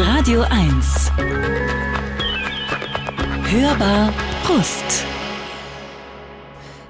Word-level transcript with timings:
Radio 0.00 0.42
1. 0.42 1.10
Hörbar 3.50 4.14
Brust. 4.46 5.04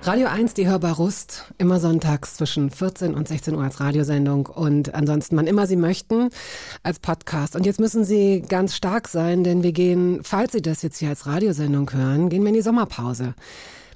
Radio 0.02 0.26
1, 0.26 0.52
die 0.52 0.68
Hörbar 0.68 0.96
Rust, 0.96 1.50
immer 1.56 1.80
sonntags 1.80 2.34
zwischen 2.34 2.68
14 2.70 3.14
und 3.14 3.26
16 3.26 3.54
Uhr 3.54 3.62
als 3.62 3.80
Radiosendung 3.80 4.44
und 4.44 4.94
ansonsten, 4.94 5.38
wann 5.38 5.46
immer 5.46 5.66
Sie 5.66 5.76
möchten, 5.76 6.28
als 6.82 6.98
Podcast. 6.98 7.56
Und 7.56 7.64
jetzt 7.64 7.80
müssen 7.80 8.04
Sie 8.04 8.42
ganz 8.46 8.76
stark 8.76 9.08
sein, 9.08 9.42
denn 9.42 9.62
wir 9.62 9.72
gehen, 9.72 10.20
falls 10.22 10.52
Sie 10.52 10.60
das 10.60 10.82
jetzt 10.82 10.98
hier 10.98 11.08
als 11.08 11.26
Radiosendung 11.26 11.90
hören, 11.90 12.28
gehen 12.28 12.42
wir 12.42 12.48
in 12.48 12.56
die 12.56 12.60
Sommerpause. 12.60 13.34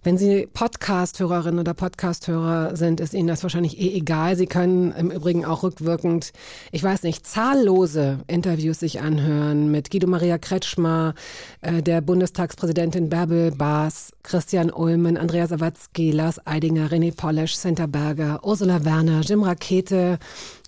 Wenn 0.05 0.19
Sie 0.19 0.48
Podcast-Hörerin 0.53 1.61
oder 1.61 1.75
Podcast-Hörer 1.75 2.75
sind, 2.77 2.99
ist 2.99 3.14
Ihnen 3.14 3.29
das 3.29 3.45
wahrscheinlich 3.45 3.81
eh 3.81 3.96
egal. 3.96 4.35
Sie 4.35 4.46
können 4.46 4.90
im 4.90 5.13
Übrigen 5.13 5.44
auch 5.44 5.63
rückwirkend, 5.63 6.32
ich 6.72 6.82
weiß 6.82 7.04
nicht, 7.04 7.25
zahllose 7.25 8.18
Interviews 8.27 8.80
sich 8.80 9.00
anhören 9.00 9.71
mit 9.71 9.93
Guido 9.93 10.08
Maria 10.08 10.39
Kretschmer, 10.39 11.14
äh, 11.61 11.82
der 11.82 12.00
Bundestagspräsidentin 12.00 13.11
Bärbel 13.11 13.53
Baas, 13.53 14.13
Christian 14.25 14.72
Ulmen, 14.72 15.17
Andrea 15.17 15.46
Sawatzki, 15.46 16.11
Lars 16.11 16.44
Eidinger, 16.49 16.91
René 16.91 17.14
Polesch, 17.14 17.55
Senta 17.55 17.86
Berger, 17.86 18.41
Ursula 18.43 18.85
Werner, 18.85 19.21
Jim 19.21 19.44
Rakete, 19.44 20.19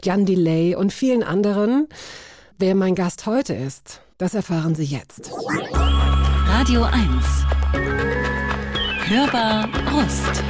Jan 0.04 0.26
Delay 0.26 0.76
und 0.76 0.92
vielen 0.92 1.24
anderen. 1.24 1.88
Wer 2.60 2.76
mein 2.76 2.94
Gast 2.94 3.26
heute 3.26 3.54
ist, 3.54 4.00
das 4.16 4.34
erfahren 4.34 4.76
Sie 4.76 4.84
jetzt. 4.84 5.32
Radio 6.46 6.84
1. 6.84 8.13
Hörbar 9.06 9.68
Brust. 9.68 10.42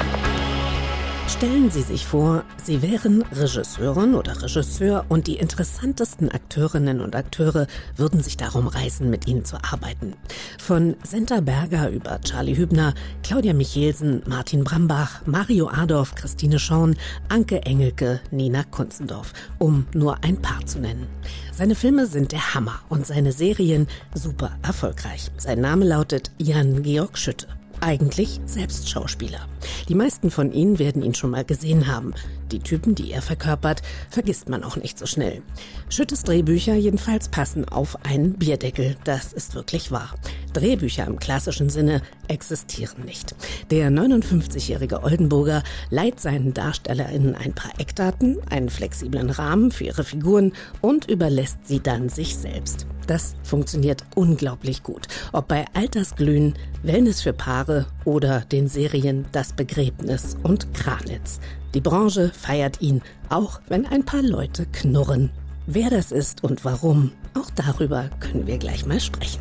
Stellen 1.27 1.73
Sie 1.73 1.83
sich 1.83 2.07
vor, 2.07 2.45
Sie 2.63 2.83
wären 2.83 3.23
Regisseurin 3.33 4.15
oder 4.15 4.41
Regisseur 4.41 5.07
und 5.09 5.27
die 5.27 5.39
interessantesten 5.39 6.31
Akteurinnen 6.31 7.01
und 7.01 7.17
Akteure 7.17 7.67
würden 7.97 8.23
sich 8.23 8.37
darum 8.37 8.69
reißen, 8.69 9.11
mit 9.11 9.27
Ihnen 9.27 9.45
zu 9.45 9.57
arbeiten. 9.57 10.15
Von 10.61 10.95
Senta 11.03 11.41
Berger 11.41 11.91
über 11.91 12.21
Charlie 12.21 12.57
Hübner, 12.57 12.95
Claudia 13.25 13.55
Michelsen, 13.55 14.23
Martin 14.25 14.63
Brambach, 14.63 15.27
Mario 15.27 15.69
Adorf, 15.69 16.15
Christine 16.15 16.61
Schorn, 16.61 16.95
Anke 17.29 17.63
Engelke, 17.63 18.21
Nina 18.31 18.63
Kunzendorf, 18.63 19.33
um 19.59 19.89
nur 19.95 20.23
ein 20.23 20.41
paar 20.41 20.65
zu 20.65 20.79
nennen. 20.79 21.09
Seine 21.53 21.75
Filme 21.75 22.07
sind 22.07 22.31
der 22.31 22.55
Hammer 22.55 22.79
und 22.89 23.05
seine 23.05 23.33
Serien 23.33 23.89
super 24.15 24.53
erfolgreich. 24.63 25.33
Sein 25.39 25.61
Name 25.61 25.85
lautet 25.85 26.31
Jan-Georg 26.39 27.19
Schütte 27.19 27.49
eigentlich 27.85 28.41
selbst 28.47 28.89
Schauspieler. 28.89 29.47
Die 29.89 29.95
meisten 29.95 30.31
von 30.31 30.53
Ihnen 30.53 30.79
werden 30.79 31.03
ihn 31.03 31.15
schon 31.15 31.31
mal 31.31 31.45
gesehen 31.45 31.87
haben. 31.87 32.15
Die 32.55 32.61
Typen, 32.61 32.95
die 32.95 33.11
er 33.11 33.21
verkörpert, 33.21 33.83
vergisst 34.11 34.49
man 34.49 34.63
auch 34.63 34.77
nicht 34.77 34.97
so 34.97 35.07
schnell. 35.07 35.43
Schüttes 35.89 36.23
Drehbücher 36.23 36.77
jedenfalls 36.77 37.29
passen 37.29 37.69
auf 37.69 38.05
einen 38.05 38.35
Bierdeckel. 38.35 38.97
Das 39.03 39.33
ist 39.33 39.57
wirklich 39.57 39.91
wahr. 39.91 40.15
Drehbücher 40.53 41.05
im 41.05 41.19
klassischen 41.19 41.69
Sinne 41.69 42.01
existieren 42.29 43.05
nicht. 43.05 43.35
Der 43.73 43.91
59-jährige 43.91 45.03
Oldenburger 45.03 45.65
leiht 45.91 46.21
seinen 46.21 46.55
DarstellerInnen 46.55 47.35
ein 47.35 47.55
paar 47.55 47.73
Eckdaten, 47.81 48.37
einen 48.49 48.69
flexiblen 48.69 49.31
Rahmen 49.31 49.73
für 49.73 49.87
ihre 49.87 50.05
Figuren 50.05 50.53
und 50.81 51.11
überlässt 51.11 51.67
sie 51.67 51.81
dann 51.81 52.09
sich 52.09 52.37
selbst. 52.37 52.87
Das 53.09 53.35
funktioniert 53.43 54.05
unglaublich 54.15 54.85
gut. 54.85 55.09
Ob 55.33 55.49
bei 55.49 55.65
Altersglühen, 55.75 56.55
Wellness 56.85 57.21
für 57.21 57.33
Paare 57.33 57.87
oder 58.05 58.43
den 58.43 58.69
Serien 58.69 59.27
Das 59.33 59.55
Begräbnis 59.55 60.37
und 60.45 60.73
Kranitz. 60.73 61.41
Die 61.75 61.81
Branche 61.81 62.31
feiert 62.33 62.81
ihn, 62.81 63.03
auch 63.31 63.61
wenn 63.67 63.85
ein 63.85 64.05
paar 64.05 64.23
Leute 64.23 64.65
knurren. 64.67 65.31
Wer 65.67 65.91
das 65.91 66.13
ist 66.13 66.45
und 66.45 66.65
warum, 66.65 67.11
auch 67.35 67.51
darüber 67.51 68.11
können 68.21 68.47
wir 68.47 68.59
gleich 68.59 68.87
mal 68.87 69.01
sprechen. 69.01 69.41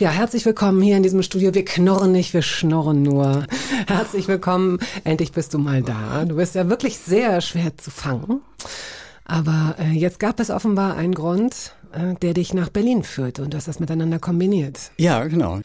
Ja, 0.00 0.10
herzlich 0.10 0.44
willkommen 0.44 0.82
hier 0.82 0.96
in 0.96 1.04
diesem 1.04 1.22
Studio. 1.22 1.54
Wir 1.54 1.64
knorren 1.64 2.10
nicht, 2.10 2.34
wir 2.34 2.42
schnorren 2.42 3.02
nur. 3.02 3.46
Herzlich 3.86 4.26
willkommen. 4.26 4.80
Endlich 5.04 5.30
bist 5.30 5.54
du 5.54 5.58
mal 5.58 5.82
da. 5.82 6.24
Du 6.24 6.34
bist 6.34 6.56
ja 6.56 6.68
wirklich 6.68 6.98
sehr 6.98 7.40
schwer 7.40 7.78
zu 7.78 7.92
fangen. 7.92 8.40
Aber 9.24 9.76
äh, 9.78 9.92
jetzt 9.92 10.18
gab 10.18 10.40
es 10.40 10.50
offenbar 10.50 10.96
einen 10.96 11.14
Grund, 11.14 11.72
der 12.22 12.34
dich 12.34 12.54
nach 12.54 12.68
Berlin 12.68 13.02
führt 13.02 13.38
und 13.38 13.52
du 13.52 13.56
hast 13.56 13.68
das 13.68 13.80
miteinander 13.80 14.18
kombiniert. 14.18 14.90
Ja, 14.98 15.24
genau. 15.24 15.60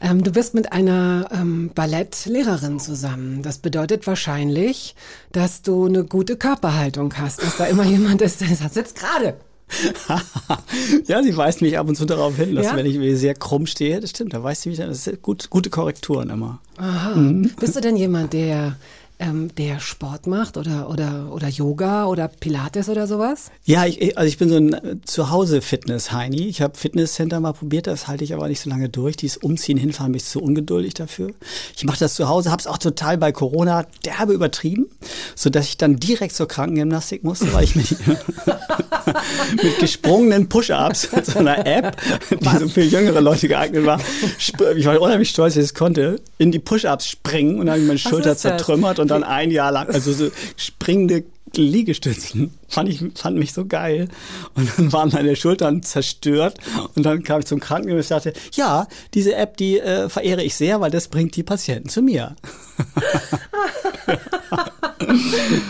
Ähm, 0.00 0.22
du 0.22 0.32
bist 0.32 0.54
mit 0.54 0.72
einer 0.72 1.28
ähm, 1.32 1.70
Ballettlehrerin 1.74 2.80
zusammen. 2.80 3.42
Das 3.42 3.58
bedeutet 3.58 4.06
wahrscheinlich, 4.06 4.94
dass 5.32 5.62
du 5.62 5.86
eine 5.86 6.04
gute 6.04 6.36
Körperhaltung 6.36 7.16
hast, 7.16 7.42
dass 7.42 7.56
da 7.56 7.66
immer 7.66 7.84
jemand 7.84 8.22
ist, 8.22 8.40
der 8.40 8.48
sitzt 8.48 8.98
gerade. 8.98 9.36
ja, 11.06 11.22
sie 11.22 11.36
weist 11.36 11.60
mich 11.60 11.76
ab 11.76 11.88
und 11.88 11.96
zu 11.96 12.04
darauf 12.04 12.36
hin, 12.36 12.54
dass 12.54 12.66
ja? 12.66 12.76
wenn 12.76 12.86
ich 12.86 13.18
sehr 13.18 13.34
krumm 13.34 13.66
stehe, 13.66 14.00
das 14.00 14.10
stimmt, 14.10 14.32
da 14.32 14.42
weist 14.42 14.62
sie 14.62 14.68
mich 14.68 14.80
an. 14.80 14.88
Das 14.88 15.04
sind 15.04 15.22
gut, 15.22 15.50
gute 15.50 15.70
Korrekturen 15.70 16.30
immer. 16.30 16.60
Aha. 16.76 17.16
Mhm. 17.16 17.50
Bist 17.58 17.74
du 17.74 17.80
denn 17.80 17.96
jemand, 17.96 18.32
der 18.32 18.76
ähm, 19.18 19.54
der 19.54 19.80
Sport 19.80 20.26
macht 20.26 20.56
oder, 20.56 20.90
oder, 20.90 21.32
oder 21.32 21.48
Yoga 21.48 22.06
oder 22.06 22.28
Pilates 22.28 22.88
oder 22.88 23.06
sowas? 23.06 23.50
Ja, 23.64 23.86
ich, 23.86 24.18
also 24.18 24.28
ich 24.28 24.36
bin 24.36 24.48
so 24.48 24.56
ein 24.56 24.72
äh, 24.74 24.96
Zuhause-Fitness-Heini. 25.04 26.46
Ich 26.48 26.60
habe 26.60 26.76
Fitnesscenter 26.76 27.40
mal 27.40 27.52
probiert, 27.52 27.86
das 27.86 28.08
halte 28.08 28.24
ich 28.24 28.34
aber 28.34 28.48
nicht 28.48 28.60
so 28.60 28.68
lange 28.68 28.88
durch. 28.88 29.16
Dieses 29.16 29.38
Umziehen, 29.38 29.78
Hinfahren 29.78 30.12
bin 30.12 30.18
ich 30.18 30.26
zu 30.26 30.42
ungeduldig 30.42 30.94
dafür. 30.94 31.30
Ich 31.76 31.84
mache 31.84 31.98
das 31.98 32.14
zu 32.14 32.28
Hause, 32.28 32.50
habe 32.50 32.60
es 32.60 32.66
auch 32.66 32.78
total 32.78 33.16
bei 33.16 33.32
Corona 33.32 33.86
derbe 34.04 34.34
übertrieben, 34.34 34.86
sodass 35.34 35.66
ich 35.66 35.78
dann 35.78 35.96
direkt 35.96 36.34
zur 36.34 36.46
Krankengymnastik 36.48 37.24
musste, 37.24 37.52
weil 37.54 37.64
ich 37.64 37.74
mit, 37.74 37.96
mit 39.62 39.78
gesprungenen 39.78 40.48
Push-Ups 40.48 41.12
mit 41.12 41.26
so 41.26 41.38
einer 41.38 41.66
App, 41.66 41.96
die 42.30 42.44
Was? 42.44 42.60
so 42.60 42.68
für 42.68 42.82
jüngere 42.82 43.22
Leute 43.22 43.48
geeignet 43.48 43.86
war, 43.86 43.98
ich 44.38 44.86
war 44.86 45.00
unheimlich 45.00 45.30
stolz, 45.30 45.54
dass 45.54 45.64
ich 45.64 45.70
es 45.70 45.74
konnte, 45.74 46.20
in 46.36 46.52
die 46.52 46.58
Push-Ups 46.58 47.06
springen 47.08 47.60
und 47.60 47.66
dann 47.66 47.74
habe 47.74 47.80
ich 47.80 47.86
meine 47.86 47.98
Schulter 47.98 48.36
zertrümmert 48.36 48.98
und 49.14 49.22
dann 49.22 49.24
ein 49.24 49.50
Jahr 49.50 49.72
lang, 49.72 49.88
also 49.88 50.12
so 50.12 50.30
springende 50.56 51.24
Liegestützen. 51.54 52.52
Fand 52.68 52.88
ich, 52.88 53.04
fand 53.14 53.36
mich 53.36 53.52
so 53.52 53.66
geil. 53.66 54.08
Und 54.54 54.70
dann 54.76 54.92
waren 54.92 55.10
meine 55.12 55.36
Schultern 55.36 55.82
zerstört. 55.82 56.58
Und 56.94 57.04
dann 57.04 57.22
kam 57.22 57.40
ich 57.40 57.46
zum 57.46 57.60
Krankenhaus 57.60 57.96
und 57.98 58.22
sagte, 58.22 58.32
ja, 58.52 58.86
diese 59.14 59.34
App, 59.34 59.56
die 59.56 59.78
äh, 59.78 60.08
verehre 60.08 60.42
ich 60.42 60.56
sehr, 60.56 60.80
weil 60.80 60.90
das 60.90 61.08
bringt 61.08 61.36
die 61.36 61.42
Patienten 61.42 61.88
zu 61.88 62.02
mir. 62.02 62.36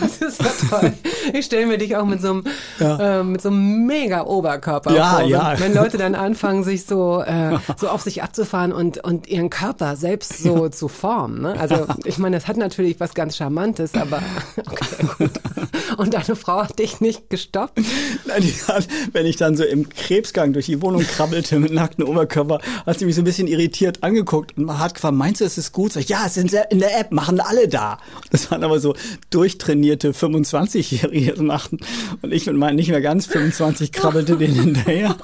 das 0.01 0.17
ist 0.21 0.37
so 0.37 0.67
toll. 0.69 0.93
Ich 1.33 1.45
stelle 1.45 1.67
mir 1.67 1.77
dich 1.77 1.95
auch 1.95 2.05
mit 2.05 2.21
so 2.21 2.29
einem, 2.31 2.43
ja. 2.79 3.19
äh, 3.19 3.23
mit 3.23 3.41
so 3.41 3.49
einem 3.49 3.85
mega 3.85 4.23
Oberkörper 4.23 4.93
ja, 4.93 5.17
vor. 5.17 5.21
Ja. 5.27 5.53
Wenn, 5.53 5.73
wenn 5.75 5.83
Leute 5.83 5.97
dann 5.97 6.15
anfangen, 6.15 6.63
sich 6.63 6.85
so, 6.85 7.21
äh, 7.21 7.57
so 7.77 7.89
auf 7.89 8.01
sich 8.01 8.23
abzufahren 8.23 8.71
und, 8.71 9.03
und 9.03 9.27
ihren 9.27 9.49
Körper 9.49 9.95
selbst 9.95 10.39
so 10.39 10.65
ja. 10.65 10.71
zu 10.71 10.87
formen. 10.87 11.41
Ne? 11.41 11.59
Also 11.59 11.85
ich 12.05 12.17
meine, 12.17 12.37
das 12.37 12.47
hat 12.47 12.57
natürlich 12.57 12.99
was 12.99 13.13
ganz 13.13 13.37
Charmantes, 13.37 13.93
aber 13.93 14.21
okay, 14.57 15.05
gut. 15.17 15.31
Und 15.97 16.13
deine 16.13 16.35
Frau 16.35 16.63
hat 16.63 16.77
dich 16.79 16.86
nicht 17.01 17.29
gestoppt? 17.29 17.79
Nein, 18.25 18.41
die 18.41 18.53
hat, 18.67 18.87
wenn 19.11 19.25
ich 19.25 19.35
dann 19.35 19.55
so 19.55 19.63
im 19.63 19.89
Krebsgang 19.89 20.53
durch 20.53 20.65
die 20.65 20.81
Wohnung 20.81 21.01
krabbelte 21.01 21.59
mit 21.59 21.73
nacktem 21.73 22.07
Oberkörper, 22.07 22.59
hat 22.85 22.99
sie 22.99 23.05
mich 23.05 23.15
so 23.15 23.21
ein 23.21 23.25
bisschen 23.25 23.47
irritiert 23.47 24.03
angeguckt 24.03 24.57
und 24.57 24.79
hat 24.79 24.95
gefragt, 24.95 25.15
meinst 25.15 25.41
du, 25.41 25.45
es 25.45 25.57
ist 25.57 25.71
gut? 25.71 25.93
Sag 25.93 26.01
ich, 26.01 26.09
ja, 26.09 26.23
es 26.25 26.37
ist 26.37 26.53
in 26.69 26.79
der 26.79 26.99
App, 26.99 27.11
machen 27.11 27.39
alle 27.39 27.67
da. 27.67 27.97
Das 28.31 28.49
waren 28.51 28.63
aber 28.63 28.79
so 28.79 28.95
durchtrainierte 29.29 30.11
25-Jährige 30.11 31.41
machten. 31.41 31.79
Und 32.21 32.33
ich 32.33 32.45
mit 32.45 32.55
meinen 32.55 32.75
nicht 32.75 32.89
mehr 32.89 33.01
ganz 33.01 33.25
25 33.25 33.91
krabbelte 33.91 34.37
denen 34.37 34.55
hinterher. 34.55 35.15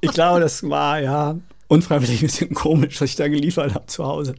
Ich 0.00 0.12
glaube, 0.12 0.40
das 0.40 0.68
war 0.68 1.00
ja 1.00 1.36
unfreiwillig 1.68 2.20
ein 2.20 2.26
bisschen 2.26 2.54
komisch, 2.54 3.00
was 3.00 3.10
ich 3.10 3.16
da 3.16 3.28
geliefert 3.28 3.74
habe 3.74 3.86
zu 3.86 4.04
Hause. 4.04 4.34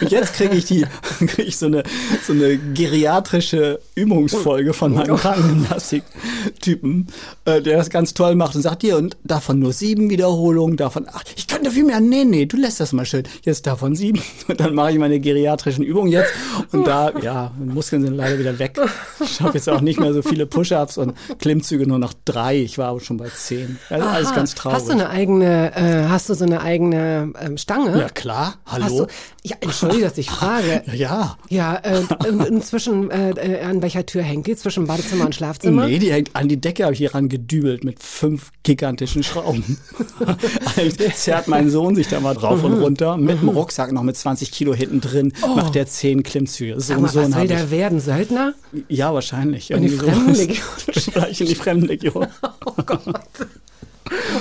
Und 0.00 0.10
jetzt 0.10 0.34
kriege 0.34 0.54
ich 0.54 0.64
die, 0.66 0.86
kriege 1.26 1.42
ich 1.42 1.56
so 1.56 1.66
eine, 1.66 1.82
so 2.26 2.32
eine 2.32 2.56
geriatrische 2.56 3.80
Übungsfolge 3.94 4.72
von 4.72 4.94
meinem 4.94 5.16
Krankengymnastik-Typen, 5.16 7.08
äh, 7.44 7.60
der 7.60 7.78
das 7.78 7.90
ganz 7.90 8.14
toll 8.14 8.34
macht 8.34 8.54
und 8.56 8.62
sagt, 8.62 8.82
hier, 8.82 8.96
und 8.96 9.16
davon 9.24 9.58
nur 9.58 9.72
sieben 9.72 10.10
Wiederholungen, 10.10 10.76
davon 10.76 11.08
acht. 11.08 11.32
Ich 11.36 11.46
könnte 11.48 11.70
viel 11.70 11.84
mehr. 11.84 12.00
Nee, 12.00 12.24
nee, 12.24 12.46
du 12.46 12.56
lässt 12.56 12.80
das 12.80 12.92
mal 12.92 13.04
schön. 13.04 13.24
Jetzt 13.42 13.66
davon 13.66 13.94
sieben. 13.94 14.20
Und 14.48 14.60
dann 14.60 14.74
mache 14.74 14.92
ich 14.92 14.98
meine 14.98 15.20
geriatrischen 15.20 15.84
Übungen 15.84 16.10
jetzt. 16.10 16.32
Und 16.72 16.86
da, 16.86 17.12
ja, 17.20 17.52
Muskeln 17.58 18.02
sind 18.02 18.14
leider 18.14 18.38
wieder 18.38 18.58
weg. 18.58 18.78
Ich 19.22 19.36
schaffe 19.36 19.54
jetzt 19.54 19.68
auch 19.68 19.80
nicht 19.80 19.98
mehr 19.98 20.12
so 20.12 20.22
viele 20.22 20.46
Push-Ups 20.46 20.98
und 20.98 21.14
Klimmzüge 21.38 21.86
nur 21.86 21.98
noch 21.98 22.12
drei. 22.24 22.56
Ich 22.58 22.78
war 22.78 22.88
aber 22.88 23.00
schon 23.00 23.16
bei 23.16 23.28
zehn. 23.28 23.78
Also 23.90 24.06
alles 24.06 24.34
ganz 24.34 24.54
traurig. 24.54 24.78
Hast 24.78 24.88
du 24.88 24.92
eine 24.92 25.08
eigene, 25.08 25.74
äh, 25.74 26.08
hast 26.08 26.28
du 26.28 26.34
so 26.34 26.43
so 26.48 26.54
eine 26.54 26.60
eigene 26.60 27.32
ähm, 27.40 27.56
Stange? 27.58 27.98
Ja, 27.98 28.08
klar. 28.08 28.54
Hallo? 28.66 28.84
Hast 28.84 28.98
du, 28.98 29.06
ja, 29.42 29.56
entschuldige, 29.60 30.04
dass 30.04 30.18
ich 30.18 30.30
frage. 30.30 30.82
Ja. 30.92 31.36
Ja, 31.48 31.76
äh, 31.76 32.02
inzwischen, 32.48 33.10
äh, 33.10 33.30
äh, 33.30 33.62
an 33.62 33.82
welcher 33.82 34.04
Tür 34.06 34.22
hängt 34.22 34.46
die? 34.46 34.56
Zwischen 34.56 34.86
Badezimmer 34.86 35.26
und 35.26 35.34
Schlafzimmer? 35.34 35.86
Nee, 35.86 35.98
die 35.98 36.12
hängt 36.12 36.34
an 36.34 36.48
die 36.48 36.60
Decke, 36.60 36.84
habe 36.84 36.92
ich 36.92 36.98
hier 36.98 37.14
ran 37.14 37.28
gedübelt 37.28 37.84
mit 37.84 38.02
fünf 38.02 38.50
gigantischen 38.62 39.22
Schrauben. 39.22 39.78
zerrt 41.14 41.48
mein 41.48 41.70
Sohn 41.70 41.94
sich 41.94 42.08
da 42.08 42.20
mal 42.20 42.34
drauf 42.34 42.58
Mhm. 42.58 42.64
und 42.66 42.82
runter, 42.82 43.16
mit 43.16 43.40
dem 43.40 43.48
Rucksack 43.48 43.92
noch 43.92 44.02
mit 44.02 44.16
20 44.16 44.50
Kilo 44.50 44.74
hinten 44.74 45.00
drin, 45.00 45.32
macht 45.54 45.74
der 45.74 45.86
zehn 45.86 46.22
Klimmzüge. 46.22 46.80
So 46.80 46.94
Oh. 46.94 46.96
Mal, 46.96 47.02
was 47.04 47.12
Sohn 47.14 47.26
will 47.26 47.34
habe 47.34 47.48
der 47.48 47.70
werden? 47.70 48.00
Söldner? 48.00 48.54
Ja, 48.88 49.12
wahrscheinlich. 49.12 49.70
In 49.70 49.82
die. 49.82 49.88
Fremdenlegion. 49.88 50.64
Vielleicht 50.92 51.40
in 51.40 51.46
die 51.48 51.54
Fremdenlegion. 51.54 52.26
Oh 52.66 52.72
Gott. 52.84 53.00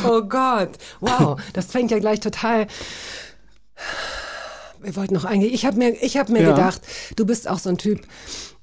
Oh 0.04 0.22
Gott. 0.24 0.72
Wow, 1.02 1.40
das 1.54 1.68
fängt 1.68 1.92
ja 1.92 2.00
gleich 2.00 2.20
total. 2.20 2.68
Wir 4.82 4.96
wollten 4.96 5.14
noch 5.14 5.26
eingehen. 5.26 5.54
Ich 5.54 5.66
habe 5.66 5.78
mir, 5.78 5.90
ich 6.04 6.18
hab 6.18 6.30
mir 6.30 6.42
Ja. 6.42 6.50
gedacht, 6.52 6.82
du 7.16 7.26
bist 7.26 7.48
auch 7.50 7.60
so 7.60 7.70
ein 7.70 7.78
Typ, 7.78 8.02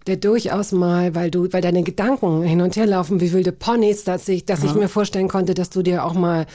der 0.07 0.17
durchaus 0.17 0.73
mal, 0.73 1.15
weil 1.15 1.31
du, 1.31 1.53
weil 1.53 1.61
deine 1.63 1.83
Gedanken 1.83 2.43
hin 2.43 2.61
und 2.63 2.77
her 2.77 2.87
laufen 2.87 3.21
wie 3.21 3.33
wilde 3.33 3.53
Ponys, 3.53 4.05
dass 4.05 4.29
ich, 4.29 4.45
dass 4.47 4.65
ich 4.65 4.75
mir 4.75 4.89
vorstellen 4.89 5.29
konnte, 5.29 5.55
dass 5.55 5.71
du 5.71 5.83
dir 5.83 6.05
auch 6.05 6.15
mal 6.15 6.47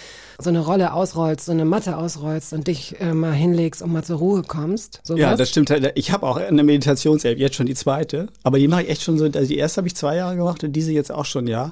so 0.42 0.50
eine 0.50 0.59
Rolle 0.59 0.92
ausrollst, 0.94 1.45
so 1.45 1.51
eine 1.51 1.63
Matte 1.63 1.95
ausrollst 1.97 2.51
und 2.53 2.68
dich 2.68 3.00
äh, 3.00 3.13
mal 3.13 3.31
hinlegst 3.31 3.81
und 3.81 3.94
mal 3.94 4.03
zur 4.03 4.18
Ruhe 4.18 4.42
kommst. 4.42 5.00
So 5.03 5.15
Ja, 5.15 5.36
das 5.38 5.50
stimmt. 5.50 5.69
halt. 5.69 5.92
Ich 5.95 6.12
habe 6.12 6.27
auch 6.27 6.38
eine 6.38 6.63
Meditations-App, 6.63 7.38
jetzt 7.38 7.56
schon 7.56 7.68
die 7.68 7.75
zweite. 7.75 8.27
Aber 8.44 8.59
die 8.59 8.68
mache 8.68 8.83
ich 8.83 8.89
echt 8.89 9.03
schon 9.03 9.18
so, 9.18 9.25
also 9.25 9.45
die 9.48 9.57
erste 9.57 9.77
habe 9.77 9.88
ich 9.88 9.95
zwei 9.95 10.18
Jahre 10.18 10.36
gemacht 10.36 10.63
und 10.63 10.74
diese 10.74 10.91
jetzt 10.91 11.12
auch 11.12 11.25
schon, 11.25 11.48
ja. 11.48 11.71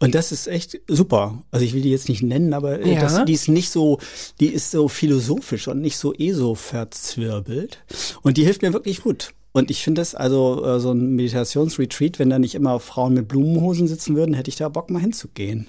Und 0.00 0.14
das 0.14 0.32
ist 0.32 0.48
echt 0.48 0.80
super. 0.88 1.38
Also 1.52 1.64
ich 1.64 1.72
will 1.74 1.82
die 1.82 1.90
jetzt 1.90 2.08
nicht 2.08 2.22
nennen, 2.22 2.52
aber 2.54 2.80
äh, 2.80 2.94
Ja. 2.94 3.00
das, 3.02 3.24
die 3.26 3.34
ist 3.34 3.48
nicht 3.48 3.70
so, 3.70 3.98
die 4.40 4.48
ist 4.48 4.70
so 4.72 4.88
philosophisch 4.88 5.68
und 5.68 5.80
nicht 5.80 5.96
so 5.98 6.12
eh 6.18 6.32
so 6.32 6.54
verzwirbelt. 6.56 7.78
Und 8.22 8.36
die 8.36 8.44
hilft 8.44 8.62
mir 8.62 8.72
wirklich 8.72 9.02
gut. 9.02 9.32
Und 9.52 9.70
ich 9.70 9.82
finde 9.82 10.00
das, 10.00 10.14
also 10.14 10.64
äh, 10.64 10.80
so 10.80 10.92
ein 10.92 11.16
Meditationsretreat, 11.16 12.18
wenn 12.18 12.30
da 12.30 12.38
nicht 12.38 12.54
immer 12.54 12.78
Frauen 12.78 13.14
mit 13.14 13.28
Blumenhosen 13.28 13.88
sitzen 13.88 14.14
würden, 14.14 14.34
hätte 14.34 14.48
ich 14.48 14.56
da 14.56 14.68
Bock 14.68 14.90
mal 14.90 15.00
hinzugehen. 15.00 15.66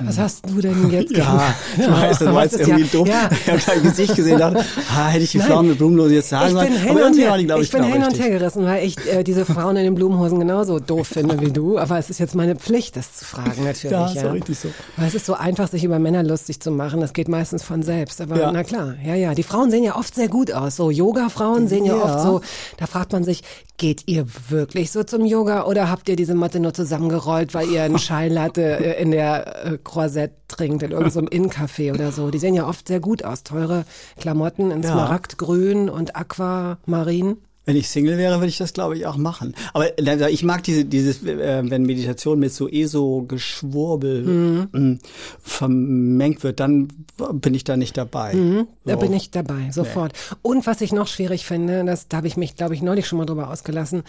Was 0.00 0.18
hast 0.18 0.48
du 0.50 0.60
denn 0.60 0.90
jetzt 0.90 1.16
Ja, 1.16 1.54
ich 1.78 1.88
weiß, 1.88 2.20
was 2.26 2.42
jetzt 2.52 2.52
ist 2.54 2.68
irgendwie 2.68 2.82
ja- 2.84 2.88
doof. 2.92 3.08
Ja. 3.08 3.30
Ich 3.30 3.48
habe 3.50 3.60
dein 3.66 3.82
Gesicht 3.84 4.16
gesehen 4.16 4.34
und 4.34 4.40
dachte, 4.40 4.64
ah, 4.96 5.06
hätte 5.08 5.24
ich 5.24 5.30
die. 5.30 5.38
Frauen 5.38 5.68
mit 5.68 5.78
Blumenhosen 5.78 6.14
jetzt 6.14 6.28
sagen 6.30 6.46
Ich 6.48 6.52
sollen. 6.52 6.68
bin 6.72 6.78
hin 6.78 6.90
und 7.02 7.18
her, 7.18 7.36
die, 7.38 7.44
ich 7.44 7.60
ich, 7.60 7.70
bin 7.70 7.82
hin 7.84 8.02
und 8.02 8.18
her 8.18 8.30
gerissen, 8.30 8.64
weil 8.64 8.84
ich 8.84 8.96
äh, 9.06 9.22
diese 9.22 9.44
Frauen 9.44 9.76
in 9.76 9.84
den 9.84 9.94
Blumenhosen 9.94 10.40
genauso 10.40 10.80
doof 10.80 11.06
finde 11.06 11.40
wie 11.40 11.52
du. 11.52 11.78
Aber 11.78 11.98
es 11.98 12.10
ist 12.10 12.18
jetzt 12.18 12.34
meine 12.34 12.56
Pflicht, 12.56 12.96
das 12.96 13.12
zu 13.14 13.24
fragen 13.24 13.52
natürlich. 13.64 13.92
Ja, 13.92 14.06
Ja, 14.08 14.12
ist 14.12 14.24
doch 14.24 14.32
richtig 14.32 14.58
so. 14.58 14.68
Weil 14.96 15.06
es 15.08 15.14
ist 15.14 15.26
so 15.26 15.34
einfach, 15.34 15.68
sich 15.68 15.84
über 15.84 15.98
Männer 16.00 16.22
lustig 16.24 16.58
zu 16.60 16.70
machen. 16.72 17.00
Das 17.00 17.12
geht 17.12 17.28
meistens 17.28 17.62
von 17.62 17.82
selbst. 17.84 18.20
Aber 18.20 18.36
Ja. 18.38 18.50
na 18.52 18.64
klar, 18.64 18.94
ja, 19.04 19.14
ja. 19.14 19.34
Die 19.34 19.42
Frauen 19.44 19.70
sehen 19.70 19.84
ja 19.84 19.96
oft 19.96 20.14
sehr 20.14 20.28
gut 20.28 20.52
aus. 20.52 20.76
So 20.76 20.90
Yoga-Frauen 20.90 21.68
sehen 21.68 21.84
ja, 21.84 21.96
Ja. 21.96 22.02
oft 22.02 22.20
so. 22.20 22.40
Da 22.78 22.86
fragt 22.86 23.12
man 23.12 23.22
sich, 23.22 23.42
geht 23.76 24.02
ihr 24.06 24.24
wirklich 24.48 24.90
so 24.92 25.02
zum 25.02 25.24
Yoga 25.24 25.64
oder 25.64 25.90
habt 25.90 26.08
ihr 26.08 26.16
diese 26.16 26.34
Matte 26.34 26.58
nur 26.60 26.72
zusammengerollt, 26.74 27.54
weil 27.54 27.68
ihr 27.68 27.82
einen 27.82 27.96
Chai 27.98 28.28
Latte 28.28 28.62
äh, 28.62 29.02
in 29.02 29.10
der 29.10 29.53
äh, 29.54 29.78
Croisette 29.82 30.34
trinkt 30.48 30.82
in 30.82 30.90
irgendeinem 30.92 31.10
so 31.26 31.30
Inn-Café 31.30 31.92
oder 31.94 32.12
so? 32.12 32.30
Die 32.30 32.38
sehen 32.38 32.54
ja 32.54 32.66
oft 32.68 32.88
sehr 32.88 33.00
gut 33.00 33.24
aus. 33.24 33.42
Teure 33.42 33.84
Klamotten 34.18 34.70
in 34.70 34.82
Ja. 34.82 34.90
Smaragdgrün 34.92 35.88
und 35.88 36.16
Aquamarin. 36.16 37.36
Wenn 37.66 37.76
ich 37.76 37.88
Single 37.88 38.18
wäre, 38.18 38.34
würde 38.40 38.48
ich 38.48 38.58
das, 38.58 38.74
glaube 38.74 38.94
ich, 38.94 39.06
auch 39.06 39.16
machen. 39.16 39.54
Aber 39.72 39.98
äh, 39.98 40.30
ich 40.30 40.42
mag 40.44 40.62
diese, 40.64 40.84
dieses, 40.84 41.22
äh, 41.24 41.62
wenn 41.64 41.84
Meditation 41.84 42.38
mit 42.38 42.52
so 42.52 42.68
ESO-Geschwurbel 42.68 44.22
Mhm. 44.22 44.68
mh, 44.72 44.98
vermengt 45.42 46.42
wird, 46.44 46.60
dann 46.60 46.88
bin 47.32 47.54
ich 47.54 47.64
da 47.64 47.76
nicht 47.78 47.96
dabei. 47.96 48.34
Mhm. 48.34 48.66
Da 48.84 48.94
So. 48.94 48.98
bin 49.00 49.14
ich 49.14 49.30
dabei, 49.30 49.70
sofort. 49.70 50.12
Und 50.42 50.66
was 50.66 50.82
ich 50.82 50.92
noch 50.92 51.06
schwierig 51.06 51.46
finde, 51.46 51.84
das 51.84 52.08
da 52.08 52.18
habe 52.18 52.26
ich 52.26 52.36
mich, 52.36 52.54
glaube 52.56 52.74
ich, 52.74 52.82
neulich 52.82 53.06
schon 53.06 53.18
mal 53.18 53.24
drüber 53.24 53.48
ausgelassen, 53.50 54.02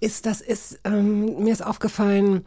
ist, 0.00 0.24
das 0.26 0.40
ist, 0.40 0.80
ähm, 0.84 1.42
mir 1.44 1.52
ist 1.52 1.64
aufgefallen, 1.64 2.46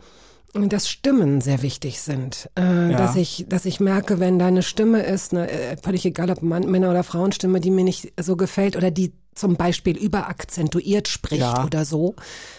dass 0.54 0.90
Stimmen 0.90 1.42
sehr 1.42 1.62
wichtig 1.62 2.02
sind. 2.02 2.50
Äh, 2.58 2.92
Ja. 2.92 2.98
Dass 2.98 3.16
ich, 3.16 3.46
dass 3.50 3.66
ich 3.66 3.80
merke, 3.80 4.20
wenn 4.20 4.40
da 4.40 4.48
eine 4.48 4.64
Stimme 4.64 5.04
ist, 5.04 5.34
eine, 5.34 5.50
äh, 5.52 5.78
völlig 5.82 6.06
egal 6.06 6.30
ob 6.32 6.42
Mann, 6.42 6.66
Männer- 6.70 6.90
oder 6.90 7.04
Frauenstimme, 7.04 7.60
die 7.60 7.70
mir 7.72 7.84
nicht 7.84 8.14
so 8.20 8.36
gefällt 8.36 8.76
oder 8.76 8.90
die 8.92 9.14
zum 9.36 9.56
Beispiel 9.56 9.96
überakzentuiert 9.98 11.08
spricht 11.08 11.42
Ja. 11.42 11.64
oder 11.66 11.86
so, 11.86 12.16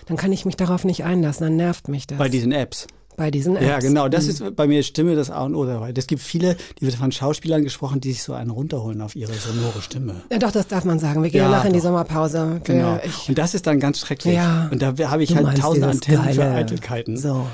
dann 0.06 0.16
kann 0.16 0.32
ich 0.32 0.44
mich 0.44 0.56
darauf 0.56 0.84
nicht 0.84 1.04
einlassen, 1.04 1.44
dann 1.44 1.56
nervt 1.56 1.88
mich 1.88 2.06
das. 2.06 2.18
Bei 2.18 2.28
diesen 2.28 2.52
Apps. 2.52 2.86
Bei 3.16 3.32
diesen 3.32 3.56
Apps. 3.56 3.66
Ja, 3.66 3.80
genau. 3.80 4.08
Das 4.08 4.28
ist 4.28 4.54
bei 4.54 4.68
mir 4.68 4.84
Stimme 4.84 5.16
das 5.16 5.28
A 5.28 5.42
und 5.42 5.56
O 5.56 5.64
dabei. 5.64 5.92
Es 5.96 6.06
gibt 6.06 6.22
viele, 6.22 6.56
die 6.80 6.84
wird 6.86 6.94
von 6.94 7.10
Schauspielern 7.10 7.64
gesprochen, 7.64 8.00
die 8.00 8.12
sich 8.12 8.22
so 8.22 8.32
einen 8.32 8.50
runterholen 8.50 9.00
auf 9.00 9.16
ihre 9.16 9.32
sonore 9.32 9.82
Stimme. 9.82 10.14
Ja, 10.30 10.38
doch, 10.38 10.52
das 10.52 10.68
darf 10.68 10.84
man 10.84 11.00
sagen. 11.00 11.24
Wir 11.24 11.30
gehen 11.30 11.40
ja, 11.40 11.50
Ja, 11.50 11.56
nachher 11.56 11.66
in 11.66 11.72
die. 11.72 11.80
Sommerpause. 11.80 12.60
Wir- 12.64 12.74
Genau. 12.76 13.00
Ich, 13.04 13.28
Und 13.28 13.36
das 13.36 13.54
ist 13.54 13.66
dann 13.66 13.80
ganz 13.80 13.98
schrecklich. 13.98 14.34
Ja. 14.36 14.68
Und 14.70 14.82
da 14.82 14.94
habe 15.10 15.24
ich 15.24 15.34
halt 15.34 15.58
tausend 15.58 15.82
Antennen 15.84 16.22
für 16.28 16.36
geile- 16.36 16.54
Eitelkeiten. 16.54 17.16
So. 17.16 17.44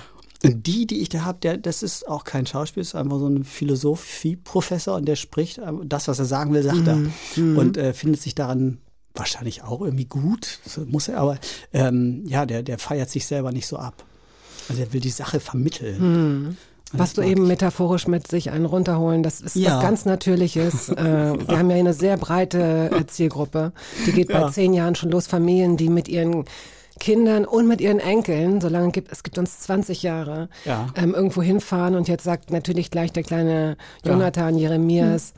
Und 0.44 0.66
die, 0.66 0.86
die 0.86 1.00
ich 1.02 1.08
da 1.08 1.24
habe, 1.24 1.38
der, 1.42 1.56
das 1.56 1.82
ist 1.82 2.06
auch 2.08 2.24
kein 2.24 2.46
Schauspiel, 2.46 2.80
ist 2.82 2.94
einfach 2.94 3.18
so 3.18 3.26
ein 3.28 3.44
Philosophieprofessor 3.44 4.96
und 4.96 5.06
der 5.06 5.16
spricht 5.16 5.58
äh, 5.58 5.62
das, 5.84 6.08
was 6.08 6.18
er 6.18 6.24
sagen 6.24 6.52
will, 6.52 6.62
sagt 6.62 6.86
Mhm. 6.86 7.12
er. 7.54 7.58
Und 7.58 7.76
äh, 7.76 7.92
findet 7.92 8.20
sich 8.20 8.34
daran 8.34 8.78
wahrscheinlich 9.14 9.62
auch 9.62 9.80
irgendwie 9.80 10.06
gut. 10.06 10.58
So 10.66 10.82
muss 10.86 11.08
er, 11.08 11.18
aber 11.18 11.38
ähm, 11.72 12.24
ja, 12.26 12.46
der, 12.46 12.62
der 12.62 12.78
feiert 12.78 13.10
sich 13.10 13.26
selber 13.26 13.52
nicht 13.52 13.66
so 13.66 13.76
ab. 13.76 14.04
Also 14.68 14.82
er 14.82 14.92
will 14.92 15.00
die 15.00 15.10
Sache 15.10 15.40
vermitteln. 15.40 16.46
Mhm. 16.46 16.56
Was 16.96 17.12
du 17.14 17.22
eben 17.22 17.42
ich. 17.42 17.48
metaphorisch 17.48 18.06
mit 18.06 18.28
sich 18.28 18.50
einen 18.50 18.66
runterholen, 18.66 19.22
das 19.24 19.40
ist 19.40 19.56
Ja. 19.56 19.76
was 19.76 19.82
ganz 19.82 20.04
Natürliches. 20.04 20.88
äh, 20.90 20.94
wir 20.94 21.58
haben 21.58 21.70
ja 21.70 21.76
eine 21.76 21.92
sehr 21.92 22.16
breite 22.16 22.90
äh, 22.92 23.06
Zielgruppe. 23.06 23.72
Die 24.06 24.12
geht 24.12 24.28
bei 24.28 24.40
Ja. 24.40 24.50
zehn 24.52 24.72
Jahren 24.74 24.94
schon 24.94 25.10
los. 25.10 25.26
Familien, 25.26 25.76
die 25.76 25.88
mit 25.88 26.08
ihren 26.08 26.44
Kindern 27.00 27.44
und 27.44 27.66
mit 27.66 27.80
ihren 27.80 27.98
Enkeln, 27.98 28.60
solange 28.60 28.90
gibt 28.92 29.10
es 29.12 29.22
gibt 29.22 29.38
uns 29.38 29.60
20 29.60 30.02
Jahre, 30.02 30.48
Ja. 30.64 30.86
ähm, 30.96 31.14
irgendwo 31.14 31.42
hinfahren 31.42 31.94
und 31.96 32.08
jetzt 32.08 32.24
sagt 32.24 32.50
natürlich 32.50 32.90
gleich 32.90 33.12
der 33.12 33.22
kleine 33.24 33.76
Jonathan 34.04 34.56
Jeremias, 34.56 35.32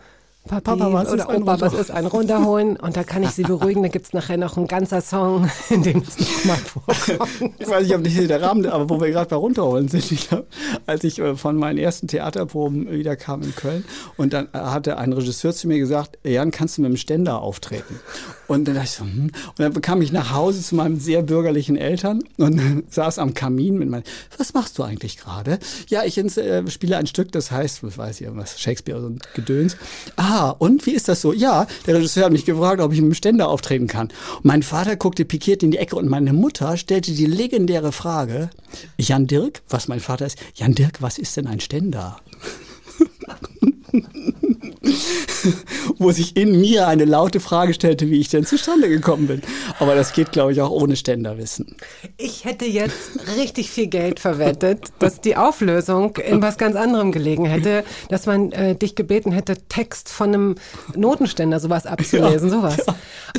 Papi, 0.48 0.62
Papa, 0.78 0.92
was 0.92 1.08
oder 1.10 1.24
ist 1.24 1.28
ein 1.28 1.42
Opa, 1.42 1.52
was 1.54 1.60
Runterholen? 1.72 1.80
ist 1.80 1.90
ein 1.90 2.06
Runterholen? 2.06 2.76
Und 2.76 2.96
da 2.96 3.02
kann 3.02 3.24
ich 3.24 3.30
sie 3.30 3.42
beruhigen. 3.42 3.82
Da 3.82 3.88
gibt's 3.88 4.12
nachher 4.12 4.36
noch 4.36 4.56
ein 4.56 4.68
ganzer 4.68 5.00
Song, 5.00 5.50
in 5.70 5.82
dem 5.82 6.04
es 6.06 6.20
nochmal 6.20 6.56
vorkommt. 6.58 7.54
Ich 7.58 7.68
weiß 7.68 7.82
nicht, 7.82 7.92
ob 7.96 8.02
nicht 8.02 8.30
der 8.30 8.40
Rahmen, 8.40 8.64
aber 8.66 8.88
wo 8.88 9.00
wir 9.00 9.10
gerade 9.10 9.28
bei 9.28 9.34
runterholen 9.34 9.88
sind, 9.88 10.08
ich 10.12 10.28
glaub, 10.28 10.46
als 10.86 11.02
ich 11.02 11.18
äh, 11.18 11.34
von 11.34 11.56
meinen 11.56 11.78
ersten 11.78 12.06
Theaterproben 12.06 12.88
wieder 12.92 13.16
kam 13.16 13.42
in 13.42 13.56
Köln 13.56 13.84
und 14.16 14.32
dann 14.34 14.46
äh, 14.52 14.58
hatte 14.58 14.98
ein 14.98 15.12
Regisseur 15.12 15.52
zu 15.52 15.66
mir 15.66 15.80
gesagt, 15.80 16.16
Jan, 16.22 16.52
kannst 16.52 16.78
du 16.78 16.82
mit 16.82 16.92
dem 16.92 16.96
Ständer 16.96 17.42
auftreten? 17.42 17.98
Und 18.48 18.66
dann 18.66 18.74
dachte 18.76 18.88
ich 18.88 18.92
so, 18.92 19.04
hm. 19.04 19.24
Und 19.24 19.58
dann 19.58 19.72
bekam 19.72 20.02
ich 20.02 20.12
nach 20.12 20.32
Hause 20.32 20.62
zu 20.62 20.74
meinen 20.74 21.00
sehr 21.00 21.22
bürgerlichen 21.22 21.76
Eltern 21.76 22.22
und 22.36 22.84
saß 22.90 23.18
am 23.18 23.34
Kamin 23.34 23.78
mit 23.78 23.88
meinen, 23.88 24.04
was 24.38 24.54
machst 24.54 24.78
du 24.78 24.82
eigentlich 24.82 25.16
gerade? 25.16 25.58
Ja, 25.88 26.04
ich 26.04 26.18
äh, 26.18 26.70
spiele 26.70 26.96
ein 26.96 27.06
Stück, 27.06 27.32
das 27.32 27.50
heißt, 27.50 27.82
was 27.82 27.98
weiß 27.98 28.20
ich, 28.20 28.26
irgendwas, 28.26 28.60
Shakespeare 28.60 28.98
oder 28.98 29.08
so 29.08 29.14
Gedöns. 29.34 29.76
Ah, 30.16 30.50
und 30.50 30.86
wie 30.86 30.92
ist 30.92 31.08
das 31.08 31.20
so? 31.20 31.32
Ja, 31.32 31.66
der 31.86 31.96
Regisseur 31.96 32.26
hat 32.26 32.32
mich 32.32 32.44
gefragt, 32.44 32.80
ob 32.80 32.92
ich 32.92 32.98
dem 32.98 33.14
Ständer 33.14 33.48
auftreten 33.48 33.86
kann. 33.86 34.08
Und 34.36 34.44
mein 34.44 34.62
Vater 34.62 34.96
guckte 34.96 35.24
pikiert 35.24 35.62
in 35.62 35.70
die 35.70 35.78
Ecke 35.78 35.96
und 35.96 36.08
meine 36.08 36.32
Mutter 36.32 36.76
stellte 36.76 37.12
die 37.12 37.26
legendäre 37.26 37.92
Frage, 37.92 38.50
Jan 38.98 39.26
Dirk, 39.26 39.62
was 39.68 39.88
mein 39.88 40.00
Vater 40.00 40.26
ist, 40.26 40.38
Jan 40.54 40.74
Dirk, 40.74 41.02
was 41.02 41.18
ist 41.18 41.36
denn 41.36 41.46
ein 41.46 41.60
Ständer? 41.60 42.20
Wo 45.98 46.10
sich 46.10 46.36
in 46.36 46.60
mir 46.60 46.88
eine 46.88 47.04
laute 47.04 47.40
Frage 47.40 47.74
stellte, 47.74 48.10
wie 48.10 48.20
ich 48.20 48.28
denn 48.28 48.44
zustande 48.44 48.88
gekommen 48.88 49.26
bin. 49.26 49.42
Aber 49.78 49.94
das 49.94 50.12
geht, 50.12 50.32
glaube 50.32 50.52
ich, 50.52 50.60
auch 50.60 50.70
ohne 50.70 50.96
Ständerwissen. 50.96 51.76
Ich 52.16 52.44
hätte 52.44 52.64
jetzt 52.64 52.96
richtig 53.36 53.70
viel 53.70 53.86
Geld 53.86 54.20
verwettet, 54.20 54.88
dass 54.98 55.20
die 55.20 55.36
Auflösung 55.36 56.16
in 56.16 56.42
was 56.42 56.58
ganz 56.58 56.76
anderem 56.76 57.12
gelegen 57.12 57.44
hätte, 57.46 57.84
dass 58.08 58.26
man 58.26 58.52
äh, 58.52 58.74
dich 58.74 58.94
gebeten 58.94 59.32
hätte, 59.32 59.56
Text 59.68 60.08
von 60.08 60.28
einem 60.34 60.54
Notenständer 60.94 61.60
sowas 61.60 61.86
abzulesen, 61.86 62.48
Ja, 62.50 62.56
sowas. 62.56 62.76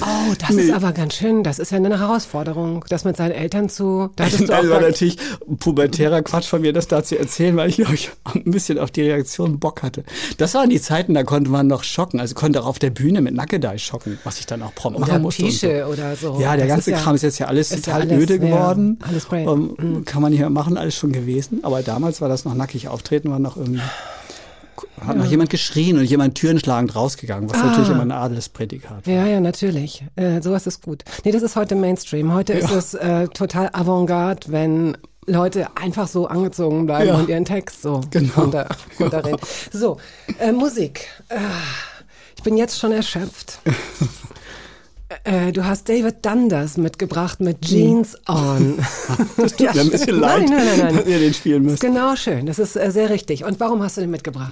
Oh, 0.01 0.33
das 0.39 0.49
Nee. 0.51 0.63
ist 0.63 0.73
aber 0.73 0.91
ganz 0.93 1.15
schön. 1.15 1.43
Das 1.43 1.59
ist 1.59 1.71
ja 1.71 1.77
eine 1.77 1.99
Herausforderung, 1.99 2.85
das 2.89 3.03
mit 3.05 3.17
seinen 3.17 3.31
Eltern 3.31 3.69
zu. 3.69 4.09
Da 4.15 4.25
Das 4.25 4.39
war 4.47 4.63
gar, 4.65 4.81
natürlich 4.81 5.17
pubertärer 5.59 6.21
Quatsch 6.21 6.47
von 6.47 6.61
mir, 6.61 6.73
das 6.73 6.87
da 6.87 7.03
zu 7.03 7.17
erzählen, 7.17 7.55
weil 7.57 7.69
ich, 7.69 7.77
glaub 7.77 7.93
ich 7.93 8.09
ein 8.33 8.43
bisschen 8.51 8.79
auf 8.79 8.91
die 8.91 9.01
Reaktion 9.03 9.59
Bock 9.59 9.83
hatte. 9.83 10.03
Das 10.37 10.53
waren 10.53 10.69
die 10.69 10.81
Zeiten, 10.81 11.13
da 11.13 11.23
konnte 11.23 11.36
man 11.41 11.67
noch 11.67 11.83
schocken. 11.83 12.19
Also 12.19 12.35
konnte 12.35 12.61
auch 12.61 12.65
auf 12.67 12.79
der 12.79 12.89
Bühne 12.89 13.21
mit 13.21 13.33
Nackedei 13.33 13.77
schocken, 13.77 14.17
was 14.23 14.39
ich 14.39 14.45
dann 14.45 14.61
auch 14.63 14.73
prompt 14.75 14.99
machen 14.99 15.21
musste. 15.21 15.43
Pische 15.43 15.83
so. 15.85 15.93
oder 15.93 16.15
so. 16.15 16.39
Ja, 16.39 16.55
der 16.55 16.65
Das 16.67 16.75
ganze 16.75 16.91
ist 16.91 16.97
ja- 16.97 17.03
Kram 17.03 17.15
ist 17.15 17.21
jetzt 17.21 17.39
ja 17.39 17.47
alles 17.47 17.71
ist 17.71 17.85
ja 17.87 17.93
total 17.93 18.09
alles- 18.09 18.23
öde 18.23 18.33
ja, 18.35 18.39
geworden. 18.39 18.99
alles 19.07 19.25
brain. 19.25 19.47
Ähm, 19.47 20.05
Kann 20.05 20.21
man 20.21 20.33
hier 20.33 20.49
machen, 20.49 20.77
alles 20.77 20.95
schon 20.95 21.11
gewesen. 21.11 21.63
Aber 21.63 21.81
damals 21.83 22.21
war 22.21 22.29
das 22.29 22.45
noch 22.45 22.53
nackig 22.53 22.87
auftreten, 22.87 23.29
war 23.31 23.39
noch 23.39 23.57
irgendwie. 23.57 23.81
Hat 25.05 25.17
noch 25.17 25.25
jemand 25.25 25.49
geschrien 25.49 25.97
und 25.97 26.05
jemand 26.05 26.35
türenschlagend 26.35 26.95
rausgegangen, 26.95 27.49
was 27.49 27.57
Ah. 27.61 27.65
natürlich 27.67 27.89
immer 27.89 28.01
ein 28.01 28.11
Adelsprädikat 28.11 29.07
war. 29.07 29.13
Ja, 29.13 29.25
ja, 29.25 29.39
natürlich. 29.39 30.03
Äh, 30.15 30.41
sowas 30.41 30.67
ist 30.67 30.83
gut. 30.83 31.03
Nee, 31.23 31.31
das 31.31 31.41
ist 31.41 31.55
heute 31.55 31.75
Mainstream. 31.75 32.33
Heute 32.33 32.53
ist 32.53 32.69
Ja. 32.69 32.77
es 32.77 32.93
äh, 32.93 33.27
total 33.29 33.69
Avantgarde, 33.73 34.51
wenn 34.51 34.97
Leute 35.27 35.67
einfach 35.75 36.07
so 36.07 36.25
angezogen 36.27 36.85
bleiben 36.85 37.07
Ja. 37.09 37.15
und 37.15 37.29
ihren 37.29 37.45
Text 37.45 37.81
so 37.81 38.01
Genau. 38.09 38.33
runter, 38.41 38.67
runterreden. 38.99 39.39
So, 39.71 39.97
äh, 40.39 40.51
Musik. 40.51 41.07
Ah, 41.29 41.35
ich 42.35 42.43
bin 42.43 42.57
jetzt 42.57 42.79
schon 42.79 42.91
erschöpft. 42.93 43.59
Äh, 45.23 45.53
du 45.53 45.65
hast 45.65 45.87
David 45.87 46.25
Dundas 46.25 46.75
mitgebracht 46.75 47.39
mit 47.39 47.61
Jeans 47.61 48.17
On. 48.27 48.77
Das 49.37 49.55
tut 49.55 49.73
mir 49.73 49.79
ein 49.81 49.89
bisschen 49.89 50.19
leid, 50.19 50.49
Nein, 50.49 50.65
nein, 50.65 50.79
nein, 50.79 50.95
dass 50.97 51.07
ihr 51.07 51.19
den 51.19 51.33
spielen 51.33 51.63
müsst. 51.63 51.79
genau 51.79 52.17
schön. 52.17 52.45
Das 52.45 52.59
ist 52.59 52.75
äh, 52.75 52.91
sehr 52.91 53.09
richtig. 53.09 53.45
Und 53.45 53.57
warum 53.61 53.81
hast 53.81 53.95
du 53.95 54.01
den 54.01 54.11
mitgebracht? 54.11 54.51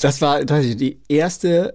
Das 0.00 0.20
war 0.20 0.38
tatsächlich 0.40 0.76
die 0.76 1.00
erste 1.08 1.74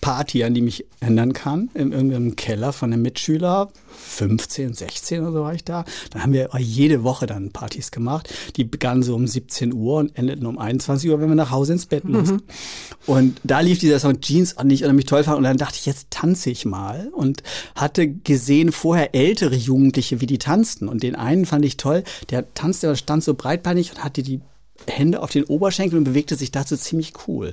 Party, 0.00 0.42
an 0.42 0.54
die 0.54 0.60
mich 0.60 0.86
erinnern 0.98 1.32
kann, 1.32 1.70
in 1.74 1.92
irgendeinem 1.92 2.34
Keller 2.34 2.72
von 2.72 2.92
einem 2.92 3.02
Mitschüler. 3.02 3.68
15, 3.88 4.74
16 4.74 5.20
oder 5.22 5.32
so 5.32 5.40
war 5.42 5.54
ich 5.54 5.64
da. 5.64 5.84
Dann 6.10 6.22
haben 6.22 6.32
wir 6.32 6.50
jede 6.58 7.04
Woche 7.04 7.26
dann 7.26 7.50
Partys 7.50 7.92
gemacht. 7.92 8.32
Die 8.56 8.64
begannen 8.64 9.04
so 9.04 9.14
um 9.14 9.26
17 9.28 9.72
Uhr 9.72 9.98
und 9.98 10.18
endeten 10.18 10.46
um 10.46 10.58
21 10.58 11.08
Uhr, 11.08 11.20
wenn 11.20 11.28
wir 11.28 11.36
nach 11.36 11.52
Hause 11.52 11.74
ins 11.74 11.86
Bett 11.86 12.04
mussten. 12.04 12.42
Und 13.06 13.40
da 13.44 13.60
lief 13.60 13.78
dieser 13.78 14.00
Song 14.00 14.20
Jeans 14.20 14.56
an, 14.56 14.68
ich 14.70 14.82
unheimlich 14.82 15.06
toll 15.06 15.22
fand. 15.22 15.38
Und 15.38 15.44
dann 15.44 15.58
dachte 15.58 15.76
ich, 15.78 15.86
jetzt 15.86 16.10
tanze 16.10 16.50
ich 16.50 16.64
mal. 16.64 17.08
Und 17.12 17.44
hatte 17.76 18.08
gesehen 18.08 18.72
vorher 18.72 19.14
ältere 19.14 19.54
Jugendliche, 19.54 20.20
wie 20.20 20.26
die 20.26 20.38
tanzten. 20.38 20.88
Und 20.88 21.04
den 21.04 21.14
einen 21.14 21.46
fand 21.46 21.64
ich 21.64 21.76
toll. 21.76 22.02
Der 22.30 22.52
tanzte, 22.54 22.88
der 22.88 22.96
stand 22.96 23.22
so 23.22 23.34
breitbeinig 23.34 23.92
und 23.92 24.02
hatte 24.02 24.24
die 24.24 24.40
Hände 24.86 25.22
auf 25.22 25.30
den 25.30 25.44
Oberschenkeln 25.44 25.98
und 25.98 26.04
bewegte 26.04 26.36
sich 26.36 26.50
dazu 26.50 26.76
ziemlich 26.76 27.12
cool. 27.26 27.48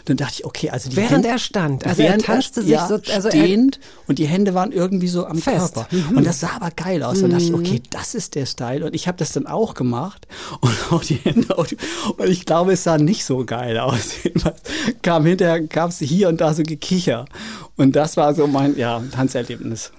Und 0.00 0.08
dann 0.10 0.16
dachte 0.16 0.34
ich, 0.38 0.44
okay, 0.44 0.70
also 0.70 0.90
die 0.90 0.96
Während 0.96 1.12
Hände, 1.12 1.28
er 1.28 1.38
stand. 1.38 1.86
Also 1.86 2.02
er 2.02 2.18
tanzte 2.18 2.62
sich 2.62 2.72
ja, 2.72 2.86
so, 2.86 2.94
also 2.94 3.28
er, 3.28 3.30
stehend 3.30 3.80
und 4.06 4.18
die 4.18 4.26
Hände 4.26 4.54
waren 4.54 4.72
irgendwie 4.72 5.08
so 5.08 5.26
am 5.26 5.38
Fest. 5.38 5.74
Körper. 5.74 5.88
Und 6.14 6.26
das 6.26 6.40
sah 6.40 6.50
aber 6.56 6.70
geil 6.70 7.02
aus. 7.02 7.20
Dann 7.20 7.30
dachte 7.30 7.44
ich, 7.44 7.54
okay, 7.54 7.82
das 7.90 8.14
ist 8.14 8.34
der 8.34 8.46
Style. 8.46 8.84
Und 8.84 8.94
ich 8.94 9.08
habe 9.08 9.18
das 9.18 9.32
dann 9.32 9.46
auch 9.46 9.74
gemacht 9.74 10.26
und 10.60 10.74
auch 10.92 11.02
die 11.02 11.16
Hände 11.16 11.56
auf 11.56 11.68
die, 11.68 11.76
und 12.16 12.28
ich 12.28 12.44
glaube, 12.44 12.72
es 12.72 12.84
sah 12.84 12.98
nicht 12.98 13.24
so 13.24 13.44
geil 13.44 13.78
aus. 13.78 14.14
Kam 15.02 15.26
hinterher, 15.26 15.60
gab 15.60 15.90
es 15.90 15.98
hier 15.98 16.28
und 16.28 16.40
da 16.40 16.54
so 16.54 16.62
Gekicher. 16.62 17.26
Und 17.76 17.96
das 17.96 18.16
war 18.16 18.34
so 18.34 18.46
mein, 18.46 18.76
ja, 18.76 19.02
Tanzerlebnis. 19.12 19.92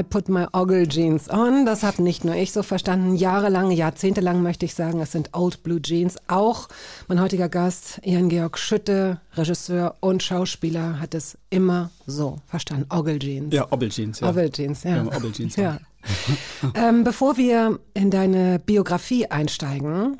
I 0.00 0.02
put 0.02 0.30
my 0.30 0.46
Ogle 0.54 0.88
Jeans 0.88 1.28
on. 1.28 1.66
Das 1.66 1.82
habe 1.82 2.02
nicht 2.02 2.24
nur 2.24 2.34
ich 2.34 2.52
so 2.52 2.62
verstanden. 2.62 3.16
Jahrelang, 3.16 3.70
jahrzehntelang 3.70 4.42
möchte 4.42 4.64
ich 4.64 4.74
sagen, 4.74 5.00
es 5.00 5.12
sind 5.12 5.34
Old 5.34 5.62
Blue 5.62 5.82
Jeans. 5.82 6.16
Auch 6.26 6.68
mein 7.06 7.20
heutiger 7.20 7.50
Gast, 7.50 8.00
Ian-Georg 8.02 8.56
Schütte, 8.58 9.20
Regisseur 9.34 9.96
und 10.00 10.22
Schauspieler, 10.22 11.00
hat 11.00 11.14
es 11.14 11.36
immer 11.50 11.90
so 12.06 12.38
verstanden. 12.46 12.86
Ogle 12.88 13.18
Jeans. 13.18 13.52
Ja, 13.52 13.70
Obbeljeans, 13.70 14.20
ja. 14.20 14.30
Ogle 14.30 14.50
Jeans, 14.50 14.84
ja. 14.84 14.96
Ja, 14.96 15.02
Ogle 15.04 15.32
Jeans, 15.32 15.56
ja. 15.56 15.78
ähm, 16.74 17.04
bevor 17.04 17.36
wir 17.36 17.78
in 17.92 18.10
deine 18.10 18.58
Biografie 18.58 19.26
einsteigen, 19.26 20.18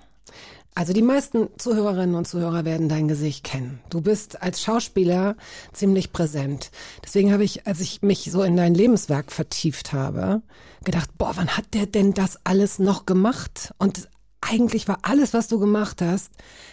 also 0.74 0.92
die 0.92 1.02
meisten 1.02 1.48
Zuhörerinnen 1.58 2.14
und 2.14 2.26
Zuhörer 2.28 2.64
werden 2.64 2.88
dein 2.88 3.08
Gesicht 3.08 3.44
kennen. 3.44 3.80
Du 3.90 4.00
bist 4.00 4.40
als 4.42 4.62
Schauspieler 4.62 5.36
ziemlich 5.72 6.12
präsent. 6.12 6.70
Deswegen 7.04 7.32
habe 7.32 7.44
ich, 7.44 7.66
als 7.66 7.80
ich 7.80 8.02
mich 8.02 8.30
so 8.30 8.42
in 8.42 8.56
dein 8.56 8.74
Lebenswerk 8.74 9.32
vertieft 9.32 9.92
habe, 9.92 10.42
gedacht, 10.84 11.10
boah, 11.18 11.32
wann 11.34 11.56
hat 11.56 11.74
der 11.74 11.86
denn 11.86 12.14
das 12.14 12.38
alles 12.44 12.78
noch 12.78 13.04
gemacht? 13.04 13.74
Und 13.78 14.08
eigentlich 14.40 14.88
war 14.88 15.00
alles, 15.02 15.34
was 15.34 15.48
du 15.48 15.58
gemacht 15.58 16.00
hast, 16.00 16.30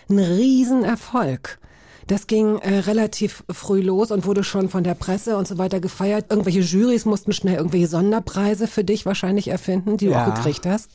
ein 0.09 0.19
Riesenerfolg. 0.19 1.59
Das 2.05 2.27
ging 2.27 2.57
äh, 2.59 2.79
relativ 2.79 3.43
früh 3.51 3.81
los 3.81 4.11
und 4.11 4.25
wurde 4.25 4.45
schon 4.45 4.69
von 4.69 4.83
der 4.85 4.93
Presse 4.93 5.35
und 5.37 5.45
so 5.45 5.57
weiter 5.57 5.81
gefeiert. 5.81 6.27
Irgendwelche 6.29 6.61
Jurys 6.61 7.03
mussten 7.03 7.33
schnell 7.33 7.55
irgendwelche 7.55 7.87
Sonderpreise 7.87 8.67
für 8.67 8.85
dich 8.85 9.05
wahrscheinlich 9.05 9.49
erfinden, 9.49 9.97
die 9.97 10.05
du 10.05 10.11
Ja. 10.13 10.25
auch 10.29 10.33
gekriegt 10.35 10.65
hast. 10.65 10.89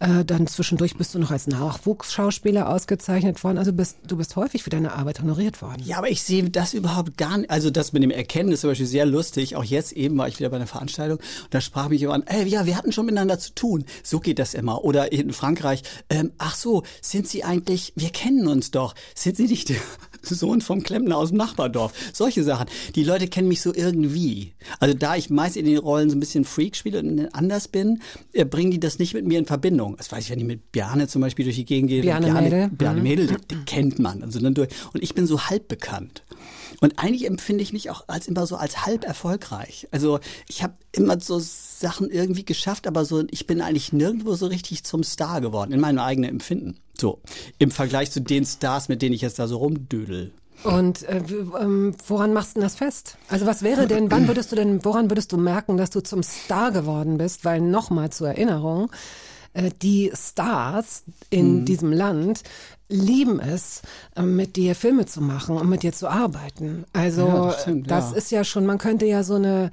Äh, 0.00 0.24
dann 0.24 0.46
zwischendurch 0.46 0.96
bist 0.96 1.14
du 1.14 1.18
noch 1.18 1.30
als 1.30 1.46
Nachwuchsschauspieler 1.46 2.68
ausgezeichnet 2.68 3.42
worden. 3.42 3.58
Also 3.58 3.72
bist, 3.72 3.98
du 4.06 4.16
bist 4.16 4.36
häufig 4.36 4.62
für 4.62 4.70
deine 4.70 4.92
Arbeit 4.92 5.20
honoriert 5.20 5.60
worden. 5.60 5.82
Ja, 5.84 5.98
aber 5.98 6.10
ich 6.10 6.22
sehe 6.22 6.48
das 6.50 6.74
überhaupt 6.74 7.16
gar 7.16 7.38
nicht. 7.38 7.50
Also 7.50 7.70
das 7.70 7.92
mit 7.92 8.02
dem 8.02 8.10
Erkennen 8.10 8.52
ist 8.52 8.60
zum 8.60 8.70
Beispiel 8.70 8.86
sehr 8.86 9.06
lustig. 9.06 9.56
Auch 9.56 9.64
jetzt 9.64 9.92
eben 9.92 10.16
war 10.16 10.28
ich 10.28 10.38
wieder 10.38 10.50
bei 10.50 10.56
einer 10.56 10.66
Veranstaltung 10.66 11.18
und 11.18 11.54
da 11.54 11.60
sprach 11.60 11.88
mich 11.88 12.00
jemand 12.00 12.28
an, 12.28 12.36
ey, 12.36 12.46
ja, 12.46 12.66
wir 12.66 12.76
hatten 12.76 12.92
schon 12.92 13.06
miteinander 13.06 13.38
zu 13.38 13.54
tun. 13.54 13.84
So 14.02 14.20
geht 14.20 14.38
das 14.38 14.54
immer. 14.54 14.84
Oder 14.84 15.12
in 15.12 15.32
Frankreich, 15.32 15.82
ähm, 16.10 16.32
ach 16.38 16.54
so, 16.54 16.84
sind 17.00 17.26
Sie 17.26 17.44
eigentlich, 17.44 17.92
wir 17.96 18.10
kennen 18.10 18.46
uns 18.46 18.70
doch. 18.70 18.94
Sind 19.14 19.36
Sie 19.36 19.46
nicht 19.46 19.68
der 19.68 19.76
Sohn 20.22 20.60
vom 20.60 20.82
Klempner 20.82 21.16
aus 21.16 21.28
dem 21.30 21.38
Nachbardorf? 21.38 21.92
Solche 22.12 22.44
Sachen. 22.44 22.66
Die 22.94 23.04
Leute 23.04 23.28
kennen 23.28 23.48
mich 23.48 23.60
so 23.62 23.74
irgendwie. 23.74 24.52
Also 24.80 24.94
da 24.94 25.16
ich 25.16 25.30
meist 25.30 25.56
in 25.56 25.64
den 25.66 25.78
Rollen 25.78 26.10
so 26.10 26.16
ein 26.16 26.20
bisschen 26.20 26.44
Freak 26.44 26.76
spiele 26.76 27.00
und 27.00 27.34
anders 27.34 27.68
bin, 27.68 28.00
äh, 28.32 28.44
bringen 28.44 28.70
die 28.70 28.80
das 28.80 28.98
nicht 28.98 29.14
mit 29.14 29.26
mir 29.26 29.38
in 29.38 29.46
Verbindung. 29.46 29.96
Das 29.96 30.10
weiß 30.12 30.24
ich, 30.24 30.30
wenn 30.30 30.38
ich 30.40 30.44
mit 30.44 30.72
Bjarne 30.72 31.08
zum 31.08 31.22
Beispiel 31.22 31.44
durch 31.44 31.56
die 31.56 31.64
Gegend 31.64 31.90
gehe. 31.90 32.02
Bjarne 32.02 32.32
Mädel. 32.32 32.68
Bjarne 32.68 32.98
Mhm. 33.00 33.02
Mädel, 33.02 33.26
die, 33.28 33.36
die 33.54 33.64
kennt 33.64 33.98
man. 33.98 34.22
Also 34.22 34.40
dann 34.40 34.54
durch. 34.54 34.68
Und 34.92 35.02
ich 35.02 35.14
bin 35.14 35.26
so 35.26 35.42
halb 35.46 35.68
bekannt. 35.68 36.22
Und 36.80 36.98
eigentlich 36.98 37.26
empfinde 37.26 37.62
ich 37.62 37.72
mich 37.72 37.90
auch 37.90 38.04
als 38.08 38.28
immer 38.28 38.46
so 38.46 38.56
als 38.56 38.86
halb 38.86 39.04
erfolgreich. 39.04 39.88
Also 39.90 40.20
ich 40.48 40.62
habe 40.62 40.74
immer 40.92 41.18
so 41.18 41.40
Sachen 41.40 42.10
irgendwie 42.10 42.44
geschafft, 42.44 42.86
aber 42.86 43.04
so 43.04 43.24
ich 43.30 43.46
bin 43.46 43.60
eigentlich 43.60 43.92
nirgendwo 43.92 44.34
so 44.34 44.46
richtig 44.46 44.84
zum 44.84 45.02
Star 45.02 45.40
geworden 45.40 45.72
in 45.72 45.80
meinem 45.80 45.98
eigenen 45.98 46.30
Empfinden. 46.30 46.76
So 47.00 47.20
im 47.58 47.70
Vergleich 47.70 48.10
zu 48.10 48.20
den 48.20 48.44
Stars, 48.44 48.88
mit 48.88 49.02
denen 49.02 49.14
ich 49.14 49.22
jetzt 49.22 49.38
da 49.38 49.46
so 49.46 49.58
rumdödel. 49.58 50.32
Und 50.64 51.04
äh, 51.04 51.22
ähm, 51.60 51.94
woran 52.08 52.32
machst 52.32 52.50
du 52.50 52.54
denn 52.54 52.62
das 52.64 52.74
fest? 52.74 53.16
Also 53.28 53.46
was 53.46 53.62
wäre 53.62 53.86
denn, 53.86 54.10
wann 54.10 54.26
würdest 54.26 54.50
du 54.50 54.56
denn, 54.56 54.84
woran 54.84 55.08
würdest 55.08 55.30
du 55.30 55.36
merken, 55.36 55.76
dass 55.76 55.90
du 55.90 56.00
zum 56.00 56.22
Star 56.24 56.72
geworden 56.72 57.18
bist? 57.18 57.44
Weil 57.44 57.60
nochmal 57.60 58.10
zur 58.10 58.28
Erinnerung, 58.28 58.90
äh, 59.52 59.70
die 59.82 60.10
Stars 60.14 61.04
in 61.30 61.64
diesem 61.64 61.92
Land 61.92 62.42
lieben 62.88 63.38
es, 63.38 63.82
äh, 64.16 64.22
mit 64.22 64.56
dir 64.56 64.74
Filme 64.74 65.06
zu 65.06 65.20
machen 65.20 65.56
und 65.56 65.68
mit 65.68 65.84
dir 65.84 65.92
zu 65.92 66.08
arbeiten. 66.08 66.84
Also 66.92 67.26
Ja, 67.26 67.46
das 67.46 67.62
stimmt, 67.62 67.90
das 67.90 68.10
ja. 68.10 68.16
ist 68.16 68.30
ja 68.32 68.44
schon, 68.44 68.66
man 68.66 68.78
könnte 68.78 69.06
ja 69.06 69.22
so 69.22 69.34
eine 69.34 69.70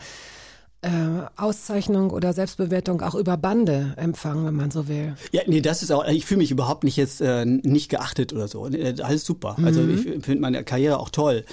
äh, 0.85 1.25
Auszeichnung 1.35 2.11
oder 2.11 2.31
Selbstbewertung 2.33 3.01
auch 3.01 3.15
über 3.15 3.37
Bande 3.37 3.93
empfangen, 3.97 4.45
wenn 4.45 4.55
man 4.55 4.71
so 4.71 4.87
will. 4.87 5.15
Ja, 5.31 5.41
nee, 5.47 5.61
das 5.61 5.81
ist 5.81 5.91
auch, 5.91 6.05
ich 6.07 6.25
fühle 6.25 6.39
mich 6.39 6.51
überhaupt 6.51 6.83
nicht 6.83 6.95
jetzt 6.95 7.21
äh, 7.21 7.45
nicht 7.45 7.89
geachtet 7.89 8.33
oder 8.33 8.47
so. 8.47 8.67
Äh, 8.67 8.95
Alles 9.01 9.25
super. 9.25 9.57
Also 9.63 9.87
ich 9.87 10.01
finde 10.01 10.39
meine 10.39 10.63
Karriere 10.63 10.99
auch 10.99 11.09
toll. 11.09 11.43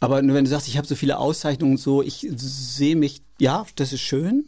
Aber 0.00 0.22
nur 0.22 0.36
wenn 0.36 0.44
du 0.44 0.50
sagst, 0.50 0.68
ich 0.68 0.78
habe 0.78 0.86
so 0.86 0.94
viele 0.94 1.18
Auszeichnungen 1.18 1.72
und 1.72 1.80
so, 1.80 2.02
ich 2.02 2.26
sehe 2.36 2.96
mich, 2.96 3.22
ja, 3.40 3.66
das 3.74 3.92
ist 3.92 4.00
schön. 4.02 4.46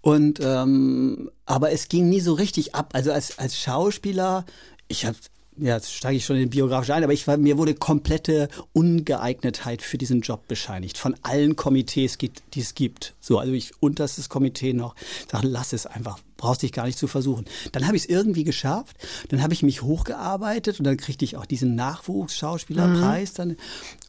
Und 0.00 0.40
ähm, 0.42 1.30
aber 1.44 1.72
es 1.72 1.88
ging 1.88 2.08
nie 2.08 2.20
so 2.20 2.32
richtig 2.34 2.74
ab. 2.74 2.90
Also 2.94 3.12
als, 3.12 3.38
als 3.38 3.58
Schauspieler, 3.58 4.44
ich 4.88 5.04
habe 5.04 5.16
ja, 5.58 5.76
jetzt 5.76 5.92
steige 5.92 6.16
ich 6.16 6.24
schon 6.24 6.36
in 6.36 6.42
den 6.42 6.50
biografischen 6.50 6.94
ein, 6.94 7.04
aber 7.04 7.12
ich 7.12 7.26
war, 7.26 7.36
mir 7.36 7.56
wurde 7.56 7.74
komplette 7.74 8.48
Ungeeignetheit 8.72 9.82
für 9.82 9.98
diesen 9.98 10.20
Job 10.20 10.46
bescheinigt. 10.48 10.98
Von 10.98 11.14
allen 11.22 11.56
Komitees, 11.56 12.18
die 12.18 12.60
es 12.60 12.74
gibt. 12.74 13.14
So, 13.20 13.38
also 13.38 13.52
ich 13.52 13.72
unterstes 13.80 14.28
Komitee 14.28 14.72
noch, 14.72 14.94
sage, 15.30 15.46
lass 15.46 15.72
es 15.72 15.86
einfach, 15.86 16.18
brauchst 16.36 16.62
dich 16.62 16.72
gar 16.72 16.86
nicht 16.86 16.98
zu 16.98 17.06
versuchen. 17.06 17.46
Dann 17.72 17.86
habe 17.86 17.96
ich 17.96 18.04
es 18.04 18.08
irgendwie 18.08 18.44
geschafft, 18.44 18.96
dann 19.28 19.42
habe 19.42 19.54
ich 19.54 19.62
mich 19.62 19.82
hochgearbeitet 19.82 20.78
und 20.78 20.84
dann 20.84 20.96
kriegte 20.96 21.24
ich 21.24 21.36
auch 21.36 21.46
diesen 21.46 21.74
Nachwuchsschauspielerpreis 21.74 23.32
dann 23.32 23.56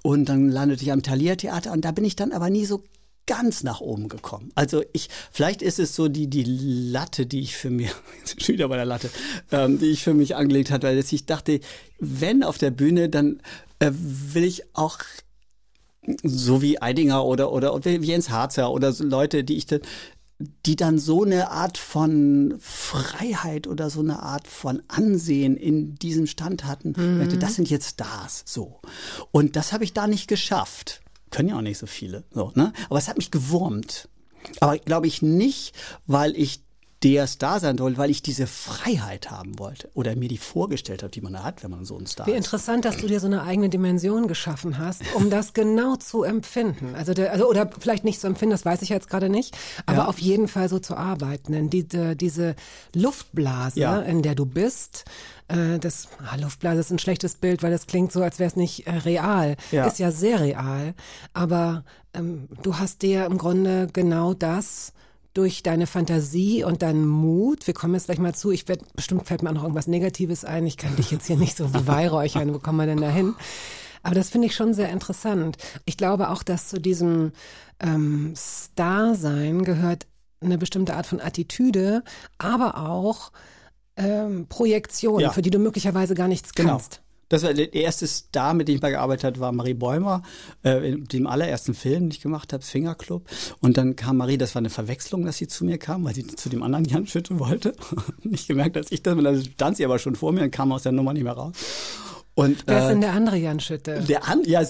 und 0.04 0.26
dann 0.30 0.50
landete 0.50 0.84
ich 0.84 0.92
am 0.92 1.04
Thalia-Theater 1.04 1.72
und 1.72 1.86
da 1.86 1.92
bin 1.92 2.06
ich 2.06 2.16
dann 2.16 2.32
aber 2.32 2.50
nie 2.50 2.66
so 2.66 2.84
ganz 3.28 3.64
nach 3.64 3.82
oben 3.82 4.10
gekommen. 4.10 4.52
Also 4.56 4.84
ich, 4.94 5.10
vielleicht 5.32 5.62
ist 5.62 5.78
es 5.78 5.96
so 5.96 6.08
die, 6.08 6.28
die 6.28 6.44
Latte, 6.44 7.28
die 7.28 7.42
ich 7.42 7.56
für 7.56 7.70
mir, 7.70 7.90
schon 8.38 8.56
wieder 8.56 8.68
bei 8.68 8.78
der 8.78 8.86
Latte, 8.86 9.10
ähm, 9.52 9.78
die 9.78 9.88
ich 9.88 10.04
für 10.04 10.16
mich 10.16 10.36
angelegt 10.36 10.72
hatte, 10.72 10.88
weil 10.88 10.98
ich 10.98 11.26
dachte, 11.26 11.60
wenn 12.00 12.44
auf 12.44 12.58
der 12.58 12.72
Bühne, 12.72 13.10
dann 13.10 13.42
äh, 13.80 13.92
will 13.94 14.44
ich 14.44 14.64
auch 14.76 15.00
so 16.24 16.62
wie 16.62 16.82
Eidinger 16.82 17.26
oder, 17.26 17.52
oder, 17.52 17.74
oder 17.74 17.86
wie 17.86 18.08
Jens 18.08 18.30
Harzer 18.30 18.72
oder 18.72 18.94
so 18.94 19.04
Leute, 19.04 19.44
die 19.44 19.58
ich 19.58 19.66
dann, 19.66 19.82
die 20.66 20.76
dann 20.76 21.00
so 21.00 21.24
eine 21.24 21.52
Art 21.52 21.78
von 21.78 22.56
Freiheit 22.60 23.68
oder 23.68 23.90
so 23.90 24.00
eine 24.00 24.22
Art 24.22 24.48
von 24.48 24.82
Ansehen 24.88 25.58
in 25.58 25.96
diesem 25.96 26.28
Stand 26.28 26.66
hatten. 26.66 26.94
Dachte, 26.94 27.38
Das 27.38 27.56
sind 27.56 27.70
jetzt 27.70 27.90
Stars, 27.90 28.44
so. 28.46 28.80
Und 29.32 29.56
das 29.56 29.74
habe 29.74 29.84
ich 29.84 29.94
da 29.94 30.08
nicht 30.08 30.28
geschafft. 30.28 31.02
Können 31.32 31.50
ja 31.50 31.58
auch 31.58 31.62
nicht 31.62 31.78
so 31.78 31.88
viele, 31.88 32.24
so, 32.32 32.52
ne? 32.56 32.74
Aber 32.90 33.00
es 33.00 33.08
hat 33.08 33.18
mich 33.18 33.32
gewurmt. 33.32 34.10
Aber 34.60 34.78
glaube 34.78 35.08
ich 35.08 35.22
nicht, 35.22 35.74
weil 36.06 36.36
ich 36.36 36.62
der 37.04 37.28
Star 37.28 37.60
sein 37.60 37.78
wollte, 37.78 38.00
weil 38.00 38.10
ich 38.10 38.24
diese 38.24 38.48
Freiheit 38.48 39.30
haben 39.30 39.60
wollte 39.60 39.88
oder 39.94 40.16
mir 40.16 40.30
die 40.30 40.40
vorgestellt 40.40 41.04
habe, 41.04 41.12
die 41.12 41.22
man 41.22 41.34
da 41.34 41.44
hat, 41.44 41.64
wenn 41.64 41.70
man 41.70 41.86
so 41.86 41.96
ein 41.98 42.08
Star 42.08 42.26
Wie 42.26 42.32
ist. 42.32 42.38
interessant, 42.38 42.86
dass 42.86 42.98
du 42.98 43.06
dir 43.06 43.20
so 43.20 43.28
eine 43.28 43.44
eigene 43.44 43.70
Dimension 43.70 44.28
geschaffen 44.28 44.80
hast, 44.80 45.04
um 45.14 45.30
das 45.30 45.54
genau 45.54 45.96
zu 45.98 46.24
empfinden. 46.24 46.96
Also, 46.96 47.14
der, 47.14 47.32
also 47.32 47.48
oder 47.48 47.70
vielleicht 47.80 48.04
nicht 48.04 48.20
zu 48.20 48.26
empfinden, 48.26 48.52
das 48.52 48.66
weiß 48.66 48.82
ich 48.82 48.90
jetzt 48.90 49.10
gerade 49.10 49.30
nicht, 49.30 49.56
aber 49.86 50.00
Ja. 50.00 50.06
auf 50.08 50.18
jeden 50.18 50.48
Fall 50.48 50.70
so 50.70 50.80
zu 50.80 50.96
arbeiten. 50.98 51.52
Denn 51.52 51.70
diese, 51.70 52.16
diese 52.16 52.56
Luftblase, 52.96 53.80
Ja. 53.80 54.00
in 54.02 54.22
der 54.24 54.34
du 54.36 54.46
bist, 54.48 55.06
äh, 55.50 55.78
das 55.80 56.08
ah, 56.30 56.36
Luftblase 56.36 56.80
ist 56.80 56.92
ein 56.92 57.00
schlechtes 57.00 57.36
Bild, 57.36 57.62
weil 57.64 57.72
das 57.72 57.86
klingt 57.88 58.12
so, 58.12 58.24
als 58.24 58.40
wäre 58.40 58.48
es 58.50 58.56
nicht 58.56 58.88
äh, 58.88 58.92
real. 58.92 59.56
Ja. 59.72 59.86
Ist 59.86 60.00
ja 60.00 60.12
sehr 60.12 60.40
real. 60.42 60.96
Aber 61.34 61.84
ähm, 62.16 62.48
du 62.64 62.80
hast 62.80 63.04
dir 63.04 63.26
im 63.26 63.38
Grunde 63.38 63.88
genau 63.94 64.34
das 64.34 64.94
durch 65.38 65.62
deine 65.62 65.86
Fantasie 65.86 66.64
und 66.64 66.82
deinen 66.82 67.08
Mut, 67.08 67.68
wir 67.68 67.74
kommen 67.76 67.94
jetzt 67.94 68.06
gleich 68.06 68.18
mal 68.18 68.34
zu, 68.34 68.50
ich 68.52 68.68
werde, 68.68 68.84
bestimmt 68.96 69.28
fällt 69.28 69.44
mir 69.44 69.50
auch 69.50 69.54
noch 69.54 69.64
irgendwas 69.64 69.86
Negatives 69.88 70.44
ein, 70.44 70.66
ich 70.66 70.78
kann 70.78 70.96
dich 70.96 71.12
jetzt 71.12 71.28
hier 71.28 71.38
nicht 71.38 71.56
so 71.56 71.68
beweihräuchern, 71.68 72.54
wo 72.54 72.60
kommen 72.60 72.80
wir 72.80 72.88
denn 72.88 73.02
da 73.02 73.10
hin? 73.10 73.36
Aber 74.02 74.16
das 74.16 74.30
finde 74.30 74.48
ich 74.48 74.56
schon 74.56 74.74
sehr 74.74 74.90
interessant. 74.90 75.58
Ich 75.86 75.96
glaube 75.98 76.30
auch, 76.30 76.42
dass 76.42 76.70
zu 76.70 76.80
diesem 76.80 77.34
ähm, 77.80 78.34
Star-Sein 78.36 79.64
gehört 79.64 80.08
eine 80.42 80.58
bestimmte 80.58 80.96
Art 80.96 81.06
von 81.06 81.20
Attitüde, 81.22 82.04
aber 82.38 82.78
auch 82.90 83.32
ähm, 83.96 84.48
Projektion, 84.48 85.20
Ja. 85.20 85.32
für 85.32 85.42
die 85.42 85.50
du 85.50 85.60
möglicherweise 85.60 86.16
gar 86.16 86.28
nichts 86.28 86.54
Genau. 86.54 86.72
kannst. 86.74 87.02
Das 87.30 87.44
war 87.44 87.54
der 87.54 87.74
erste 87.74 88.08
Star, 88.08 88.54
mit 88.54 88.68
dem 88.68 88.76
ich 88.76 88.82
mal 88.82 88.92
gearbeitet 88.92 89.26
habe, 89.26 89.40
war 89.40 89.52
Marie 89.52 89.74
Bäumer, 89.74 90.22
äh, 90.64 90.92
in 90.92 91.06
dem 91.06 91.28
allerersten 91.28 91.74
Film, 91.74 92.04
den 92.04 92.12
ich 92.12 92.22
gemacht 92.22 92.54
habe, 92.54 92.64
Finger 92.64 92.96
Club. 92.96 93.26
Und 93.62 93.78
dann 93.78 93.96
kam 93.96 94.18
Marie, 94.18 94.38
das 94.38 94.56
war 94.56 94.60
eine 94.60 94.70
Verwechslung, 94.70 95.26
dass 95.26 95.38
sie 95.38 95.48
zu 95.48 95.66
mir 95.66 95.78
kam, 95.78 96.06
weil 96.06 96.16
sie 96.16 96.26
zu 96.26 96.50
dem 96.50 96.64
anderen 96.64 96.86
Jan 96.86 97.08
Schütte 97.08 97.40
wollte. 97.40 97.76
nicht 98.24 98.48
gemerkt, 98.48 98.76
dass 98.76 98.92
ich 98.92 99.04
das, 99.04 99.16
dann 99.16 99.44
stand 99.44 99.78
sie 99.78 99.86
aber 99.86 100.00
schon 100.00 100.16
vor 100.16 100.32
mir 100.32 100.44
und 100.44 100.52
kam 100.52 100.72
aus 100.72 100.84
der 100.84 100.92
Nummer 100.92 101.14
nicht 101.14 101.24
mehr 101.24 101.34
raus. 101.34 101.54
Und, 102.38 102.66
Wer 102.68 102.78
ist 102.78 102.86
äh, 102.86 102.90
denn 102.90 103.02
der 103.02 103.14
andere 103.14 103.38
Jan 103.38 103.60
Schütte? 103.60 104.00
Der 104.08 104.28
an, 104.28 104.44
ja, 104.46 104.62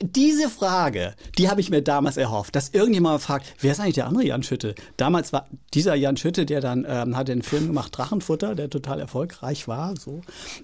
diese 0.00 0.48
Frage, 0.48 1.14
die 1.38 1.48
habe 1.48 1.60
ich 1.60 1.70
mir 1.70 1.80
damals 1.80 2.16
erhofft, 2.16 2.56
dass 2.56 2.70
irgendjemand 2.70 3.22
fragt, 3.22 3.54
wer 3.60 3.70
ist 3.70 3.78
eigentlich 3.78 3.94
der 3.94 4.08
andere 4.08 4.24
Jan 4.24 4.42
Schütte? 4.42 4.74
Damals 4.96 5.32
war 5.32 5.46
dieser 5.74 5.94
Jan 5.94 6.16
Schütte, 6.16 6.44
der 6.44 6.60
dann 6.60 6.84
ähm, 6.88 7.16
hat 7.16 7.30
einen 7.30 7.42
Film 7.42 7.68
gemacht, 7.68 7.96
Drachenfutter, 7.96 8.56
der 8.56 8.68
total 8.68 8.98
erfolgreich 8.98 9.68
war, 9.68 9.94
so. 9.96 10.22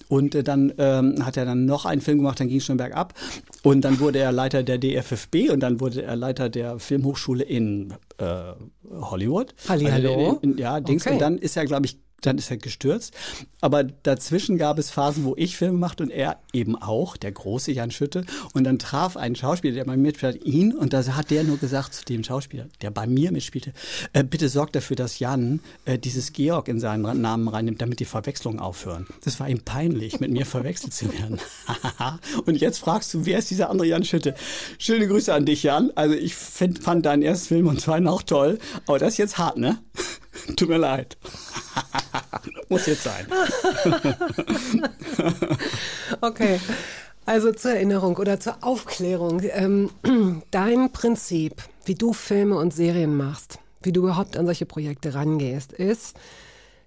Und 0.08 0.34
äh, 0.34 0.42
dann 0.42 0.72
ähm, 0.78 1.24
hat 1.24 1.36
er 1.36 1.44
dann 1.44 1.66
noch 1.66 1.84
einen 1.84 2.00
Film 2.00 2.18
gemacht, 2.18 2.40
dann 2.40 2.48
ging 2.48 2.58
es 2.58 2.64
schon 2.64 2.78
bergab. 2.78 3.14
Und 3.62 3.82
dann 3.82 4.00
wurde 4.00 4.18
er 4.18 4.32
Leiter 4.32 4.64
der 4.64 4.78
DFFB 4.78 5.50
und 5.52 5.60
dann 5.60 5.78
wurde 5.78 6.02
er 6.02 6.16
Leiter 6.16 6.48
der 6.48 6.80
Filmhochschule 6.80 7.44
in 7.44 7.94
äh, 8.18 8.54
Hollywood. 8.90 9.54
Hallihallo. 9.68 10.14
Also 10.14 10.38
in, 10.42 10.52
in, 10.54 10.58
ja, 10.58 10.80
Dings. 10.80 11.06
Okay. 11.06 11.12
Und 11.14 11.20
dann 11.22 11.38
ist 11.38 11.56
er, 11.56 11.64
glaube 11.64 11.86
ich, 11.86 11.96
dann 12.20 12.38
ist 12.38 12.50
er 12.50 12.56
gestürzt. 12.56 13.14
Aber 13.60 13.84
dazwischen 13.84 14.58
gab 14.58 14.78
es 14.78 14.90
Phasen, 14.90 15.24
wo 15.24 15.34
ich 15.36 15.56
Filme 15.56 15.78
machte 15.78 16.02
und 16.02 16.10
er 16.10 16.38
eben 16.52 16.76
auch, 16.76 17.16
der 17.16 17.32
große 17.32 17.72
Jan 17.72 17.90
Schütte. 17.90 18.24
Und 18.54 18.64
dann 18.64 18.78
traf 18.78 19.16
ein 19.16 19.36
Schauspieler, 19.36 19.74
der 19.74 19.84
bei 19.84 19.96
mir 19.96 20.02
mitspielte, 20.02 20.38
ihn. 20.38 20.72
Und 20.72 20.92
da 20.92 21.04
hat 21.16 21.30
der 21.30 21.44
nur 21.44 21.58
gesagt 21.58 21.94
zu 21.94 22.04
dem 22.04 22.24
Schauspieler, 22.24 22.66
der 22.82 22.90
bei 22.90 23.06
mir 23.06 23.32
mitspielte, 23.32 23.72
äh, 24.12 24.24
bitte 24.24 24.48
sorg 24.48 24.72
dafür, 24.72 24.96
dass 24.96 25.18
Jan 25.18 25.60
äh, 25.84 25.98
dieses 25.98 26.32
Georg 26.32 26.68
in 26.68 26.80
seinen 26.80 27.20
Namen 27.20 27.48
reinnimmt, 27.48 27.80
damit 27.80 28.00
die 28.00 28.04
Verwechslungen 28.04 28.60
aufhören. 28.60 29.06
Das 29.24 29.40
war 29.40 29.48
ihm 29.48 29.60
peinlich, 29.60 30.20
mit 30.20 30.30
mir 30.30 30.46
verwechselt 30.46 30.94
zu 30.94 31.12
werden. 31.12 31.38
und 32.46 32.56
jetzt 32.56 32.78
fragst 32.78 33.12
du, 33.14 33.26
wer 33.26 33.38
ist 33.38 33.50
dieser 33.50 33.70
andere 33.70 33.86
Jan 33.86 34.04
Schütte? 34.04 34.34
Schöne 34.78 35.08
Grüße 35.08 35.32
an 35.32 35.46
dich, 35.46 35.62
Jan. 35.62 35.92
Also 35.94 36.14
ich 36.14 36.34
find, 36.34 36.78
fand 36.78 37.06
deinen 37.06 37.22
ersten 37.22 37.48
Film 37.48 37.66
und 37.66 37.80
zweiten 37.80 38.08
auch 38.08 38.22
toll. 38.22 38.58
Aber 38.86 38.98
das 38.98 39.14
ist 39.14 39.18
jetzt 39.18 39.38
hart, 39.38 39.58
ne? 39.58 39.78
Tut 40.56 40.68
mir 40.68 40.78
leid. 40.78 41.16
Muss 42.68 42.86
jetzt 42.86 43.04
sein. 43.04 43.26
Okay. 46.20 46.58
Also 47.26 47.52
zur 47.52 47.72
Erinnerung 47.72 48.16
oder 48.16 48.40
zur 48.40 48.56
Aufklärung. 48.62 49.42
Ähm, 49.44 49.90
dein 50.50 50.90
Prinzip, 50.92 51.62
wie 51.84 51.94
du 51.94 52.14
Filme 52.14 52.56
und 52.56 52.72
Serien 52.72 53.14
machst, 53.14 53.58
wie 53.82 53.92
du 53.92 54.00
überhaupt 54.00 54.36
an 54.36 54.46
solche 54.46 54.64
Projekte 54.64 55.14
rangehst, 55.14 55.72
ist, 55.74 56.16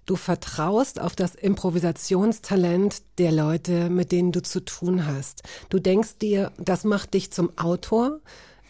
du 0.04 0.16
vertraust 0.16 1.00
auf 1.00 1.14
das 1.14 1.36
Improvisationstalent 1.36 3.02
der 3.18 3.30
Leute, 3.30 3.88
mit 3.88 4.10
denen 4.10 4.32
du 4.32 4.42
zu 4.42 4.64
tun 4.64 5.06
hast. 5.06 5.44
Du 5.68 5.78
denkst 5.78 6.18
dir, 6.20 6.50
das 6.58 6.82
macht 6.82 7.14
dich 7.14 7.30
zum 7.30 7.56
Autor. 7.56 8.18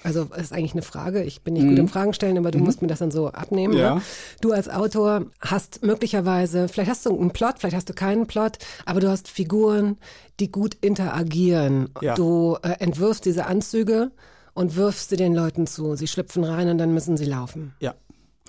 Also 0.04 0.24
das 0.24 0.42
ist 0.42 0.52
eigentlich 0.52 0.72
eine 0.72 0.82
Frage. 0.82 1.22
Ich 1.22 1.42
bin 1.42 1.54
nicht 1.54 1.66
gut 1.66 1.78
im 1.78 1.88
Fragen 1.88 2.12
stellen, 2.12 2.38
aber 2.38 2.50
du 2.50 2.58
musst 2.58 2.82
mir 2.82 2.88
das 2.88 2.98
dann 2.98 3.10
so 3.10 3.28
abnehmen. 3.28 3.74
Ja. 3.74 3.96
Ne? 3.96 4.02
Du 4.40 4.52
als 4.52 4.68
Autor 4.68 5.26
hast 5.40 5.82
möglicherweise, 5.84 6.68
vielleicht 6.68 6.90
hast 6.90 7.06
du 7.06 7.18
einen 7.18 7.30
Plot, 7.30 7.54
vielleicht 7.58 7.76
hast 7.76 7.88
du 7.88 7.94
keinen 7.94 8.26
Plot, 8.26 8.58
aber 8.84 9.00
du 9.00 9.08
hast 9.08 9.28
Figuren, 9.28 9.98
die 10.40 10.50
gut 10.50 10.76
interagieren. 10.80 11.90
Ja. 12.00 12.14
Du 12.14 12.56
äh, 12.62 12.70
entwirfst 12.80 13.24
diese 13.24 13.46
Anzüge 13.46 14.10
und 14.54 14.76
wirfst 14.76 15.10
sie 15.10 15.16
den 15.16 15.34
Leuten 15.34 15.66
zu. 15.66 15.94
Sie 15.96 16.08
schlüpfen 16.08 16.44
rein 16.44 16.68
und 16.68 16.78
dann 16.78 16.92
müssen 16.92 17.16
sie 17.16 17.24
laufen. 17.24 17.74
Ja. 17.80 17.94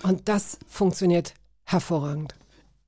Und 0.02 0.28
das 0.28 0.58
funktioniert 0.66 1.34
hervorragend. 1.64 2.34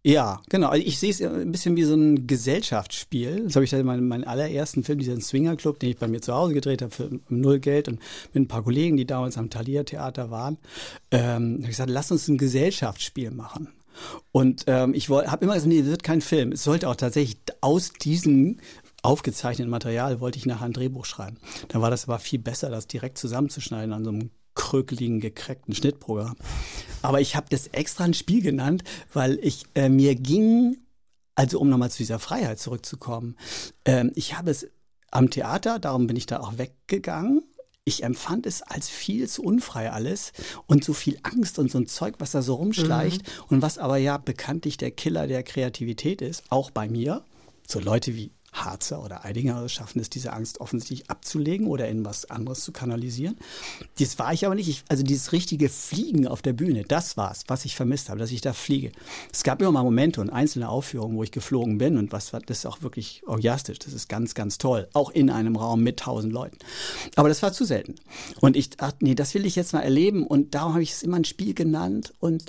Ja, 0.06 0.40
genau. 0.48 0.68
Also 0.68 0.86
Ich 0.86 1.00
sehe 1.00 1.10
es 1.10 1.20
ein 1.20 1.50
bisschen 1.50 1.74
wie 1.74 1.82
so 1.82 1.96
ein 1.96 2.28
Gesellschaftsspiel. 2.28 3.42
Das 3.42 3.56
habe 3.56 3.64
ich 3.64 3.72
in 3.72 3.84
meinem, 3.84 4.06
meinem 4.06 4.22
allerersten 4.22 4.84
Film, 4.84 5.00
diesen 5.00 5.20
Swinger 5.20 5.56
Club, 5.56 5.80
den 5.80 5.90
ich 5.90 5.96
bei 5.96 6.06
mir 6.06 6.20
zu 6.20 6.32
Hause 6.32 6.54
gedreht 6.54 6.80
habe 6.80 6.92
für 6.92 7.10
null 7.28 7.58
Geld 7.58 7.88
und 7.88 7.98
mit 8.32 8.44
ein 8.44 8.46
paar 8.46 8.62
Kollegen, 8.62 8.96
die 8.96 9.04
damals 9.04 9.36
am 9.36 9.50
Thalia 9.50 9.82
Theater 9.82 10.30
waren, 10.30 10.58
ähm, 11.10 11.54
habe 11.54 11.62
ich 11.62 11.68
gesagt, 11.70 11.90
lass 11.90 12.12
uns 12.12 12.28
ein 12.28 12.38
Gesellschaftsspiel 12.38 13.32
machen. 13.32 13.70
Und 14.30 14.62
ähm, 14.68 14.94
ich 14.94 15.08
habe 15.08 15.44
immer 15.44 15.54
gesagt, 15.54 15.70
nee, 15.70 15.80
das 15.80 15.90
wird 15.90 16.04
kein 16.04 16.20
Film. 16.20 16.52
Es 16.52 16.62
sollte 16.62 16.88
auch 16.88 16.94
tatsächlich 16.94 17.38
aus 17.60 17.92
diesem 17.92 18.58
aufgezeichneten 19.02 19.70
Material 19.70 20.20
wollte 20.20 20.38
ich 20.38 20.46
nachher 20.46 20.66
ein 20.66 20.72
Drehbuch 20.72 21.04
schreiben. 21.04 21.38
Dann 21.68 21.82
war 21.82 21.90
das 21.90 22.04
aber 22.04 22.20
viel 22.20 22.38
besser, 22.38 22.70
das 22.70 22.86
direkt 22.86 23.18
zusammenzuschneiden 23.18 23.92
an 23.92 24.04
so 24.04 24.10
einem 24.10 24.30
krökeligen, 24.56 25.20
gekreckten 25.20 25.74
Schnittprogramm. 25.74 26.36
Aber 27.02 27.20
ich 27.20 27.36
habe 27.36 27.46
das 27.50 27.68
extra 27.68 28.04
ein 28.04 28.14
Spiel 28.14 28.42
genannt, 28.42 28.82
weil 29.12 29.38
ich 29.40 29.64
äh, 29.76 29.88
mir 29.88 30.16
ging, 30.16 30.78
also 31.36 31.60
um 31.60 31.68
nochmal 31.68 31.90
zu 31.90 31.98
dieser 31.98 32.18
Freiheit 32.18 32.58
zurückzukommen, 32.58 33.36
ähm, 33.84 34.10
ich 34.16 34.36
habe 34.36 34.50
es 34.50 34.66
am 35.12 35.30
Theater, 35.30 35.78
darum 35.78 36.08
bin 36.08 36.16
ich 36.16 36.26
da 36.26 36.40
auch 36.40 36.58
weggegangen. 36.58 37.44
Ich 37.84 38.02
empfand 38.02 38.46
es 38.46 38.62
als 38.62 38.88
viel 38.88 39.28
zu 39.28 39.44
unfrei 39.44 39.92
alles 39.92 40.32
und 40.66 40.82
so 40.82 40.92
viel 40.92 41.20
Angst 41.22 41.60
und 41.60 41.70
so 41.70 41.78
ein 41.78 41.86
Zeug, 41.86 42.16
was 42.18 42.32
da 42.32 42.42
so 42.42 42.54
rumschleicht 42.54 43.22
und 43.48 43.62
was 43.62 43.78
aber 43.78 43.96
ja 43.96 44.16
bekanntlich 44.18 44.76
der 44.76 44.90
Killer 44.90 45.28
der 45.28 45.44
Kreativität 45.44 46.20
ist, 46.20 46.42
auch 46.50 46.72
bei 46.72 46.88
mir. 46.88 47.24
So 47.68 47.78
Leute 47.78 48.16
wie 48.16 48.32
Harzer 48.64 49.02
oder 49.04 49.24
Eidinger 49.24 49.68
schaffen 49.68 50.00
es, 50.00 50.10
diese 50.10 50.32
Angst 50.32 50.60
offensichtlich 50.60 51.10
abzulegen 51.10 51.66
oder 51.66 51.88
in 51.88 52.04
was 52.04 52.30
anderes 52.30 52.62
zu 52.62 52.72
kanalisieren. 52.72 53.36
Das 53.98 54.18
war 54.18 54.32
ich 54.32 54.46
aber 54.46 54.54
nicht. 54.54 54.68
Ich, 54.68 54.84
also 54.88 55.02
dieses 55.02 55.32
richtige 55.32 55.68
Fliegen 55.68 56.26
auf 56.26 56.42
der 56.42 56.52
Bühne, 56.52 56.82
das 56.82 57.16
war's, 57.16 57.44
was 57.48 57.64
ich 57.64 57.76
vermisst 57.76 58.08
habe, 58.08 58.18
dass 58.18 58.30
ich 58.30 58.40
da 58.40 58.52
fliege. 58.52 58.92
Es 59.32 59.42
gab 59.42 59.60
immer 59.60 59.72
mal 59.72 59.82
Momente 59.82 60.20
und 60.20 60.30
einzelne 60.30 60.68
Aufführungen, 60.68 61.16
wo 61.16 61.22
ich 61.22 61.32
geflogen 61.32 61.78
bin 61.78 61.96
und 61.98 62.12
was 62.12 62.32
war 62.32 62.40
das 62.40 62.58
ist 62.58 62.66
auch 62.66 62.82
wirklich 62.82 63.22
orgiastisch. 63.26 63.78
Das 63.78 63.92
ist 63.92 64.08
ganz, 64.08 64.34
ganz 64.34 64.58
toll. 64.58 64.88
Auch 64.92 65.10
in 65.10 65.30
einem 65.30 65.56
Raum 65.56 65.82
mit 65.82 65.98
tausend 65.98 66.32
Leuten. 66.32 66.58
Aber 67.16 67.28
das 67.28 67.42
war 67.42 67.52
zu 67.52 67.64
selten. 67.64 67.96
Und 68.40 68.56
ich 68.56 68.70
dachte, 68.70 68.98
nee, 69.04 69.14
das 69.14 69.34
will 69.34 69.46
ich 69.46 69.56
jetzt 69.56 69.72
mal 69.72 69.80
erleben 69.80 70.26
und 70.26 70.54
darum 70.54 70.72
habe 70.72 70.82
ich 70.82 70.92
es 70.92 71.02
immer 71.02 71.16
ein 71.16 71.24
Spiel 71.24 71.54
genannt 71.54 72.14
und 72.20 72.44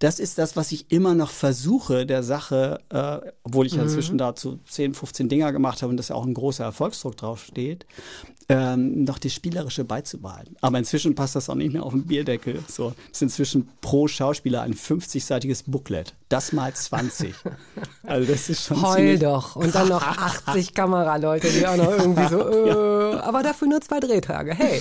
das 0.00 0.18
ist 0.18 0.38
das, 0.38 0.56
was 0.56 0.72
ich 0.72 0.90
immer 0.90 1.14
noch 1.14 1.30
versuche, 1.30 2.06
der 2.06 2.22
Sache, 2.22 2.80
äh, 2.88 3.30
obwohl 3.44 3.66
ich 3.66 3.76
inzwischen 3.76 4.16
dazu 4.16 4.58
10, 4.66 4.94
15 4.94 5.28
Dinger 5.28 5.52
gemacht 5.52 5.82
habe 5.82 5.90
und 5.90 5.98
dass 5.98 6.08
ja 6.08 6.16
auch 6.16 6.24
ein 6.24 6.32
großer 6.32 6.64
Erfolgsdruck 6.64 7.18
drauf 7.18 7.44
steht, 7.44 7.84
ähm, 8.48 9.04
noch 9.04 9.18
das 9.18 9.34
Spielerische 9.34 9.84
beizubehalten. 9.84 10.56
Aber 10.62 10.78
inzwischen 10.78 11.14
passt 11.14 11.36
das 11.36 11.50
auch 11.50 11.54
nicht 11.54 11.74
mehr 11.74 11.82
auf 11.82 11.92
den 11.92 12.06
Bierdeckel. 12.06 12.62
So, 12.66 12.94
es 13.10 13.18
ist 13.18 13.22
inzwischen 13.22 13.68
pro 13.82 14.08
Schauspieler 14.08 14.62
ein 14.62 14.72
50-seitiges 14.72 15.64
Booklet. 15.66 16.14
Das 16.30 16.52
mal 16.52 16.72
20. 16.72 17.34
Also 18.02 18.32
das 18.32 18.48
ist 18.48 18.64
schon 18.64 18.80
Heul 18.80 19.18
doch. 19.18 19.54
Und 19.54 19.74
dann 19.74 19.88
noch 19.88 20.02
80 20.02 20.72
Kameraleute, 20.74 21.48
die 21.50 21.66
auch 21.66 21.76
noch 21.76 21.90
irgendwie 21.90 22.26
so, 22.28 22.40
äh, 22.40 23.16
aber 23.18 23.42
dafür 23.42 23.68
nur 23.68 23.82
zwei 23.82 24.00
Drehtage. 24.00 24.54
Hey. 24.54 24.80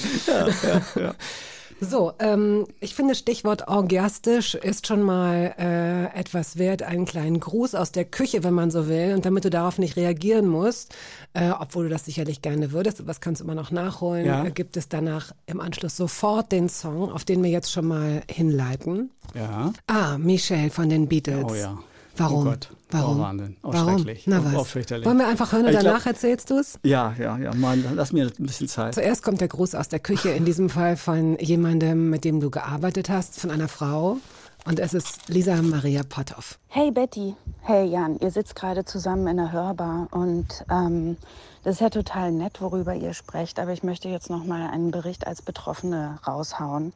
So, 1.82 2.12
ähm, 2.20 2.66
ich 2.82 2.94
finde 2.94 3.16
Stichwort 3.16 3.68
orgiastisch 3.70 4.56
ist 4.56 4.86
schon 4.88 5.02
mal 5.02 5.54
äh, 5.58 6.06
etwas 6.20 6.58
wert, 6.58 6.84
einen 6.84 7.06
kleinen 7.06 7.40
Gruß 7.40 7.74
aus 7.76 7.92
der 7.94 8.04
Küche, 8.06 8.44
wenn 8.44 8.54
man 8.54 8.70
so 8.70 8.88
will. 8.90 9.14
Und 9.14 9.26
damit 9.26 9.46
du 9.46 9.50
darauf 9.50 9.78
nicht 9.80 9.96
reagieren 9.96 10.48
musst, 10.48 10.94
äh, 11.34 11.52
obwohl 11.58 11.86
du 11.86 11.90
das 11.90 12.06
sicherlich 12.06 12.42
gerne 12.42 12.72
würdest, 12.74 13.00
aber 13.00 13.08
das 13.08 13.22
kannst 13.22 13.40
du 13.40 13.46
immer 13.46 13.56
noch 13.56 13.72
nachholen, 13.72 14.26
Ja. 14.26 14.44
äh, 14.46 14.52
gibt 14.52 14.76
es 14.76 14.90
danach 14.90 15.32
im 15.46 15.62
Anschluss 15.62 15.96
sofort 15.96 16.52
den 16.52 16.68
Song, 16.68 17.12
auf 17.12 17.24
den 17.24 17.42
wir 17.44 17.50
jetzt 17.50 17.72
schon 17.72 17.86
mal 17.86 18.24
hinleiten. 18.30 19.12
Ja. 19.34 19.72
Ah, 19.88 20.18
Michelle 20.18 20.72
von 20.72 20.90
den 20.90 21.08
Beatles. 21.08 21.46
Oh 21.50 21.56
ja. 21.56 21.78
Warum? 22.18 22.42
Oh 22.48 22.50
Gott. 22.50 22.70
Warum? 22.92 23.20
Oh, 23.20 23.24
Wahnsinn. 23.24 23.58
Oh, 23.64 23.74
Warum? 23.74 23.96
schrecklich. 24.00 24.24
Na 24.28 24.40
Oh, 24.40 24.46
was? 24.46 24.56
oh, 24.56 24.64
fürchterlich. 24.64 25.06
Wollen 25.06 25.18
wir 25.20 25.28
einfach 25.28 25.52
hören 25.52 25.66
und 25.66 25.72
glaub- 25.72 25.84
danach 25.84 26.06
erzählst 26.06 26.50
du 26.50 26.58
es? 26.58 26.80
Ja, 26.84 27.14
ja, 27.20 27.38
ja. 27.38 27.54
Mann, 27.54 27.84
lass 27.96 28.12
mir 28.12 28.26
ein 28.26 28.46
bisschen 28.46 28.68
Zeit. 28.68 28.94
Zuerst 28.96 29.22
kommt 29.24 29.42
der 29.42 29.48
Gruß 29.48 29.76
aus 29.76 29.90
der 29.90 30.00
Küche, 30.00 30.30
in 30.30 30.46
diesem 30.46 30.70
Fall 30.70 30.98
von 30.98 31.38
jemandem, 31.38 32.10
mit 32.10 32.24
dem 32.26 32.40
du 32.40 32.50
gearbeitet 32.50 33.10
hast, 33.10 33.40
von 33.40 33.52
einer 33.52 33.68
Frau. 33.68 34.18
Und 34.66 34.80
es 34.80 34.94
ist 34.94 35.30
Lisa 35.30 35.62
Maria 35.62 36.02
Potthoff. 36.04 36.60
Hey 36.68 36.92
Betty, 36.92 37.34
hey 37.62 37.86
Jan, 37.88 38.18
ihr 38.20 38.30
sitzt 38.30 38.56
gerade 38.56 38.84
zusammen 38.84 39.26
in 39.28 39.38
der 39.38 39.52
Hörbar 39.54 40.08
und 40.12 40.66
ähm, 40.70 41.16
das 41.64 41.76
ist 41.76 41.82
ja 41.82 41.90
total 41.90 42.34
nett, 42.34 42.60
worüber 42.62 42.94
ihr 42.94 43.14
sprecht, 43.14 43.58
aber 43.60 43.72
ich 43.72 43.84
möchte 43.84 44.10
jetzt 44.10 44.30
noch 44.30 44.44
mal 44.44 44.70
einen 44.70 44.92
Bericht 44.92 45.26
als 45.28 45.42
Betroffene 45.42 46.20
raushauen, 46.28 46.92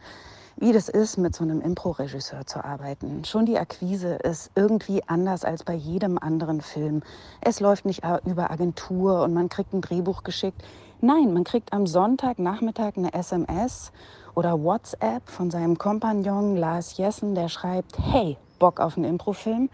wie 0.57 0.71
das 0.71 0.89
ist, 0.89 1.17
mit 1.17 1.35
so 1.35 1.43
einem 1.43 1.61
Impro-Regisseur 1.61 2.45
zu 2.45 2.63
arbeiten. 2.63 3.25
Schon 3.25 3.45
die 3.45 3.57
Akquise 3.57 4.15
ist 4.15 4.51
irgendwie 4.55 5.01
anders 5.07 5.45
als 5.45 5.63
bei 5.63 5.73
jedem 5.73 6.17
anderen 6.17 6.61
Film. 6.61 7.01
Es 7.41 7.59
läuft 7.59 7.85
nicht 7.85 8.01
über 8.25 8.51
Agentur 8.51 9.23
und 9.23 9.33
man 9.33 9.49
kriegt 9.49 9.73
ein 9.73 9.81
Drehbuch 9.81 10.23
geschickt. 10.23 10.63
Nein, 11.01 11.33
man 11.33 11.43
kriegt 11.43 11.73
am 11.73 11.85
Sonntagnachmittag 11.85 12.93
eine 12.95 13.13
SMS 13.13 13.91
oder 14.35 14.63
WhatsApp 14.63 15.29
von 15.29 15.51
seinem 15.51 15.77
Kompagnon 15.77 16.55
Lars 16.55 16.97
Jessen, 16.97 17.35
der 17.35 17.49
schreibt, 17.49 17.97
hey, 17.99 18.37
Bock 18.59 18.79
auf 18.79 18.95
einen 18.95 19.05
Improfilm? 19.05 19.69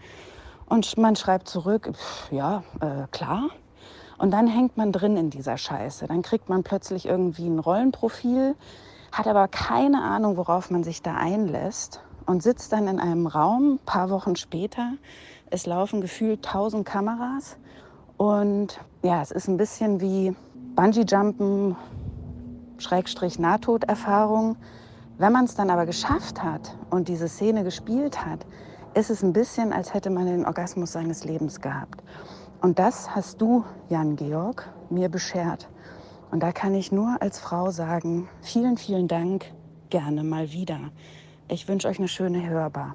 Und 0.68 0.96
man 0.98 1.16
schreibt 1.16 1.48
zurück, 1.48 1.92
ja, 2.30 2.62
äh, 2.80 3.06
klar. 3.10 3.50
Und 4.18 4.32
dann 4.32 4.46
hängt 4.46 4.76
man 4.76 4.92
drin 4.92 5.16
in 5.16 5.30
dieser 5.30 5.56
Scheiße. 5.56 6.06
Dann 6.06 6.22
kriegt 6.22 6.48
man 6.48 6.62
plötzlich 6.62 7.06
irgendwie 7.06 7.46
ein 7.46 7.58
Rollenprofil, 7.58 8.54
hat 9.12 9.26
aber 9.26 9.48
keine 9.48 10.02
Ahnung, 10.02 10.36
worauf 10.36 10.70
man 10.70 10.84
sich 10.84 11.02
da 11.02 11.14
einlässt 11.14 12.00
und 12.26 12.42
sitzt 12.42 12.72
dann 12.72 12.88
in 12.88 13.00
einem 13.00 13.26
Raum, 13.26 13.80
paar 13.84 14.10
Wochen 14.10 14.36
später. 14.36 14.92
Es 15.50 15.66
laufen 15.66 16.00
gefühlt 16.00 16.44
tausend 16.44 16.86
Kameras 16.86 17.56
und 18.16 18.80
ja, 19.02 19.20
es 19.22 19.30
ist 19.30 19.48
ein 19.48 19.56
bisschen 19.56 20.00
wie 20.00 20.36
Bungee-Jumpen, 20.76 21.74
Schrägstrich 22.78 23.38
Nahtoderfahrung. 23.38 24.56
Wenn 25.18 25.32
man 25.32 25.44
es 25.46 25.54
dann 25.54 25.70
aber 25.70 25.86
geschafft 25.86 26.42
hat 26.42 26.76
und 26.90 27.08
diese 27.08 27.28
Szene 27.28 27.64
gespielt 27.64 28.24
hat, 28.24 28.46
ist 28.94 29.10
es 29.10 29.22
ein 29.22 29.32
bisschen, 29.32 29.72
als 29.72 29.92
hätte 29.94 30.10
man 30.10 30.26
den 30.26 30.46
Orgasmus 30.46 30.92
seines 30.92 31.24
Lebens 31.24 31.60
gehabt. 31.60 32.02
Und 32.60 32.78
das 32.78 33.14
hast 33.14 33.40
du, 33.40 33.64
Jan 33.88 34.16
Georg, 34.16 34.68
mir 34.90 35.08
beschert. 35.08 35.68
Und 36.30 36.40
da 36.40 36.52
kann 36.52 36.74
ich 36.74 36.92
nur 36.92 37.16
als 37.20 37.38
Frau 37.38 37.70
sagen, 37.70 38.28
vielen, 38.42 38.76
vielen 38.76 39.08
Dank, 39.08 39.46
gerne 39.90 40.22
mal 40.22 40.52
wieder. 40.52 40.78
Ich 41.48 41.66
wünsche 41.66 41.88
euch 41.88 41.98
eine 41.98 42.08
schöne 42.08 42.48
Hörbar. 42.48 42.94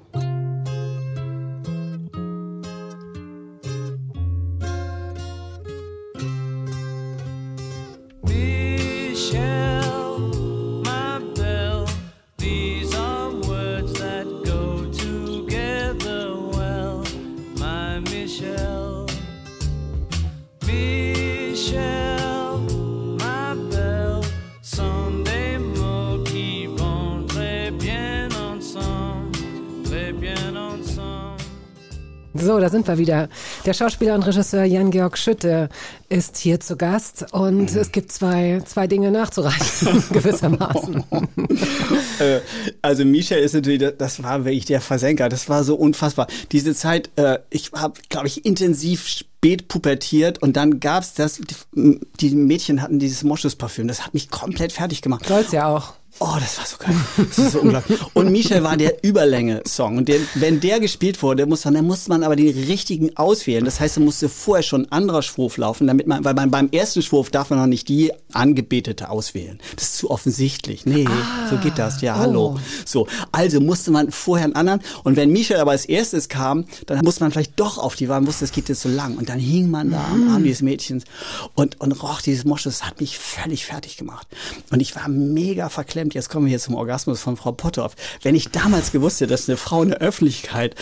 Wir 32.88 32.98
wieder. 32.98 33.28
Der 33.64 33.72
Schauspieler 33.74 34.14
und 34.14 34.22
Regisseur 34.22 34.64
Jan-Georg 34.64 35.16
Schütte 35.18 35.68
ist 36.08 36.36
hier 36.36 36.60
zu 36.60 36.76
Gast 36.76 37.26
und 37.32 37.74
es 37.74 37.90
gibt 37.92 38.12
zwei, 38.12 38.62
zwei 38.64 38.86
Dinge 38.86 39.10
nachzureichen, 39.10 40.04
gewissermaßen. 40.12 41.04
Äh, 42.18 42.40
also 42.80 43.04
Michel 43.04 43.38
ist 43.38 43.52
natürlich, 43.54 43.80
das- 43.80 43.94
das 43.98 44.22
war 44.22 44.44
wirklich 44.46 44.64
der 44.64 44.80
Versenker. 44.80 45.28
Das 45.28 45.48
war 45.50 45.64
so 45.64 45.74
unfassbar. 45.76 46.26
Diese 46.52 46.74
Zeit, 46.74 47.10
äh, 47.16 47.38
ich 47.50 47.72
habe, 47.74 48.00
glaube 48.08 48.26
ich, 48.26 48.46
intensiv 48.46 49.06
spät 49.06 49.68
pubertiert 49.68 50.40
und 50.42 50.56
dann 50.56 50.80
gab's 50.80 51.12
das, 51.14 51.40
die, 51.74 52.00
die 52.20 52.30
Mädchen 52.34 52.80
hatten 52.80 52.98
dieses 52.98 53.22
Moschus-Parfüm. 53.22 53.86
Das 53.88 54.04
hat 54.06 54.14
mich 54.14 54.30
komplett 54.30 54.72
fertig 54.72 55.02
gemacht. 55.02 55.26
Soll's 55.26 55.52
ja 55.52 55.66
auch. 55.68 55.92
Oh, 56.18 56.36
das 56.40 56.56
war 56.56 56.64
so 56.64 56.76
geil. 56.78 56.94
Das 57.16 57.38
ist 57.38 57.52
so 57.52 57.60
unglaublich. 57.60 58.00
Und 58.14 58.32
Michel 58.32 58.62
war 58.62 58.78
der 58.78 59.04
Überlänge-Song. 59.04 59.98
Und 59.98 60.08
der, 60.08 60.18
wenn 60.34 60.60
der 60.60 60.80
gespielt 60.80 61.22
wurde, 61.22 61.44
muss 61.44 61.62
dann, 61.62 61.74
dann 61.74 61.84
musste 61.84 62.08
man 62.08 62.22
aber 62.22 62.36
den 62.36 62.48
richtigen 62.48 63.14
auswählen. 63.18 63.66
Das 63.66 63.80
heißt, 63.80 63.98
da 63.98 64.00
musste 64.00 64.30
vorher 64.30 64.62
schon 64.62 64.86
ein 64.86 64.92
anderer 64.92 65.20
Schwurf 65.20 65.58
laufen, 65.58 65.86
damit 65.86 66.06
man, 66.06 66.24
weil 66.24 66.32
man 66.32 66.50
beim 66.50 66.70
ersten 66.70 67.02
Schwurf 67.02 67.28
darf 67.28 67.50
man 67.50 67.58
noch 67.58 67.66
nicht 67.66 67.88
die 67.88 68.12
angebetete 68.32 69.10
auswählen. 69.10 69.58
Das 69.74 69.84
ist 69.88 69.98
zu 69.98 70.10
offensichtlich. 70.10 70.86
Nee, 70.86 71.06
so 71.50 71.58
geht 71.58 71.78
das. 71.78 72.00
Ja, 72.00 72.16
hallo. 72.16 72.58
So. 72.86 73.08
Also 73.32 73.60
musste 73.60 73.90
man 73.90 74.10
vorher 74.10 74.46
einen 74.46 74.56
anderen. 74.56 74.80
Und 75.04 75.16
wenn 75.16 75.30
Michel 75.30 75.58
aber 75.58 75.72
als 75.72 75.84
erstes 75.84 76.30
kam, 76.30 76.64
dann 76.86 77.04
musste 77.04 77.24
man 77.24 77.30
vielleicht 77.30 77.60
doch 77.60 77.76
auf 77.76 77.94
die 77.94 78.08
Wahl, 78.08 78.26
wusste, 78.26 78.46
es 78.46 78.52
geht 78.52 78.70
jetzt 78.70 78.80
so 78.80 78.88
lang. 78.88 79.18
Und 79.18 79.28
dann 79.28 79.38
hing 79.38 79.70
man 79.70 79.90
da 79.90 80.02
am 80.02 80.30
Arm 80.32 80.44
dieses 80.44 80.62
Mädchens 80.62 81.04
und, 81.54 81.78
und 81.78 81.92
roch 82.02 82.22
dieses 82.22 82.46
Moschus. 82.46 82.78
Das 82.78 82.88
hat 82.88 83.00
mich 83.00 83.18
völlig 83.18 83.66
fertig 83.66 83.98
gemacht. 83.98 84.26
Und 84.70 84.80
ich 84.80 84.96
war 84.96 85.08
mega 85.08 85.68
verklemmt. 85.68 86.05
Jetzt 86.14 86.28
kommen 86.28 86.46
wir 86.46 86.50
hier 86.50 86.58
zum 86.58 86.74
Orgasmus 86.74 87.20
von 87.20 87.36
Frau 87.36 87.52
Potthoff. 87.52 87.94
Wenn 88.22 88.34
ich 88.34 88.50
damals 88.50 88.92
gewusst 88.92 89.20
hätte, 89.20 89.30
dass 89.30 89.48
eine 89.48 89.56
Frau 89.56 89.82
in 89.82 89.90
der 89.90 89.98
Öffentlichkeit 89.98 90.74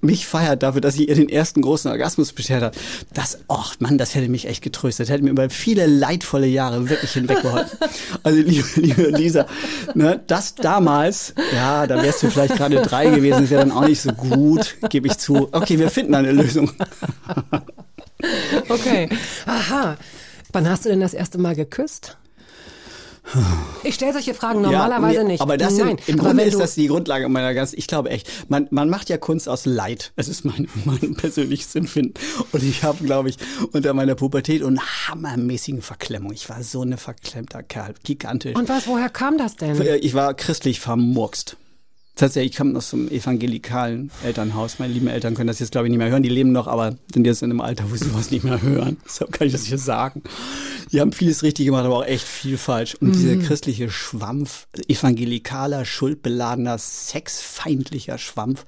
mich 0.00 0.26
feiert 0.26 0.62
dafür, 0.62 0.80
dass 0.80 0.94
sie 0.94 1.06
ihr 1.06 1.14
den 1.14 1.28
ersten 1.28 1.62
großen 1.62 1.90
Orgasmus 1.90 2.32
beschert 2.32 2.62
hat, 2.62 2.76
das, 3.14 3.38
och 3.48 3.74
Mann, 3.78 3.98
das 3.98 4.14
hätte 4.14 4.28
mich 4.28 4.46
echt 4.46 4.62
getröstet. 4.62 5.06
Das 5.06 5.12
hätte 5.12 5.24
mir 5.24 5.30
über 5.30 5.50
viele 5.50 5.86
leidvolle 5.86 6.46
Jahre 6.46 6.88
wirklich 6.88 7.12
hinweggeholfen. 7.12 7.78
Also, 8.22 8.40
liebe, 8.40 8.66
liebe 8.76 9.02
Lisa, 9.10 9.46
ne, 9.94 10.20
das 10.26 10.54
damals, 10.54 11.34
ja, 11.54 11.86
da 11.86 12.02
wärst 12.02 12.22
du 12.22 12.30
vielleicht 12.30 12.56
gerade 12.56 12.80
drei 12.82 13.10
gewesen, 13.10 13.42
das 13.42 13.50
wäre 13.50 13.62
dann 13.62 13.72
auch 13.72 13.86
nicht 13.86 14.00
so 14.00 14.10
gut, 14.12 14.76
gebe 14.88 15.06
ich 15.06 15.18
zu. 15.18 15.48
Okay, 15.52 15.78
wir 15.78 15.90
finden 15.90 16.14
eine 16.14 16.32
Lösung. 16.32 16.72
Okay. 18.68 19.08
Aha. 19.44 19.96
Wann 20.52 20.68
hast 20.68 20.84
du 20.84 20.88
denn 20.88 21.00
das 21.00 21.14
erste 21.14 21.38
Mal 21.38 21.54
geküsst? 21.54 22.16
Ich 23.82 23.94
stelle 23.94 24.12
solche 24.12 24.34
Fragen 24.34 24.62
normalerweise 24.62 25.16
Ja, 25.16 25.22
nee, 25.22 25.28
nicht. 25.32 25.40
Aber 25.40 25.56
das 25.56 25.76
Nein, 25.76 25.98
im, 26.06 26.14
im 26.14 26.20
aber 26.20 26.28
Grunde 26.28 26.44
ist 26.44 26.58
das 26.60 26.74
die 26.74 26.86
Grundlage 26.86 27.28
meiner 27.28 27.54
ganzen, 27.54 27.78
ich 27.78 27.86
glaube 27.86 28.10
echt, 28.10 28.28
man, 28.48 28.68
man 28.70 28.88
macht 28.88 29.08
ja 29.08 29.18
Kunst 29.18 29.48
aus 29.48 29.66
Leid. 29.66 30.12
Es 30.16 30.28
ist 30.28 30.44
mein, 30.44 30.68
mein 30.84 31.14
persönliches 31.16 31.74
Empfinden. 31.74 32.14
Und 32.52 32.62
ich 32.62 32.82
habe, 32.82 33.04
glaube 33.04 33.28
ich, 33.28 33.38
unter 33.72 33.92
meiner 33.94 34.14
Pubertät 34.14 34.62
und 34.62 34.80
hammermäßigen 35.08 35.82
Verklemmung, 35.82 36.32
ich 36.32 36.48
war 36.48 36.62
so 36.62 36.82
eine 36.82 36.96
verklemmter 36.96 37.62
Kerl, 37.62 37.94
gigantisch. 38.04 38.56
Und 38.56 38.68
was, 38.68 38.86
woher 38.86 39.08
kam 39.08 39.38
das 39.38 39.56
denn? 39.56 39.80
Äh, 39.80 39.96
Ich 39.96 40.14
war 40.14 40.34
christlich 40.34 40.80
vermurkst. 40.80 41.56
Tatsächlich, 42.16 42.52
ich 42.52 42.56
komme 42.56 42.78
aus 42.78 42.94
einem 42.94 43.08
evangelikalen 43.08 44.10
Elternhaus. 44.24 44.78
Meine 44.78 44.90
lieben 44.90 45.06
Eltern 45.06 45.34
können 45.34 45.48
das 45.48 45.58
jetzt, 45.58 45.72
glaube 45.72 45.86
ich, 45.86 45.90
nicht 45.90 45.98
mehr 45.98 46.08
hören. 46.08 46.22
Die 46.22 46.30
leben 46.30 46.50
noch, 46.50 46.66
aber 46.66 46.96
sind 47.12 47.26
jetzt 47.26 47.42
in 47.42 47.50
einem 47.50 47.60
Alter, 47.60 47.90
wo 47.90 47.94
sie 47.94 48.08
sowas 48.08 48.30
nicht 48.30 48.42
mehr 48.42 48.62
hören. 48.62 48.96
Deshalb 49.04 49.32
kann 49.32 49.46
ich 49.46 49.52
das 49.52 49.66
hier 49.66 49.76
sagen. 49.76 50.22
Die 50.90 51.02
haben 51.02 51.12
vieles 51.12 51.42
richtig 51.42 51.66
gemacht, 51.66 51.84
aber 51.84 51.98
auch 51.98 52.06
echt 52.06 52.26
viel 52.26 52.56
falsch. 52.56 52.94
Und 52.94 53.12
dieser 53.12 53.36
christliche 53.36 53.90
Schwampf, 53.90 54.66
evangelikaler, 54.88 55.84
schuldbeladener, 55.84 56.78
sexfeindlicher 56.78 58.16
Schwampf, 58.16 58.64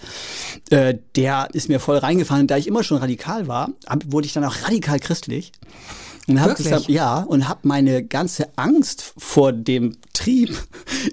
äh, 0.69 0.99
der 1.17 1.49
ist 1.55 1.71
mir 1.71 1.81
voll 1.81 1.97
reingefallen. 1.97 2.49
Da 2.49 2.59
ich 2.59 2.67
immer 2.67 2.85
schon 2.85 2.99
radikal 2.99 3.49
war, 3.49 3.71
hab, 3.87 4.13
wurde 4.13 4.27
ich 4.27 4.35
dann 4.35 4.45
auch 4.45 4.63
radikal 4.65 5.01
christlich. 5.01 5.53
Und 6.29 6.41
hab 6.41 6.49
Wirklich? 6.49 6.67
deshalb, 6.69 6.89
ja, 6.91 7.21
und 7.23 7.49
habe 7.49 7.61
meine 7.63 8.05
ganze 8.05 8.49
Angst 8.57 9.15
vor 9.17 9.53
dem 9.53 9.97
Trieb 10.13 10.55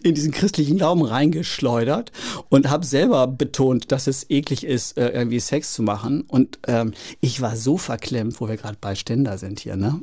in 0.03 0.13
diesen 0.13 0.31
christlichen 0.33 0.77
Glauben 0.77 1.03
reingeschleudert 1.03 2.11
und 2.49 2.69
habe 2.69 2.85
selber 2.85 3.25
betont, 3.27 3.91
dass 3.93 4.07
es 4.07 4.29
eklig 4.29 4.65
ist, 4.65 4.97
äh, 4.97 5.09
irgendwie 5.09 5.39
Sex 5.39 5.73
zu 5.73 5.83
machen. 5.83 6.21
Und 6.27 6.59
ähm, 6.67 6.93
ich 7.21 7.39
war 7.39 7.55
so 7.55 7.77
verklemmt, 7.77 8.41
wo 8.41 8.49
wir 8.49 8.57
gerade 8.57 8.77
bei 8.81 8.95
Ständer 8.95 9.37
sind 9.37 9.59
hier, 9.61 9.77
ne? 9.77 10.01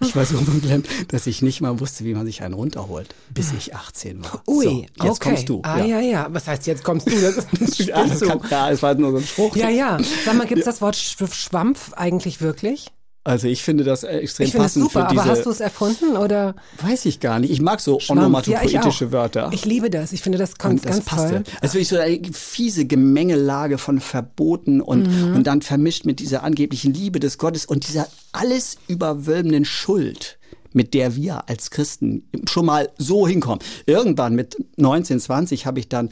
Ich 0.00 0.14
war 0.14 0.24
so 0.24 0.36
verklemmt, 0.38 0.86
dass 1.08 1.26
ich 1.26 1.42
nicht 1.42 1.60
mal 1.60 1.80
wusste, 1.80 2.04
wie 2.04 2.14
man 2.14 2.24
sich 2.26 2.42
einen 2.42 2.54
runterholt, 2.54 3.14
bis 3.34 3.52
ich 3.52 3.74
18 3.74 4.22
war. 4.24 4.42
Ui, 4.46 4.64
so, 4.64 4.70
jetzt 4.80 4.98
okay. 5.00 5.30
kommst 5.30 5.48
du. 5.48 5.60
Ah, 5.64 5.82
ja. 5.82 5.98
ja, 6.00 6.28
Was 6.30 6.46
heißt, 6.46 6.66
jetzt 6.68 6.84
kommst 6.84 7.08
du? 7.10 7.20
Das, 7.20 7.46
das 7.58 7.78
Ja, 7.78 8.06
das 8.06 8.20
kann, 8.20 8.40
ja, 8.48 8.70
es 8.70 8.80
war 8.82 8.94
nur 8.94 9.10
so 9.10 9.16
ein 9.16 9.24
Spruch. 9.24 9.56
Ja, 9.56 9.70
ja. 9.70 9.98
Sag 10.24 10.34
mal, 10.36 10.46
gibt's 10.46 10.66
das 10.66 10.80
Wort 10.80 10.94
Sch- 10.94 11.32
Schwampf 11.34 11.94
eigentlich 11.94 12.40
wirklich? 12.40 12.92
Also 13.24 13.46
ich 13.46 13.62
finde 13.62 13.84
das 13.84 14.02
äh, 14.02 14.08
extrem 14.18 14.48
Ich 14.48 14.54
passend 14.54 14.84
super, 14.84 15.02
für 15.06 15.10
diese. 15.14 15.22
aber 15.22 15.30
hast 15.30 15.46
du 15.46 15.50
es 15.50 15.60
erfunden 15.60 16.16
oder 16.16 16.56
weiß 16.80 17.04
ich 17.04 17.20
gar 17.20 17.38
nicht. 17.38 17.50
Ich 17.52 17.60
mag 17.60 17.80
so? 17.80 18.00
Ja, 18.00 18.10
onomatopoetische 18.10 19.06
auch. 19.06 19.12
Wörter. 19.12 19.50
Ich 19.52 19.64
liebe 19.64 19.90
das. 19.90 20.12
Ich 20.12 20.22
finde 20.22 20.38
das 20.38 20.58
kommt 20.58 20.74
Und 20.74 20.84
das 20.86 20.92
ganz 20.96 21.04
passte. 21.04 21.28
toll. 21.30 21.42
Also 21.60 21.74
wirklich 21.74 21.88
so 21.88 21.98
eine 21.98 22.20
fiese 22.32 22.84
Gemengelage 22.84 23.78
von 23.78 24.00
Verboten 24.00 24.80
und, 24.80 25.06
Mhm. 25.06 25.36
und 25.36 25.46
dann 25.46 25.62
vermischt 25.62 26.04
mit 26.04 26.18
dieser 26.18 26.42
angeblichen 26.42 26.94
Liebe 26.94 27.20
des 27.20 27.38
Gottes 27.38 27.64
und 27.64 27.86
dieser 27.86 28.08
alles 28.32 28.76
überwölbenden 28.88 29.64
Schuld, 29.64 30.38
mit 30.74 30.94
der 30.94 31.16
wir 31.16 31.48
als 31.48 31.70
Christen 31.70 32.24
schon 32.48 32.66
mal 32.66 32.90
so 32.98 33.26
hinkommen. 33.26 33.60
Irgendwann 33.86 34.34
mit 34.34 34.56
19, 34.76 35.20
20 35.20 35.66
habe 35.66 35.80
ich 35.80 35.88
dann 35.88 36.10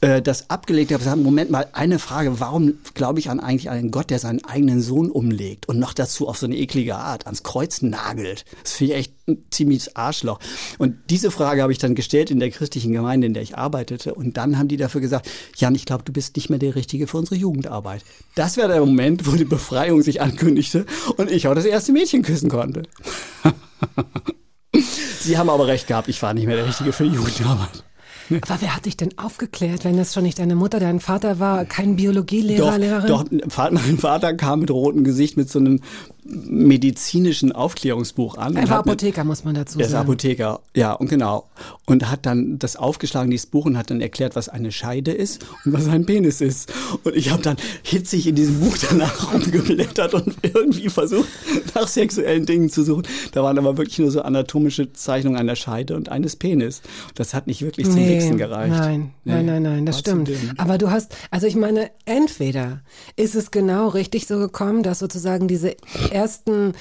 äh, 0.00 0.22
das 0.22 0.50
abgelegt. 0.50 0.90
Ich 0.90 0.94
habe 0.94 1.04
gesagt, 1.04 1.22
Moment 1.22 1.50
mal, 1.50 1.66
eine 1.72 1.98
Frage, 1.98 2.40
warum 2.40 2.74
glaube 2.94 3.18
ich 3.18 3.30
an 3.30 3.40
eigentlich 3.40 3.70
einen 3.70 3.90
Gott, 3.90 4.10
der 4.10 4.18
seinen 4.18 4.44
eigenen 4.44 4.80
Sohn 4.82 5.10
umlegt 5.10 5.68
und 5.68 5.78
noch 5.78 5.92
dazu 5.92 6.28
auf 6.28 6.38
so 6.38 6.46
eine 6.46 6.56
eklige 6.56 6.96
Art 6.96 7.26
ans 7.26 7.42
Kreuz 7.42 7.82
nagelt? 7.82 8.44
Das 8.62 8.72
finde 8.72 8.92
ich 8.94 8.98
echt 8.98 9.12
ein 9.28 9.44
ziemliches 9.50 9.96
Arschloch. 9.96 10.38
Und 10.78 10.96
diese 11.10 11.30
Frage 11.30 11.62
habe 11.62 11.72
ich 11.72 11.78
dann 11.78 11.94
gestellt 11.94 12.30
in 12.30 12.40
der 12.40 12.50
christlichen 12.50 12.92
Gemeinde, 12.92 13.26
in 13.26 13.34
der 13.34 13.42
ich 13.42 13.56
arbeitete. 13.56 14.14
Und 14.14 14.36
dann 14.36 14.58
haben 14.58 14.68
die 14.68 14.76
dafür 14.76 15.00
gesagt, 15.00 15.28
Jan, 15.56 15.74
ich 15.74 15.84
glaube, 15.84 16.04
du 16.04 16.12
bist 16.12 16.36
nicht 16.36 16.50
mehr 16.50 16.58
der 16.58 16.74
Richtige 16.74 17.06
für 17.06 17.18
unsere 17.18 17.36
Jugendarbeit. 17.36 18.02
Das 18.34 18.56
wäre 18.56 18.68
der 18.68 18.80
Moment, 18.80 19.26
wo 19.26 19.36
die 19.36 19.44
Befreiung 19.44 20.02
sich 20.02 20.20
ankündigte 20.20 20.86
und 21.16 21.30
ich 21.30 21.48
auch 21.48 21.54
das 21.54 21.64
erste 21.64 21.92
Mädchen 21.92 22.22
küssen 22.22 22.50
konnte. 22.50 22.82
Sie 25.20 25.38
haben 25.38 25.50
aber 25.50 25.66
recht 25.66 25.86
gehabt, 25.86 26.08
ich 26.08 26.22
war 26.22 26.34
nicht 26.34 26.46
mehr 26.46 26.56
der 26.56 26.66
Richtige 26.66 26.92
für 26.92 27.04
die 27.04 27.14
Jugendarbeit. 27.14 27.84
Aber 28.30 28.60
wer 28.60 28.74
hat 28.74 28.86
dich 28.86 28.96
denn 28.96 29.16
aufgeklärt, 29.18 29.84
wenn 29.84 29.96
das 29.96 30.12
schon 30.12 30.24
nicht 30.24 30.38
deine 30.38 30.56
Mutter, 30.56 30.80
dein 30.80 30.98
Vater 30.98 31.38
war, 31.38 31.64
kein 31.64 31.94
Biologielehrer, 31.96 32.72
Doch, 32.72 32.76
Lehrerin? 32.78 33.08
doch, 33.08 33.24
mein 33.70 33.98
Vater 33.98 34.34
kam 34.34 34.60
mit 34.60 34.70
rotem 34.70 35.04
Gesicht 35.04 35.36
mit 35.36 35.48
so 35.48 35.60
einem 35.60 35.80
medizinischen 36.28 37.52
Aufklärungsbuch 37.52 38.36
an. 38.36 38.56
Er 38.56 38.68
war 38.68 38.78
Apotheker, 38.78 39.24
muss 39.24 39.44
man 39.44 39.54
dazu 39.54 39.78
Er 39.78 39.86
ist 39.86 39.92
sagen. 39.92 40.08
Apotheker, 40.08 40.60
ja, 40.74 40.92
und 40.92 41.08
genau. 41.08 41.48
Und 41.84 42.10
hat 42.10 42.26
dann 42.26 42.58
das 42.58 42.76
aufgeschlagen, 42.76 43.30
dieses 43.30 43.46
Buch, 43.46 43.64
und 43.66 43.78
hat 43.78 43.90
dann 43.90 44.00
erklärt, 44.00 44.36
was 44.36 44.48
eine 44.48 44.72
Scheide 44.72 45.12
ist 45.12 45.44
und 45.64 45.72
was 45.72 45.88
ein 45.88 46.06
Penis 46.06 46.40
ist. 46.40 46.72
Und 47.04 47.14
ich 47.16 47.30
habe 47.30 47.42
dann 47.42 47.56
hitzig 47.82 48.26
in 48.26 48.34
diesem 48.34 48.60
Buch 48.60 48.76
danach 48.88 49.32
rumgeblättert 49.32 50.14
und 50.14 50.34
irgendwie 50.42 50.88
versucht, 50.88 51.28
nach 51.74 51.88
sexuellen 51.88 52.46
Dingen 52.46 52.70
zu 52.70 52.82
suchen. 52.82 53.04
Da 53.32 53.42
waren 53.42 53.58
aber 53.58 53.76
wirklich 53.76 53.98
nur 53.98 54.10
so 54.10 54.22
anatomische 54.22 54.92
Zeichnungen 54.92 55.38
einer 55.38 55.56
Scheide 55.56 55.96
und 55.96 56.08
eines 56.08 56.36
Penis. 56.36 56.82
Das 57.14 57.34
hat 57.34 57.46
nicht 57.46 57.62
wirklich 57.62 57.86
zum 57.86 57.96
Wichsen 57.96 58.36
gereicht. 58.36 58.70
Nein, 58.72 59.12
Nee, 59.24 59.32
nein, 59.32 59.46
nein, 59.46 59.62
nein, 59.62 59.86
das 59.86 59.98
stimmt. 59.98 60.30
Aber 60.56 60.78
du 60.78 60.90
hast, 60.90 61.14
also 61.30 61.46
ich 61.46 61.56
meine, 61.56 61.90
entweder 62.04 62.82
ist 63.16 63.34
es 63.34 63.50
genau 63.50 63.88
richtig 63.88 64.26
so 64.26 64.38
gekommen, 64.38 64.82
dass 64.82 65.00
sozusagen 65.00 65.48
diese 65.48 65.76
ersten 66.16 66.72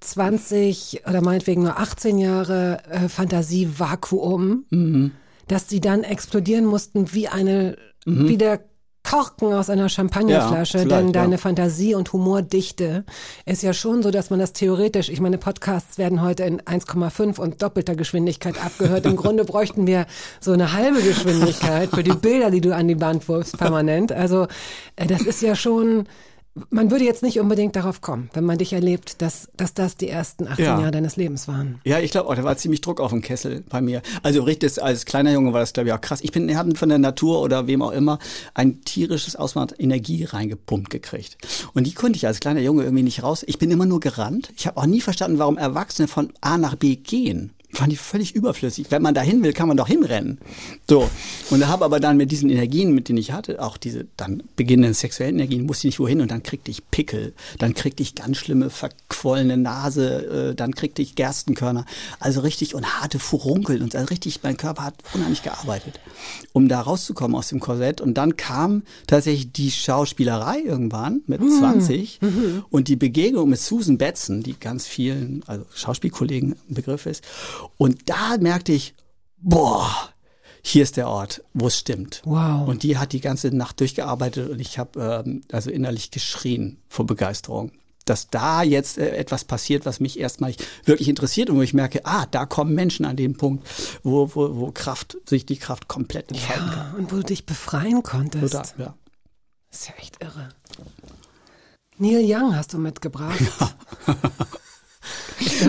20 0.00 1.02
oder 1.08 1.20
meinetwegen 1.22 1.62
nur 1.62 1.78
18 1.78 2.18
Jahre 2.18 2.78
äh, 2.90 3.08
Fantasievakuum, 3.08 4.64
Mhm. 4.70 5.12
dass 5.48 5.66
die 5.66 5.80
dann 5.80 6.02
explodieren 6.04 6.64
mussten 6.64 7.12
wie 7.12 7.28
eine, 7.28 7.76
wie 8.06 8.36
der 8.38 8.60
Korken 9.02 9.52
aus 9.54 9.70
einer 9.70 9.88
Champagnerflasche, 9.88 10.78
Ja, 10.78 10.84
denn 10.84 11.12
deine 11.12 11.32
ja. 11.32 11.38
Fantasie 11.38 11.94
und 11.94 12.12
Humordichte 12.12 13.04
ist 13.46 13.62
ja 13.62 13.72
schon 13.72 14.02
so, 14.02 14.10
dass 14.10 14.28
man 14.30 14.38
das 14.38 14.52
theoretisch, 14.52 15.08
ich 15.08 15.20
meine, 15.20 15.38
Podcasts 15.38 15.96
werden 15.96 16.20
heute 16.22 16.44
in 16.44 16.60
1,5 16.60 17.38
und 17.40 17.62
doppelter 17.62 17.94
Geschwindigkeit 17.96 18.62
abgehört. 18.62 19.06
Im 19.06 19.16
Grunde 19.22 19.44
bräuchten 19.44 19.86
wir 19.86 20.06
so 20.38 20.52
eine 20.52 20.74
halbe 20.74 21.00
Geschwindigkeit 21.02 21.90
für 21.90 22.02
die 22.02 22.12
Bilder, 22.12 22.50
die 22.50 22.60
du 22.60 22.74
an 22.74 22.88
die 22.88 23.00
Wand 23.00 23.26
wirfst, 23.28 23.56
permanent. 23.58 24.12
Also 24.12 24.46
äh, 24.96 25.06
das 25.06 25.22
ist 25.22 25.40
ja 25.40 25.56
schon, 25.56 26.04
man 26.70 26.90
würde 26.90 27.04
jetzt 27.04 27.22
nicht 27.22 27.38
unbedingt 27.38 27.76
darauf 27.76 28.00
kommen, 28.00 28.28
wenn 28.32 28.44
man 28.44 28.58
dich 28.58 28.72
erlebt, 28.72 29.22
dass, 29.22 29.48
dass 29.56 29.72
das 29.72 29.96
die 29.96 30.08
ersten 30.08 30.48
18 30.48 30.64
Ja. 30.64 30.78
Jahre 30.78 30.90
deines 30.90 31.16
Lebens 31.16 31.46
waren. 31.46 31.80
Ja, 31.84 32.00
ich 32.00 32.10
glaube 32.10 32.28
auch, 32.28 32.34
da 32.34 32.42
war 32.42 32.56
ziemlich 32.56 32.80
Druck 32.80 33.00
auf 33.00 33.10
dem 33.10 33.22
Kessel 33.22 33.62
bei 33.68 33.80
mir. 33.80 34.02
Also 34.22 34.42
richtig, 34.42 34.82
als 34.82 35.04
kleiner 35.04 35.32
Junge 35.32 35.52
war 35.52 35.60
das, 35.60 35.72
glaube 35.72 35.88
ich, 35.88 35.94
auch 35.94 36.00
krass. 36.00 36.20
Ich 36.22 36.32
bin, 36.32 36.54
habe 36.56 36.74
von 36.74 36.88
der 36.88 36.98
Natur 36.98 37.40
oder 37.40 37.66
wem 37.66 37.82
auch 37.82 37.92
immer 37.92 38.18
ein 38.54 38.82
tierisches 38.82 39.36
Ausmaß 39.36 39.74
Energie 39.78 40.24
reingepumpt 40.24 40.90
gekriegt. 40.90 41.38
Und 41.72 41.86
die 41.86 41.94
konnte 41.94 42.16
ich 42.16 42.26
als 42.26 42.40
kleiner 42.40 42.60
Junge 42.60 42.82
irgendwie 42.82 43.04
nicht 43.04 43.22
raus. 43.22 43.44
Ich 43.46 43.58
bin 43.58 43.70
immer 43.70 43.86
nur 43.86 44.00
gerannt. 44.00 44.52
Ich 44.56 44.66
habe 44.66 44.76
auch 44.76 44.86
nie 44.86 45.00
verstanden, 45.00 45.38
warum 45.38 45.56
Erwachsene 45.56 46.08
von 46.08 46.32
A 46.40 46.58
nach 46.58 46.74
B 46.74 46.96
gehen. 46.96 47.52
Fand 47.72 47.92
ich 47.92 48.00
völlig 48.00 48.34
überflüssig. 48.34 48.86
Wenn 48.90 49.00
man 49.00 49.14
da 49.14 49.20
hin 49.20 49.42
will, 49.44 49.52
kann 49.52 49.68
man 49.68 49.76
doch 49.76 49.86
hinrennen. 49.86 50.38
So. 50.88 51.08
Und 51.50 51.68
habe 51.68 51.84
aber 51.84 52.00
dann 52.00 52.16
mit 52.16 52.32
diesen 52.32 52.50
Energien, 52.50 52.92
mit 52.94 53.08
denen 53.08 53.18
ich 53.18 53.30
hatte, 53.30 53.62
auch 53.62 53.76
diese 53.76 54.06
dann 54.16 54.42
beginnenden 54.56 54.94
sexuellen 54.94 55.36
Energien, 55.36 55.66
musste 55.66 55.86
ich 55.86 55.92
nicht 55.92 56.00
wohin 56.00 56.20
und 56.20 56.30
dann 56.30 56.42
kriegte 56.42 56.70
ich 56.70 56.90
Pickel, 56.90 57.32
dann 57.58 57.74
kriegte 57.74 58.02
ich 58.02 58.16
ganz 58.16 58.38
schlimme 58.38 58.70
verquollene 58.70 59.56
Nase, 59.56 60.50
äh, 60.50 60.54
dann 60.54 60.74
kriegte 60.74 61.00
ich 61.00 61.14
Gerstenkörner. 61.14 61.86
Also 62.18 62.40
richtig 62.40 62.74
und 62.74 63.00
harte 63.00 63.20
Furunkeln 63.20 63.82
und 63.82 63.94
also 63.94 64.08
richtig, 64.08 64.42
mein 64.42 64.56
Körper 64.56 64.84
hat 64.84 64.94
unheimlich 65.14 65.42
gearbeitet, 65.42 66.00
um 66.52 66.68
da 66.68 66.80
rauszukommen 66.80 67.36
aus 67.36 67.48
dem 67.48 67.60
Korsett. 67.60 68.00
Und 68.00 68.14
dann 68.14 68.36
kam 68.36 68.82
tatsächlich 69.06 69.52
die 69.52 69.70
Schauspielerei 69.70 70.60
irgendwann 70.60 71.22
mit 71.26 71.40
20 71.40 72.20
und 72.70 72.88
die 72.88 72.96
Begegnung 72.96 73.48
mit 73.48 73.60
Susan 73.60 73.96
Betson, 73.96 74.42
die 74.42 74.58
ganz 74.58 74.86
vielen, 74.86 75.42
also 75.46 75.64
Schauspielkollegen 75.74 76.56
ein 76.68 76.74
Begriff 76.74 77.06
ist. 77.06 77.24
Und 77.76 78.08
da 78.08 78.36
merkte 78.38 78.72
ich, 78.72 78.94
boah, 79.38 80.10
hier 80.62 80.82
ist 80.82 80.96
der 80.96 81.08
Ort, 81.08 81.42
wo 81.54 81.68
es 81.68 81.78
stimmt. 81.78 82.22
Wow. 82.24 82.68
Und 82.68 82.82
die 82.82 82.98
hat 82.98 83.12
die 83.12 83.20
ganze 83.20 83.54
Nacht 83.54 83.80
durchgearbeitet 83.80 84.50
und 84.50 84.60
ich 84.60 84.78
habe 84.78 85.24
ähm, 85.26 85.42
also 85.52 85.70
innerlich 85.70 86.10
geschrien 86.10 86.78
vor 86.88 87.06
Begeisterung. 87.06 87.72
Dass 88.04 88.28
da 88.28 88.62
jetzt 88.62 88.98
äh, 88.98 89.16
etwas 89.16 89.44
passiert, 89.44 89.86
was 89.86 90.00
mich 90.00 90.18
erstmal 90.18 90.54
wirklich 90.84 91.08
interessiert 91.08 91.50
und 91.50 91.56
wo 91.56 91.62
ich 91.62 91.74
merke, 91.74 92.04
ah, 92.04 92.26
da 92.26 92.46
kommen 92.46 92.74
Menschen 92.74 93.04
an 93.04 93.16
den 93.16 93.36
Punkt, 93.36 93.66
wo, 94.02 94.30
wo, 94.34 94.56
wo 94.56 94.70
Kraft, 94.72 95.16
sich 95.26 95.46
die 95.46 95.58
Kraft 95.58 95.88
komplett 95.88 96.30
entfalten 96.30 96.70
kann. 96.70 96.92
Ja, 96.92 96.98
und 96.98 97.12
wo 97.12 97.16
du 97.16 97.22
dich 97.22 97.46
befreien 97.46 98.02
konntest. 98.02 98.52
Total, 98.52 98.66
ja. 98.78 98.94
Das 99.70 99.80
ist 99.80 99.88
ja 99.88 99.94
echt 99.98 100.22
irre. 100.22 100.48
Neil 101.98 102.24
Young 102.24 102.56
hast 102.56 102.72
du 102.72 102.78
mitgebracht. 102.78 103.38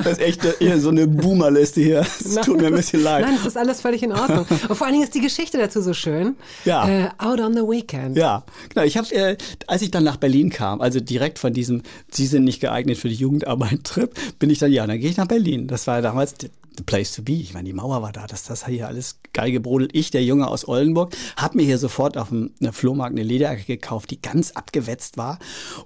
Das 0.04 0.14
ist 0.14 0.22
echt 0.22 0.46
äh, 0.46 0.54
eher 0.60 0.80
so 0.80 0.90
eine 0.90 1.08
Boomerliste 1.08 1.82
hier. 1.82 2.02
Es 2.02 2.36
tut 2.36 2.60
mir 2.60 2.68
ein 2.68 2.76
bisschen 2.76 3.04
leid. 3.04 3.26
Nein, 3.26 3.36
das 3.38 3.46
ist 3.46 3.58
alles 3.58 3.82
völlig 3.82 4.04
in 4.04 4.12
Ordnung. 4.12 4.46
Und 4.68 4.76
vor 4.76 4.86
allen 4.86 4.94
Dingen 4.94 5.04
ist 5.04 5.16
die 5.16 5.22
Geschichte 5.22 5.58
dazu 5.58 5.82
so 5.82 5.94
schön. 5.94 6.36
Ja. 6.66 6.88
Äh, 6.88 7.10
out 7.18 7.40
on 7.40 7.54
the 7.54 7.62
Weekend. 7.62 8.18
Ja, 8.18 8.44
genau. 8.70 8.86
Ich 8.86 8.98
habe, 8.98 9.14
äh, 9.14 9.38
als 9.68 9.82
ich 9.82 9.92
dann 9.92 10.04
nach 10.04 10.18
Berlin 10.18 10.50
kam, 10.50 10.82
also 10.82 11.00
direkt 11.00 11.40
von 11.40 11.54
diesem, 11.54 11.84
Sie 12.12 12.28
sind 12.28 12.44
nicht 12.44 12.60
geeignet 12.60 12.98
für 12.98 13.10
die 13.10 13.16
Jugendarbeit-Trip, 13.16 14.14
bin 14.40 14.50
ich 14.50 14.60
dann, 14.60 14.72
ja, 14.72 14.86
dann 14.86 15.00
gehe 15.00 15.10
ich 15.10 15.18
nach 15.18 15.28
Berlin. 15.28 15.68
Das 15.68 15.88
war 15.88 16.02
damals 16.02 16.36
the 16.78 16.84
place 16.84 17.12
to 17.14 17.22
be. 17.22 17.34
Ich 17.34 17.54
meine, 17.54 17.66
die 17.68 17.74
Mauer 17.74 18.02
war 18.02 18.12
da, 18.12 18.28
dass 18.28 18.44
das 18.44 18.66
hier 18.66 18.88
alles 18.88 19.20
geil 19.34 19.52
gebrodelt. 19.52 19.92
Ich, 19.94 20.12
der 20.12 20.24
Junge 20.24 20.48
aus 20.48 20.68
Oldenburg, 20.68 21.16
habe 21.36 21.58
mir 21.58 21.64
hier 21.64 21.78
sofort 21.78 22.18
auf 22.18 22.30
dem 22.30 22.52
einem 22.62 22.74
Flohmarkt 22.74 23.14
eine 23.14 23.24
Lederjacke 23.24 23.66
gekauft, 23.66 24.12
die 24.12 24.22
ganz 24.22 24.52
abgewetzt 24.52 25.18
war 25.18 25.40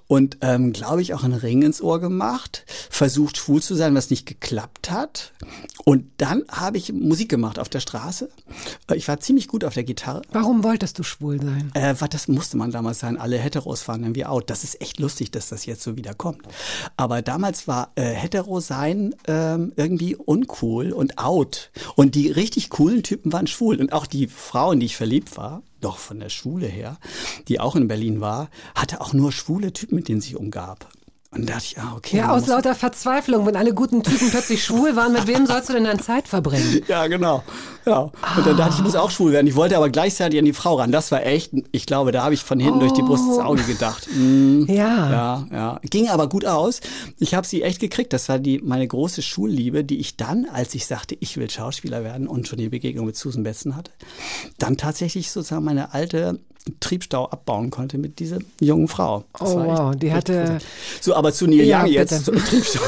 und, 0.06 0.38
ähm, 0.40 0.72
glaube 0.72 1.02
ich, 1.02 1.14
auch 1.14 1.24
einen 1.24 1.34
Ring 1.34 1.62
ins 1.62 1.80
Ohr 1.82 2.00
gemacht, 2.00 2.64
versucht 2.90 3.36
schwul 3.36 3.62
zu 3.62 3.74
sein, 3.74 3.94
was 3.94 4.10
nicht 4.10 4.26
geklappt 4.26 4.90
hat. 4.90 5.32
Und 5.84 6.06
dann 6.18 6.44
habe 6.48 6.78
ich 6.78 6.92
Musik 6.92 7.28
gemacht 7.28 7.58
auf 7.58 7.68
der 7.68 7.80
Straße. 7.80 8.28
Äh, 8.90 8.96
Ich 8.96 9.08
war 9.08 9.20
ziemlich 9.20 9.48
gut 9.48 9.64
auf 9.64 9.74
der 9.74 9.84
Gitarre. 9.84 10.22
Warum 10.32 10.64
wolltest 10.64 10.98
du 10.98 11.02
schwul 11.02 11.40
sein? 11.40 11.70
Äh, 11.74 11.94
das 12.10 12.28
musste 12.28 12.56
man 12.56 12.70
damals 12.70 13.00
sein. 13.00 13.16
Alle 13.16 13.38
Heteros 13.38 13.88
waren 13.88 14.02
irgendwie 14.02 14.24
out. 14.24 14.50
Das 14.50 14.64
ist 14.64 14.80
echt 14.80 15.00
lustig, 15.00 15.30
dass 15.30 15.48
das 15.48 15.66
jetzt 15.66 15.82
so 15.82 15.96
wieder 15.96 16.14
kommt. 16.14 16.42
Aber 16.96 17.22
damals 17.22 17.66
war 17.68 17.92
äh, 17.96 18.02
Hetero 18.02 18.60
sein 18.60 19.14
ähm, 19.26 19.72
irgendwie 19.76 20.16
uncool 20.16 20.75
und 20.92 21.18
out. 21.18 21.70
Und 21.94 22.14
die 22.14 22.30
richtig 22.30 22.70
coolen 22.70 23.02
Typen 23.02 23.32
waren 23.32 23.46
schwul. 23.46 23.80
Und 23.80 23.92
auch 23.92 24.06
die 24.06 24.26
Frau, 24.28 24.72
in 24.72 24.80
die 24.80 24.86
ich 24.86 24.96
verliebt 24.96 25.36
war, 25.36 25.62
doch 25.80 25.98
von 25.98 26.20
der 26.20 26.28
Schule 26.28 26.66
her, 26.66 26.98
die 27.48 27.60
auch 27.60 27.76
in 27.76 27.88
Berlin 27.88 28.20
war, 28.20 28.50
hatte 28.74 29.00
auch 29.00 29.12
nur 29.12 29.32
schwule 29.32 29.72
Typen, 29.72 29.96
mit 29.96 30.08
denen 30.08 30.20
sie 30.20 30.36
umgab. 30.36 30.88
Und 31.36 31.48
da 31.48 31.54
dachte 31.54 31.66
ich, 31.70 31.78
ah, 31.78 31.94
okay. 31.96 32.16
Ja, 32.18 32.30
aus 32.32 32.46
lauter 32.46 32.74
Verzweiflung, 32.74 33.46
wenn 33.46 33.56
alle 33.56 33.74
guten 33.74 34.02
Typen 34.02 34.30
plötzlich 34.30 34.64
schwul 34.64 34.96
waren, 34.96 35.12
mit 35.12 35.26
wem 35.26 35.46
sollst 35.46 35.68
du 35.68 35.72
denn 35.74 35.84
dann 35.84 35.98
Zeit 36.00 36.28
verbringen? 36.28 36.82
Ja, 36.88 37.06
genau. 37.06 37.42
Ja. 37.84 38.00
Und 38.36 38.46
dann 38.46 38.56
dachte 38.56 38.70
ich, 38.72 38.78
ich 38.78 38.84
muss 38.84 38.94
auch 38.96 39.10
schwul 39.10 39.32
werden. 39.32 39.46
Ich 39.46 39.54
wollte 39.56 39.76
aber 39.76 39.90
gleichzeitig 39.90 40.38
an 40.38 40.44
die 40.44 40.52
Frau 40.52 40.74
ran. 40.76 40.90
Das 40.92 41.10
war 41.12 41.24
echt, 41.24 41.52
ich 41.72 41.86
glaube, 41.86 42.10
da 42.12 42.22
habe 42.24 42.34
ich 42.34 42.42
von 42.42 42.58
hinten 42.60 42.80
durch 42.80 42.92
die 42.92 43.02
Brust 43.02 43.24
ins 43.28 43.38
Auge 43.38 43.62
gedacht. 43.62 44.08
Mm, 44.14 44.64
Ja. 44.68 45.10
ja, 45.10 45.46
ja. 45.52 45.80
Ging 45.90 46.08
aber 46.08 46.28
gut 46.28 46.44
aus. 46.44 46.80
Ich 47.18 47.34
habe 47.34 47.46
sie 47.46 47.62
echt 47.62 47.80
gekriegt. 47.80 48.12
Das 48.12 48.28
war 48.28 48.38
die 48.38 48.60
meine 48.62 48.86
große 48.86 49.22
Schulliebe, 49.22 49.84
die 49.84 49.98
ich 49.98 50.16
dann, 50.16 50.46
als 50.46 50.74
ich 50.74 50.86
sagte, 50.86 51.16
ich 51.20 51.36
will 51.36 51.48
Schauspieler 51.50 52.02
werden 52.04 52.26
und 52.28 52.48
schon 52.48 52.58
die 52.58 52.68
Begegnung 52.68 53.06
mit 53.06 53.16
Susan 53.16 53.42
Betzen 53.42 53.76
hatte, 53.76 53.92
dann 54.58 54.76
tatsächlich 54.76 55.30
sozusagen 55.30 55.64
meine 55.64 55.92
alte 55.94 56.40
Triebstau 56.80 57.26
abbauen 57.26 57.70
konnte 57.70 57.98
mit 57.98 58.18
dieser 58.18 58.38
jungen 58.60 58.88
Frau. 58.88 59.24
Das 59.38 59.50
Oh, 59.52 59.56
war 59.56 59.66
echt- 59.66 59.78
wow. 59.78 59.96
Die 59.96 60.06
echt 60.08 60.16
hatte- 60.16 60.32
großartig. 60.40 60.66
So, 61.00 61.14
aber 61.14 61.32
zu 61.32 61.46
Neil 61.46 61.64
Ja, 61.64 61.82
Young 61.84 61.92
jetzt. 61.92 62.24
bitte. 62.26 62.38
Triebstau. 62.44 62.80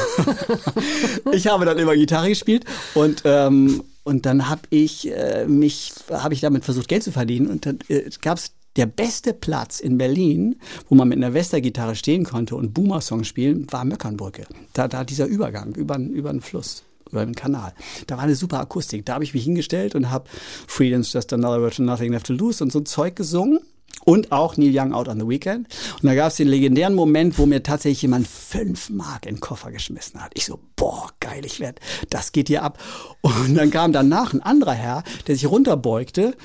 ich 1.31 1.47
habe 1.47 1.65
dann 1.65 1.77
immer 1.77 1.95
Gitarre 1.95 2.29
gespielt 2.29 2.65
und 2.95 3.21
ähm, 3.25 3.83
und 4.03 4.25
dann 4.25 4.49
habe 4.49 4.61
ich 4.69 5.11
äh, 5.11 5.45
mich 5.47 5.93
habe 6.11 6.33
ich 6.33 6.41
damit 6.41 6.65
versucht 6.65 6.87
Geld 6.87 7.03
zu 7.03 7.11
verdienen 7.11 7.47
und 7.47 7.65
dann 7.65 7.79
äh, 7.89 8.09
gab 8.21 8.37
es 8.37 8.51
der 8.75 8.85
beste 8.85 9.33
Platz 9.33 9.79
in 9.79 9.97
Berlin, 9.97 10.55
wo 10.87 10.95
man 10.95 11.07
mit 11.09 11.17
einer 11.17 11.33
Westergitarre 11.33 11.95
stehen 11.95 12.23
konnte 12.23 12.55
und 12.55 12.73
Boomer-Song 12.73 13.23
spielen, 13.23 13.65
war 13.71 13.83
Möckernbrücke. 13.83 14.45
Da, 14.73 14.87
da 14.87 15.03
dieser 15.03 15.25
Übergang 15.25 15.73
über, 15.75 15.97
über 15.97 16.31
den 16.31 16.39
Fluss, 16.39 16.83
über 17.11 17.25
den 17.25 17.35
Kanal. 17.35 17.73
Da 18.07 18.15
war 18.17 18.23
eine 18.23 18.35
super 18.35 18.59
Akustik. 18.59 19.05
Da 19.05 19.15
habe 19.15 19.23
ich 19.23 19.33
mich 19.33 19.43
hingestellt 19.43 19.95
und 19.95 20.11
habe 20.11 20.29
Freedom's 20.67 21.11
Just 21.11 21.33
Another 21.33 21.61
Word 21.61 21.75
to 21.75 21.83
Nothing 21.83 22.13
Left 22.13 22.27
to 22.27 22.33
Lose 22.33 22.63
und 22.63 22.71
so 22.71 22.79
ein 22.79 22.85
Zeug 22.85 23.15
gesungen. 23.15 23.59
Und 24.05 24.31
auch 24.31 24.57
Neil 24.57 24.71
Young 24.73 24.93
Out 24.93 25.07
on 25.07 25.19
the 25.19 25.27
Weekend. 25.27 25.67
Und 26.01 26.05
da 26.07 26.15
gab 26.15 26.29
es 26.29 26.37
den 26.37 26.47
legendären 26.47 26.95
Moment, 26.95 27.37
wo 27.37 27.45
mir 27.45 27.63
tatsächlich 27.63 28.01
jemand 28.01 28.27
fünf 28.27 28.89
Mark 28.89 29.25
in 29.25 29.35
den 29.35 29.41
Koffer 29.41 29.71
geschmissen 29.71 30.23
hat. 30.23 30.31
Ich 30.35 30.45
so, 30.45 30.59
boah, 30.75 31.09
geil, 31.19 31.45
ich 31.45 31.59
werd, 31.59 31.79
das 32.09 32.31
geht 32.31 32.47
hier 32.47 32.63
ab. 32.63 32.79
Und 33.21 33.55
dann 33.55 33.71
kam 33.71 33.91
danach 33.91 34.33
ein 34.33 34.41
anderer 34.41 34.73
Herr, 34.73 35.03
der 35.27 35.35
sich 35.35 35.49
runterbeugte 35.49 36.35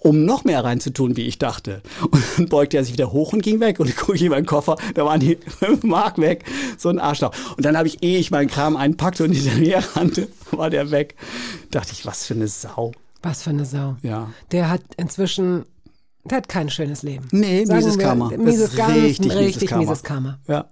um 0.00 0.24
noch 0.24 0.44
mehr 0.44 0.64
reinzutun, 0.64 1.16
wie 1.16 1.26
ich 1.26 1.38
dachte. 1.38 1.82
Und 2.10 2.22
dann 2.36 2.48
beugte 2.48 2.78
er 2.78 2.84
sich 2.84 2.94
wieder 2.94 3.12
hoch 3.12 3.32
und 3.32 3.42
ging 3.42 3.60
weg. 3.60 3.78
Und 3.78 3.88
ich 3.88 3.96
gucke 3.96 4.18
in 4.18 4.30
meinen 4.30 4.46
Koffer, 4.46 4.76
da 4.94 5.04
waren 5.04 5.20
die 5.20 5.36
fünf 5.58 5.82
Mark 5.82 6.18
weg. 6.18 6.44
So 6.78 6.88
ein 6.88 6.98
Arschloch. 6.98 7.32
Und 7.56 7.64
dann 7.64 7.76
habe 7.76 7.86
ich, 7.86 8.02
ehe 8.02 8.18
ich 8.18 8.30
meinen 8.30 8.48
Kram 8.48 8.76
einpackte 8.76 9.24
und 9.24 9.32
hinterher 9.32 9.84
rannte, 9.94 10.28
war 10.50 10.70
der 10.70 10.90
weg. 10.90 11.14
Dachte 11.70 11.92
ich, 11.92 12.06
was 12.06 12.24
für 12.24 12.34
eine 12.34 12.48
Sau. 12.48 12.92
Was 13.22 13.42
für 13.42 13.50
eine 13.50 13.66
Sau. 13.66 13.96
Ja. 14.02 14.30
Der 14.52 14.70
hat 14.70 14.80
inzwischen, 14.96 15.66
der 16.30 16.38
hat 16.38 16.48
kein 16.48 16.70
schönes 16.70 17.02
Leben. 17.02 17.26
Nee, 17.32 17.64
Sagen 17.64 17.78
mieses 17.78 17.98
wir, 17.98 18.04
Karma. 18.04 18.30
Das 18.30 18.38
Mieses 18.38 18.70
ist 18.70 18.76
ganz, 18.76 18.94
richtig 18.94 19.34
richtig, 19.34 19.70
mieses 19.70 19.70
Karma. 19.70 19.82
mieses 19.82 20.02
Karma. 20.02 20.38
Ja. 20.46 20.70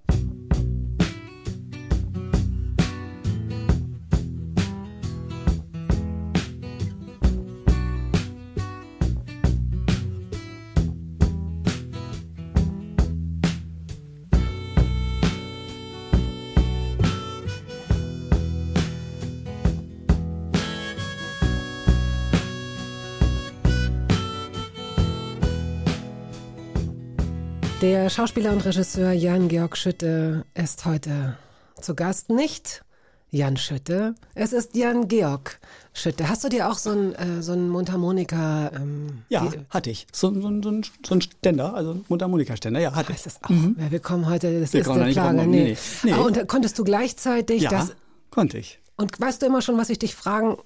Der 27.81 28.11
Schauspieler 28.11 28.53
und 28.53 28.65
Regisseur 28.65 29.13
Jan-Georg 29.13 29.77
Schütte 29.77 30.45
ist 30.55 30.85
heute 30.85 31.39
zu 31.81 31.95
Gast. 31.95 32.29
Nicht 32.29 32.83
Jan 33.31 33.57
Schütte, 33.57 34.15
es 34.35 34.53
ist 34.53 34.75
Jan-Georg 34.75 35.61
Schütte. 35.93 36.29
Hast 36.29 36.43
du 36.45 36.49
dir 36.49 36.69
auch 36.71 36.79
so 36.79 36.91
ein, 36.91 37.15
äh, 37.15 37.43
so 37.43 37.53
ein 37.53 37.69
Mundharmonika... 37.69 38.73
Ähm, 38.75 39.23
Ja, 39.29 39.49
hatte 39.71 39.91
ich. 39.91 40.07
So, 40.13 40.33
so, 40.35 40.41
so, 40.63 40.81
so 41.07 41.15
ein 41.15 41.21
Ständer, 41.21 41.75
also 41.75 41.93
ein 41.93 42.05
Mundharmonikaständer, 42.09 42.81
ja, 42.81 42.95
hatte 42.95 43.13
ich. 43.13 43.19
Heißt 43.19 43.27
das 43.27 43.43
auch? 43.45 43.51
Ja, 43.51 43.91
wir 43.91 44.01
kommen 44.01 44.27
heute, 44.29 44.61
das 44.61 44.73
Wir 44.73 44.81
ist 44.81 44.87
der 44.89 44.97
nicht 45.05 45.15
Plage. 45.15 45.39
rum, 45.39 45.51
Nee. 45.51 45.77
nee. 46.03 46.13
Ah, 46.13 46.23
und 46.23 46.49
konntest 46.49 46.79
du 46.79 46.85
gleichzeitig 46.85 47.63
Ja, 47.63 47.71
das... 47.71 47.93
konnte 48.31 48.59
ich. 48.59 48.81
Und 48.97 49.21
weißt 49.21 49.43
du 49.43 49.47
immer 49.47 49.63
schon, 49.63 49.77
was 49.79 49.91
ich 49.91 49.99
dich 50.01 50.15
fragen... 50.17 50.57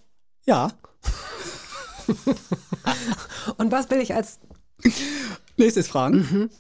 Ja. 0.47 0.71
Und 3.59 3.71
was 3.73 3.91
will 3.91 3.99
ich 4.01 4.15
als... 4.15 4.39
Nächstes 5.57 5.89
Fragen. 5.89 6.29
Hm, 6.31 6.51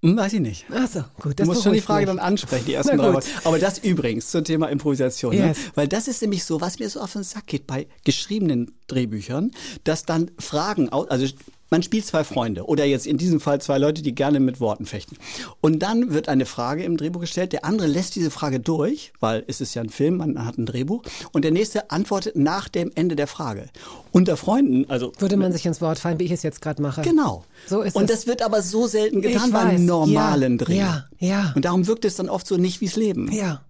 Weiß 0.00 0.32
ich 0.32 0.40
nicht. 0.40 0.64
Ach 0.72 0.86
so, 0.88 1.00
gut, 1.16 1.32
Du 1.32 1.34
das 1.34 1.46
musst 1.48 1.64
schon 1.64 1.72
die 1.72 1.80
Frage 1.80 2.06
mich. 2.06 2.16
dann 2.16 2.18
ansprechen, 2.20 2.66
die 2.66 2.74
ersten 2.74 2.96
drei. 2.98 3.12
Worte. 3.14 3.26
Aber 3.44 3.58
das 3.58 3.78
übrigens 3.78 4.30
zum 4.30 4.44
Thema 4.44 4.68
Improvisation. 4.68 5.32
Yes. 5.32 5.58
Ne? 5.58 5.64
Weil 5.74 5.88
das 5.88 6.06
ist 6.06 6.22
nämlich 6.22 6.44
so, 6.44 6.60
was 6.60 6.78
mir 6.78 6.88
so 6.88 7.00
auf 7.00 7.14
den 7.14 7.24
Sack 7.24 7.48
geht 7.48 7.66
bei 7.66 7.88
geschriebenen 8.04 8.70
Drehbüchern, 8.86 9.50
dass 9.82 10.04
dann 10.04 10.30
Fragen, 10.38 10.88
also 10.88 11.26
man 11.70 11.82
spielt 11.82 12.06
zwei 12.06 12.24
Freunde 12.24 12.64
oder 12.66 12.84
jetzt 12.84 13.06
in 13.06 13.18
diesem 13.18 13.40
Fall 13.40 13.60
zwei 13.60 13.78
Leute, 13.78 14.02
die 14.02 14.14
gerne 14.14 14.40
mit 14.40 14.60
Worten 14.60 14.86
fechten. 14.86 15.16
Und 15.60 15.80
dann 15.80 16.12
wird 16.12 16.28
eine 16.28 16.46
Frage 16.46 16.82
im 16.84 16.96
Drehbuch 16.96 17.20
gestellt, 17.20 17.52
der 17.52 17.64
andere 17.64 17.88
lässt 17.88 18.14
diese 18.16 18.30
Frage 18.30 18.60
durch, 18.60 19.12
weil 19.20 19.44
es 19.46 19.60
ist 19.60 19.74
ja 19.74 19.82
ein 19.82 19.90
Film, 19.90 20.16
man 20.18 20.44
hat 20.44 20.58
ein 20.58 20.66
Drehbuch, 20.66 21.02
und 21.32 21.44
der 21.44 21.50
nächste 21.50 21.90
antwortet 21.90 22.36
nach 22.36 22.68
dem 22.68 22.90
Ende 22.94 23.16
der 23.16 23.26
Frage. 23.26 23.68
Unter 24.12 24.36
Freunden, 24.36 24.88
also 24.90 25.12
Würde 25.18 25.36
man 25.36 25.52
sich 25.52 25.66
ins 25.66 25.80
Wort 25.80 25.98
fallen, 25.98 26.18
wie 26.18 26.24
ich 26.24 26.32
es 26.32 26.42
jetzt 26.42 26.62
gerade 26.62 26.80
mache. 26.80 27.02
Genau. 27.02 27.44
So 27.66 27.82
ist 27.82 27.96
und 27.96 28.04
es. 28.04 28.10
das 28.10 28.26
wird 28.26 28.42
aber 28.42 28.62
so 28.62 28.86
selten 28.86 29.20
getan 29.20 29.50
beim 29.52 29.84
normalen 29.84 30.52
Ja, 30.58 30.64
Dreh. 30.64 30.76
ja, 30.76 31.04
ja. 31.18 31.52
Und 31.54 31.64
darum 31.64 31.86
wirkt 31.86 32.04
es 32.04 32.16
dann 32.16 32.28
oft 32.28 32.46
so 32.46 32.56
nicht 32.56 32.80
wie's 32.80 32.96
Leben. 32.96 33.30
Ja. 33.32 33.62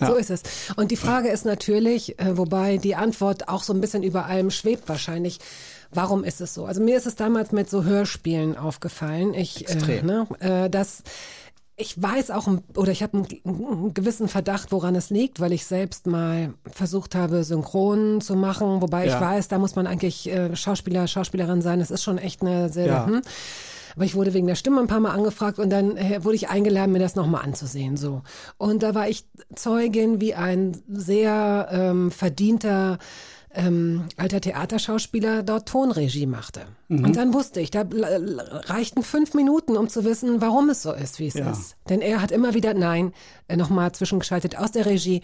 Ja. 0.00 0.06
So 0.06 0.14
ist 0.14 0.30
es. 0.30 0.42
Und 0.76 0.90
die 0.90 0.96
Frage 0.96 1.28
ist 1.28 1.44
natürlich, 1.44 2.18
äh, 2.18 2.38
wobei 2.38 2.78
die 2.78 2.94
Antwort 2.94 3.48
auch 3.48 3.62
so 3.62 3.74
ein 3.74 3.80
bisschen 3.82 4.02
über 4.02 4.24
allem 4.26 4.50
schwebt 4.50 4.88
wahrscheinlich. 4.88 5.38
Warum 5.92 6.24
ist 6.24 6.40
es 6.40 6.54
so? 6.54 6.66
Also 6.66 6.80
mir 6.82 6.96
ist 6.96 7.06
es 7.06 7.16
damals 7.16 7.52
mit 7.52 7.68
so 7.68 7.84
Hörspielen 7.84 8.56
aufgefallen. 8.56 9.34
Ich, 9.34 9.68
äh, 9.68 10.02
ne, 10.02 10.26
äh, 10.40 10.70
dass 10.70 11.02
ich 11.76 12.00
weiß 12.00 12.30
auch, 12.30 12.46
oder 12.76 12.92
ich 12.92 13.02
habe 13.02 13.16
einen, 13.16 13.26
einen 13.44 13.94
gewissen 13.94 14.28
Verdacht, 14.28 14.70
woran 14.70 14.94
es 14.94 15.08
liegt, 15.08 15.40
weil 15.40 15.52
ich 15.52 15.64
selbst 15.64 16.06
mal 16.06 16.52
versucht 16.70 17.14
habe, 17.14 17.42
synchron 17.42 18.20
zu 18.20 18.36
machen, 18.36 18.82
wobei 18.82 19.06
ich 19.06 19.12
Ja. 19.12 19.20
weiß, 19.20 19.48
da 19.48 19.58
muss 19.58 19.76
man 19.76 19.86
eigentlich 19.86 20.28
äh, 20.30 20.54
Schauspieler, 20.54 21.06
Schauspielerin 21.08 21.62
sein. 21.62 21.78
Das 21.78 21.90
ist 21.90 22.02
schon 22.02 22.18
echt 22.18 22.42
eine 22.42 22.68
sehr, 22.68 22.86
Ja. 22.86 23.06
hm. 23.06 23.22
Aber 23.96 24.04
ich 24.04 24.14
wurde 24.14 24.34
wegen 24.34 24.46
der 24.46 24.54
Stimme 24.54 24.80
ein 24.80 24.86
paar 24.86 25.00
Mal 25.00 25.10
angefragt 25.12 25.58
und 25.58 25.70
dann 25.70 25.96
äh, 25.96 26.22
wurde 26.22 26.36
ich 26.36 26.48
eingeladen, 26.50 26.92
mir 26.92 27.00
das 27.00 27.16
nochmal 27.16 27.42
anzusehen. 27.44 27.96
So. 27.96 28.22
Und 28.58 28.82
da 28.84 28.94
war 28.94 29.08
ich 29.08 29.24
Zeugin, 29.56 30.20
wie 30.20 30.34
ein 30.34 30.76
sehr 30.86 31.68
ähm, 31.72 32.10
verdienter 32.12 32.98
ähm, 33.52 34.04
alter 34.16 34.40
Theaterschauspieler 34.40 35.42
dort 35.42 35.68
Tonregie 35.68 36.26
machte. 36.26 36.62
Und 36.88 37.16
dann 37.16 37.34
wusste 37.34 37.60
ich, 37.60 37.70
da 37.70 37.84
reichten 37.90 39.02
fünf 39.02 39.34
Minuten, 39.34 39.76
um 39.76 39.88
zu 39.88 40.04
wissen, 40.04 40.40
warum 40.40 40.70
es 40.70 40.82
so 40.82 40.92
ist, 40.92 41.18
wie 41.18 41.26
es 41.26 41.34
Ja. 41.34 41.50
ist. 41.50 41.76
Denn 41.88 42.00
er 42.00 42.22
hat 42.22 42.30
immer 42.30 42.54
wieder, 42.54 42.74
nein, 42.74 43.12
äh, 43.48 43.56
nochmal 43.56 43.92
zwischengeschaltet 43.92 44.56
aus 44.56 44.72
der 44.72 44.86
Regie. 44.86 45.22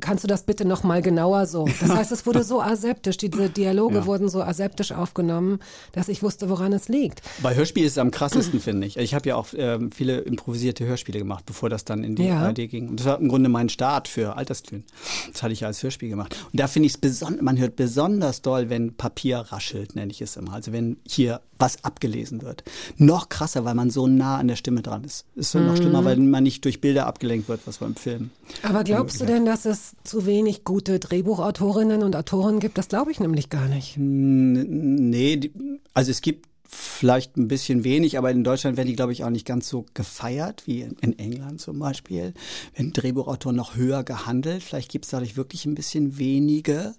Kannst 0.00 0.24
du 0.24 0.28
das 0.28 0.42
bitte 0.44 0.64
nochmal 0.64 1.02
genauer 1.02 1.46
so? 1.46 1.66
Das 1.80 1.90
heißt, 1.90 2.12
es 2.12 2.26
wurde 2.26 2.42
so 2.42 2.60
aseptisch, 2.60 3.16
diese 3.16 3.48
Dialoge 3.50 3.96
Ja. 3.96 4.06
wurden 4.06 4.28
so 4.28 4.42
aseptisch 4.42 4.92
aufgenommen, 4.92 5.58
dass 5.92 6.08
ich 6.08 6.22
wusste, 6.22 6.48
woran 6.48 6.72
es 6.72 6.88
liegt. 6.88 7.22
Bei 7.42 7.54
Hörspiel 7.54 7.84
ist 7.84 7.92
es 7.92 7.98
am 7.98 8.10
krassesten, 8.10 8.60
finde 8.60 8.86
ich. 8.86 8.96
Ich 8.96 9.14
habe 9.14 9.28
ja 9.28 9.36
auch 9.36 9.48
ähm, 9.56 9.90
viele 9.92 10.18
improvisierte 10.20 10.84
Hörspiele 10.84 11.18
gemacht, 11.18 11.44
bevor 11.46 11.70
das 11.70 11.84
dann 11.84 12.02
in 12.04 12.16
die 12.16 12.24
Ja. 12.26 12.40
ARD 12.40 12.68
ging. 12.68 12.88
Und 12.88 13.00
das 13.00 13.06
war 13.06 13.18
im 13.20 13.28
Grunde 13.28 13.48
mein 13.48 13.68
Start 13.68 14.08
für 14.08 14.36
Altersglühen. 14.36 14.84
Das 15.32 15.42
hatte 15.42 15.52
ich 15.52 15.60
ja 15.60 15.68
als 15.68 15.82
Hörspiel 15.82 16.08
gemacht. 16.08 16.36
Und 16.52 16.58
da 16.60 16.66
finde 16.66 16.86
ich 16.86 16.94
es 16.94 16.98
besonders, 16.98 17.42
man 17.42 17.58
hört 17.58 17.76
besonders 17.76 18.42
doll, 18.42 18.70
wenn 18.70 18.94
Papier 18.96 19.38
raschelt, 19.38 19.94
nenne 19.96 20.10
ich 20.10 20.20
es 20.20 20.36
immer. 20.36 20.52
Also 20.54 20.72
wenn 20.72 20.96
hier 21.06 21.40
was 21.64 21.82
abgelesen 21.82 22.42
wird. 22.42 22.62
Noch 22.98 23.28
krasser, 23.30 23.64
weil 23.64 23.74
man 23.74 23.88
so 23.90 24.06
nah 24.06 24.36
an 24.36 24.48
der 24.48 24.56
Stimme 24.56 24.82
dran 24.82 25.02
ist. 25.04 25.24
Ist 25.34 25.52
so 25.52 25.58
noch 25.58 25.76
schlimmer, 25.76 26.04
weil 26.04 26.16
man 26.18 26.42
nicht 26.42 26.62
durch 26.66 26.80
Bilder 26.82 27.06
abgelenkt 27.06 27.48
wird, 27.48 27.60
was 27.66 27.78
beim 27.78 27.96
Film. 27.96 28.30
Aber 28.62 28.84
glaubst 28.84 29.20
du 29.20 29.24
denn, 29.24 29.46
dass 29.46 29.64
es 29.64 29.94
zu 30.04 30.26
wenig 30.26 30.64
gute 30.64 30.98
Drehbuchautorinnen 30.98 32.02
und 32.02 32.14
Autoren 32.16 32.60
gibt? 32.60 32.76
Das 32.76 32.88
glaube 32.88 33.10
ich 33.12 33.18
nämlich 33.20 33.48
gar 33.48 33.66
nicht. 33.68 33.96
N- 33.96 35.10
Nee, 35.10 35.50
also 35.94 36.10
es 36.10 36.20
gibt 36.20 36.46
vielleicht 36.68 37.36
ein 37.36 37.46
bisschen 37.48 37.84
wenig, 37.84 38.18
aber 38.18 38.30
in 38.30 38.42
Deutschland 38.44 38.76
werden 38.76 38.88
die, 38.88 38.96
glaube 38.96 39.12
ich, 39.12 39.22
auch 39.24 39.30
nicht 39.30 39.46
ganz 39.46 39.68
so 39.68 39.86
gefeiert 39.94 40.64
wie 40.66 40.80
in, 40.82 41.18
England 41.18 41.60
zum 41.60 41.78
Beispiel. 41.78 42.34
Werden 42.74 42.92
Drehbuchautoren 42.92 43.56
noch 43.56 43.76
höher 43.76 44.02
gehandelt. 44.04 44.62
Vielleicht 44.62 44.90
gibt 44.90 45.04
es 45.04 45.12
dadurch 45.12 45.36
wirklich 45.36 45.66
ein 45.66 45.74
bisschen 45.76 46.18
wenige. 46.18 46.94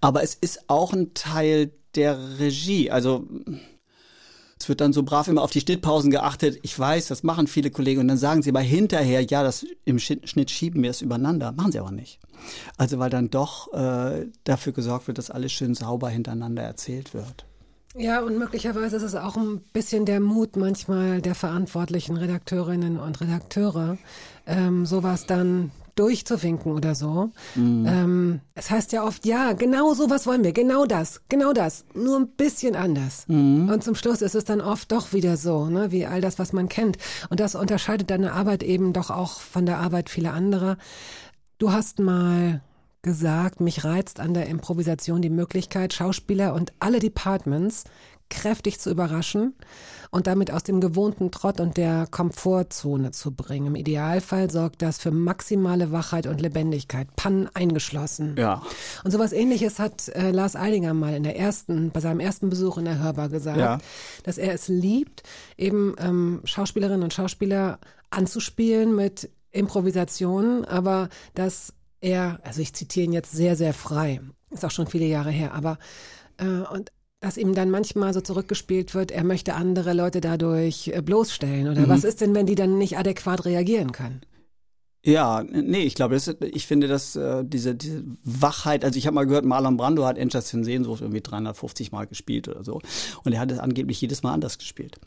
Aber 0.00 0.22
es 0.22 0.34
ist 0.34 0.68
auch 0.68 0.92
ein 0.92 1.14
Teil 1.14 1.70
der 1.94 2.38
Regie. 2.40 2.90
Also 2.90 3.26
es 4.62 4.68
wird 4.68 4.80
dann 4.80 4.92
so 4.92 5.02
brav 5.02 5.26
immer 5.26 5.42
auf 5.42 5.50
die 5.50 5.60
Schnittpausen 5.60 6.12
geachtet. 6.12 6.60
Ich 6.62 6.78
weiß, 6.78 7.08
das 7.08 7.24
machen 7.24 7.48
viele 7.48 7.72
Kollegen 7.72 8.00
und 8.00 8.06
dann 8.06 8.16
sagen 8.16 8.42
sie 8.42 8.50
aber 8.50 8.60
hinterher, 8.60 9.20
ja, 9.22 9.42
das 9.42 9.66
im 9.84 9.98
Schnitt 9.98 10.50
schieben 10.52 10.84
wir 10.84 10.90
es 10.90 11.02
übereinander. 11.02 11.50
Machen 11.50 11.72
sie 11.72 11.80
aber 11.80 11.90
nicht. 11.90 12.20
Also 12.76 13.00
weil 13.00 13.10
dann 13.10 13.28
doch 13.28 13.72
äh, 13.72 14.26
dafür 14.44 14.72
gesorgt 14.72 15.08
wird, 15.08 15.18
dass 15.18 15.32
alles 15.32 15.50
schön 15.50 15.74
sauber 15.74 16.10
hintereinander 16.10 16.62
erzählt 16.62 17.12
wird. 17.12 17.44
Ja, 17.96 18.20
und 18.20 18.38
möglicherweise 18.38 18.96
ist 18.96 19.02
es 19.02 19.16
auch 19.16 19.36
ein 19.36 19.60
bisschen 19.72 20.06
der 20.06 20.20
Mut 20.20 20.54
manchmal 20.54 21.20
der 21.20 21.34
verantwortlichen 21.34 22.16
Redakteurinnen 22.16 23.00
und 23.00 23.20
Redakteure, 23.20 23.98
ähm, 24.46 24.86
sowas 24.86 25.26
dann 25.26 25.72
durchzuwinken 25.94 26.72
oder 26.72 26.94
so. 26.94 27.30
Ähm, 27.86 28.40
es 28.54 28.70
heißt 28.70 28.92
ja 28.92 29.04
oft, 29.04 29.26
ja, 29.26 29.52
genau 29.52 29.94
sowas 29.94 30.26
wollen 30.26 30.44
wir, 30.44 30.52
genau 30.52 30.86
das, 30.86 31.20
genau 31.28 31.52
das, 31.52 31.84
nur 31.94 32.18
ein 32.18 32.28
bisschen 32.28 32.76
anders. 32.76 33.24
Und 33.70 33.84
zum 33.84 33.94
Schluss 33.94 34.22
ist 34.22 34.34
es 34.34 34.44
dann 34.44 34.60
oft 34.60 34.90
doch 34.92 35.12
wieder 35.12 35.36
so, 35.36 35.66
ne, 35.66 35.92
wie 35.92 36.06
all 36.06 36.20
das, 36.20 36.38
was 36.38 36.52
man 36.52 36.68
kennt. 36.68 36.98
Und 37.30 37.40
das 37.40 37.54
unterscheidet 37.54 38.10
deine 38.10 38.32
Arbeit 38.32 38.62
eben 38.62 38.92
doch 38.92 39.10
auch 39.10 39.40
von 39.40 39.66
der 39.66 39.78
Arbeit 39.78 40.10
vieler 40.10 40.32
anderer. 40.32 40.78
Du 41.58 41.72
hast 41.72 41.98
mal 41.98 42.62
gesagt, 43.02 43.60
mich 43.60 43.84
reizt 43.84 44.20
an 44.20 44.32
der 44.32 44.46
Improvisation 44.46 45.22
die 45.22 45.30
Möglichkeit, 45.30 45.92
Schauspieler 45.92 46.54
und 46.54 46.72
alle 46.78 47.00
Departments 47.00 47.84
kräftig 48.30 48.80
zu 48.80 48.90
überraschen 48.90 49.54
und 50.12 50.26
damit 50.26 50.50
aus 50.52 50.62
dem 50.62 50.80
gewohnten 50.82 51.30
Trott 51.30 51.58
und 51.58 51.78
der 51.78 52.06
Komfortzone 52.08 53.12
zu 53.12 53.32
bringen. 53.32 53.68
Im 53.68 53.74
Idealfall 53.74 54.50
sorgt 54.50 54.82
das 54.82 54.98
für 54.98 55.10
maximale 55.10 55.90
Wachheit 55.90 56.26
und 56.26 56.38
Lebendigkeit, 56.40 57.16
Pannen 57.16 57.48
eingeschlossen. 57.54 58.36
Ja. 58.38 58.62
Und 59.04 59.10
sowas 59.10 59.32
ähnliches 59.32 59.78
hat 59.78 60.08
äh, 60.10 60.30
Lars 60.30 60.54
Eidinger 60.54 60.92
mal 60.92 61.14
in 61.14 61.22
der 61.22 61.38
ersten, 61.38 61.90
bei 61.90 62.00
seinem 62.00 62.20
ersten 62.20 62.50
Besuch 62.50 62.76
in 62.76 62.84
der 62.84 62.98
Hörbar 62.98 63.30
gesagt, 63.30 63.56
Ja. 63.58 63.78
dass 64.22 64.36
er 64.36 64.52
es 64.52 64.68
liebt, 64.68 65.22
eben 65.56 65.94
ähm, 65.98 66.42
Schauspielerinnen 66.44 67.02
und 67.02 67.14
Schauspieler 67.14 67.78
anzuspielen 68.10 68.94
mit 68.94 69.30
Improvisationen, 69.50 70.66
aber 70.66 71.08
dass 71.34 71.72
er, 72.02 72.38
also 72.44 72.60
ich 72.60 72.74
zitiere 72.74 73.06
ihn 73.06 73.12
jetzt 73.14 73.32
sehr, 73.32 73.56
sehr 73.56 73.72
frei, 73.72 74.20
ist 74.50 74.64
auch 74.66 74.70
schon 74.70 74.86
viele 74.86 75.06
Jahre 75.06 75.30
her, 75.30 75.54
aber 75.54 75.78
äh, 76.36 76.44
und 76.70 76.92
dass 77.22 77.36
ihm 77.36 77.54
dann 77.54 77.70
manchmal 77.70 78.12
so 78.12 78.20
zurückgespielt 78.20 78.94
wird, 78.94 79.12
er 79.12 79.22
möchte 79.22 79.54
andere 79.54 79.92
Leute 79.92 80.20
dadurch 80.20 80.88
äh, 80.88 81.00
bloßstellen? 81.00 81.68
Oder 81.68 81.88
was 81.88 82.02
ist 82.02 82.20
denn, 82.20 82.34
wenn 82.34 82.46
die 82.46 82.56
dann 82.56 82.78
nicht 82.78 82.98
adäquat 82.98 83.44
reagieren 83.44 83.92
können? 83.92 84.22
Ja, 85.04 85.44
nee, 85.48 85.82
ich 85.82 85.94
glaube, 85.94 86.14
das, 86.14 86.34
ich 86.40 86.66
finde, 86.66 86.88
dass 86.88 87.14
äh, 87.14 87.44
diese, 87.44 87.76
diese 87.76 88.02
Wachheit, 88.24 88.84
also 88.84 88.98
ich 88.98 89.06
habe 89.06 89.14
mal 89.14 89.26
gehört, 89.26 89.44
Marlon 89.44 89.76
Brando 89.76 90.04
hat 90.04 90.18
Enders 90.18 90.52
in 90.52 90.64
Sehnsucht 90.64 91.00
irgendwie 91.00 91.20
350 91.20 91.92
Mal 91.92 92.06
gespielt 92.06 92.48
oder 92.48 92.64
so. 92.64 92.80
Und 93.24 93.32
er 93.32 93.40
hat 93.40 93.52
es 93.52 93.58
angeblich 93.58 94.00
jedes 94.00 94.24
Mal 94.24 94.32
anders 94.32 94.58
gespielt. 94.58 94.98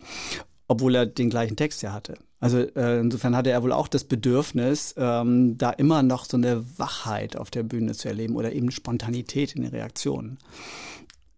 Obwohl 0.67 0.95
er 0.95 1.05
den 1.05 1.29
gleichen 1.29 1.57
Text 1.57 1.81
ja 1.81 1.93
hatte. 1.93 2.15
Also 2.39 2.59
äh, 2.59 2.99
insofern 2.99 3.35
hatte 3.35 3.51
er 3.51 3.61
wohl 3.61 3.71
auch 3.71 3.87
das 3.87 4.05
Bedürfnis, 4.05 4.95
ähm, 4.97 5.57
da 5.57 5.69
immer 5.71 6.01
noch 6.01 6.25
so 6.25 6.37
eine 6.37 6.63
Wachheit 6.77 7.35
auf 7.37 7.51
der 7.51 7.63
Bühne 7.63 7.93
zu 7.93 8.07
erleben 8.07 8.35
oder 8.35 8.53
eben 8.53 8.71
Spontanität 8.71 9.55
in 9.55 9.63
den 9.63 9.71
Reaktionen. 9.71 10.37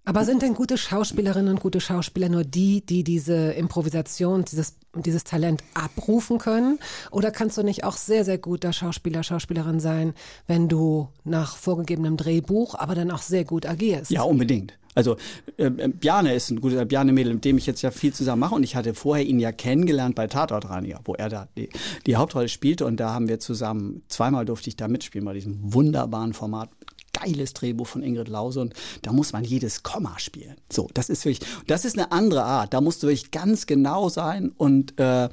Aber 0.08 0.24
sind 0.24 0.42
denn 0.42 0.54
gute 0.54 0.78
Schauspielerinnen 0.78 1.56
und 1.56 1.60
gute 1.60 1.82
Schauspieler 1.82 2.30
nur 2.30 2.46
die, 2.46 2.80
die 2.80 3.04
diese 3.04 3.52
Improvisation, 3.52 4.46
dieses, 4.46 4.78
dieses 4.96 5.26
Talent 5.26 5.62
abrufen 5.74 6.38
können? 6.38 6.80
Oder 7.12 7.30
kannst 7.30 7.58
du 7.58 7.62
nicht 7.62 7.84
auch 7.84 7.98
sehr, 7.98 8.24
sehr 8.24 8.38
guter 8.38 8.72
Schauspieler, 8.72 9.22
Schauspielerin 9.24 9.82
sein, 9.82 10.14
wenn 10.48 10.70
du 10.70 11.10
nach 11.26 11.58
vorgegebenem 11.58 12.16
Drehbuch, 12.16 12.76
aber 12.76 12.96
dann 12.96 13.12
auch 13.12 13.22
sehr 13.22 13.44
gut 13.44 13.66
agierst? 13.66 14.10
Ja, 14.10 14.22
unbedingt. 14.22 14.78
Also 14.96 15.18
äh, 15.58 15.66
äh, 15.66 15.90
Bjarne 15.90 16.34
ist 16.34 16.52
ein 16.52 16.62
guter 16.62 16.86
Bjarne 16.86 17.12
Mädel, 17.12 17.34
mit 17.34 17.44
dem 17.44 17.58
ich 17.58 17.66
jetzt 17.66 17.82
ja 17.82 17.92
viel 17.92 18.14
zusammen 18.14 18.40
mache 18.40 18.56
und 18.56 18.64
ich 18.64 18.78
hatte 18.78 18.94
vorher 18.94 19.26
ihn 19.26 19.42
ja 19.42 19.52
kennengelernt 19.52 20.16
bei 20.16 20.28
Tatortreiniger, 20.28 21.02
wo 21.04 21.16
er 21.16 21.28
da 21.28 21.48
die, 21.58 21.70
die 22.06 22.16
Hauptrolle 22.16 22.48
spielte 22.48 22.86
und 22.86 22.98
da 22.98 23.14
haben 23.14 23.28
wir 23.28 23.42
zusammen 23.42 24.04
zweimal 24.08 24.46
durfte 24.46 24.70
ich 24.70 24.78
da 24.78 24.88
mitspielen 24.88 25.26
bei 25.26 25.34
diesem 25.34 25.74
wunderbaren 25.74 26.34
Format 26.34 26.70
geiles 27.14 27.54
Drehbuch 27.54 27.88
von 27.88 28.04
Ingrid 28.04 28.28
Lause 28.28 28.62
und 28.62 28.74
da 29.02 29.12
muss 29.12 29.34
man 29.34 29.44
jedes 29.44 29.84
Komma 29.84 30.20
spielen. 30.20 30.56
So, 30.72 30.88
das 30.94 31.10
ist 31.10 31.26
wirklich, 31.26 31.48
das 31.68 31.86
ist 31.86 31.98
eine 31.98 32.12
andere 32.12 32.44
Art. 32.44 32.74
Da 32.74 32.82
musst 32.82 33.02
du 33.04 33.08
wirklich 33.08 33.32
ganz 33.32 33.66
genau 33.66 34.10
sein 34.10 34.52
und 34.56 35.00
äh, 35.00 35.30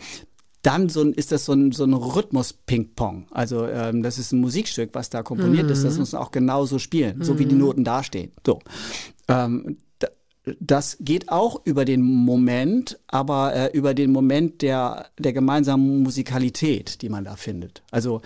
dann 0.63 0.89
so 0.89 1.03
ein, 1.03 1.13
ist 1.13 1.31
das 1.31 1.45
so 1.45 1.53
ein, 1.53 1.73
so 1.73 1.85
ein 1.85 1.93
Rhythmus-Ping-Pong. 1.93 3.27
Also 3.31 3.67
ähm, 3.67 4.03
das 4.03 4.19
ist 4.19 4.33
ein 4.33 4.41
Musikstück, 4.41 4.91
was 4.95 5.11
da 5.11 5.23
komponiert 5.23 5.71
ist. 5.71 5.85
Das 5.85 5.99
muss 5.99 6.13
man 6.13 6.23
auch 6.23 6.31
genauso 6.31 6.79
spielen, 6.79 7.23
so 7.23 7.39
wie 7.39 7.45
die 7.45 7.55
Noten 7.55 7.85
dastehen. 7.85 8.33
So. 8.47 8.61
Ähm, 9.29 9.77
da- 9.99 10.09
das 10.61 10.97
geht 11.01 11.29
auch 11.31 11.61
über 11.65 11.85
den 11.85 12.01
Moment, 12.03 12.99
aber 13.09 13.55
äh, 13.55 13.77
über 13.77 13.93
den 13.95 14.11
Moment 14.11 14.63
der, 14.63 15.07
der 15.19 15.33
gemeinsamen 15.35 16.03
Musikalität, 16.03 17.03
die 17.03 17.09
man 17.11 17.25
da 17.25 17.37
findet. 17.37 17.83
Also 17.91 18.23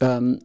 ähm, 0.00 0.40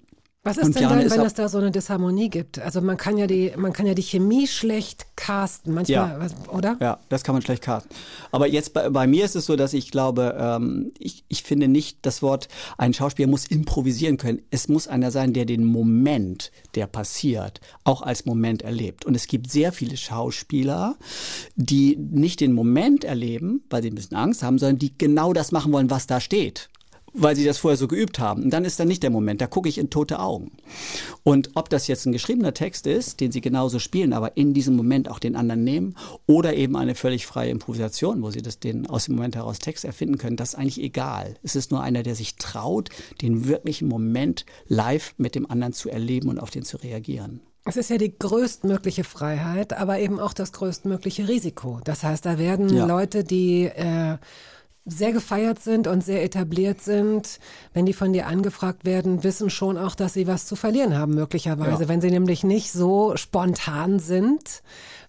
Was 0.46 0.58
ist 0.58 0.66
Und 0.66 0.76
denn 0.76 0.90
dann, 0.90 1.10
wenn 1.10 1.22
es 1.22 1.34
da 1.36 1.48
so 1.48 1.58
eine 1.58 1.72
Disharmonie 1.72 2.30
gibt? 2.30 2.60
Also 2.60 2.82
man 2.82 2.98
kann 2.98 3.18
ja 3.18 3.28
die, 3.28 3.54
man 3.56 3.72
kann 3.72 3.86
ja 3.86 3.94
die 3.94 4.02
Chemie 4.04 4.46
schlecht 4.46 5.06
casten, 5.16 5.74
manchmal, 5.74 6.20
Ja. 6.20 6.54
oder? 6.54 6.76
Ja, 6.82 7.00
das 7.08 7.24
kann 7.24 7.34
man 7.34 7.42
schlecht 7.42 7.64
casten. 7.64 7.90
Aber 8.34 8.46
jetzt 8.46 8.74
bei, 8.74 8.90
bei 8.90 9.08
mir 9.08 9.24
ist 9.24 9.38
es 9.38 9.46
so, 9.46 9.56
dass 9.56 9.72
ich 9.74 9.90
glaube, 9.90 10.36
ähm, 10.38 10.92
ich, 11.00 11.24
ich 11.30 11.44
finde 11.44 11.70
nicht 11.70 12.00
das 12.02 12.22
Wort, 12.22 12.50
ein 12.78 12.94
Schauspieler 12.94 13.30
muss 13.30 13.46
improvisieren 13.46 14.18
können. 14.18 14.42
Es 14.52 14.68
muss 14.68 14.90
einer 14.90 15.12
sein, 15.12 15.32
der 15.32 15.46
den 15.46 15.64
Moment, 15.64 16.52
der 16.76 16.88
passiert, 16.88 17.62
auch 17.86 18.02
als 18.02 18.26
Moment 18.26 18.64
erlebt. 18.64 19.06
Und 19.06 19.16
es 19.16 19.28
gibt 19.28 19.50
sehr 19.50 19.72
viele 19.72 19.96
Schauspieler, 19.96 20.98
die 21.56 21.96
nicht 21.96 22.42
den 22.42 22.52
Moment 22.52 23.06
erleben, 23.06 23.64
weil 23.70 23.82
sie 23.82 23.92
ein 23.92 23.96
bisschen 23.96 24.18
Angst 24.18 24.44
haben, 24.44 24.58
sondern 24.60 24.78
die 24.78 24.98
genau 24.98 25.32
das 25.32 25.54
machen 25.54 25.72
wollen, 25.72 25.90
was 25.90 26.06
da 26.06 26.20
steht 26.20 26.70
weil 27.14 27.36
sie 27.36 27.46
das 27.46 27.58
vorher 27.58 27.78
so 27.78 27.88
geübt 27.88 28.20
haben. 28.20 28.44
Und 28.44 28.50
dann 28.52 28.66
ist 28.66 28.80
dann 28.80 28.88
nicht 28.88 29.04
der 29.04 29.10
Moment, 29.10 29.42
da 29.42 29.48
gucke 29.48 29.70
ich 29.70 29.78
in 29.78 29.90
tote 29.90 30.20
Augen. 30.20 30.52
Und 31.24 31.52
ob 31.56 31.70
das 31.70 31.88
jetzt 31.88 32.06
ein 32.06 32.12
geschriebener 32.12 32.54
Text 32.54 32.88
ist, 32.88 33.20
den 33.20 33.32
sie 33.32 33.42
genauso 33.42 33.80
spielen, 33.80 34.14
aber 34.14 34.36
in 34.38 34.54
diesem 34.54 34.76
Moment 34.76 35.10
auch 35.10 35.20
den 35.20 35.36
anderen 35.36 35.64
nehmen, 35.64 35.96
oder 36.26 36.54
eben 36.56 36.76
eine 36.76 36.96
völlig 36.96 37.26
freie 37.26 37.52
Improvisation, 37.52 38.22
wo 38.22 38.32
sie 38.32 38.42
das 38.42 38.60
den 38.60 38.88
aus 38.88 39.06
dem 39.06 39.16
Moment 39.16 39.36
heraus 39.36 39.60
Text 39.60 39.86
erfinden 39.86 40.18
können, 40.18 40.38
das 40.38 40.50
ist 40.50 40.56
eigentlich 40.56 40.82
egal. 40.82 41.36
Es 41.44 41.56
ist 41.56 41.72
nur 41.72 41.82
einer, 41.82 42.04
der 42.04 42.16
sich 42.16 42.36
traut, 42.36 42.90
den 43.22 43.48
wirklichen 43.48 43.88
Moment 43.88 44.46
live 44.68 45.14
mit 45.18 45.36
dem 45.36 45.50
anderen 45.50 45.74
zu 45.74 45.90
erleben 45.90 46.30
und 46.30 46.40
auf 46.40 46.50
den 46.50 46.64
zu 46.64 46.78
reagieren. 46.78 47.42
Es 47.66 47.78
ist 47.78 47.90
ja 47.90 47.98
die 47.98 48.18
größtmögliche 48.18 49.06
Freiheit, 49.06 49.72
aber 49.72 50.00
eben 50.00 50.20
auch 50.20 50.34
das 50.34 50.52
größtmögliche 50.52 51.30
Risiko. 51.30 51.80
Das 51.86 52.04
heißt, 52.04 52.26
da 52.26 52.38
werden 52.38 52.68
Ja. 52.76 52.86
Leute, 52.86 53.24
die 53.24 53.64
äh, 53.64 54.18
sehr 54.86 55.14
gefeiert 55.14 55.60
sind 55.60 55.88
und 55.88 56.04
sehr 56.04 56.24
etabliert 56.24 56.82
sind, 56.82 57.40
wenn 57.74 57.86
die 57.86 57.94
von 57.94 58.12
dir 58.12 58.28
angefragt 58.28 58.86
werden, 58.86 59.24
wissen 59.24 59.50
schon 59.50 59.78
auch, 59.78 59.96
dass 59.96 60.14
sie 60.14 60.28
was 60.28 60.46
zu 60.46 60.56
verlieren 60.56 60.98
haben, 60.98 61.16
möglicherweise. 61.16 61.84
Ja. 61.84 61.90
Wenn 61.90 62.02
sie 62.02 62.12
nämlich 62.12 62.44
nicht 62.44 62.72
so 62.72 63.16
spontan 63.16 64.00
sind, 64.00 64.62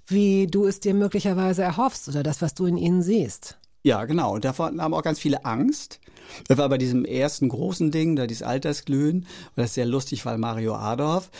wie 0.07 0.47
du 0.47 0.67
es 0.67 0.81
dir 0.81 0.95
möglicherweise 0.95 1.63
erhoffst 1.63 2.09
oder 2.09 2.23
das, 2.23 2.41
was 2.43 2.55
du 2.55 2.67
in 2.67 2.77
ihnen 2.77 3.03
siehst. 3.03 3.59
Ja, 3.85 4.07
genau. 4.07 4.33
Und 4.35 4.45
davon 4.45 4.81
haben 4.81 4.95
auch 4.95 5.03
ganz 5.03 5.21
viele 5.21 5.45
Angst. 5.45 6.01
Das 6.49 6.57
war 6.57 6.69
bei 6.71 6.79
diesem 6.79 7.05
ersten 7.05 7.51
großen 7.51 7.91
Ding, 7.91 8.17
da 8.17 8.27
dieses 8.27 8.43
Altersglühen, 8.43 9.27
war 9.55 9.65
das 9.65 9.75
sehr 9.75 9.85
lustig, 9.85 10.25
weil 10.25 10.39
Mario 10.39 10.75
Adorf, 10.75 11.31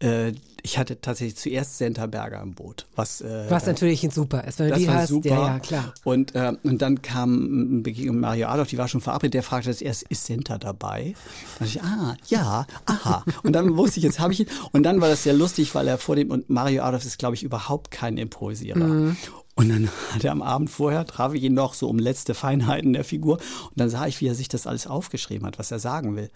äh, 0.00 0.32
ich 0.62 0.78
hatte 0.78 1.00
tatsächlich 1.00 1.36
zuerst 1.36 1.78
Senta 1.78 2.06
Berger 2.06 2.40
im 2.42 2.54
Boot. 2.54 2.86
Was, 2.94 3.22
äh, 3.22 3.46
Was 3.48 3.66
natürlich 3.66 4.06
super 4.12 4.44
ist, 4.44 4.58
wenn 4.58 4.66
du 4.66 4.72
das 4.72 4.80
die 4.80 4.86
war 4.88 4.94
hast. 4.96 5.08
super. 5.08 5.28
Ja, 5.28 5.46
ja, 5.46 5.58
klar. 5.58 5.94
Und, 6.04 6.34
äh, 6.34 6.52
und 6.62 6.82
dann 6.82 7.00
kam 7.00 7.82
Begegnung 7.82 8.16
mit 8.16 8.22
Mario 8.22 8.48
Adolf, 8.48 8.68
die 8.68 8.78
war 8.78 8.86
schon 8.86 9.00
verabredet, 9.00 9.34
der 9.34 9.42
fragte 9.42 9.70
das 9.70 9.80
erst, 9.80 10.02
ist 10.04 10.26
Senta 10.26 10.58
dabei? 10.58 11.14
Dann 11.58 11.68
dachte 11.68 11.78
ich, 11.78 11.82
ah, 11.82 12.16
ja, 12.28 12.66
aha. 12.84 13.24
Und 13.42 13.54
dann 13.54 13.76
wusste 13.76 13.98
ich, 14.00 14.04
jetzt 14.04 14.20
habe 14.20 14.34
ich 14.34 14.40
ihn. 14.40 14.48
Und 14.72 14.84
dann 14.84 15.00
war 15.00 15.08
das 15.08 15.22
sehr 15.22 15.34
lustig, 15.34 15.74
weil 15.74 15.88
er 15.88 15.96
vor 15.96 16.16
dem, 16.16 16.30
und 16.30 16.50
Mario 16.50 16.82
Adolf 16.82 17.04
ist, 17.04 17.18
glaube 17.18 17.34
ich, 17.34 17.42
überhaupt 17.42 17.90
kein 17.90 18.18
Improvisierer. 18.18 18.78
Mhm. 18.78 19.16
Und 19.56 19.68
dann 19.68 19.88
hat 20.10 20.24
er 20.24 20.32
am 20.32 20.42
Abend 20.42 20.68
vorher, 20.68 21.06
traf 21.06 21.32
ich 21.32 21.44
ihn 21.44 21.54
noch 21.54 21.74
so 21.74 21.88
um 21.88 21.98
letzte 21.98 22.34
Feinheiten 22.34 22.92
der 22.92 23.04
Figur. 23.04 23.34
Und 23.36 23.76
dann 23.76 23.88
sah 23.88 24.06
ich, 24.06 24.20
wie 24.20 24.26
er 24.26 24.34
sich 24.34 24.48
das 24.48 24.66
alles 24.66 24.88
aufgeschrieben 24.88 25.46
hat, 25.46 25.60
was 25.60 25.70
er 25.70 25.78
sagen 25.78 26.16
will. 26.16 26.28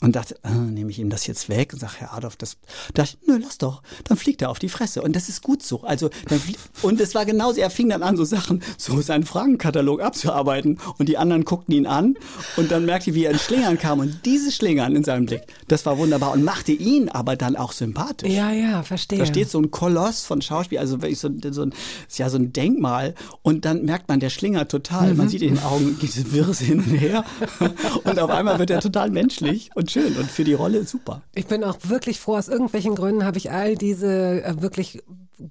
Und 0.00 0.14
dachte, 0.14 0.36
ah, 0.42 0.50
nehme 0.50 0.90
ich 0.90 0.98
ihm 0.98 1.08
das 1.08 1.26
jetzt 1.26 1.48
weg? 1.48 1.72
Und 1.72 1.78
sage, 1.78 1.94
Herr 1.98 2.12
Adolf, 2.12 2.36
das, 2.36 2.58
dachte 2.92 3.16
ich, 3.18 3.28
nö, 3.28 3.38
lass 3.42 3.56
doch. 3.56 3.82
Dann 4.04 4.18
fliegt 4.18 4.42
er 4.42 4.50
auf 4.50 4.58
die 4.58 4.68
Fresse. 4.68 5.00
Und 5.00 5.16
das 5.16 5.30
ist 5.30 5.42
gut 5.42 5.62
so. 5.62 5.84
Also, 5.84 6.10
dann 6.28 6.40
und 6.82 7.00
es 7.00 7.14
war 7.14 7.24
genauso, 7.24 7.60
er 7.60 7.70
fing 7.70 7.88
dann 7.88 8.02
an, 8.02 8.16
so 8.16 8.24
Sachen, 8.24 8.62
so 8.76 9.00
seinen 9.00 9.24
Fragenkatalog 9.24 10.02
abzuarbeiten. 10.02 10.78
Und 10.98 11.08
die 11.08 11.16
anderen 11.16 11.46
guckten 11.46 11.74
ihn 11.74 11.86
an. 11.86 12.16
Und 12.58 12.70
dann 12.70 12.84
merkte 12.84 13.08
ich, 13.10 13.16
wie 13.16 13.24
er 13.24 13.30
in 13.30 13.38
Schlingern 13.38 13.78
kam. 13.78 14.00
Und 14.00 14.26
dieses 14.26 14.54
Schlingern 14.54 14.94
in 14.94 15.04
seinem 15.04 15.24
Blick, 15.24 15.42
das 15.68 15.86
war 15.86 15.96
wunderbar. 15.96 16.32
Und 16.32 16.44
machte 16.44 16.72
ihn 16.72 17.08
aber 17.08 17.36
dann 17.36 17.56
auch 17.56 17.72
sympathisch. 17.72 18.30
Ja, 18.30 18.52
ja, 18.52 18.82
verstehe. 18.82 19.18
Da 19.18 19.24
steht 19.24 19.48
so 19.48 19.58
ein 19.58 19.70
Koloss 19.70 20.26
von 20.26 20.42
Schauspiel, 20.42 20.78
also 20.78 20.98
so, 21.00 21.30
so 21.52 21.62
ein, 21.62 21.74
ja 22.16 22.28
so 22.28 22.36
ein 22.36 22.52
Denkmal. 22.66 23.14
Und 23.42 23.64
dann 23.64 23.84
merkt 23.84 24.08
man, 24.08 24.18
der 24.20 24.30
schlingert 24.30 24.70
total. 24.70 25.12
Mhm. 25.12 25.16
Man 25.16 25.28
sieht 25.28 25.42
in 25.42 25.54
den 25.54 25.62
Augen, 25.62 25.96
geht 25.98 26.10
es 26.10 26.32
Wirres 26.32 26.58
hin 26.58 26.80
und 26.80 26.96
her. 26.96 27.24
Und 28.04 28.18
auf 28.18 28.30
einmal 28.30 28.58
wird 28.58 28.70
er 28.70 28.80
total 28.80 29.10
menschlich 29.10 29.70
und 29.74 29.90
schön 29.90 30.16
und 30.16 30.30
für 30.30 30.44
die 30.44 30.54
Rolle 30.54 30.84
super. 30.84 31.22
Ich 31.34 31.46
bin 31.46 31.64
auch 31.64 31.76
wirklich 31.82 32.20
froh, 32.20 32.36
aus 32.36 32.48
irgendwelchen 32.48 32.94
Gründen 32.94 33.24
habe 33.24 33.38
ich 33.38 33.50
all 33.50 33.74
diese 33.76 34.42
äh, 34.42 34.60
wirklich 34.60 35.02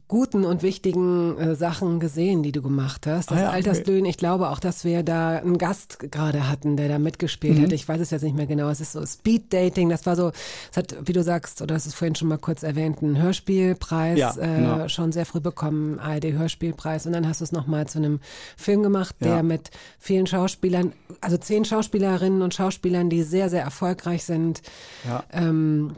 guten 0.07 0.45
und 0.45 0.63
wichtigen 0.63 1.37
äh, 1.37 1.55
Sachen 1.55 1.99
gesehen, 1.99 2.41
die 2.41 2.51
du 2.51 2.63
gemacht 2.63 3.05
hast. 3.05 3.29
Das 3.29 3.37
Ah 3.37 3.41
ja, 3.41 3.47
okay. 3.49 3.55
Alterslöhn, 3.57 4.05
ich 4.05 4.17
glaube 4.17 4.49
auch, 4.49 4.59
dass 4.59 4.83
wir 4.83 5.03
da 5.03 5.37
einen 5.37 5.59
Gast 5.59 5.99
gerade 6.11 6.49
hatten, 6.49 6.75
der 6.75 6.87
da 6.89 6.97
mitgespielt 6.97 7.59
Mhm. 7.59 7.63
hat. 7.63 7.71
Ich 7.71 7.87
weiß 7.87 8.01
es 8.01 8.09
jetzt 8.09 8.23
nicht 8.23 8.35
mehr 8.35 8.47
genau. 8.47 8.69
Es 8.69 8.81
ist 8.81 8.93
so 8.93 9.05
Speed 9.05 9.53
Dating, 9.53 9.89
das 9.89 10.05
war 10.07 10.15
so, 10.15 10.31
es 10.71 10.77
hat, 10.77 10.95
wie 11.05 11.13
du 11.13 11.21
sagst, 11.21 11.61
oder 11.61 11.75
hast 11.75 11.85
es 11.85 11.93
vorhin 11.93 12.15
schon 12.15 12.29
mal 12.29 12.39
kurz 12.39 12.63
erwähnt, 12.63 13.03
einen 13.03 13.21
Hörspielpreis 13.21 14.17
Ja, 14.17 14.31
äh, 14.37 14.55
genau. 14.57 14.87
schon 14.87 15.11
sehr 15.11 15.25
früh 15.27 15.39
bekommen, 15.39 15.99
ARD 15.99 16.31
Hörspielpreis. 16.33 17.05
Und 17.05 17.13
dann 17.13 17.27
hast 17.27 17.41
du 17.41 17.43
es 17.43 17.51
nochmal 17.51 17.85
zu 17.85 17.99
einem 17.99 18.19
Film 18.57 18.81
gemacht, 18.81 19.15
der 19.21 19.35
Ja. 19.37 19.43
mit 19.43 19.69
vielen 19.99 20.25
Schauspielern, 20.25 20.93
also 21.21 21.37
zehn 21.37 21.63
Schauspielerinnen 21.63 22.41
und 22.41 22.55
Schauspielern, 22.55 23.09
die 23.11 23.21
sehr, 23.21 23.49
sehr 23.51 23.61
erfolgreich 23.61 24.23
sind, 24.23 24.63
ähm, 25.31 25.95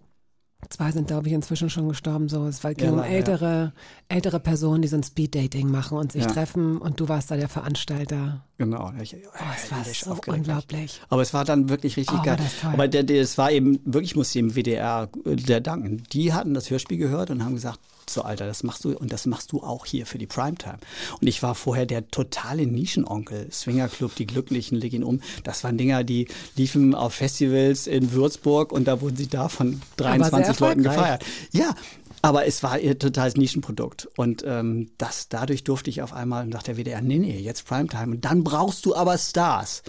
Zwei 0.70 0.92
sind, 0.92 1.08
glaube 1.08 1.28
ich, 1.28 1.34
inzwischen 1.34 1.70
schon 1.70 1.88
gestorben. 1.88 2.28
So, 2.28 2.46
es 2.46 2.64
war- 2.64 2.74
ging 2.74 2.88
Ja, 2.88 2.92
um 2.94 3.00
ältere, 3.04 3.72
ältere 4.10 4.40
Personen, 4.40 4.82
die 4.82 4.88
so 4.90 4.98
ein 4.98 5.04
Speeddating 5.04 5.72
machen 5.72 5.98
und 5.98 6.12
sich 6.12 6.24
Ja. 6.24 6.30
treffen. 6.32 6.78
Und 6.78 7.00
du 7.00 7.08
warst 7.08 7.32
da 7.32 7.38
der 7.38 7.48
Veranstalter. 7.48 8.44
Genau. 8.58 8.92
Ich, 9.02 9.16
Oh, 9.16 9.44
es 9.56 9.72
war 9.72 9.84
so 9.86 10.12
aufgeregt. 10.12 10.40
unglaublich. 10.40 11.02
Aber 11.10 11.22
es 11.22 11.34
war 11.34 11.46
dann 11.46 11.70
wirklich 11.70 11.96
richtig 11.96 12.18
Oh, 12.20 12.24
geil. 12.24 12.38
war 12.38 12.44
das 12.44 12.60
toll. 12.60 12.72
Aber 12.74 12.88
der, 12.88 13.04
der, 13.04 13.22
es 13.22 13.38
war 13.38 13.52
eben, 13.52 13.80
wirklich, 13.86 14.12
ich 14.12 14.16
muss 14.18 14.32
dem 14.34 14.56
WDR 14.56 15.10
äh, 15.26 15.36
der 15.38 15.62
danken. 15.62 16.04
Die 16.12 16.34
hatten 16.34 16.54
das 16.54 16.70
Hörspiel 16.70 16.98
gehört 16.98 17.30
und 17.30 17.44
haben 17.46 17.54
gesagt, 17.56 17.80
so 18.10 18.22
Alter, 18.22 18.46
das 18.46 18.64
machst 18.64 18.86
du 18.86 18.98
und 18.98 19.12
das 19.12 19.26
machst 19.26 19.52
du 19.52 19.62
auch 19.62 19.86
hier 19.86 20.06
für 20.06 20.18
die 20.18 20.28
Primetime. 20.28 20.80
Und 21.20 21.28
ich 21.28 21.44
war 21.44 21.56
vorher 21.56 21.86
der 21.86 22.10
totale 22.10 22.66
Nischenonkel. 22.66 23.52
Swingerclub, 23.52 24.16
die 24.16 24.28
Glücklichen, 24.28 24.78
leg 24.78 24.94
ihn 24.94 25.04
um. 25.04 25.22
Das 25.44 25.64
waren 25.64 25.78
Dinger, 25.78 26.04
die 26.04 26.28
liefen 26.56 26.96
auf 26.96 27.14
Festivals 27.14 27.88
in 27.88 28.12
Würzburg 28.12 28.72
und 28.72 28.86
da 28.86 29.02
wurden 29.02 29.18
sie 29.18 29.28
da 29.28 29.50
von 29.50 29.82
23 29.98 30.60
Leuten 30.60 30.84
gefeiert. 30.84 31.24
Ja, 31.52 31.76
aber 32.22 32.46
es 32.46 32.64
war 32.64 32.80
ihr 32.80 32.98
totales 32.98 33.36
Nischenprodukt. 33.36 34.10
Und 34.16 34.44
ähm, 34.46 34.90
das, 34.98 35.30
dadurch 35.30 35.64
durfte 35.64 35.90
ich 35.90 36.02
auf 36.02 36.14
einmal, 36.14 36.46
und 36.46 36.52
dachte 36.52 36.74
der 36.74 36.84
WDR, 36.84 37.02
nee, 37.02 37.20
nee, 37.20 37.40
jetzt 37.40 37.66
Primetime. 37.66 38.16
Und 38.16 38.26
dann 38.26 38.44
brauchst 38.44 38.86
du 38.86 38.96
aber 38.96 39.18
Stars. 39.18 39.84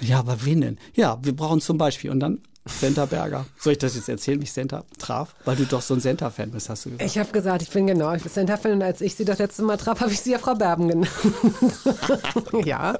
Ja, 0.00 0.18
aber 0.18 0.44
wen 0.44 0.60
denn? 0.60 0.78
Ja, 0.94 1.18
wir 1.22 1.36
brauchen 1.36 1.60
zum 1.60 1.78
Beispiel. 1.78 2.10
Und 2.10 2.20
dann 2.20 2.40
Senta 2.66 3.04
Berger. 3.04 3.44
Soll 3.58 3.74
ich 3.74 3.78
das 3.78 3.94
jetzt 3.94 4.08
erzählen, 4.08 4.40
wie 4.40 4.44
ich 4.44 4.52
Senta 4.52 4.84
traf? 4.98 5.34
Weil 5.44 5.56
du 5.56 5.66
doch 5.66 5.82
so 5.82 5.92
ein 5.94 6.00
Senta-Fan 6.00 6.50
bist, 6.50 6.70
hast 6.70 6.86
du 6.86 6.90
gesagt. 6.90 7.10
Ich 7.10 7.18
habe 7.18 7.30
gesagt, 7.30 7.60
ich 7.60 7.68
bin 7.68 7.86
genau, 7.86 8.14
ich 8.14 8.22
bin 8.22 8.32
Senta-Fan 8.32 8.72
und 8.72 8.82
als 8.82 9.02
ich 9.02 9.14
sie 9.14 9.26
das 9.26 9.38
letzte 9.38 9.62
Mal 9.62 9.76
traf, 9.76 10.00
habe 10.00 10.10
ich 10.12 10.20
sie 10.20 10.32
ja 10.32 10.38
Frau 10.38 10.54
Berben 10.54 10.88
genannt. 10.88 11.10
ja. 12.64 12.96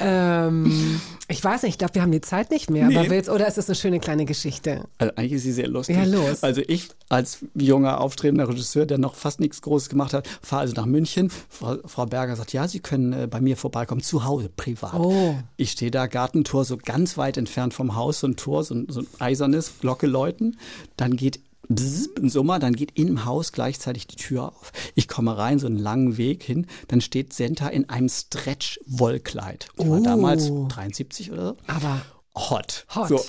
Ähm, 0.00 1.00
ich 1.28 1.42
weiß 1.42 1.62
nicht, 1.62 1.74
ich 1.74 1.78
glaube, 1.78 1.94
wir 1.94 2.02
haben 2.02 2.10
die 2.10 2.20
Zeit 2.20 2.50
nicht 2.50 2.70
mehr. 2.70 2.88
Nee. 2.88 2.96
Aber 2.96 3.10
willst, 3.10 3.30
oder 3.30 3.46
ist 3.46 3.56
das 3.56 3.68
eine 3.68 3.76
schöne 3.76 4.00
kleine 4.00 4.24
Geschichte? 4.24 4.84
Also 4.98 5.14
eigentlich 5.14 5.32
ist 5.32 5.42
sie 5.44 5.52
sehr 5.52 5.68
lustig. 5.68 5.96
Ja, 5.96 6.04
los. 6.04 6.42
Also 6.42 6.62
ich 6.66 6.88
als 7.08 7.44
junger, 7.54 8.00
aufstrebender 8.00 8.48
Regisseur, 8.48 8.86
der 8.86 8.98
noch 8.98 9.14
fast 9.14 9.38
nichts 9.38 9.62
Großes 9.62 9.90
gemacht 9.90 10.14
hat, 10.14 10.26
fahre 10.42 10.62
also 10.62 10.74
nach 10.74 10.86
München. 10.86 11.30
Frau, 11.48 11.76
Frau 11.84 12.06
Berger 12.06 12.34
sagt, 12.36 12.52
ja, 12.52 12.66
Sie 12.66 12.80
können 12.80 13.12
äh, 13.12 13.26
bei 13.26 13.40
mir 13.40 13.56
vorbeikommen, 13.56 14.00
zu 14.00 14.24
Hause, 14.24 14.50
privat. 14.54 14.94
Oh. 14.94 15.36
Ich 15.56 15.72
stehe 15.72 15.90
da, 15.90 16.06
Gartentor, 16.06 16.64
so 16.64 16.76
ganz 16.76 17.16
weit 17.18 17.36
entfernt 17.36 17.74
vom 17.74 17.94
Haus, 17.96 18.20
so 18.20 18.26
ein 18.26 18.36
Tor, 18.36 18.64
so 18.64 18.71
ein, 18.74 18.86
so 18.88 19.00
ein 19.00 19.06
eisernes, 19.18 19.72
Glocke 19.80 20.06
läuten. 20.06 20.58
Dann 20.96 21.16
geht 21.16 21.40
bzz, 21.68 22.08
ein 22.18 22.28
Summer, 22.28 22.58
dann 22.58 22.74
geht 22.74 22.98
im 22.98 23.24
Haus 23.24 23.52
gleichzeitig 23.52 24.06
die 24.06 24.16
Tür 24.16 24.48
auf. 24.48 24.72
Ich 24.94 25.08
komme 25.08 25.36
rein, 25.38 25.58
so 25.58 25.66
einen 25.66 25.78
langen 25.78 26.16
Weg 26.16 26.42
hin, 26.42 26.66
dann 26.88 27.00
steht 27.00 27.32
Senta 27.32 27.68
in 27.68 27.88
einem 27.88 28.08
Stretch-Wollkleid. 28.08 29.68
War 29.76 29.98
Oh. 30.00 30.02
damals 30.02 30.50
73 30.68 31.32
oder 31.32 31.48
so 31.50 31.56
Aber 31.66 32.02
hot. 32.36 32.86
Hot. 32.94 33.08
So. 33.08 33.20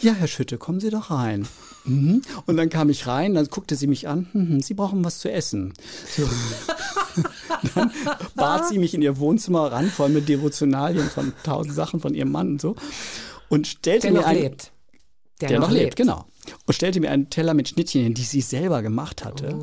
Ja, 0.00 0.12
Herr 0.12 0.28
Schütte, 0.28 0.56
kommen 0.56 0.80
Sie 0.80 0.90
doch 0.90 1.10
rein. 1.10 1.46
Mhm. 1.84 2.22
Und 2.46 2.56
dann 2.56 2.68
kam 2.68 2.90
ich 2.90 3.06
rein, 3.06 3.34
dann 3.34 3.46
guckte 3.46 3.74
sie 3.74 3.86
mich 3.88 4.06
an, 4.06 4.28
hm, 4.32 4.60
Sie 4.60 4.74
brauchen 4.74 5.04
was 5.04 5.18
zu 5.18 5.30
essen. 5.30 5.72
So. 6.16 6.28
dann 7.74 7.90
bat 8.36 8.68
sie 8.68 8.78
mich 8.78 8.94
in 8.94 9.02
ihr 9.02 9.18
Wohnzimmer 9.18 9.72
ran, 9.72 9.90
voll 9.90 10.10
mit 10.10 10.28
Devotionalien 10.28 11.08
von 11.08 11.32
tausend 11.42 11.74
Sachen 11.74 12.00
von 12.00 12.14
ihrem 12.14 12.30
Mann 12.30 12.48
und 12.52 12.60
so. 12.60 12.76
Und 13.50 13.66
stellte 13.66 14.06
der 14.06 14.12
mir 14.12 14.20
noch 14.20 14.26
ein, 14.26 14.36
lebt. 14.38 14.72
der, 15.42 15.60
noch 15.60 15.70
lebt, 15.70 15.96
genau. 15.96 16.24
Und 16.66 16.72
stellte 16.72 17.00
mir 17.00 17.10
einen 17.10 17.28
Teller 17.28 17.52
mit 17.52 17.68
Schnittchen 17.68 18.02
hin, 18.02 18.14
die 18.14 18.22
sie 18.22 18.40
selber 18.40 18.80
gemacht 18.80 19.24
hatte. 19.24 19.54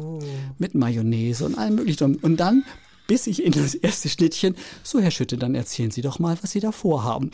Mit 0.60 0.76
Mayonnaise 0.76 1.44
und 1.44 1.58
allem 1.58 1.76
möglichen. 1.76 2.18
Und 2.18 2.38
dann 2.38 2.64
biss 3.08 3.26
ich 3.26 3.44
in 3.44 3.54
das 3.54 3.74
erste 3.74 4.10
Schnittchen. 4.10 4.56
So, 4.84 5.00
Herr 5.00 5.12
Schütte, 5.12 5.38
dann 5.38 5.56
erzählen 5.56 5.90
Sie 5.90 6.02
doch 6.02 6.20
mal, 6.20 6.38
was 6.42 6.52
Sie 6.52 6.60
da 6.60 6.72
vorhaben. 6.72 7.32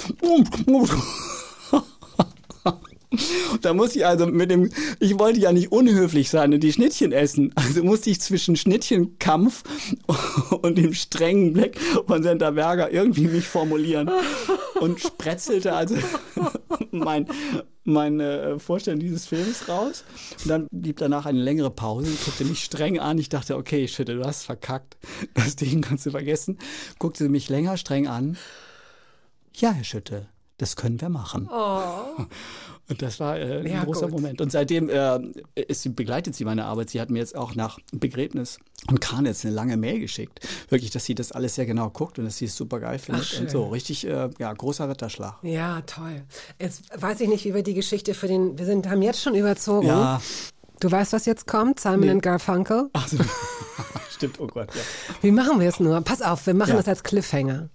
Da 3.61 3.73
muss 3.73 3.95
ich 3.95 4.05
also 4.05 4.25
mit 4.27 4.51
dem, 4.51 4.69
ich 4.99 5.17
wollte 5.19 5.39
ja 5.39 5.51
nicht 5.51 5.71
unhöflich 5.71 6.29
sein 6.29 6.53
und 6.53 6.61
die 6.61 6.73
Schnittchen 6.73 7.11
essen. 7.11 7.51
Also 7.55 7.83
musste 7.83 8.09
ich 8.09 8.19
zwischen 8.21 8.55
Schnittchenkampf 8.55 9.63
und 10.61 10.77
dem 10.77 10.93
strengen 10.93 11.53
Blick 11.53 11.79
von 12.07 12.23
Senta 12.23 12.51
Berger 12.51 12.91
irgendwie 12.91 13.27
mich 13.27 13.47
formulieren. 13.47 14.09
Und 14.79 14.99
spretzelte 14.99 15.73
also 15.73 15.95
mein, 16.91 17.27
meine 17.83 18.59
Vorstellung 18.59 18.99
dieses 18.99 19.25
Films 19.25 19.67
raus. 19.69 20.03
Und 20.43 20.49
dann 20.49 20.67
blieb 20.71 20.97
danach 20.97 21.25
eine 21.25 21.41
längere 21.41 21.71
Pause, 21.71 22.11
guckte 22.25 22.45
mich 22.45 22.63
streng 22.63 22.99
an. 22.99 23.17
Ich 23.17 23.29
dachte, 23.29 23.55
okay, 23.55 23.87
Schütte, 23.87 24.15
du 24.15 24.23
hast 24.23 24.43
verkackt. 24.43 24.97
Das 25.33 25.55
Ding 25.55 25.81
kannst 25.81 26.05
du 26.05 26.11
vergessen. 26.11 26.57
Guckte 26.99 27.29
mich 27.29 27.49
länger 27.49 27.77
streng 27.77 28.07
an. 28.07 28.37
Ja, 29.55 29.71
Herr 29.71 29.83
Schütte, 29.83 30.27
das 30.57 30.75
können 30.75 30.99
wir 30.99 31.09
machen. 31.09 31.47
Und 32.89 33.01
das 33.01 33.19
war 33.21 33.37
äh, 33.39 33.59
ein 33.59 33.67
Ja, 33.67 33.83
großer 33.85 34.07
gut. 34.07 34.11
Moment. 34.19 34.41
Und 34.41 34.51
seitdem 34.51 34.89
äh, 34.89 35.19
sie- 35.73 35.89
begleitet 35.89 36.35
sie 36.35 36.43
meine 36.43 36.65
Arbeit. 36.65 36.89
Sie 36.89 36.99
hat 36.99 37.09
mir 37.09 37.19
jetzt 37.19 37.35
auch 37.35 37.55
nach 37.55 37.79
Begräbnis 37.93 38.59
und 38.89 38.99
Kahn 38.99 39.25
jetzt 39.25 39.45
eine 39.45 39.53
lange 39.55 39.77
Mail 39.77 39.99
geschickt. 39.99 40.41
Wirklich, 40.69 40.91
dass 40.91 41.05
sie 41.05 41.15
das 41.15 41.31
alles 41.31 41.55
sehr 41.55 41.65
genau 41.65 41.89
guckt 41.89 42.19
und 42.19 42.25
dass 42.25 42.37
sie 42.37 42.45
es 42.45 42.55
super 42.57 42.79
geil 42.81 42.99
findet. 42.99 43.23
schön. 43.25 43.43
und 43.43 43.49
so, 43.51 43.67
richtig, 43.69 44.05
äh, 44.05 44.29
ja, 44.37 44.51
großer 44.51 44.89
Wetterschlag. 44.89 45.35
Ja, 45.43 45.81
toll. 45.83 46.23
Jetzt 46.59 46.83
weiß 47.01 47.21
ich 47.21 47.29
nicht, 47.29 47.45
wie 47.45 47.53
wir 47.53 47.63
die 47.63 47.73
Geschichte 47.73 48.13
für 48.13 48.27
den. 48.27 48.57
Wir 48.57 48.65
sind, 48.65 48.89
haben 48.89 49.01
jetzt 49.01 49.21
schon 49.21 49.35
überzogen. 49.35 49.87
Ja, 49.87 50.21
Du 50.79 50.91
weißt, 50.91 51.13
was 51.13 51.25
jetzt 51.25 51.47
kommt? 51.47 51.79
Simon 51.79 52.01
Nee. 52.01 52.09
and 52.09 52.21
Garfunkel. 52.21 52.89
also, 52.91 53.15
stimmt, 54.11 54.37
oh 54.41 54.47
Gott, 54.47 54.67
ja. 54.75 54.81
Wie 55.21 55.31
machen 55.31 55.59
wir 55.61 55.69
es 55.69 55.79
nur? 55.79 56.01
Pass 56.01 56.21
auf, 56.21 56.45
wir 56.45 56.53
machen 56.53 56.71
Ja. 56.71 56.75
das 56.77 56.87
als 56.89 57.03
Cliffhanger. 57.03 57.69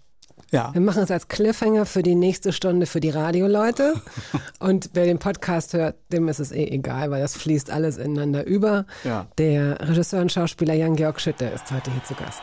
Ja, 0.50 0.70
Wir 0.72 0.80
machen 0.80 1.02
es 1.02 1.10
als 1.10 1.28
Cliffhanger 1.28 1.84
für 1.84 2.02
die 2.02 2.14
nächste 2.14 2.52
Stunde 2.54 2.86
für 2.86 3.00
die 3.00 3.10
Radioleute. 3.10 3.94
Und 4.58 4.90
wer 4.94 5.04
den 5.04 5.18
Podcast 5.18 5.74
hört, 5.74 5.96
dem 6.10 6.26
ist 6.28 6.38
es 6.38 6.52
eh 6.52 6.64
egal, 6.64 7.10
weil 7.10 7.20
das 7.20 7.36
fließt 7.36 7.70
alles 7.70 7.98
ineinander 7.98 8.46
über. 8.46 8.86
Ja. 9.04 9.26
Der 9.36 9.78
Regisseur 9.86 10.22
und 10.22 10.32
Schauspieler 10.32 10.74
Jan-Georg 10.74 11.20
Schütte 11.20 11.44
ist 11.46 11.70
heute 11.70 11.90
hier 11.90 12.02
zu 12.04 12.14
Gast. 12.14 12.42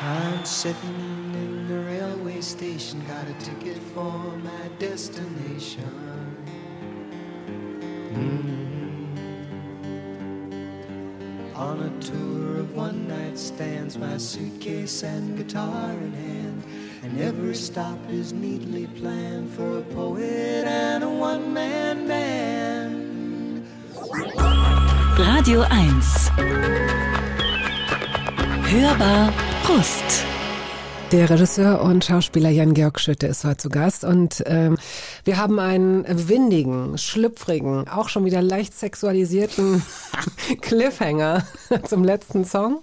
I'm 0.00 0.44
sitting 0.44 1.32
in 1.34 1.66
the 1.66 1.78
railway 1.78 2.40
station, 2.42 3.00
got 3.08 3.26
a 3.26 3.34
ticket 3.42 3.78
for 3.94 4.12
my 4.42 4.68
destination. 4.78 6.36
Mm. 8.12 8.63
On 11.74 11.82
a 11.82 12.00
tour 12.00 12.60
of 12.60 12.76
one 12.76 13.08
night 13.08 13.36
stands, 13.36 13.98
my 13.98 14.16
suitcase 14.16 15.02
and 15.02 15.36
guitar 15.36 15.90
in 15.90 16.12
hand. 16.12 16.62
And 17.02 17.20
every 17.20 17.56
stop 17.56 17.98
is 18.08 18.32
neatly 18.32 18.86
planned 18.86 19.50
for 19.50 19.78
a 19.78 19.82
poet 19.82 20.64
and 20.64 21.02
a 21.02 21.08
one 21.08 21.52
man 21.52 22.06
band. 22.06 23.66
Radio 25.18 25.62
1. 25.62 26.30
Hörbar 28.70 29.32
Brust. 29.64 30.24
Der 31.10 31.28
Regisseur 31.28 31.80
und 31.80 32.04
Schauspieler 32.04 32.50
Jan-Georg 32.50 32.98
Schütte 32.98 33.26
ist 33.26 33.44
heute 33.44 33.58
zu 33.58 33.68
Gast 33.68 34.04
und 34.04 34.42
ähm, 34.46 34.76
wir 35.24 35.38
haben 35.38 35.58
einen 35.58 36.04
windigen, 36.28 36.98
schlüpfrigen, 36.98 37.88
auch 37.88 38.08
schon 38.08 38.24
wieder 38.24 38.42
leicht 38.42 38.78
sexualisierten 38.78 39.82
Cliffhanger 40.60 41.44
zum 41.88 42.04
letzten 42.04 42.44
Song. 42.44 42.82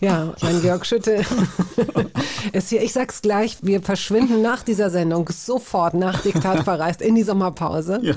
Ja, 0.00 0.34
Jan-Georg 0.38 0.84
Schütte 0.84 1.24
ist 2.52 2.68
hier. 2.68 2.82
Ich 2.82 2.92
sag's 2.92 3.22
gleich, 3.22 3.58
wir 3.62 3.80
verschwinden 3.80 4.42
nach 4.42 4.62
dieser 4.62 4.90
Sendung 4.90 5.28
sofort 5.30 5.94
nach 5.94 6.20
Diktat 6.20 6.64
verreist 6.64 7.00
in 7.00 7.14
die 7.14 7.22
Sommerpause. 7.22 8.14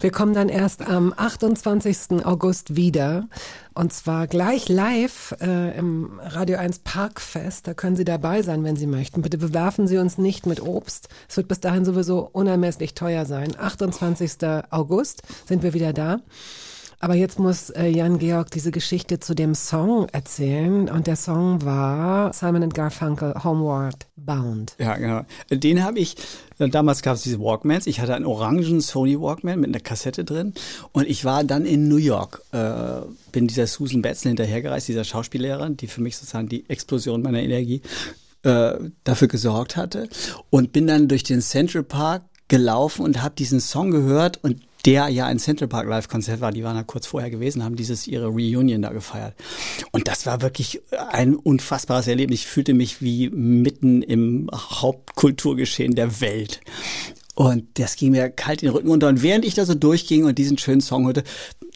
Wir 0.00 0.10
kommen 0.10 0.34
dann 0.34 0.50
erst 0.50 0.86
am 0.86 1.14
28. 1.16 2.26
August 2.26 2.76
wieder. 2.76 3.26
Und 3.74 3.92
zwar 3.92 4.28
gleich 4.28 4.68
live 4.68 5.34
äh, 5.40 5.76
im 5.76 6.20
Radio 6.20 6.58
1 6.58 6.80
Parkfest. 6.80 7.66
Da 7.66 7.74
können 7.74 7.96
Sie 7.96 8.04
dabei 8.04 8.42
sein, 8.42 8.62
wenn 8.62 8.76
Sie 8.76 8.86
möchten. 8.86 9.20
Bitte 9.20 9.36
bewerfen 9.36 9.88
Sie 9.88 9.98
uns 9.98 10.16
nicht 10.16 10.46
mit 10.46 10.62
Obst. 10.62 11.08
Es 11.28 11.36
wird 11.36 11.48
bis 11.48 11.58
dahin 11.58 11.84
sowieso 11.84 12.20
unermesslich 12.32 12.94
teuer 12.94 13.26
sein. 13.26 13.58
28. 13.58 14.36
August 14.70 15.22
sind 15.46 15.64
wir 15.64 15.74
wieder 15.74 15.92
da. 15.92 16.20
Aber 17.04 17.16
jetzt 17.16 17.38
muss 17.38 17.68
äh, 17.68 17.86
Jan-Georg 17.86 18.50
diese 18.50 18.70
Geschichte 18.70 19.20
zu 19.20 19.34
dem 19.34 19.54
Song 19.54 20.08
erzählen. 20.12 20.88
Und 20.88 21.06
der 21.06 21.16
Song 21.16 21.62
war 21.62 22.32
Simon 22.32 22.70
Garfunkel 22.70 23.34
Homeward 23.44 24.06
Bound. 24.16 24.74
Ja, 24.78 24.96
genau. 24.96 25.20
Den 25.50 25.84
habe 25.84 25.98
ich, 25.98 26.16
damals 26.56 27.02
gab 27.02 27.16
es 27.16 27.22
diese 27.22 27.40
Walkmans. 27.40 27.86
Ich 27.86 28.00
hatte 28.00 28.14
einen 28.14 28.24
orangen 28.24 28.80
Sony 28.80 29.20
Walkman 29.20 29.60
mit 29.60 29.68
einer 29.68 29.80
Kassette 29.80 30.24
drin. 30.24 30.54
Und 30.92 31.06
ich 31.06 31.26
war 31.26 31.44
dann 31.44 31.66
in 31.66 31.88
New 31.88 31.98
York, 31.98 32.40
äh, 32.52 33.02
bin 33.32 33.48
dieser 33.48 33.66
Susan 33.66 34.00
Betzel 34.00 34.30
hinterhergereist, 34.30 34.88
dieser 34.88 35.04
Schauspiellehrerin, 35.04 35.76
die 35.76 35.88
für 35.88 36.00
mich 36.00 36.16
sozusagen 36.16 36.48
die 36.48 36.64
Explosion 36.70 37.20
meiner 37.20 37.42
Energie 37.42 37.82
äh, 38.44 38.76
dafür 39.04 39.28
gesorgt 39.28 39.76
hatte. 39.76 40.08
Und 40.48 40.72
bin 40.72 40.86
dann 40.86 41.08
durch 41.08 41.22
den 41.22 41.42
Central 41.42 41.82
Park 41.82 42.22
gelaufen 42.48 43.04
und 43.04 43.22
habe 43.22 43.34
diesen 43.34 43.60
Song 43.60 43.90
gehört 43.90 44.42
und 44.42 44.62
der 44.84 45.08
ja 45.08 45.26
ein 45.26 45.38
Central 45.38 45.68
Park 45.68 45.88
Live 45.88 46.08
Konzert 46.08 46.40
war, 46.40 46.52
die 46.52 46.64
waren 46.64 46.76
da 46.76 46.82
kurz 46.82 47.06
vorher 47.06 47.30
gewesen, 47.30 47.64
haben 47.64 47.76
dieses 47.76 48.06
ihre 48.06 48.26
Reunion 48.26 48.82
da 48.82 48.90
gefeiert. 48.90 49.34
Und 49.92 50.08
das 50.08 50.26
war 50.26 50.42
wirklich 50.42 50.82
ein 51.10 51.34
unfassbares 51.34 52.06
Erlebnis. 52.06 52.40
Ich 52.40 52.46
fühlte 52.46 52.74
mich 52.74 53.00
wie 53.00 53.30
mitten 53.30 54.02
im 54.02 54.50
Hauptkulturgeschehen 54.52 55.94
der 55.94 56.20
Welt. 56.20 56.60
Und 57.34 57.66
das 57.78 57.96
ging 57.96 58.12
mir 58.12 58.30
kalt 58.30 58.62
in 58.62 58.68
den 58.68 58.76
Rücken 58.76 58.88
runter. 58.88 59.08
Und 59.08 59.22
während 59.22 59.44
ich 59.44 59.54
da 59.54 59.64
so 59.64 59.74
durchging 59.74 60.24
und 60.24 60.38
diesen 60.38 60.58
schönen 60.58 60.80
Song 60.80 61.06
hörte, 61.06 61.24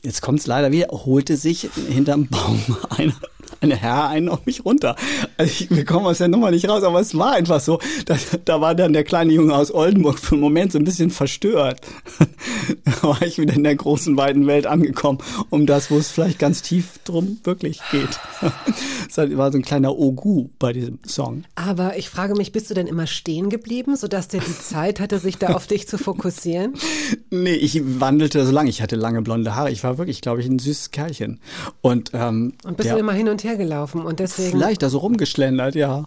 jetzt 0.02 0.22
kommt 0.22 0.40
es 0.40 0.46
leider 0.46 0.70
wieder, 0.70 0.88
holte 0.88 1.36
sich 1.36 1.68
hinterm 1.88 2.28
Baum 2.28 2.60
einer 2.90 3.14
eine 3.60 3.76
Herr 3.76 4.08
einen 4.08 4.28
auf 4.28 4.46
mich 4.46 4.64
runter. 4.64 4.96
Also 5.36 5.50
ich, 5.50 5.70
wir 5.70 5.84
kommen 5.84 6.06
aus 6.06 6.18
der 6.18 6.28
Nummer 6.28 6.50
nicht 6.50 6.68
raus, 6.68 6.82
aber 6.82 7.00
es 7.00 7.16
war 7.16 7.32
einfach 7.32 7.60
so. 7.60 7.78
Da, 8.06 8.16
da 8.44 8.60
war 8.60 8.74
dann 8.74 8.92
der 8.92 9.04
kleine 9.04 9.32
Junge 9.32 9.54
aus 9.54 9.72
Oldenburg 9.72 10.18
für 10.18 10.34
einen 10.34 10.42
Moment 10.42 10.72
so 10.72 10.78
ein 10.78 10.84
bisschen 10.84 11.10
verstört. 11.10 11.80
da 12.84 13.02
war 13.02 13.22
ich 13.22 13.38
wieder 13.38 13.54
in 13.54 13.64
der 13.64 13.76
großen, 13.76 14.16
weiten 14.16 14.46
Welt 14.46 14.66
angekommen, 14.66 15.18
um 15.50 15.66
das, 15.66 15.90
wo 15.90 15.98
es 15.98 16.08
vielleicht 16.10 16.38
ganz 16.38 16.62
tief 16.62 16.98
drum 17.04 17.38
wirklich 17.44 17.80
geht. 17.90 18.20
Es 19.10 19.16
war 19.16 19.50
so 19.50 19.58
ein 19.58 19.62
kleiner 19.62 19.98
Ogu 19.98 20.48
bei 20.58 20.72
diesem 20.72 20.98
Song. 21.04 21.44
Aber 21.54 21.96
ich 21.96 22.08
frage 22.10 22.34
mich, 22.34 22.52
bist 22.52 22.70
du 22.70 22.74
denn 22.74 22.86
immer 22.86 23.06
stehen 23.06 23.48
geblieben, 23.48 23.96
sodass 23.96 24.28
der 24.28 24.40
die 24.40 24.58
Zeit 24.58 25.00
hatte, 25.00 25.18
sich 25.18 25.38
da 25.38 25.48
auf 25.48 25.66
dich 25.66 25.88
zu 25.88 25.98
fokussieren? 25.98 26.74
Nee, 27.30 27.54
ich 27.54 27.80
wandelte 28.00 28.44
so 28.44 28.52
lange. 28.52 28.70
Ich 28.70 28.80
hatte 28.80 28.96
lange 28.96 29.22
blonde 29.22 29.54
Haare. 29.54 29.70
Ich 29.70 29.84
war 29.84 29.98
wirklich, 29.98 30.20
glaube 30.22 30.40
ich, 30.40 30.46
ein 30.46 30.58
süßes 30.58 30.90
Kerlchen. 30.90 31.40
Und, 31.82 32.10
ähm, 32.14 32.54
Und 32.64 32.76
bist 32.76 32.88
der, 32.88 32.94
du 32.94 33.00
immer 33.00 33.12
hin 33.12 33.28
und 33.28 33.44
her 33.44 33.47
her 33.48 33.56
gelaufen 33.56 34.02
und 34.02 34.20
deswegen. 34.20 34.50
Vielleicht 34.50 34.82
da 34.82 34.88
so 34.88 34.98
rumgeschlendert, 34.98 35.74
ja. 35.74 36.04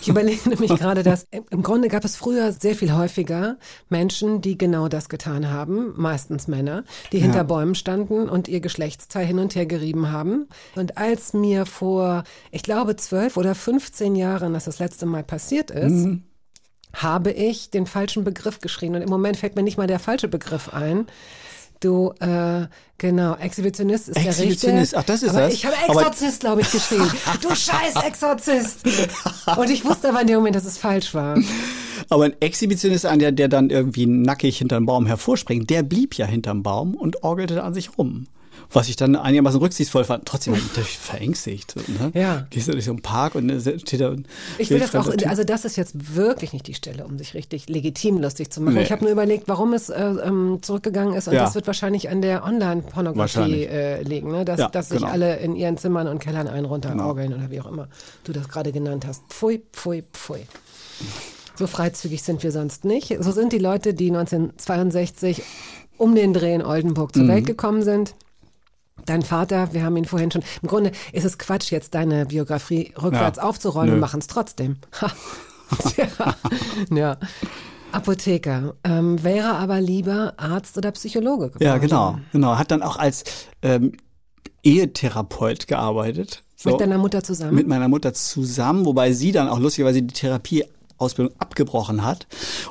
Ich 0.00 0.08
überlege 0.08 0.48
nämlich 0.48 0.74
gerade, 0.74 1.02
dass 1.02 1.26
im 1.30 1.62
Grunde 1.62 1.88
gab 1.88 2.04
es 2.04 2.16
früher 2.16 2.52
sehr 2.52 2.74
viel 2.74 2.94
häufiger 2.94 3.56
Menschen, 3.88 4.40
die 4.40 4.58
genau 4.58 4.88
das 4.88 5.08
getan 5.08 5.50
haben, 5.50 5.92
meistens 5.96 6.48
Männer, 6.48 6.84
die 7.12 7.18
hinter 7.18 7.44
Bäumen 7.44 7.74
standen 7.74 8.28
und 8.28 8.48
ihr 8.48 8.60
Geschlechtsteil 8.60 9.26
hin 9.26 9.38
und 9.38 9.54
her 9.54 9.66
gerieben 9.66 10.10
haben. 10.10 10.48
Und 10.74 10.98
als 10.98 11.32
mir 11.32 11.66
vor, 11.66 12.24
ich 12.50 12.62
glaube, 12.62 12.96
zwölf 12.96 13.36
oder 13.36 13.54
15 13.54 14.16
Jahren 14.16 14.54
das 14.54 14.64
das 14.64 14.78
letzte 14.78 15.06
Mal 15.06 15.22
passiert 15.22 15.70
ist, 15.70 16.08
habe 16.94 17.30
ich 17.30 17.70
den 17.70 17.86
falschen 17.86 18.24
Begriff 18.24 18.60
geschrien. 18.60 18.94
Und 18.94 19.02
im 19.02 19.10
Moment 19.10 19.36
fällt 19.36 19.56
mir 19.56 19.62
nicht 19.62 19.78
mal 19.78 19.86
der 19.86 19.98
falsche 19.98 20.28
Begriff 20.28 20.72
ein. 20.72 21.06
Du, 21.80 22.12
äh, 22.18 22.66
genau, 22.98 23.36
Exhibitionist 23.36 24.08
ist 24.08 24.16
der 24.16 24.26
richtige. 24.26 24.48
Exhibitionist, 24.48 24.96
ach, 24.96 25.04
das 25.04 25.22
ist 25.22 25.30
aber 25.30 25.42
das. 25.42 25.54
Ich 25.54 25.64
habe 25.64 25.76
Exorzist, 25.86 26.40
glaube 26.40 26.62
ich, 26.62 26.70
geschrieben. 26.72 27.10
du 27.40 27.54
scheiß 27.54 27.94
Exorzist. 28.04 28.80
Und 29.56 29.70
ich 29.70 29.84
wusste 29.84 30.08
aber 30.08 30.22
in 30.22 30.26
dem 30.26 30.36
Moment, 30.36 30.56
dass 30.56 30.64
es 30.64 30.76
falsch 30.76 31.14
war. 31.14 31.38
Aber 32.08 32.24
ein 32.24 32.34
Exhibitionist, 32.40 33.06
einer, 33.06 33.30
der 33.30 33.48
dann 33.48 33.70
irgendwie 33.70 34.06
nackig 34.06 34.58
hinterm 34.58 34.86
Baum 34.86 35.06
hervorspringt, 35.06 35.70
der 35.70 35.84
blieb 35.84 36.14
ja 36.14 36.26
hinterm 36.26 36.62
Baum 36.64 36.94
und 36.94 37.22
orgelte 37.22 37.62
an 37.62 37.74
sich 37.74 37.96
rum. 37.96 38.26
Was 38.70 38.88
ich 38.90 38.96
dann 38.96 39.16
einigermaßen 39.16 39.58
rücksichtsvoll 39.60 40.04
fand. 40.04 40.26
Trotzdem 40.26 40.52
war 40.52 40.58
ich 40.60 40.66
natürlich 40.66 40.98
verängstigt. 40.98 41.74
Ne? 41.76 42.10
Ja. 42.12 42.46
Gehst 42.50 42.68
du 42.68 42.72
durch 42.72 42.84
so 42.84 42.90
einen 42.90 43.00
Park 43.00 43.34
und 43.34 43.48
äh, 43.48 43.78
steht 43.78 44.00
da 44.00 44.10
ein 44.10 44.26
Ich 44.58 44.68
will 44.70 44.78
das 44.78 44.94
auch, 44.94 45.08
Typ. 45.10 45.26
also 45.28 45.42
das 45.42 45.64
ist 45.64 45.76
jetzt 45.76 46.14
wirklich 46.14 46.52
nicht 46.52 46.66
die 46.66 46.74
Stelle, 46.74 47.06
um 47.06 47.16
sich 47.16 47.32
richtig 47.32 47.68
legitim 47.70 48.18
lustig 48.20 48.50
zu 48.50 48.60
machen. 48.60 48.74
Nee. 48.74 48.82
Ich 48.82 48.92
habe 48.92 49.02
nur 49.04 49.12
überlegt, 49.12 49.48
warum 49.48 49.72
es 49.72 49.88
äh, 49.88 50.02
ähm, 50.02 50.58
zurückgegangen 50.60 51.14
ist 51.14 51.28
und 51.28 51.34
Ja. 51.34 51.44
das 51.44 51.54
wird 51.54 51.66
wahrscheinlich 51.66 52.10
an 52.10 52.20
der 52.20 52.44
Online-Pornografie 52.44 53.64
äh, 53.64 54.02
liegen, 54.02 54.30
ne? 54.32 54.44
dass, 54.44 54.58
Ja, 54.60 54.68
dass 54.68 54.90
sich 54.90 54.98
genau. 54.98 55.10
alle 55.12 55.36
in 55.38 55.56
ihren 55.56 55.78
Zimmern 55.78 56.06
und 56.06 56.18
Kellern 56.18 56.46
ein 56.46 56.66
runterorgeln 56.66 57.32
oder 57.32 57.50
wie 57.50 57.60
auch 57.62 57.66
immer 57.66 57.88
du 58.24 58.32
das 58.32 58.48
gerade 58.48 58.70
genannt 58.72 59.06
hast. 59.06 59.22
Pfui, 59.30 59.62
pfui, 59.72 60.04
pfui. 60.12 60.40
So 61.56 61.66
freizügig 61.66 62.22
sind 62.22 62.42
wir 62.42 62.52
sonst 62.52 62.84
nicht. 62.84 63.16
So 63.20 63.32
sind 63.32 63.52
die 63.54 63.58
Leute, 63.58 63.94
die 63.94 64.10
1962 64.10 65.42
um 65.96 66.14
den 66.14 66.32
Dreh 66.32 66.54
in 66.54 66.62
Oldenburg 66.64 67.14
Mhm. 67.16 67.20
zur 67.20 67.28
Welt 67.28 67.46
gekommen 67.46 67.82
sind. 67.82 68.14
Dein 69.06 69.22
Vater, 69.22 69.72
wir 69.72 69.82
haben 69.84 69.96
ihn 69.96 70.04
vorhin 70.04 70.30
schon. 70.30 70.42
Im 70.62 70.68
Grunde 70.68 70.92
ist 71.12 71.24
es 71.24 71.38
Quatsch, 71.38 71.70
jetzt 71.70 71.94
deine 71.94 72.26
Biografie 72.26 72.92
rückwärts 73.00 73.38
Ja. 73.38 73.44
aufzurollen. 73.44 73.92
Wir 73.92 73.98
machen 73.98 74.20
es 74.20 74.26
trotzdem. 74.26 74.76
Ja. 75.98 76.34
ja. 76.90 77.16
Apotheker. 77.92 78.74
Ähm, 78.84 79.22
wäre 79.22 79.54
aber 79.56 79.80
lieber 79.82 80.32
Arzt 80.38 80.78
oder 80.78 80.92
Psychologe 80.92 81.48
geworden. 81.48 81.62
Ja, 81.62 81.76
genau, 81.76 82.18
genau. 82.32 82.56
Hat 82.56 82.70
dann 82.70 82.82
auch 82.82 82.96
als 82.96 83.24
ähm, 83.60 83.92
Ehetherapeut 84.62 85.66
gearbeitet. 85.66 86.42
So. 86.56 86.70
Mit 86.70 86.80
deiner 86.80 86.98
Mutter 86.98 87.22
zusammen? 87.22 87.54
mit 87.54 87.66
meiner 87.68 87.88
Mutter 87.88 88.12
zusammen, 88.14 88.84
wobei 88.84 89.12
sie 89.12 89.30
dann 89.32 89.48
auch 89.48 89.58
lustigerweise 89.58 90.02
die 90.02 90.12
Therapieausbildung 90.14 91.34
abgebrochen 91.38 92.04
hat. 92.04 92.26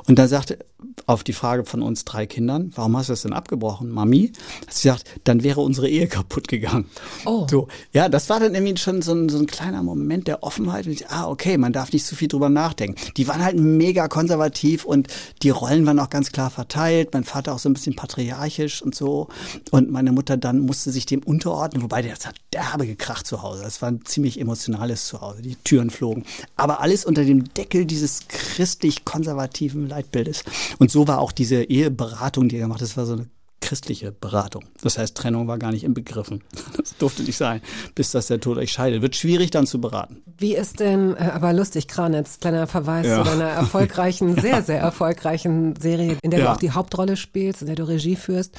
Und 0.06 0.18
da 0.18 0.28
sagte 0.28 0.58
auf 1.06 1.24
die 1.24 1.32
Frage 1.32 1.64
von 1.64 1.82
uns 1.82 2.04
drei 2.04 2.26
Kindern, 2.26 2.70
warum 2.76 2.96
hast 2.96 3.08
du 3.08 3.12
das 3.12 3.22
denn 3.22 3.32
abgebrochen, 3.32 3.90
Mami? 3.90 4.32
Hat 4.66 4.74
sie 4.74 4.88
gesagt, 4.88 5.04
dann 5.24 5.42
wäre 5.42 5.60
unsere 5.60 5.88
Ehe 5.88 6.06
kaputt 6.06 6.48
gegangen. 6.48 6.86
Oh. 7.24 7.46
So, 7.50 7.68
ja, 7.92 8.08
das 8.08 8.28
war 8.28 8.38
dann 8.38 8.54
irgendwie 8.54 8.76
schon 8.76 9.02
so 9.02 9.12
ein, 9.12 9.28
so 9.28 9.38
ein 9.38 9.46
kleiner 9.46 9.82
Moment 9.82 10.28
der 10.28 10.42
Offenheit. 10.42 10.86
Und 10.86 10.92
ich, 10.92 11.08
ah, 11.08 11.28
okay, 11.28 11.58
man 11.58 11.72
darf 11.72 11.92
nicht 11.92 12.06
zu 12.06 12.14
viel 12.14 12.28
drüber 12.28 12.48
nachdenken. 12.48 13.00
Die 13.16 13.26
waren 13.26 13.42
halt 13.42 13.58
mega 13.58 14.06
konservativ 14.06 14.84
und 14.84 15.08
die 15.42 15.50
Rollen 15.50 15.86
waren 15.86 15.98
auch 15.98 16.10
ganz 16.10 16.30
klar 16.30 16.50
verteilt. 16.50 17.10
Mein 17.12 17.24
Vater 17.24 17.54
auch 17.54 17.58
so 17.58 17.68
ein 17.68 17.72
bisschen 17.74 17.96
patriarchisch 17.96 18.82
und 18.82 18.94
so. 18.94 19.28
Und 19.70 19.90
meine 19.90 20.12
Mutter 20.12 20.36
dann 20.36 20.60
musste 20.60 20.92
sich 20.92 21.06
dem 21.06 21.22
unterordnen, 21.22 21.82
wobei 21.82 22.02
der 22.02 22.14
das 22.14 22.26
hat 22.26 22.36
derbe 22.52 22.86
gekracht 22.86 23.26
zu 23.26 23.42
Hause. 23.42 23.62
Das 23.62 23.82
war 23.82 23.90
ein 23.90 24.04
ziemlich 24.04 24.40
emotionales 24.40 25.06
Zuhause. 25.06 25.42
Die 25.42 25.56
Türen 25.56 25.90
flogen. 25.90 26.24
Aber 26.56 26.80
alles 26.80 27.04
unter 27.04 27.24
dem 27.24 27.52
Deckel 27.54 27.84
dieses 27.84 28.28
christlich-konservativen 28.28 29.88
Leitbildes. 29.88 30.44
Und 30.78 30.90
so 30.90 31.08
war 31.08 31.18
auch 31.20 31.32
diese 31.32 31.62
Eheberatung, 31.64 32.48
die 32.48 32.56
er 32.56 32.62
gemacht 32.62 32.80
hat. 32.80 32.88
Das 32.88 32.96
war 32.96 33.06
so 33.06 33.14
eine 33.14 33.26
christliche 33.60 34.12
Beratung. 34.12 34.64
Das 34.82 34.98
heißt, 34.98 35.16
Trennung 35.16 35.48
war 35.48 35.58
gar 35.58 35.72
nicht 35.72 35.82
inbegriffen. 35.82 36.42
Das 36.76 36.96
durfte 36.96 37.24
nicht 37.24 37.36
sein, 37.36 37.60
bis 37.96 38.12
dass 38.12 38.28
der 38.28 38.38
Tod 38.40 38.56
euch 38.56 38.70
scheidet. 38.70 39.02
Wird 39.02 39.16
schwierig 39.16 39.50
dann 39.50 39.66
zu 39.66 39.80
beraten. 39.80 40.22
Wie 40.38 40.54
ist 40.54 40.78
denn, 40.78 41.16
äh, 41.16 41.30
aber 41.34 41.52
lustig, 41.52 41.88
Kranitz, 41.88 42.38
kleiner 42.38 42.68
Verweis 42.68 43.06
Ja. 43.06 43.18
zu 43.24 43.30
deiner 43.30 43.48
erfolgreichen, 43.48 44.36
sehr, 44.40 44.62
sehr 44.62 44.78
erfolgreichen 44.78 45.74
Serie, 45.76 46.16
in 46.22 46.30
der 46.30 46.38
du 46.40 46.46
Ja. 46.46 46.52
auch 46.54 46.56
die 46.58 46.70
Hauptrolle 46.70 47.16
spielst, 47.16 47.60
in 47.60 47.66
der 47.66 47.74
du 47.76 47.88
Regie 47.88 48.14
führst. 48.16 48.54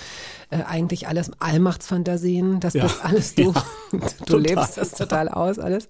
Äh, 0.50 0.64
eigentlich 0.64 1.08
alles 1.08 1.32
Allmachtsfantasien, 1.40 2.60
das 2.60 2.74
Ja. 2.74 2.84
bist 2.84 3.04
alles 3.04 3.36
du. 3.36 3.54
du 3.92 4.00
total. 4.26 4.42
lebst 4.42 4.78
das 4.78 4.92
total 4.92 5.30
aus, 5.30 5.60
alles. 5.60 5.88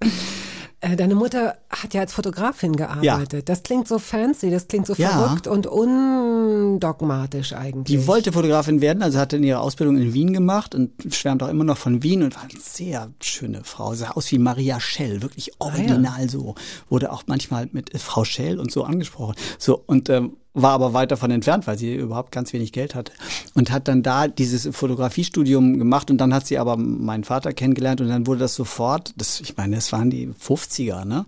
Äh, 0.82 0.96
Deine 0.96 1.16
Mutter 1.16 1.58
hat 1.70 1.94
ja 1.94 2.02
als 2.02 2.14
Fotografin 2.14 2.76
gearbeitet. 2.76 3.50
Das 3.50 3.64
klingt 3.64 3.88
so 3.88 4.00
fancy, 4.00 4.50
das 4.50 4.68
klingt 4.68 4.88
so 4.88 4.94
Ja. 4.94 5.10
verrückt 5.10 5.46
und 5.48 5.68
undogmatisch 5.68 7.54
eigentlich. 7.54 7.98
Die 7.98 8.08
wollte 8.08 8.32
Fotografin 8.32 8.80
werden, 8.82 9.04
also 9.04 9.20
hatte 9.20 9.38
ihre 9.38 9.60
Ausbildung 9.60 9.98
in 9.98 10.14
Wien 10.14 10.32
gemacht 10.34 10.76
und 10.76 10.92
schwärmt 11.14 11.44
auch 11.44 11.50
immer 11.50 11.64
noch 11.66 11.78
von 11.78 12.02
Wien 12.04 12.24
und 12.24 12.36
war 12.36 12.44
eine 12.44 12.60
sehr 12.62 13.10
schöne 13.22 13.64
Frau. 13.64 13.94
Sah 13.94 14.12
aus 14.12 14.32
wie 14.32 14.38
Maria 14.40 14.80
Schell, 14.80 15.22
wirklich 15.22 15.52
original 15.60 16.30
so. 16.30 16.56
Wurde 16.90 17.12
auch 17.12 17.24
manchmal 17.28 17.68
mit 17.72 17.94
äh, 17.94 18.00
Frau 18.00 18.24
Schell 18.24 18.60
und 18.60 18.72
so 18.72 18.84
angesprochen. 18.84 19.36
So, 19.58 19.84
und 19.86 20.10
ähm, 20.10 20.38
war 20.54 20.72
aber 20.72 20.94
weit 20.94 21.12
davon 21.12 21.32
entfernt, 21.32 21.68
weil 21.68 21.78
sie 21.78 21.96
überhaupt 21.96 22.32
ganz 22.32 22.52
wenig 22.54 22.72
Geld 22.72 22.96
hatte. 22.96 23.12
Und 23.54 23.72
hat 23.72 23.88
dann 23.88 24.02
da 24.02 24.28
dieses 24.28 24.76
Fotografiestudium 24.76 25.78
gemacht 25.78 26.10
und 26.10 26.18
dann 26.18 26.34
hat 26.34 26.48
sie 26.48 26.58
aber 26.58 26.76
meinen 26.76 27.24
Vater 27.24 27.54
kennengelernt 27.54 28.02
und 28.02 28.08
dann 28.08 28.26
wurde 28.26 28.40
das 28.40 28.56
sofort, 28.56 29.14
das, 29.18 29.42
ich 29.42 29.58
meine, 29.58 29.76
das 29.76 29.92
waren 29.92 30.10
die 30.10 30.28
50er, 30.28 31.06
ne? 31.06 31.26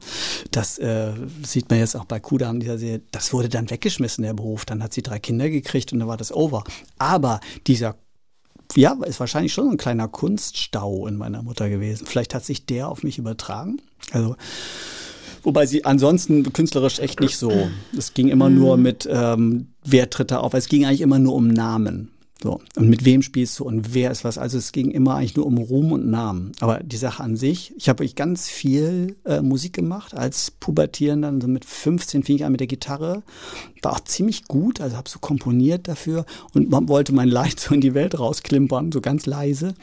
Das 0.50 0.80
äh, 0.80 1.14
sieht 1.44 1.70
man 1.70 1.80
jetzt 1.80 1.96
auch 1.96 2.06
bei 2.06 2.20
Kudam, 2.20 2.60
dieser 2.60 2.78
Serie, 2.78 3.02
das 3.12 3.32
wurde 3.32 3.50
dann 3.50 3.70
weggeschmissen, 3.70 4.24
der 4.24 4.34
Beruf. 4.34 4.66
Dann 4.66 4.82
hat 4.82 4.94
sie 4.94 5.04
drei 5.04 5.20
Kinder 5.20 5.50
gekriegt 5.50 5.94
und 5.94 6.00
dann 6.00 6.08
war 6.08 6.18
das 6.18 6.32
over. 6.32 6.64
Aber 6.98 7.40
dieser 7.68 7.96
ja, 8.76 8.98
ist 9.06 9.20
wahrscheinlich 9.20 9.54
schon 9.54 9.70
ein 9.70 9.78
kleiner 9.78 10.08
Kunststau 10.08 11.06
in 11.08 11.18
meiner 11.18 11.44
Mutter 11.44 11.70
gewesen. 11.70 12.06
Vielleicht 12.06 12.34
hat 12.34 12.46
sich 12.46 12.66
der 12.66 12.88
auf 12.88 13.04
mich 13.04 13.18
übertragen. 13.18 13.82
Also, 14.12 14.36
wobei 15.44 15.66
sie 15.66 15.86
ansonsten 15.86 16.52
künstlerisch 16.54 17.00
echt 17.00 17.20
nicht 17.20 17.38
so. 17.38 17.70
Es 17.98 18.14
ging 18.14 18.28
immer 18.28 18.50
nur 18.50 18.78
mit, 18.78 19.08
ähm, 19.12 19.68
wer 19.84 20.10
tritt 20.10 20.32
da 20.32 20.38
auf. 20.38 20.54
Es 20.54 20.68
ging 20.68 20.86
eigentlich 20.86 21.02
immer 21.02 21.20
nur 21.20 21.36
um 21.36 21.48
Namen. 21.48 22.12
So. 22.44 22.60
Und 22.76 22.90
mit 22.90 23.06
wem 23.06 23.22
spielst 23.22 23.60
du 23.60 23.66
und 23.66 23.94
wer 23.94 24.10
ist 24.10 24.24
was? 24.24 24.38
Also 24.38 24.58
es 24.58 24.72
ging 24.72 24.90
immer 24.90 25.16
eigentlich 25.16 25.36
nur 25.36 25.46
um 25.46 25.58
Ruhm 25.58 25.92
und 25.92 26.10
Namen. 26.10 26.54
Aber 26.60 26.80
die 26.80 26.98
Sache 26.98 27.24
an 27.24 27.36
sich, 27.36 27.74
ich 27.78 27.88
habe 27.88 28.04
euch 28.04 28.16
ganz 28.16 28.50
viel 28.50 29.16
äh, 29.26 29.42
Musik 29.42 29.74
gemacht 29.74 30.16
als 30.16 30.50
Pubertierender. 30.52 31.32
So 31.42 31.48
mit 31.48 31.66
15 31.66 32.24
fing 32.24 32.38
ich 32.38 32.46
an 32.46 32.52
mit 32.52 32.60
der 32.60 32.68
Gitarre. 32.68 33.24
War 33.84 33.94
auch 33.94 34.00
ziemlich 34.02 34.46
gut, 34.46 34.82
also 34.82 34.96
habe 34.98 35.10
so 35.10 35.20
komponiert 35.20 35.88
dafür 35.88 36.26
und 36.54 36.70
man 36.70 36.88
wollte 36.88 37.14
mein 37.14 37.30
Leid 37.30 37.60
so 37.60 37.74
in 37.74 37.82
die 37.82 37.94
Welt 37.94 38.20
rausklimpern, 38.20 38.92
so 38.92 39.02
ganz 39.02 39.26
leise. 39.26 39.74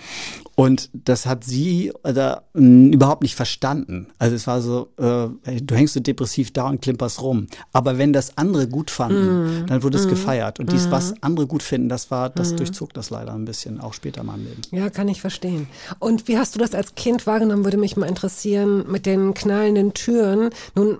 Und 0.54 0.90
das 0.92 1.26
hat 1.26 1.44
sie 1.44 1.92
also, 2.02 2.36
mh, 2.54 2.94
überhaupt 2.94 3.22
nicht 3.22 3.36
verstanden. 3.36 4.08
Also 4.18 4.34
es 4.34 4.46
war 4.48 4.60
so, 4.60 4.88
äh, 4.96 5.60
du 5.60 5.74
hängst 5.74 5.94
so 5.94 6.00
depressiv 6.00 6.52
da 6.52 6.68
und 6.68 6.82
klimperst 6.82 7.22
rum. 7.22 7.46
Aber 7.72 7.98
wenn 7.98 8.12
das 8.12 8.36
andere 8.36 8.66
gut 8.68 8.90
fanden, 8.90 9.66
dann 9.68 9.82
wurde 9.84 9.98
es 9.98 10.08
gefeiert. 10.08 10.58
Und 10.58 10.72
dies, 10.72 10.90
was 10.90 11.14
andere 11.22 11.46
gut 11.46 11.62
finden, 11.62 11.88
das 11.88 12.10
war, 12.10 12.30
das 12.30 12.47
durchzog 12.56 12.92
das 12.94 13.10
leider 13.10 13.32
ein 13.34 13.44
bisschen, 13.44 13.80
auch 13.80 13.94
später 13.94 14.20
in 14.20 14.26
meinem 14.26 14.44
Leben. 14.44 14.62
Ja, 14.70 14.90
kann 14.90 15.08
ich 15.08 15.20
verstehen. 15.20 15.68
Und 15.98 16.28
wie 16.28 16.38
hast 16.38 16.54
du 16.54 16.58
das 16.58 16.74
als 16.74 16.94
Kind 16.94 17.26
wahrgenommen, 17.26 17.64
würde 17.64 17.76
mich 17.76 17.96
mal 17.96 18.06
interessieren, 18.06 18.84
mit 18.90 19.06
den 19.06 19.34
knallenden 19.34 19.94
Türen. 19.94 20.50
Nun 20.74 20.98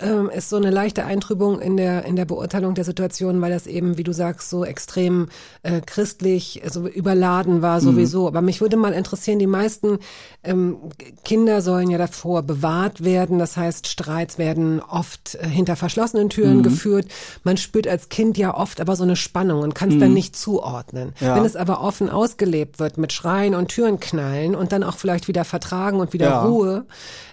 ähm, 0.00 0.30
ist 0.30 0.48
so 0.48 0.56
eine 0.56 0.70
leichte 0.70 1.04
Eintrübung 1.04 1.60
in 1.60 1.76
der, 1.76 2.04
in 2.04 2.16
der 2.16 2.24
Beurteilung 2.24 2.74
der 2.74 2.84
Situation, 2.84 3.40
weil 3.40 3.50
das 3.50 3.66
eben, 3.66 3.98
wie 3.98 4.02
du 4.02 4.12
sagst, 4.12 4.50
so 4.50 4.64
extrem 4.64 5.28
äh, 5.62 5.80
christlich, 5.80 6.62
so 6.68 6.86
überladen 6.86 7.62
war 7.62 7.80
sowieso. 7.80 8.26
Aber 8.26 8.42
mich 8.42 8.60
würde 8.60 8.76
mal 8.76 8.92
interessieren, 8.92 9.38
die 9.38 9.46
meisten 9.46 9.98
ähm, 10.42 10.78
Kinder 11.24 11.62
sollen 11.62 11.90
ja 11.90 11.98
davor 11.98 12.42
bewahrt 12.42 13.04
werden. 13.04 13.38
Das 13.38 13.56
heißt, 13.56 13.86
Streits 13.86 14.38
werden 14.38 14.80
oft 14.80 15.34
äh, 15.34 15.46
hinter 15.46 15.76
verschlossenen 15.76 16.30
Türen 16.30 16.62
geführt. 16.62 17.06
Man 17.44 17.56
spürt 17.56 17.86
als 17.86 18.08
Kind 18.08 18.38
ja 18.38 18.56
oft 18.56 18.80
aber 18.80 18.96
so 18.96 19.04
eine 19.04 19.16
Spannung 19.16 19.62
und 19.62 19.74
kann 19.74 19.90
es 19.90 19.98
dann 19.98 20.14
nicht 20.14 20.36
zuordnen. 20.36 21.12
Ja. 21.20 21.36
Wenn 21.36 21.44
es 21.44 21.56
aber 21.56 21.82
offen 21.82 22.08
ausgelebt 22.08 22.78
wird 22.78 22.98
mit 22.98 23.12
Schreien 23.12 23.54
und 23.54 23.68
Türen 23.68 24.00
knallen 24.00 24.54
und 24.54 24.72
dann 24.72 24.82
auch 24.82 24.96
vielleicht 24.96 25.28
wieder 25.28 25.44
vertragen 25.44 26.00
und 26.00 26.12
wieder 26.12 26.30
Ja. 26.30 26.42
Ruhe, 26.44 26.86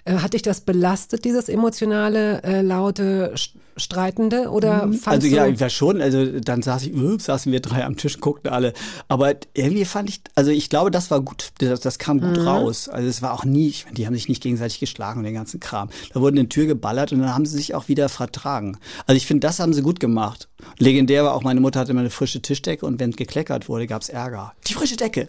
äh, 0.04 0.18
hat 0.18 0.34
dich 0.34 0.42
das 0.42 0.60
belastet, 0.60 1.24
dieses 1.24 1.48
emotionale, 1.48 2.42
äh, 2.42 2.57
laute, 2.62 3.32
Streitende 3.78 4.50
oder 4.50 4.80
fandst 4.80 5.06
Also 5.06 5.26
ja, 5.26 5.46
ja 5.46 5.70
schon. 5.70 6.00
Also 6.00 6.40
dann 6.40 6.62
saß 6.62 6.84
ich, 6.84 6.94
ups, 6.94 7.26
saßen 7.26 7.52
wir 7.52 7.60
drei 7.60 7.84
am 7.84 7.96
Tisch, 7.96 8.20
guckten 8.20 8.50
alle. 8.50 8.72
Aber 9.08 9.34
irgendwie 9.54 9.84
fand 9.84 10.08
ich, 10.08 10.20
also 10.34 10.50
ich 10.50 10.68
glaube, 10.68 10.90
das 10.90 11.10
war 11.10 11.20
gut. 11.20 11.50
Das, 11.58 11.80
das 11.80 11.98
kam 11.98 12.20
gut 12.20 12.38
raus. 12.38 12.88
Also 12.88 13.08
es 13.08 13.22
war 13.22 13.32
auch 13.32 13.44
nie, 13.44 13.68
ich 13.68 13.84
meine, 13.84 13.94
die 13.94 14.06
haben 14.06 14.14
sich 14.14 14.28
nicht 14.28 14.42
gegenseitig 14.42 14.80
geschlagen 14.80 15.20
und 15.20 15.24
den 15.24 15.34
ganzen 15.34 15.60
Kram. 15.60 15.90
Da 16.12 16.20
wurde 16.20 16.38
eine 16.38 16.48
Tür 16.48 16.66
geballert 16.66 17.12
und 17.12 17.20
dann 17.20 17.34
haben 17.34 17.46
sie 17.46 17.56
sich 17.56 17.74
auch 17.74 17.88
wieder 17.88 18.08
vertragen. 18.08 18.78
Also 19.06 19.16
ich 19.16 19.26
finde, 19.26 19.46
das 19.46 19.60
haben 19.60 19.72
sie 19.72 19.82
gut 19.82 20.00
gemacht. 20.00 20.48
Legendär 20.78 21.24
war 21.24 21.34
auch, 21.34 21.42
meine 21.42 21.60
Mutter 21.60 21.80
hatte 21.80 21.92
immer 21.92 22.00
eine 22.00 22.10
frische 22.10 22.42
Tischdecke 22.42 22.84
und 22.84 22.98
wenn 22.98 23.12
gekleckert 23.12 23.68
wurde, 23.68 23.86
gab's 23.86 24.08
Ärger. 24.08 24.52
Die 24.66 24.74
frische 24.74 24.96
Decke. 24.96 25.28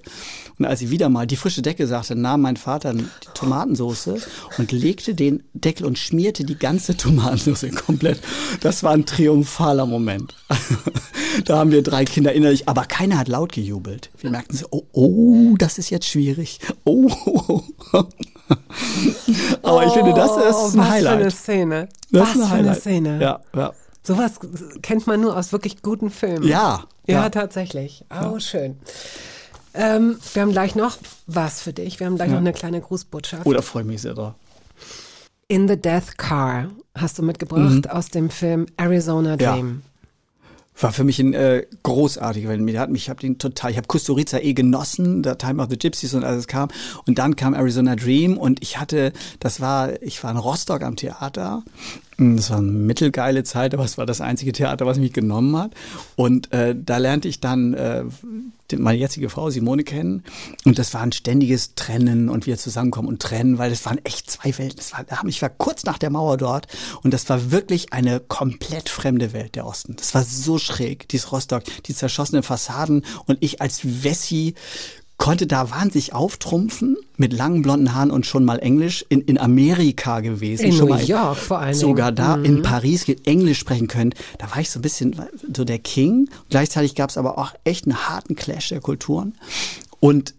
Und 0.57 0.65
als 0.65 0.79
sie 0.79 0.89
wieder 0.89 1.09
mal 1.09 1.27
die 1.27 1.35
frische 1.35 1.61
Decke 1.61 1.87
sagte, 1.87 2.15
nahm 2.15 2.41
mein 2.41 2.57
Vater 2.57 2.93
die 2.93 3.05
Tomatensauce 3.33 4.27
und 4.57 4.71
legte 4.71 5.13
den 5.13 5.43
Deckel 5.53 5.85
und 5.85 5.97
schmierte 5.97 6.43
die 6.43 6.57
ganze 6.57 6.97
Tomatensauce 6.97 7.67
komplett. 7.85 8.19
Das 8.61 8.83
war 8.83 8.91
ein 8.91 9.05
triumphaler 9.05 9.85
Moment. 9.85 10.35
da 11.45 11.57
haben 11.59 11.71
wir 11.71 11.81
drei 11.83 12.05
Kinder 12.05 12.33
innerlich, 12.33 12.67
aber 12.67 12.83
keiner 12.85 13.17
hat 13.17 13.27
laut 13.27 13.51
gejubelt. 13.51 14.09
Wir 14.19 14.29
merkten 14.31 14.57
so, 14.57 14.67
oh, 14.71 14.83
oh, 14.93 15.55
das 15.57 15.77
ist 15.77 15.89
jetzt 15.89 16.07
schwierig. 16.07 16.59
Oh, 16.83 17.09
oh, 17.25 17.61
oh. 17.93 18.03
Aber 19.63 19.85
ich 19.85 19.93
finde, 19.93 20.13
das 20.13 20.31
ist 20.31 20.37
ein 20.37 20.43
Oh, 20.45 20.63
was 20.63 20.71
Für 20.73 20.79
eine 20.81 20.89
Highlight. 20.89 21.31
Szene. 21.33 21.89
Das 22.11 22.21
was 22.21 22.29
ist 22.29 22.35
ein 22.35 22.47
für 22.47 22.53
eine 22.53 22.63
Highlight. 22.63 22.79
Szene. 22.81 23.21
Ja, 23.21 23.39
ja. 23.55 23.73
Sowas 24.03 24.31
kennt 24.81 25.05
man 25.07 25.21
nur 25.21 25.37
aus 25.37 25.51
wirklich 25.51 25.81
guten 25.81 26.09
Filmen. 26.09 26.47
Ja, 26.47 26.85
Ja, 27.07 27.23
ja. 27.23 27.29
tatsächlich. 27.29 28.05
Oh, 28.23 28.39
schön. 28.39 28.77
Ähm, 29.75 30.17
wir 30.33 30.41
haben 30.41 30.51
gleich 30.51 30.73
noch 30.75 30.97
was 31.27 31.61
für 31.61 31.73
dich. 31.73 31.99
Wir 31.99 32.07
haben 32.07 32.15
gleich 32.15 32.31
noch 32.31 32.37
eine 32.37 32.53
kleine 32.53 32.81
Grußbotschaft. 32.81 33.45
Oh, 33.45 33.53
da 33.53 33.61
freue 33.61 33.83
ich 33.83 33.87
mich 33.87 34.01
sehr 34.01 34.15
drauf. 34.15 34.33
In 35.47 35.67
the 35.67 35.77
Death 35.79 36.17
Car 36.17 36.69
hast 37.01 37.17
du 37.19 37.23
mitgebracht 37.23 37.89
aus 37.89 38.09
dem 38.09 38.29
Film 38.29 38.67
Arizona 38.77 39.35
Mhm. 39.35 39.41
Ja. 39.41 39.53
Dream. 39.55 39.81
War 40.81 40.93
für 40.93 41.03
mich 41.03 41.19
ein 41.19 41.33
äh, 41.33 41.65
großartiger, 41.83 42.49
hat 42.79 42.89
mich, 42.89 43.03
ich 43.03 43.09
habe 43.09 43.19
den 43.19 43.37
total, 43.37 43.71
ich 43.71 43.77
habe 43.77 43.87
Kusturica 43.87 44.39
eh 44.39 44.53
genossen, 44.53 45.23
der 45.23 45.37
Time 45.37 45.61
of 45.61 45.69
the 45.69 45.77
Gypsies 45.77 46.13
und 46.13 46.23
alles 46.23 46.47
kam 46.47 46.69
und 47.05 47.19
dann 47.19 47.35
kam 47.35 47.53
Arizona 47.53 47.97
Dream 47.97 48.37
und 48.37 48.61
ich 48.63 48.79
hatte, 48.79 49.11
das 49.41 49.59
war, 49.59 50.01
ich 50.01 50.23
war 50.23 50.31
in 50.31 50.37
Rostock 50.37 50.81
am 50.83 50.95
Theater, 50.95 51.63
das 52.19 52.49
war 52.49 52.57
eine 52.57 52.71
mittelgeile 52.71 53.43
Zeit, 53.43 53.73
aber 53.73 53.85
es 53.85 53.97
war 53.97 54.05
das 54.05 54.21
einzige 54.21 54.51
Theater, 54.51 54.85
was 54.85 54.97
mich 54.97 55.13
genommen 55.13 55.55
hat 55.57 55.71
und 56.15 56.51
äh, 56.51 56.75
da 56.77 56.97
lernte 56.97 57.27
ich 57.27 57.39
dann 57.39 57.73
äh, 57.73 58.03
meine 58.77 58.99
jetzige 58.99 59.29
Frau 59.29 59.49
Simone 59.49 59.83
kennen 59.83 60.23
und 60.65 60.77
das 60.77 60.93
war 60.93 61.01
ein 61.01 61.11
ständiges 61.11 61.75
Trennen 61.75 62.29
und 62.29 62.45
wir 62.45 62.57
zusammenkommen 62.57 63.07
und 63.07 63.21
trennen, 63.21 63.57
weil 63.57 63.71
es 63.71 63.85
waren 63.85 63.99
echt 64.03 64.29
zwei 64.29 64.55
Welten. 64.57 64.79
Es 64.79 64.93
war, 64.93 65.05
ich 65.25 65.41
war 65.41 65.49
kurz 65.49 65.85
nach 65.85 65.97
der 65.97 66.09
Mauer 66.09 66.37
dort 66.37 66.67
und 67.01 67.13
das 67.13 67.27
war 67.29 67.51
wirklich 67.51 67.93
eine 67.93 68.19
komplett 68.19 68.89
fremde 68.89 69.33
Welt, 69.33 69.55
der 69.55 69.65
Osten. 69.65 69.95
Das 69.95 70.13
war 70.13 70.23
so 70.23 70.57
schräg, 70.57 71.07
dieses 71.09 71.31
Rostock, 71.31 71.63
die 71.85 71.95
zerschossenen 71.95 72.43
Fassaden 72.43 73.03
und 73.25 73.37
ich 73.41 73.61
als 73.61 73.81
Wessi 74.03 74.55
konnte 75.19 75.45
da 75.45 75.69
wahnsinnig 75.69 76.13
auftrumpfen 76.13 76.97
mit 77.17 77.33
langen 77.33 77.61
blonden 77.61 77.93
Haaren 77.93 78.09
und 78.09 78.25
schon 78.25 78.45
mal 78.45 78.57
Englisch 78.57 79.05
in, 79.09 79.21
in 79.21 79.37
Amerika 79.37 80.21
gewesen. 80.21 80.65
In 80.65 80.71
schon 80.71 80.87
New 80.87 80.95
mal 80.95 81.03
York 81.03 81.37
vor 81.37 81.59
allen 81.59 81.75
Sogar 81.75 82.11
Dingen. 82.11 82.39
Mhm. 82.39 82.43
da 82.43 82.49
in 82.49 82.61
Paris 82.63 83.05
Englisch 83.25 83.59
sprechen 83.59 83.87
können. 83.87 84.15
Da 84.39 84.49
war 84.49 84.61
ich 84.61 84.71
so 84.71 84.79
ein 84.79 84.81
bisschen 84.81 85.15
so 85.53 85.65
der 85.65 85.77
King. 85.77 86.29
Gleichzeitig 86.49 86.95
gab 86.95 87.09
es 87.09 87.17
aber 87.17 87.37
auch 87.37 87.53
echt 87.65 87.85
einen 87.85 88.09
harten 88.09 88.35
Clash 88.35 88.69
der 88.69 88.79
Kulturen. 88.79 89.35
Und 89.99 90.33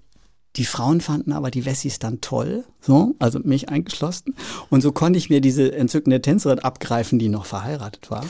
die 0.57 0.65
Frauen 0.65 1.01
fanden 1.01 1.33
aber 1.33 1.51
die 1.51 1.65
Wessis 1.67 1.99
dann 1.99 2.21
toll, 2.21 2.65
so, 2.81 3.15
also 3.19 3.39
mich 3.39 3.69
eingeschlossen. 3.69 4.35
Und 4.71 4.81
so 4.81 4.93
konnte 4.93 5.19
ich 5.19 5.31
mir 5.31 5.41
diese 5.41 5.73
entzückende 5.73 6.23
Tänzerin 6.23 6.59
abgreifen, 6.59 7.19
die 7.19 7.29
noch 7.29 7.45
verheiratet 7.45 8.11
war. 8.11 8.25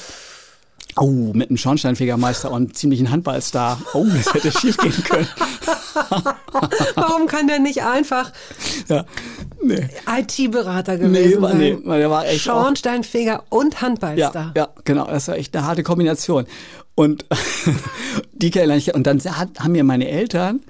Oh, 0.97 1.33
mit 1.35 1.49
einem 1.51 1.57
Schornsteinfegermeister 1.57 2.51
und 2.51 2.57
einem 2.57 2.75
ziemlichen 2.75 3.11
Handballstar. 3.11 3.81
Oh, 3.95 4.05
das 4.13 4.33
hätte 4.35 4.51
schief 4.53 4.77
gehen 4.77 5.05
können. 5.05 5.29
Warum 6.95 7.27
kann 7.27 7.47
der 7.47 7.59
nicht 7.59 7.83
einfach 7.83 8.33
Ja, 8.89 9.05
nee. 9.63 9.89
IT-Berater 10.07 10.97
Nee, 10.97 11.03
gewesen 11.23 11.43
war, 11.43 11.51
sein? 11.51 11.59
nee, 11.59 11.99
der 11.99 12.11
war 12.11 12.27
echt 12.27 12.49
auch 12.49 12.63
Schornsteinfeger 12.63 13.45
und 13.49 13.81
Handballstar. 13.81 14.53
Ja, 14.57 14.63
ja, 14.63 14.69
genau. 14.85 15.07
Das 15.07 15.29
war 15.29 15.37
echt 15.37 15.57
eine 15.57 15.67
harte 15.67 15.83
Kombination. 15.83 16.47
Und 16.95 17.25
die 18.33 18.51
ich. 18.77 18.95
Und 18.95 19.07
dann 19.07 19.21
haben 19.25 19.73
mir 19.73 19.85
meine 19.85 20.09
Eltern 20.09 20.61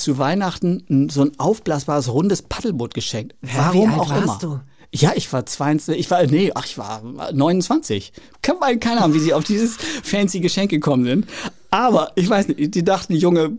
zu 0.00 0.18
Weihnachten 0.18 1.08
so 1.10 1.22
ein 1.22 1.32
aufblasbares 1.38 2.12
rundes 2.12 2.42
Paddelboot 2.42 2.94
geschenkt. 2.94 3.34
Warum 3.42 3.90
alt 3.90 4.00
auch 4.00 4.10
warst 4.10 4.42
immer. 4.42 4.54
du? 4.56 4.60
Ja, 4.94 5.12
ich 5.14 5.32
war 5.32 5.46
22, 5.46 5.98
ich 5.98 6.10
war, 6.10 6.22
nee, 6.26 6.52
ach, 6.54 6.66
ich 6.66 6.76
war 6.76 7.02
29. 7.02 8.12
Kann 8.42 8.58
man, 8.58 8.78
keine 8.78 9.00
Ahnung, 9.00 9.14
wie 9.14 9.20
sie 9.20 9.32
auf 9.32 9.44
dieses 9.44 9.78
fancy 10.02 10.40
Geschenk 10.40 10.70
gekommen 10.70 11.04
sind. 11.04 11.26
Aber 11.70 12.12
ich 12.14 12.28
weiß 12.28 12.48
nicht, 12.48 12.74
die 12.74 12.84
dachten, 12.84 13.14
Junge, 13.14 13.56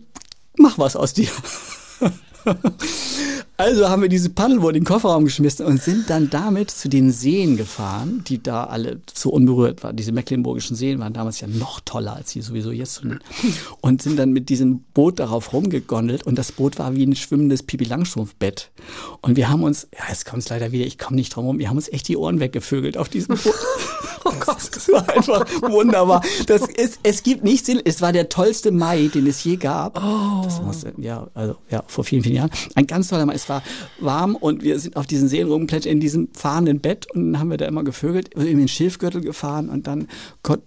mach 0.57 0.77
was 0.77 0.95
aus 0.95 1.13
dir. 1.13 1.29
Also 3.55 3.87
haben 3.87 4.01
wir 4.01 4.09
diese 4.09 4.31
Paddelboot 4.31 4.75
in 4.75 4.81
den 4.81 4.83
Kofferraum 4.83 5.25
geschmissen 5.25 5.65
und 5.65 5.81
sind 5.81 6.09
dann 6.09 6.31
damit 6.31 6.71
zu 6.71 6.89
den 6.89 7.11
Seen 7.11 7.55
gefahren, 7.55 8.23
die 8.27 8.41
da 8.41 8.63
alle 8.63 8.99
so 9.13 9.29
unberührt 9.29 9.83
waren. 9.83 9.95
Diese 9.95 10.11
mecklenburgischen 10.11 10.75
Seen 10.75 10.99
waren 10.99 11.13
damals 11.13 11.39
ja 11.39 11.47
noch 11.47 11.79
toller, 11.79 12.15
als 12.15 12.31
sie 12.31 12.41
sowieso 12.41 12.71
jetzt. 12.71 13.03
Und 13.79 14.01
sind 14.01 14.17
dann 14.17 14.31
mit 14.31 14.49
diesem 14.49 14.79
Boot 14.95 15.19
darauf 15.19 15.53
rumgegondelt 15.53 16.23
und 16.23 16.35
das 16.35 16.51
Boot 16.51 16.79
war 16.79 16.95
wie 16.95 17.05
ein 17.05 17.15
schwimmendes 17.15 17.61
Pipi 17.61 17.83
Langstrumpfbett. 17.83 18.71
Und 19.21 19.37
wir 19.37 19.49
haben 19.49 19.63
uns, 19.63 19.87
ja, 19.93 20.09
jetzt 20.09 20.25
kommt 20.25 20.41
es 20.41 20.49
leider 20.49 20.71
wieder, 20.71 20.85
ich 20.85 20.97
komme 20.97 21.15
nicht 21.15 21.35
drum 21.35 21.45
rum, 21.45 21.59
wir 21.59 21.69
haben 21.69 21.77
uns 21.77 21.89
echt 21.89 22.07
die 22.07 22.17
Ohren 22.17 22.39
weggevögelt 22.39 22.97
auf 22.97 23.07
diesem 23.07 23.37
Boot. 23.37 23.53
Oh 24.25 24.31
Gott, 24.39 24.69
das 24.73 24.89
war 24.89 25.07
einfach 25.09 25.45
wunderbar. 25.61 26.21
Das 26.47 26.61
ist, 26.61 26.99
es 27.03 27.23
gibt 27.23 27.43
nicht 27.43 27.65
Sinn, 27.65 27.81
es 27.83 28.01
war 28.01 28.11
der 28.11 28.29
tollste 28.29 28.71
Mai, 28.71 29.09
den 29.13 29.27
es 29.27 29.43
je 29.43 29.57
gab. 29.57 29.95
Das 30.43 30.61
muss, 30.61 30.85
ja, 30.97 31.27
also, 31.33 31.55
ja, 31.69 31.83
vor 31.87 32.03
vielen, 32.03 32.23
vielen 32.23 32.35
Jahren. 32.35 32.51
Ein 32.75 32.87
ganz 32.87 33.09
toller 33.09 33.25
Mai. 33.25 33.33
Es 33.33 33.49
war 33.49 33.63
warm 33.99 34.35
und 34.35 34.63
wir 34.63 34.79
sind 34.79 34.95
auf 34.95 35.07
diesen 35.07 35.27
Seen 35.27 35.47
rumgeplätscht 35.47 35.85
in 35.85 35.99
diesem 35.99 36.29
fahrenden 36.33 36.79
Bett 36.79 37.07
und 37.13 37.33
dann 37.33 37.39
haben 37.39 37.49
wir 37.49 37.57
da 37.57 37.65
immer 37.65 37.83
gevögelt, 37.83 38.33
in 38.33 38.57
den 38.57 38.67
Schilfgürtel 38.67 39.21
gefahren 39.21 39.69
und 39.69 39.87
dann 39.87 40.07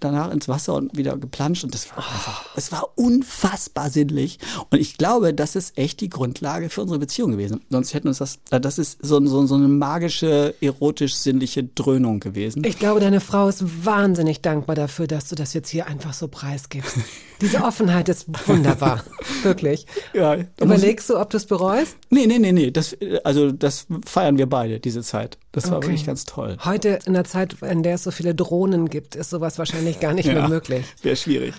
danach 0.01 0.31
ins 0.33 0.49
Wasser 0.49 0.75
und 0.75 0.97
wieder 0.97 1.17
geplanscht 1.17 1.65
und 1.65 1.75
das 1.75 1.91
war 1.91 1.99
einfach, 1.99 2.45
es 2.57 2.73
war 2.73 2.89
unfassbar 2.97 3.91
sinnlich 3.91 4.39
und 4.71 4.81
ich 4.81 4.99
glaube, 4.99 5.35
das 5.35 5.57
ist 5.57 5.79
echt 5.79 6.01
die 6.01 6.11
Grundlage 6.11 6.69
für 6.69 6.83
unsere 6.83 6.99
Beziehung 6.99 7.33
gewesen. 7.33 7.61
Sonst 7.71 7.95
hätten 7.95 8.09
uns 8.09 8.19
das, 8.19 8.39
äh, 8.51 8.61
das 8.61 8.79
ist 8.79 8.99
so, 9.03 9.25
so, 9.27 9.47
so 9.47 9.55
eine 9.55 9.69
magische, 9.69 10.55
erotisch-sinnliche 10.61 11.65
Dröhnung 11.65 12.21
gewesen. 12.21 12.63
Ich 12.65 12.79
glaube, 12.79 13.01
deine 13.01 13.21
Frau 13.21 13.46
ist 13.49 13.85
wahnsinnig 13.85 14.41
dankbar 14.43 14.77
dafür, 14.77 15.07
dass 15.07 15.29
du 15.29 15.35
das 15.35 15.55
jetzt 15.55 15.69
hier 15.69 15.87
einfach 15.87 16.13
so 16.13 16.29
preisgibst. 16.29 16.97
Diese 17.41 17.63
Offenheit 17.63 18.09
ist 18.09 18.27
wunderbar. 18.49 19.03
Wirklich. 19.43 19.87
Ja, 20.15 20.37
Überlegst 20.61 21.11
du, 21.11 21.19
ob 21.19 21.31
du 21.31 21.37
es 21.37 21.47
bereust? 21.47 21.97
Nee, 22.11 22.27
nee, 22.27 22.39
nee, 22.39 22.53
nee. 22.53 22.71
Das, 22.71 22.97
also 23.25 23.53
das 23.53 23.87
feiern 24.05 24.39
wir 24.39 24.47
beide, 24.49 24.81
diese 24.81 25.03
Zeit. 25.03 25.39
Das 25.53 25.71
war 25.71 25.79
Okay. 25.79 25.87
wirklich 25.89 26.07
ganz 26.07 26.25
toll. 26.25 26.57
Heute 26.65 26.99
in 27.07 27.13
der 27.15 27.25
Zeit, 27.25 27.57
in 27.63 27.83
der 27.83 27.95
es 27.95 28.03
so 28.05 28.11
viele 28.11 28.35
Drohnen 28.35 28.89
gibt, 28.89 29.15
ist 29.17 29.31
sowas 29.31 29.59
wahrscheinlich 29.59 30.01
gar 30.01 30.13
nicht 30.15 30.27
mehr 30.27 30.49
möglich. 30.49 30.85
Wäre 31.03 31.17
schwierig. 31.17 31.55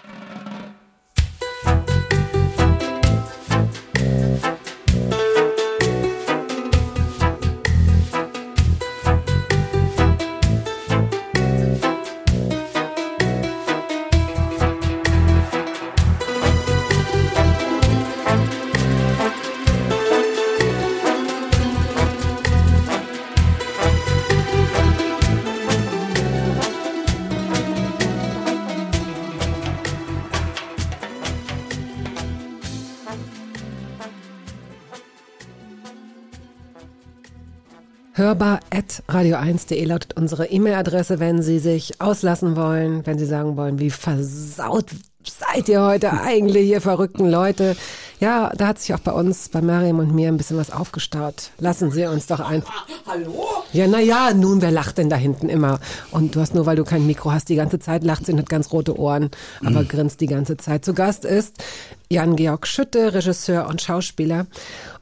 Hörbar 38.17 38.61
at 38.71 39.03
radio1.de 39.07 39.85
lautet 39.85 40.17
unsere 40.17 40.47
E-Mail-Adresse, 40.47 41.19
wenn 41.19 41.43
Sie 41.43 41.59
sich 41.59 42.01
auslassen 42.01 42.55
wollen, 42.55 43.05
wenn 43.05 43.19
Sie 43.19 43.27
sagen 43.27 43.57
wollen, 43.57 43.77
wie 43.77 43.91
versaut 43.91 44.87
seid 45.23 45.69
ihr 45.69 45.83
heute 45.83 46.11
eigentlich, 46.23 46.67
ihr 46.67 46.81
verrückten 46.81 47.29
Leute. 47.29 47.75
Ja, 48.19 48.51
da 48.57 48.69
hat 48.69 48.79
sich 48.79 48.95
auch 48.95 48.99
bei 48.99 49.11
uns, 49.11 49.49
bei 49.49 49.61
Mariam 49.61 49.99
und 49.99 50.15
mir 50.15 50.29
ein 50.29 50.37
bisschen 50.37 50.57
was 50.57 50.71
aufgestaut. 50.71 51.51
Lassen 51.59 51.91
Sie 51.91 52.07
uns 52.07 52.25
doch 52.25 52.39
einfach. 52.39 52.87
Hallo? 53.05 53.45
Ja, 53.71 53.85
na 53.85 53.99
ja, 53.99 54.33
nun, 54.33 54.63
wer 54.63 54.71
lacht 54.71 54.97
denn 54.97 55.11
da 55.11 55.15
hinten 55.15 55.49
immer? 55.49 55.79
Und 56.09 56.35
du 56.35 56.41
hast 56.41 56.55
nur, 56.55 56.65
weil 56.65 56.75
du 56.75 56.83
kein 56.83 57.05
Mikro 57.05 57.31
hast, 57.31 57.49
die 57.49 57.55
ganze 57.55 57.77
Zeit 57.77 58.03
lacht 58.03 58.25
sie 58.25 58.31
und 58.31 58.39
hat 58.39 58.49
ganz 58.49 58.71
rote 58.71 58.97
Ohren, 58.97 59.29
aber 59.63 59.83
grinst 59.83 60.21
die 60.21 60.25
ganze 60.25 60.57
Zeit. 60.57 60.83
Zu 60.83 60.95
Gast 60.95 61.25
ist 61.25 61.63
Jan-Georg 62.09 62.65
Schütte, 62.65 63.13
Regisseur 63.13 63.67
und 63.67 63.81
Schauspieler. 63.81 64.47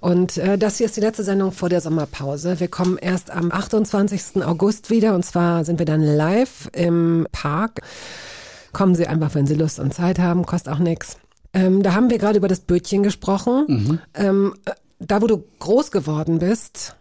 Und 0.06 0.38
äh, 0.38 0.58
das 0.60 0.78
hier 0.78 0.86
ist 0.86 0.96
die 0.98 1.02
letzte 1.02 1.24
Sendung 1.24 1.52
vor 1.52 1.68
der 1.68 1.82
Sommerpause. 1.82 2.60
Wir 2.60 2.68
kommen 2.68 2.98
erst 3.00 3.32
am 3.32 3.52
28. 3.52 4.46
August 4.46 4.92
wieder 4.92 5.16
und 5.16 5.26
zwar 5.26 5.66
sind 5.66 5.80
wir 5.80 5.88
dann 5.88 6.02
live 6.04 6.70
im 6.74 7.26
Park. 7.32 7.82
Kommen 8.72 8.94
Sie 8.94 9.08
einfach, 9.08 9.34
wenn 9.34 9.48
Sie 9.48 9.56
Lust 9.56 9.80
und 9.80 9.96
Zeit 9.96 10.20
haben, 10.20 10.46
kostet 10.46 10.72
auch 10.74 10.78
nichts. 10.78 11.18
Ähm, 11.54 11.82
da 11.82 11.96
haben 11.96 12.12
wir 12.12 12.20
gerade 12.20 12.38
über 12.38 12.48
das 12.48 12.60
Bötchen 12.60 13.02
gesprochen. 13.02 14.00
Ähm, 14.14 14.54
äh, 14.66 14.72
da, 15.00 15.24
wo 15.24 15.28
du 15.28 15.44
groß 15.58 15.90
geworden 15.90 16.38
bist, 16.38 16.96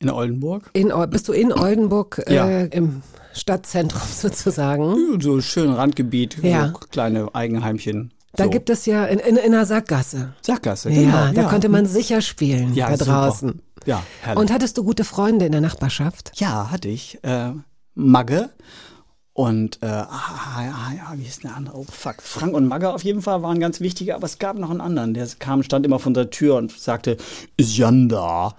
In 0.00 0.10
Oldenburg. 0.10 0.68
in, 0.72 0.92
bist 1.10 1.28
du 1.28 1.32
in 1.32 1.52
Oldenburg 1.52 2.22
äh, 2.26 2.34
Ja. 2.34 2.60
im 2.62 3.02
Stadtzentrum 3.34 4.02
sozusagen. 4.16 5.20
So 5.20 5.40
schön 5.42 5.70
Randgebiet, 5.72 6.38
Ja. 6.42 6.72
so 6.72 6.78
kleine 6.90 7.32
Eigenheimchen. 7.36 8.12
Da 8.34 8.44
so. 8.44 8.50
gibt 8.50 8.70
es 8.70 8.86
ja 8.86 9.04
in, 9.04 9.18
in, 9.18 9.36
in 9.36 9.54
einer 9.54 9.66
Sackgasse. 9.66 10.34
Sackgasse, 10.40 10.90
Ja, 10.90 11.28
genau. 11.28 11.42
da 11.42 11.48
konnte 11.48 11.68
man 11.68 11.86
sicher 11.86 12.22
spielen 12.22 12.74
ja, 12.74 12.88
da 12.88 12.96
super. 12.96 13.10
draußen. 13.10 13.62
Ja, 13.84 14.02
herrlich. 14.22 14.40
Und 14.40 14.52
hattest 14.52 14.78
du 14.78 14.84
gute 14.84 15.04
Freunde 15.04 15.44
in 15.46 15.52
der 15.52 15.60
Nachbarschaft? 15.60 16.32
Ja, 16.36 16.70
hatte 16.70 16.88
ich. 16.88 17.18
Äh, 17.22 17.52
Magge 17.94 18.50
und 19.34 19.82
äh, 19.82 19.86
ah, 19.86 20.08
ah, 20.10 20.92
ja, 20.94 21.12
wie 21.14 21.22
denn 21.22 21.32
der 21.42 21.56
andere? 21.56 21.78
Oh 21.78 21.86
fuck. 21.90 22.16
Frank 22.20 22.54
und 22.54 22.68
Magge 22.68 22.92
auf 22.92 23.02
jeden 23.02 23.22
Fall 23.22 23.42
waren 23.42 23.60
ganz 23.60 23.80
wichtige, 23.80 24.14
aber 24.14 24.26
es 24.26 24.38
gab 24.38 24.58
noch 24.58 24.70
einen 24.70 24.82
anderen, 24.82 25.14
der 25.14 25.26
kam, 25.38 25.62
stand 25.62 25.86
immer 25.86 25.98
vor 25.98 26.12
der 26.12 26.28
Tür 26.28 26.56
und 26.56 26.70
sagte, 26.70 27.16
ist 27.56 27.76
Jan 27.76 28.10
da? 28.10 28.54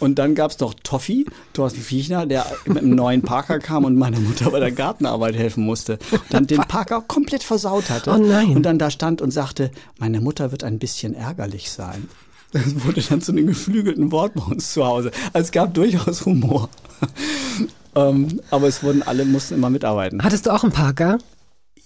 Und 0.00 0.18
dann 0.18 0.34
gab's 0.34 0.56
doch 0.56 0.74
Toffi, 0.82 1.26
Thorsten 1.52 1.80
Fiechner, 1.80 2.26
der 2.26 2.46
mit 2.66 2.78
einem 2.78 2.94
neuen 2.94 3.22
Parker 3.22 3.58
kam 3.58 3.84
und 3.84 3.96
meiner 3.96 4.20
Mutter 4.20 4.50
bei 4.50 4.60
der 4.60 4.72
Gartenarbeit 4.72 5.36
helfen 5.36 5.64
musste. 5.64 5.98
Und 6.10 6.22
dann 6.30 6.46
den 6.46 6.60
Parker 6.60 7.00
komplett 7.00 7.42
versaut 7.42 7.90
hatte. 7.90 8.10
Oh 8.10 8.18
nein. 8.18 8.56
Und 8.56 8.62
dann 8.64 8.78
da 8.78 8.90
stand 8.90 9.22
und 9.22 9.30
sagte, 9.30 9.70
meine 9.98 10.20
Mutter 10.20 10.50
wird 10.52 10.64
ein 10.64 10.78
bisschen 10.78 11.14
ärgerlich 11.14 11.70
sein. 11.70 12.08
Das 12.52 12.84
wurde 12.84 13.02
dann 13.02 13.20
zu 13.20 13.32
einem 13.32 13.48
geflügelten 13.48 14.12
Wort 14.12 14.34
bei 14.34 14.42
uns 14.42 14.72
zu 14.72 14.84
Hause. 14.84 15.10
Also 15.32 15.46
es 15.46 15.52
gab 15.52 15.74
durchaus 15.74 16.24
Humor. 16.24 16.68
ähm, 17.96 18.40
aber 18.50 18.68
es 18.68 18.82
wurden 18.82 19.02
alle, 19.02 19.24
mussten 19.24 19.54
immer 19.54 19.70
mitarbeiten. 19.70 20.22
Hattest 20.22 20.46
du 20.46 20.50
auch 20.52 20.62
einen 20.62 20.72
Parker? 20.72 21.18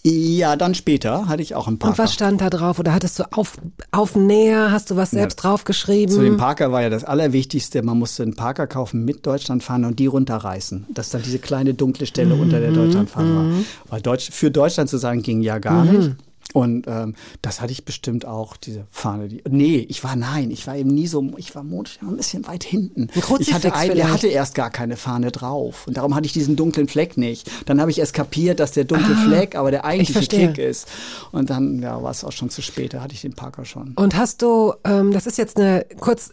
Ja, 0.04 0.56
dann 0.56 0.74
später 0.74 1.26
hatte 1.26 1.42
ich 1.42 1.54
auch 1.54 1.66
einen 1.66 1.78
Parker. 1.78 1.92
Und 1.92 1.98
was 1.98 2.14
stand 2.14 2.40
da 2.40 2.50
drauf? 2.50 2.78
Oder 2.78 2.94
hattest 2.94 3.18
du 3.18 3.24
auf, 3.32 3.56
auf 3.90 4.14
Näher? 4.14 4.70
Hast 4.70 4.90
du 4.90 4.96
was 4.96 5.10
selbst 5.10 5.36
draufgeschrieben? 5.36 6.14
Zu 6.14 6.22
dem 6.22 6.36
Parker 6.36 6.70
war 6.72 6.82
ja 6.82 6.90
das 6.90 7.04
Allerwichtigste, 7.04 7.82
man 7.82 7.98
musste 7.98 8.22
einen 8.22 8.36
Parker 8.36 8.66
kaufen 8.66 9.04
mit 9.04 9.26
Deutschlandfahne 9.26 9.86
und 9.88 9.98
die 9.98 10.06
runterreißen. 10.06 10.86
Dass 10.90 11.10
dann 11.10 11.22
diese 11.22 11.38
kleine 11.38 11.74
dunkle 11.74 12.06
Stelle 12.06 12.34
unter 12.34 12.60
der 12.60 12.72
Deutschlandfahne 12.72 13.34
war. 13.34 13.44
Weil 13.88 14.00
Deutsch, 14.00 14.30
für 14.30 14.50
Deutschland 14.50 14.88
zu 14.88 14.98
sagen, 14.98 15.22
ging 15.22 15.42
ja 15.42 15.58
gar 15.58 15.84
nicht. 15.84 16.12
Und 16.54 16.86
ähm, 16.86 17.14
das 17.42 17.60
hatte 17.60 17.72
ich 17.72 17.84
bestimmt 17.84 18.24
auch, 18.24 18.56
diese 18.56 18.86
Fahne. 18.90 19.28
Die, 19.28 19.42
nee, 19.48 19.84
ich 19.88 20.02
war 20.02 20.16
nein, 20.16 20.50
ich 20.50 20.66
war 20.66 20.76
eben 20.76 20.88
nie 20.88 21.06
so, 21.06 21.22
ich 21.36 21.54
war 21.54 21.62
modisch 21.62 21.98
ein 22.00 22.16
bisschen 22.16 22.46
weit 22.46 22.64
hinten. 22.64 23.08
Ich 23.14 23.52
hatte, 23.52 23.74
ein, 23.74 23.90
vielleicht. 23.90 23.96
der 23.98 24.12
hatte 24.12 24.26
erst 24.28 24.54
gar 24.54 24.70
keine 24.70 24.96
Fahne 24.96 25.30
drauf. 25.30 25.86
Und 25.86 25.98
darum 25.98 26.14
hatte 26.14 26.26
ich 26.26 26.32
diesen 26.32 26.56
dunklen 26.56 26.88
Fleck 26.88 27.16
nicht. 27.18 27.50
Dann 27.66 27.80
habe 27.80 27.90
ich 27.90 27.98
erst 27.98 28.14
kapiert, 28.14 28.60
dass 28.60 28.72
der 28.72 28.84
dunkle 28.84 29.14
Fleck 29.14 29.56
aber 29.56 29.70
der 29.70 29.84
eigentliche. 29.84 30.26
Kick 30.28 30.58
ist. 30.58 30.88
Und 31.32 31.50
dann 31.50 31.82
ja, 31.82 32.02
war 32.02 32.10
es 32.10 32.24
auch 32.24 32.32
schon 32.32 32.50
zu 32.50 32.62
spät, 32.62 32.94
da 32.94 33.02
hatte 33.02 33.14
ich 33.14 33.20
den 33.20 33.34
Parker 33.34 33.64
schon. 33.64 33.92
Und 33.94 34.16
hast 34.16 34.42
du, 34.42 34.74
ähm, 34.84 35.12
das 35.12 35.26
ist 35.26 35.38
jetzt 35.38 35.58
eine 35.58 35.84
kurz 36.00 36.32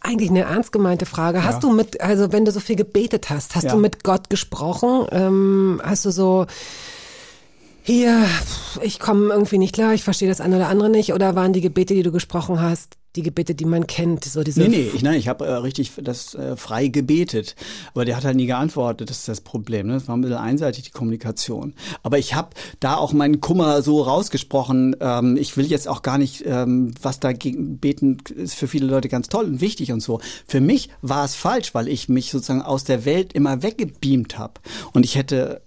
eigentlich 0.00 0.30
eine 0.30 0.42
ernst 0.42 0.72
gemeinte 0.72 1.06
Frage. 1.06 1.42
Hast 1.44 1.62
du 1.64 1.70
mit, 1.70 2.00
also 2.00 2.32
wenn 2.32 2.44
du 2.44 2.52
so 2.52 2.60
viel 2.60 2.76
gebetet 2.76 3.30
hast, 3.30 3.56
hast 3.56 3.64
Ja. 3.64 3.72
du 3.72 3.78
mit 3.78 4.04
Gott 4.04 4.30
gesprochen? 4.30 5.06
Ähm, 5.10 5.82
hast 5.84 6.04
du 6.04 6.10
so 6.12 6.46
hier, 7.88 8.26
ich 8.82 9.00
komme 9.00 9.32
irgendwie 9.32 9.56
nicht 9.56 9.74
klar, 9.74 9.94
ich 9.94 10.04
verstehe 10.04 10.28
das 10.28 10.42
eine 10.42 10.56
oder 10.56 10.68
andere 10.68 10.90
nicht, 10.90 11.14
oder 11.14 11.34
waren 11.34 11.54
die 11.54 11.62
Gebete, 11.62 11.94
die 11.94 12.02
du 12.02 12.12
gesprochen 12.12 12.60
hast, 12.60 12.98
die 13.18 13.24
Gebete, 13.24 13.54
die 13.54 13.64
man 13.64 13.86
kennt, 13.86 14.24
so 14.24 14.42
diese 14.42 14.60
Nee, 14.60 14.68
nee, 14.68 14.90
ich, 14.94 15.02
nein, 15.02 15.18
ich 15.18 15.28
habe 15.28 15.44
äh, 15.44 15.54
richtig 15.54 15.92
das 16.00 16.34
äh, 16.34 16.56
frei 16.56 16.86
gebetet. 16.86 17.56
Aber 17.92 18.04
der 18.04 18.16
hat 18.16 18.24
halt 18.24 18.36
nie 18.36 18.46
geantwortet, 18.46 19.10
das 19.10 19.18
ist 19.18 19.28
das 19.28 19.40
Problem. 19.40 19.88
Ne? 19.88 19.94
Das 19.94 20.08
war 20.08 20.16
ein 20.16 20.20
bisschen 20.20 20.36
einseitig, 20.36 20.84
die 20.84 20.90
Kommunikation. 20.90 21.74
Aber 22.02 22.18
ich 22.18 22.34
habe 22.34 22.50
da 22.80 22.96
auch 22.96 23.12
meinen 23.12 23.40
Kummer 23.40 23.82
so 23.82 24.02
rausgesprochen. 24.02 24.96
Ähm, 25.00 25.36
ich 25.36 25.56
will 25.56 25.66
jetzt 25.66 25.88
auch 25.88 26.02
gar 26.02 26.16
nicht, 26.16 26.44
ähm, 26.46 26.94
was 27.02 27.18
dagegen 27.18 27.78
beten, 27.78 28.18
ist 28.34 28.54
für 28.54 28.68
viele 28.68 28.86
Leute 28.86 29.08
ganz 29.08 29.28
toll 29.28 29.46
und 29.46 29.60
wichtig 29.60 29.90
und 29.90 30.00
so. 30.00 30.20
Für 30.46 30.60
mich 30.60 30.88
war 31.02 31.24
es 31.24 31.34
falsch, 31.34 31.74
weil 31.74 31.88
ich 31.88 32.08
mich 32.08 32.30
sozusagen 32.30 32.62
aus 32.62 32.84
der 32.84 33.04
Welt 33.04 33.32
immer 33.32 33.64
weggebeamt 33.64 34.38
habe. 34.38 34.54
Und 34.92 35.04
ich 35.04 35.16
hätte, 35.16 35.60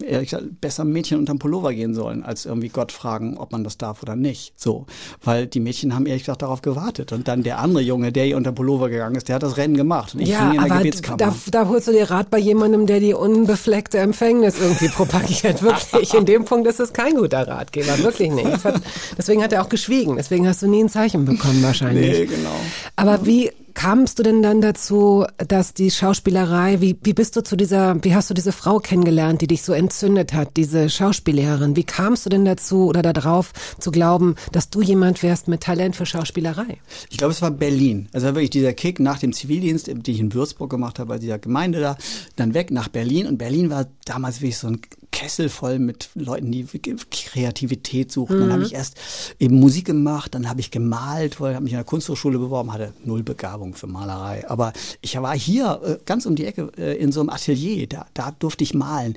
äh, 0.00 0.12
ehrlich 0.12 0.30
gesagt, 0.30 0.60
besser 0.60 0.84
Mädchen 0.84 1.18
unterm 1.18 1.40
Pullover 1.40 1.74
gehen 1.74 1.94
sollen, 1.94 2.22
als 2.22 2.46
irgendwie 2.46 2.68
Gott 2.68 2.92
fragen, 2.92 3.36
ob 3.36 3.50
man 3.50 3.64
das 3.64 3.78
darf 3.78 4.02
oder 4.02 4.14
nicht. 4.14 4.52
So, 4.56 4.86
weil 5.24 5.48
die 5.48 5.60
Mädchen 5.60 5.92
haben 5.92 6.06
ehrlich 6.06 6.22
gesagt 6.22 6.42
darauf 6.42 6.62
gewartet. 6.62 6.83
Und 7.12 7.28
dann 7.28 7.42
der 7.42 7.58
andere 7.58 7.82
Junge, 7.82 8.12
der 8.12 8.24
hier 8.24 8.36
unter 8.36 8.52
Pullover 8.52 8.88
gegangen 8.88 9.16
ist, 9.16 9.28
der 9.28 9.36
hat 9.36 9.42
das 9.42 9.56
Rennen 9.56 9.76
gemacht. 9.76 10.14
Und 10.14 10.20
ich 10.20 10.30
ja, 10.30 10.50
hing 10.50 10.62
in 10.62 10.68
der 10.68 10.76
Gebetskammer. 10.78 11.16
da, 11.16 11.34
da 11.50 11.68
holst 11.68 11.88
du 11.88 11.92
dir 11.92 12.10
Rat 12.10 12.30
bei 12.30 12.38
jemandem, 12.38 12.86
der 12.86 13.00
die 13.00 13.14
unbefleckte 13.14 13.98
Empfängnis 13.98 14.58
irgendwie 14.60 14.88
propagiert. 14.88 15.62
Wirklich, 15.62 16.14
in 16.14 16.24
dem 16.24 16.44
Punkt 16.44 16.66
ist 16.66 16.80
es 16.80 16.92
kein 16.92 17.14
guter 17.14 17.46
Ratgeber, 17.46 17.98
wirklich 17.98 18.30
nicht. 18.30 18.64
Hat, 18.64 18.80
deswegen 19.16 19.42
hat 19.42 19.52
er 19.52 19.62
auch 19.62 19.68
geschwiegen. 19.68 20.16
Deswegen 20.16 20.46
hast 20.46 20.62
du 20.62 20.68
nie 20.68 20.84
ein 20.84 20.88
Zeichen 20.88 21.24
bekommen 21.24 21.62
wahrscheinlich. 21.62 22.18
Nee, 22.18 22.26
genau. 22.26 22.54
Aber 22.96 23.24
wie 23.26 23.50
kamst 23.74 24.18
du 24.18 24.22
denn 24.22 24.42
dann 24.42 24.60
dazu, 24.60 25.26
dass 25.36 25.74
die 25.74 25.90
Schauspielerei, 25.90 26.80
wie, 26.80 26.96
wie 27.02 27.12
bist 27.12 27.36
du 27.36 27.42
zu 27.42 27.56
dieser, 27.56 28.02
wie 28.02 28.14
hast 28.14 28.30
du 28.30 28.34
diese 28.34 28.52
Frau 28.52 28.78
kennengelernt, 28.78 29.40
die 29.42 29.46
dich 29.46 29.62
so 29.62 29.72
entzündet 29.72 30.32
hat, 30.32 30.56
diese 30.56 30.88
Schauspiellehrerin? 30.88 31.76
Wie 31.76 31.84
kamst 31.84 32.24
du 32.24 32.30
denn 32.30 32.44
dazu 32.44 32.86
oder 32.86 33.02
darauf 33.02 33.52
zu 33.78 33.90
glauben, 33.90 34.36
dass 34.52 34.70
du 34.70 34.80
jemand 34.80 35.22
wärst 35.22 35.48
mit 35.48 35.62
Talent 35.62 35.96
für 35.96 36.06
Schauspielerei? 36.06 36.78
Ich 37.10 37.18
glaube, 37.18 37.32
es 37.32 37.42
war 37.42 37.50
Berlin. 37.50 38.08
Also 38.12 38.26
wirklich 38.28 38.50
dieser 38.50 38.72
Kick 38.72 39.00
nach 39.00 39.18
dem 39.18 39.32
Zivildienst, 39.32 39.88
den 39.88 40.02
ich 40.06 40.20
in 40.20 40.32
Würzburg 40.32 40.70
gemacht 40.70 40.98
habe, 40.98 41.08
bei 41.08 41.18
dieser 41.18 41.38
Gemeinde 41.38 41.80
da, 41.80 41.96
dann 42.36 42.54
weg 42.54 42.70
nach 42.70 42.88
Berlin. 42.88 43.26
Und 43.26 43.38
Berlin 43.38 43.70
war 43.70 43.86
damals 44.04 44.40
wirklich 44.40 44.58
so 44.58 44.68
ein 44.68 44.80
Kessel 45.14 45.48
voll 45.48 45.78
mit 45.78 46.10
Leuten, 46.16 46.50
die 46.50 46.66
Kreativität 46.66 48.10
suchen. 48.10 48.40
Dann 48.40 48.52
habe 48.52 48.64
ich 48.64 48.74
erst 48.74 48.96
eben 49.38 49.60
Musik 49.60 49.84
gemacht, 49.84 50.34
dann 50.34 50.48
habe 50.48 50.58
ich 50.58 50.72
gemalt, 50.72 51.40
weil 51.40 51.52
ich 51.52 51.54
habe 51.54 51.62
mich 51.62 51.72
in 51.72 51.78
der 51.78 51.84
Kunsthochschule 51.84 52.36
beworben, 52.36 52.72
hatte 52.72 52.92
null 53.04 53.22
Begabung 53.22 53.74
für 53.74 53.86
Malerei. 53.86 54.44
Aber 54.50 54.72
ich 55.02 55.16
war 55.22 55.38
hier 55.38 55.80
äh, 55.84 55.98
ganz 56.04 56.26
um 56.26 56.34
die 56.34 56.44
Ecke 56.44 56.72
äh, 56.76 56.96
in 56.96 57.12
so 57.12 57.20
einem 57.20 57.30
Atelier, 57.30 57.86
da, 57.86 58.06
da 58.12 58.32
durfte 58.32 58.64
ich 58.64 58.74
malen. 58.74 59.14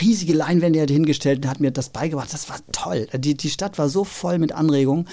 Riesige 0.00 0.34
Leinwände 0.34 0.82
hat 0.82 0.90
hingestellt 0.90 1.38
und 1.44 1.50
hat 1.50 1.60
mir 1.60 1.70
das 1.70 1.88
beigebracht. 1.88 2.32
Das 2.32 2.50
war 2.50 2.58
toll. 2.70 3.08
Die, 3.14 3.34
die 3.34 3.50
Stadt 3.50 3.78
war 3.78 3.88
so 3.88 4.04
voll 4.04 4.38
mit 4.38 4.52
Anregungen. 4.52 5.08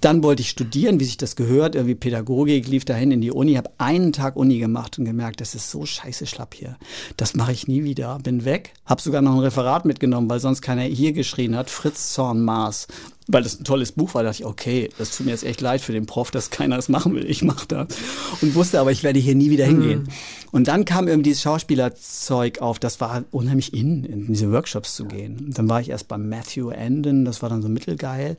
Dann 0.00 0.22
wollte 0.22 0.42
ich 0.42 0.50
studieren, 0.50 0.98
wie 1.00 1.04
sich 1.04 1.16
das 1.16 1.36
gehört, 1.36 1.74
irgendwie 1.74 1.94
Pädagogik, 1.94 2.66
lief 2.68 2.84
dahin 2.84 3.10
in 3.10 3.20
die 3.20 3.30
Uni, 3.30 3.54
habe 3.54 3.70
einen 3.78 4.12
Tag 4.12 4.36
Uni 4.36 4.58
gemacht 4.58 4.98
und 4.98 5.04
gemerkt, 5.04 5.40
das 5.40 5.54
ist 5.54 5.70
so 5.70 5.84
scheiße 5.84 6.26
schlapp 6.26 6.54
hier. 6.54 6.76
Das 7.16 7.34
mache 7.34 7.52
ich 7.52 7.68
nie 7.68 7.84
wieder. 7.84 8.18
Bin 8.22 8.44
weg, 8.44 8.72
habe 8.86 9.02
sogar 9.02 9.22
noch 9.22 9.34
ein 9.34 9.40
Referat 9.40 9.84
mitgenommen, 9.84 10.30
weil 10.30 10.40
sonst 10.40 10.62
keiner 10.62 10.82
hier 10.82 11.12
geschrien 11.12 11.56
hat. 11.56 11.70
Fritz 11.70 12.12
Zorn 12.12 12.42
Maas. 12.42 12.86
Weil 13.32 13.42
das 13.42 13.60
ein 13.60 13.64
tolles 13.64 13.92
Buch 13.92 14.14
war, 14.14 14.22
dachte 14.22 14.42
ich, 14.42 14.46
okay, 14.46 14.90
das 14.98 15.16
tut 15.16 15.26
mir 15.26 15.32
jetzt 15.32 15.44
echt 15.44 15.60
leid 15.60 15.80
für 15.80 15.92
den 15.92 16.06
Prof, 16.06 16.30
dass 16.30 16.50
keiner 16.50 16.76
es 16.78 16.88
machen 16.88 17.14
will. 17.14 17.28
Ich 17.28 17.42
mache 17.42 17.66
das. 17.68 17.88
Und 18.40 18.54
wusste 18.54 18.80
aber, 18.80 18.90
ich 18.90 19.02
werde 19.02 19.20
hier 19.20 19.34
nie 19.34 19.50
wieder 19.50 19.66
hingehen. 19.66 20.08
Und 20.52 20.68
dann 20.68 20.84
kam 20.84 21.06
irgendwie 21.06 21.30
dieses 21.30 21.42
Schauspielerzeug 21.42 22.60
auf. 22.60 22.78
Das 22.78 23.00
war 23.00 23.24
unheimlich 23.30 23.72
in, 23.72 24.04
in 24.04 24.26
diese 24.26 24.50
Workshops 24.50 24.96
zu 24.96 25.04
gehen. 25.04 25.38
Und 25.38 25.58
dann 25.58 25.68
war 25.68 25.80
ich 25.80 25.90
erst 25.90 26.08
beim 26.08 26.28
Matthew 26.28 26.70
Anden, 26.70 27.24
das 27.24 27.42
war 27.42 27.48
dann 27.48 27.62
so 27.62 27.68
mittelgeil. 27.68 28.36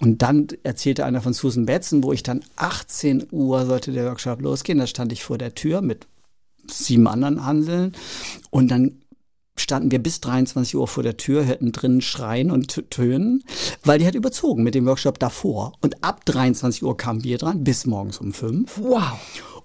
Und 0.00 0.22
dann 0.22 0.48
erzählte 0.62 1.04
einer 1.04 1.22
von 1.22 1.32
Susan 1.32 1.66
Betzen, 1.66 2.02
wo 2.02 2.12
ich 2.12 2.22
dann 2.22 2.42
18 2.56 3.28
Uhr 3.30 3.64
sollte 3.64 3.92
der 3.92 4.06
Workshop 4.06 4.42
losgehen. 4.42 4.78
Da 4.78 4.86
stand 4.86 5.12
ich 5.12 5.24
vor 5.24 5.38
der 5.38 5.54
Tür 5.54 5.80
mit 5.80 6.06
sieben 6.70 7.06
anderen 7.06 7.44
Hanseln. 7.44 7.92
Und 8.50 8.70
dann 8.70 9.00
standen 9.56 9.90
wir 9.90 10.02
bis 10.02 10.20
23 10.20 10.76
Uhr 10.76 10.88
vor 10.88 11.02
der 11.02 11.16
Tür, 11.16 11.44
hätten 11.44 11.72
drinnen 11.72 12.00
schreien 12.00 12.50
und 12.50 12.90
tönen, 12.90 13.44
weil 13.84 13.98
die 13.98 14.06
hat 14.06 14.14
überzogen 14.14 14.62
mit 14.62 14.74
dem 14.74 14.86
Workshop 14.86 15.18
davor. 15.18 15.72
Und 15.80 16.02
ab 16.04 16.24
23 16.24 16.82
Uhr 16.82 16.96
kamen 16.96 17.24
wir 17.24 17.38
dran, 17.38 17.64
bis 17.64 17.86
morgens 17.86 18.18
um 18.18 18.32
fünf. 18.32 18.78
Wow. 18.78 19.18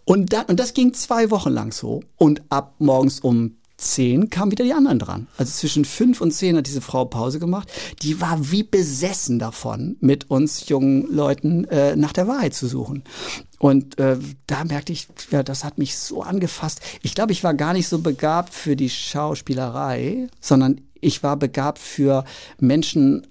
Und, 0.05 0.33
dann, 0.33 0.45
und 0.45 0.59
das 0.59 0.73
ging 0.73 0.93
zwei 0.93 1.29
Wochen 1.31 1.51
lang 1.51 1.71
so. 1.71 2.01
Und 2.17 2.41
ab 2.49 2.75
morgens 2.79 3.19
um 3.19 3.55
zehn 3.79 4.29
kamen 4.29 4.51
wieder 4.51 4.65
die 4.65 4.73
anderen 4.73 4.99
dran. 4.99 5.27
Also 5.37 5.51
zwischen 5.51 5.85
fünf 5.85 6.21
und 6.21 6.31
zehn 6.31 6.57
hat 6.57 6.67
diese 6.67 6.81
Frau 6.81 7.05
Pause 7.05 7.39
gemacht. 7.39 7.71
Die 8.01 8.21
war 8.21 8.51
wie 8.51 8.63
besessen 8.63 9.39
davon, 9.39 9.97
mit 9.99 10.29
uns 10.29 10.67
jungen 10.67 11.07
Leuten 11.13 11.65
äh, 11.65 11.95
nach 11.95 12.13
der 12.13 12.27
Wahrheit 12.27 12.53
zu 12.53 12.67
suchen. 12.67 13.03
Und 13.60 13.99
äh, 13.99 14.18
da 14.47 14.64
merkte 14.64 14.93
ich, 14.93 15.07
ja, 15.32 15.43
das 15.43 15.64
hat 15.64 15.78
mich 15.78 15.97
so 15.97 16.24
angefasst. 16.24 16.80
Ich 17.03 17.14
glaube, 17.14 17.34
ich 17.34 17.43
war 17.43 17.53
gar 17.53 17.74
nicht 17.74 17.89
so 17.89 17.99
begabt 17.99 18.53
für 18.53 18.76
die 18.78 18.89
Schauspielerei, 18.89 20.28
sondern 20.39 20.82
ich 21.01 21.24
war 21.24 21.36
begabt 21.36 21.78
für 21.78 22.24
Menschen, 22.57 23.28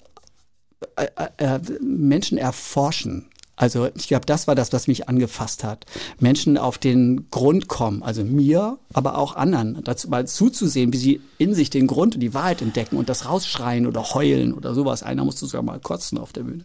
äh, 0.97 1.07
äh, 1.39 1.61
Menschen 1.81 2.37
erforschen. 2.37 3.31
Also 3.59 3.88
ich 3.96 4.06
glaube, 4.06 4.24
das 4.24 4.46
war 4.46 4.54
das, 4.54 4.72
was 4.72 4.86
mich 4.86 5.09
angefasst 5.09 5.64
hat. 5.64 5.84
Menschen 6.20 6.56
auf 6.56 6.78
den 6.78 7.28
Grund 7.30 7.66
kommen, 7.66 8.04
also 8.04 8.22
mir, 8.22 8.78
aber 8.92 9.18
auch 9.18 9.34
anderen, 9.34 9.80
dazu 9.82 10.09
mal 10.09 10.28
zuzusehen, 10.28 10.92
wie 10.92 10.96
sie 10.96 11.20
in 11.38 11.54
sich 11.54 11.68
den 11.68 11.88
Grund 11.88 12.14
und 12.14 12.20
die 12.20 12.34
Wahrheit 12.34 12.62
entdecken 12.62 12.96
und 12.96 13.09
das 13.09 13.26
rausschreien 13.26 13.88
oder 13.88 14.14
heulen 14.14 14.54
oder 14.54 14.74
sowas. 14.74 15.02
Einer 15.02 15.24
musste 15.24 15.46
sogar 15.46 15.62
mal 15.62 15.80
kotzen 15.80 16.18
auf 16.18 16.32
der 16.32 16.44
Bühne. 16.44 16.64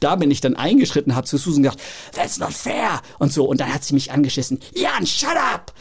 Da 0.00 0.16
bin 0.16 0.32
ich 0.32 0.40
dann 0.40 0.56
eingeschritten, 0.56 1.14
habe 1.14 1.28
zu 1.28 1.38
Susan 1.38 1.62
gesagt, 1.62 1.80
that's 2.12 2.38
not 2.38 2.52
fair 2.52 3.00
und 3.20 3.32
so. 3.32 3.44
Und 3.44 3.60
dann 3.60 3.72
hat 3.72 3.84
sie 3.84 3.94
mich 3.94 4.10
angeschissen, 4.10 4.58
Jan, 4.74 5.06
shut 5.06 5.36
up! 5.36 5.72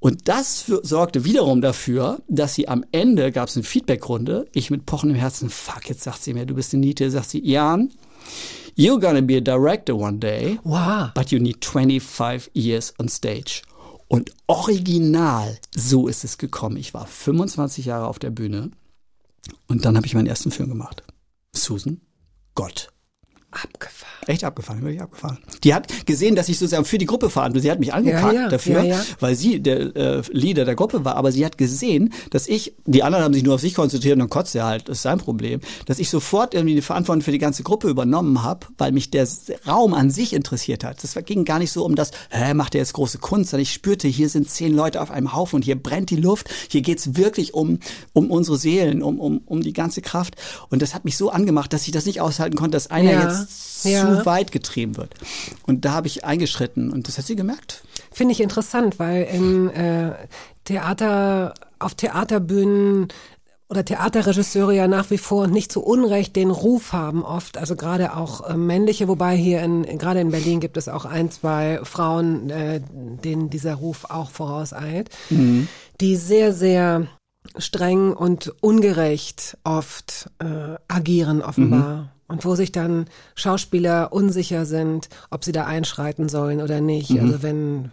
Und 0.00 0.28
das 0.28 0.60
für, 0.60 0.80
sorgte 0.82 1.24
wiederum 1.24 1.62
dafür, 1.62 2.20
dass 2.28 2.54
sie 2.54 2.68
am 2.68 2.84
Ende 2.92 3.32
gab 3.32 3.48
es 3.48 3.56
eine 3.56 3.62
Feedbackrunde. 3.62 4.48
Ich 4.52 4.68
mit 4.68 4.84
pochendem 4.84 5.16
Herzen, 5.16 5.48
fuck, 5.48 5.88
jetzt 5.88 6.02
sagt 6.02 6.22
sie 6.22 6.34
mir, 6.34 6.44
du 6.44 6.56
bist 6.56 6.74
eine 6.74 6.80
Niete, 6.80 7.10
sagt 7.10 7.30
sie, 7.30 7.40
Jan, 7.48 7.90
You're 8.76 8.98
gonna 9.00 9.22
be 9.22 9.36
a 9.36 9.40
director 9.40 9.94
one 9.94 10.18
day, 10.18 10.58
Wow. 10.64 11.10
but 11.14 11.30
you 11.30 11.38
need 11.38 11.64
25 11.64 12.50
years 12.54 12.92
on 12.98 13.08
stage. 13.08 13.62
Und 14.08 14.30
original, 14.46 15.58
so 15.74 16.06
ist 16.08 16.24
es 16.24 16.36
gekommen. 16.38 16.76
Ich 16.76 16.92
war 16.94 17.06
25 17.06 17.86
Jahre 17.86 18.06
auf 18.06 18.18
der 18.18 18.30
Bühne 18.30 18.70
und 19.68 19.84
dann 19.84 19.96
habe 19.96 20.06
ich 20.06 20.14
meinen 20.14 20.26
ersten 20.26 20.50
Film 20.50 20.68
gemacht. 20.68 21.02
Susan, 21.54 22.00
Gott. 22.54 22.88
Abgefahren. 23.52 24.26
Echt 24.26 24.44
abgefahren, 24.44 24.80
wirklich 24.82 25.02
abgefahren. 25.02 25.38
Die 25.62 25.74
hat 25.74 26.06
gesehen, 26.06 26.36
dass 26.36 26.48
ich 26.48 26.58
sozusagen 26.58 26.84
für 26.86 26.96
die 26.96 27.06
Gruppe 27.06 27.28
verantwortlich. 27.28 27.64
Sie 27.64 27.70
hat 27.70 27.80
mich 27.80 27.92
angekackt 27.92 28.34
Ja, 28.34 28.42
ja, 28.42 28.48
dafür, 28.48 28.82
ja, 28.82 29.00
weil 29.20 29.34
sie 29.34 29.60
der 29.60 29.94
äh, 29.94 30.22
Leader 30.30 30.64
der 30.64 30.74
Gruppe 30.74 31.04
war. 31.04 31.16
Aber 31.16 31.32
sie 31.32 31.44
hat 31.44 31.58
gesehen, 31.58 32.12
dass 32.30 32.48
ich, 32.48 32.74
die 32.86 33.02
anderen 33.02 33.24
haben 33.24 33.34
sich 33.34 33.42
nur 33.42 33.56
auf 33.56 33.60
sich 33.60 33.74
konzentriert 33.74 34.14
und 34.14 34.20
dann 34.20 34.30
kotzt 34.30 34.54
er 34.54 34.64
halt, 34.64 34.88
das 34.88 34.98
ist 34.98 35.02
sein 35.02 35.18
Problem, 35.18 35.60
dass 35.86 35.98
ich 35.98 36.08
sofort 36.08 36.54
irgendwie 36.54 36.74
die 36.74 36.82
Verantwortung 36.82 37.22
für 37.22 37.32
die 37.32 37.38
ganze 37.38 37.62
Gruppe 37.62 37.88
übernommen 37.88 38.42
habe, 38.42 38.66
weil 38.78 38.92
mich 38.92 39.10
der 39.10 39.28
Raum 39.66 39.92
an 39.92 40.10
sich 40.10 40.32
interessiert 40.32 40.82
hat. 40.82 41.02
Das 41.02 41.14
ging 41.26 41.44
gar 41.44 41.58
nicht 41.58 41.72
so 41.72 41.84
um 41.84 41.94
das, 41.94 42.10
hä, 42.30 42.54
macht 42.54 42.74
er 42.74 42.80
jetzt 42.80 42.94
große 42.94 43.18
Kunst, 43.18 43.50
sondern 43.50 43.62
ich 43.62 43.72
spürte, 43.72 44.08
hier 44.08 44.28
sind 44.28 44.48
zehn 44.48 44.74
Leute 44.74 45.02
auf 45.02 45.10
einem 45.10 45.34
Haufen 45.34 45.56
und 45.56 45.64
hier 45.64 45.80
brennt 45.80 46.10
die 46.10 46.16
Luft. 46.16 46.48
Hier 46.70 46.80
geht's 46.80 47.16
wirklich 47.16 47.54
um, 47.54 47.80
um 48.14 48.30
unsere 48.30 48.56
Seelen, 48.56 49.02
um, 49.02 49.20
um, 49.20 49.42
um 49.44 49.62
die 49.62 49.72
ganze 49.72 50.00
Kraft. 50.00 50.36
Und 50.70 50.80
das 50.80 50.94
hat 50.94 51.04
mich 51.04 51.16
so 51.16 51.30
angemacht, 51.30 51.72
dass 51.72 51.86
ich 51.86 51.92
das 51.92 52.06
nicht 52.06 52.20
aushalten 52.20 52.56
konnte, 52.56 52.76
dass 52.76 52.90
einer 52.90 53.12
jetzt 53.12 53.41
ja. 53.82 54.18
zu 54.18 54.26
weit 54.26 54.52
getrieben 54.52 54.96
wird. 54.96 55.14
Und 55.66 55.84
da 55.84 55.92
habe 55.92 56.06
ich 56.06 56.24
eingeschritten 56.24 56.90
und 56.90 57.08
das 57.08 57.18
hat 57.18 57.26
sie 57.26 57.36
gemerkt. 57.36 57.82
Finde 58.10 58.32
ich 58.32 58.40
interessant, 58.40 58.98
weil 58.98 59.24
in 59.24 59.70
äh, 59.70 60.12
Theater, 60.64 61.54
auf 61.78 61.94
Theaterbühnen 61.94 63.08
oder 63.72 63.86
Theaterregisseure 63.86 64.74
ja 64.74 64.86
nach 64.86 65.10
wie 65.10 65.18
vor 65.18 65.44
und 65.44 65.52
nicht 65.52 65.72
zu 65.72 65.82
Unrecht 65.82 66.36
den 66.36 66.50
Ruf 66.50 66.92
haben 66.92 67.24
oft, 67.24 67.56
also 67.56 67.74
gerade 67.74 68.14
auch 68.14 68.46
äh, 68.46 68.54
männliche, 68.54 69.08
wobei 69.08 69.34
hier 69.34 69.62
in 69.62 69.84
gerade 69.98 70.20
in 70.20 70.30
Berlin 70.30 70.60
gibt 70.60 70.76
es 70.76 70.88
auch 70.88 71.06
ein, 71.06 71.30
zwei 71.30 71.80
Frauen, 71.82 72.50
äh, 72.50 72.82
denen 73.24 73.48
dieser 73.48 73.76
Ruf 73.76 74.04
auch 74.10 74.30
vorauseilt, 74.30 75.08
die 76.00 76.16
sehr, 76.16 76.52
sehr 76.52 77.06
streng 77.56 78.12
und 78.12 78.52
ungerecht 78.60 79.56
oft 79.64 80.30
äh, 80.38 80.76
agieren 80.88 81.42
offenbar. 81.42 82.12
Und 82.32 82.44
wo 82.44 82.54
sich 82.54 82.72
dann 82.72 83.06
Schauspieler 83.34 84.12
unsicher 84.12 84.64
sind, 84.64 85.08
ob 85.30 85.44
sie 85.44 85.52
da 85.52 85.66
einschreiten 85.66 86.28
sollen 86.28 86.62
oder 86.62 86.80
nicht. 86.80 87.10
Also 87.10 87.42
wenn 87.42 87.90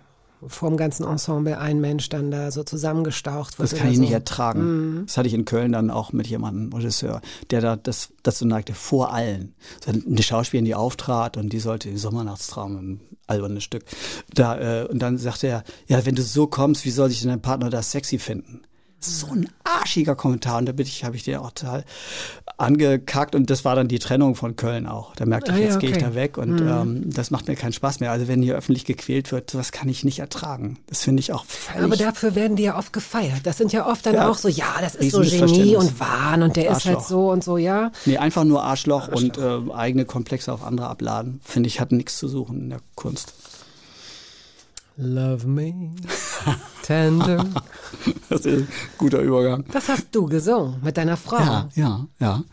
vom 0.48 0.78
ganzen 0.78 1.06
Ensemble 1.06 1.58
ein 1.58 1.82
Mensch 1.82 2.08
dann 2.10 2.32
da 2.32 2.52
so 2.52 2.64
zusammengestaucht 2.64 3.60
wird. 3.60 3.72
Das 3.72 3.78
kann 3.78 3.90
ich 3.90 3.98
so. 3.98 4.02
nicht 4.02 4.14
ertragen. 4.14 5.04
Das 5.06 5.18
hatte 5.18 5.28
ich 5.28 5.34
in 5.34 5.46
Köln 5.46 5.74
dann 5.74 5.92
auch 5.92 6.14
mit 6.14 6.28
jemandem, 6.28 6.72
Regisseur, 6.72 7.22
der 7.52 7.62
da 7.62 7.76
das, 7.76 8.14
das 8.24 8.40
so 8.40 8.46
neigte, 8.46 8.74
vor 8.74 9.14
allen. 9.14 9.54
Eine 9.86 10.24
Schauspielerin, 10.24 10.66
die 10.66 10.76
auftrat 10.76 11.36
und 11.36 11.52
die 11.52 11.60
sollte 11.60 11.96
Sommernachtstraum, 11.98 12.78
ein 12.78 13.02
albernes 13.28 13.64
Stück. 13.64 13.84
Da, 14.34 14.84
äh, 14.84 14.88
und 14.88 15.00
dann 15.00 15.18
sagte 15.18 15.48
er, 15.48 15.64
ja, 15.88 16.06
wenn 16.06 16.16
du 16.16 16.22
so 16.22 16.48
kommst, 16.48 16.86
wie 16.86 16.92
soll 16.92 17.10
sich 17.10 17.20
denn 17.20 17.30
dein 17.30 17.42
Partner 17.42 17.70
da 17.70 17.82
sexy 17.82 18.18
finden? 18.18 18.62
So 19.02 19.28
ein 19.28 19.50
arschiger 19.64 20.16
Kommentar 20.16 20.58
und 20.58 20.66
da 20.66 20.72
bin 20.74 20.86
ich, 20.86 21.04
habe 21.06 21.16
ich 21.16 21.24
den 21.24 21.38
auch 21.38 21.52
total 21.52 21.86
angekackt 22.58 23.36
und 23.36 23.50
das 23.50 23.64
war 23.64 23.76
dann 23.76 23.88
die 23.88 24.00
Trennung 24.00 24.36
von 24.36 24.56
Köln 24.58 24.86
auch. 24.88 25.16
Da 25.16 25.26
merkte 25.26 25.52
ich, 25.52 25.58
Ah 25.58 25.60
ja, 25.62 25.66
jetzt 25.68 25.80
gehe 25.80 25.90
ich 25.92 25.96
okay. 25.96 26.06
da 26.06 26.16
weg 26.16 26.38
und 26.38 26.60
ähm, 26.60 27.04
das 27.06 27.32
macht 27.32 27.48
mir 27.48 27.56
keinen 27.56 27.72
Spaß 27.72 28.02
mehr. 28.02 28.12
Also 28.12 28.28
wenn 28.28 28.42
hier 28.42 28.56
öffentlich 28.56 28.84
gequält 28.84 29.32
wird, 29.32 29.50
sowas 29.52 29.72
kann 29.72 29.88
ich 29.88 30.04
nicht 30.04 30.20
ertragen. 30.20 30.78
Das 30.88 31.04
finde 31.04 31.22
ich 31.22 31.32
auch 31.32 31.46
völlig 31.46 31.84
Aber 31.84 31.96
dafür 31.96 32.36
werden 32.36 32.58
die 32.58 32.64
ja 32.64 32.78
oft 32.78 32.92
gefeiert. 32.92 33.42
Das 33.44 33.58
sind 33.58 33.72
ja 33.72 33.88
oft 33.88 34.06
dann 34.06 34.16
Ja. 34.16 34.30
auch 34.30 34.38
so, 34.38 34.50
ja, 34.50 34.66
das 34.82 34.96
ist 34.96 35.12
so. 35.12 35.22
Genie 35.22 35.78
und 35.78 36.00
Wahn 36.00 36.44
und 36.44 36.58
der 36.58 36.66
ist 36.72 36.86
halt 36.86 36.98
Arschloch. 36.98 37.08
so 37.08 37.32
und 37.32 37.44
so, 37.44 37.58
ja. 37.58 37.92
Nee, 38.06 38.18
einfach 38.18 38.44
nur 38.44 38.64
Arschloch, 38.64 39.08
und 39.08 39.38
äh, 39.38 39.60
eigene 39.74 40.04
Komplexe 40.06 40.52
auf 40.52 40.64
andere 40.64 40.88
abladen, 40.88 41.40
finde 41.44 41.68
ich, 41.68 41.80
hat 41.80 41.92
nichts 41.94 42.18
zu 42.18 42.28
suchen 42.28 42.60
in 42.64 42.70
der 42.72 42.82
Kunst. 42.96 43.34
Love 45.02 45.48
me 45.48 45.92
tender. 46.84 47.46
Das 48.28 48.42
ist 48.42 48.48
ein 48.48 48.68
guter 48.98 49.22
Übergang. 49.22 49.64
Das 49.72 49.88
hast 49.88 50.08
du 50.12 50.26
gesungen 50.26 50.76
mit 50.84 50.98
deiner 50.98 51.16
Frau. 51.16 51.38
Ja, 51.38 51.70
ja, 51.74 52.06
ja. 52.20 52.44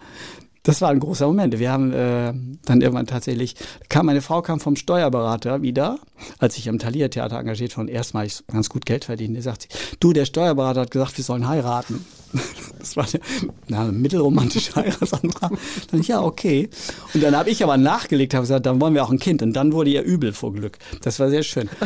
Das 0.67 0.81
war 0.81 0.89
ein 0.89 0.99
großer 0.99 1.29
Moment. 1.29 1.61
Wir 1.61 1.71
haben 1.71 1.93
äh, 1.93 2.35
dann 2.65 2.81
irgendwann 2.81 3.07
tatsächlich, 3.07 3.55
kam 3.89 4.07
meine 4.07 4.21
Frau 4.21 4.43
kam 4.43 4.59
vom 4.59 4.75
Steuerberater 4.75 5.63
wieder, 5.63 6.01
als 6.41 6.59
ich 6.59 6.67
im 6.67 6.81
Thalia 6.81 7.07
Theater 7.07 7.39
engagiert 7.39 7.77
war 7.77 7.83
und 7.83 7.89
erstmal 7.89 8.27
ich 8.27 8.45
ganz 8.49 8.69
gut 8.69 8.85
Geld 8.85 9.05
verdienen. 9.05 9.35
Der 9.35 9.45
sagt 9.45 9.63
sie, 9.63 9.69
du, 10.01 10.13
der 10.13 10.25
Steuerberater 10.25 10.81
hat 10.81 10.91
gesagt, 10.91 11.17
wir 11.19 11.25
sollen 11.25 11.47
heiraten. 11.47 12.05
Das 12.79 12.97
war 12.97 13.05
der, 13.05 13.21
na, 13.67 13.89
ein 13.89 14.01
mittelromantischer 14.01 14.77
Heiratsantrag. 14.77 15.51
Dann 15.91 16.03
ja, 16.03 16.23
okay. 16.23 16.69
Und 17.15 17.23
dann 17.23 17.35
habe 17.35 17.51
ich 17.51 17.65
aber 17.65 17.77
nachgelegt, 17.77 18.33
habe 18.33 18.43
gesagt, 18.43 18.67
dann 18.67 18.81
wollen 18.81 18.95
wir 18.95 19.03
auch 19.03 19.11
ein 19.11 19.19
Kind. 19.19 19.43
Und 19.43 19.55
dann 19.55 19.73
wurde 19.73 19.91
ihr 19.91 20.03
übel 20.03 20.33
vor 20.33 20.53
Glück. 20.53 20.79
Das 21.03 21.19
war 21.19 21.31
sehr 21.31 21.43
schön. 21.43 21.69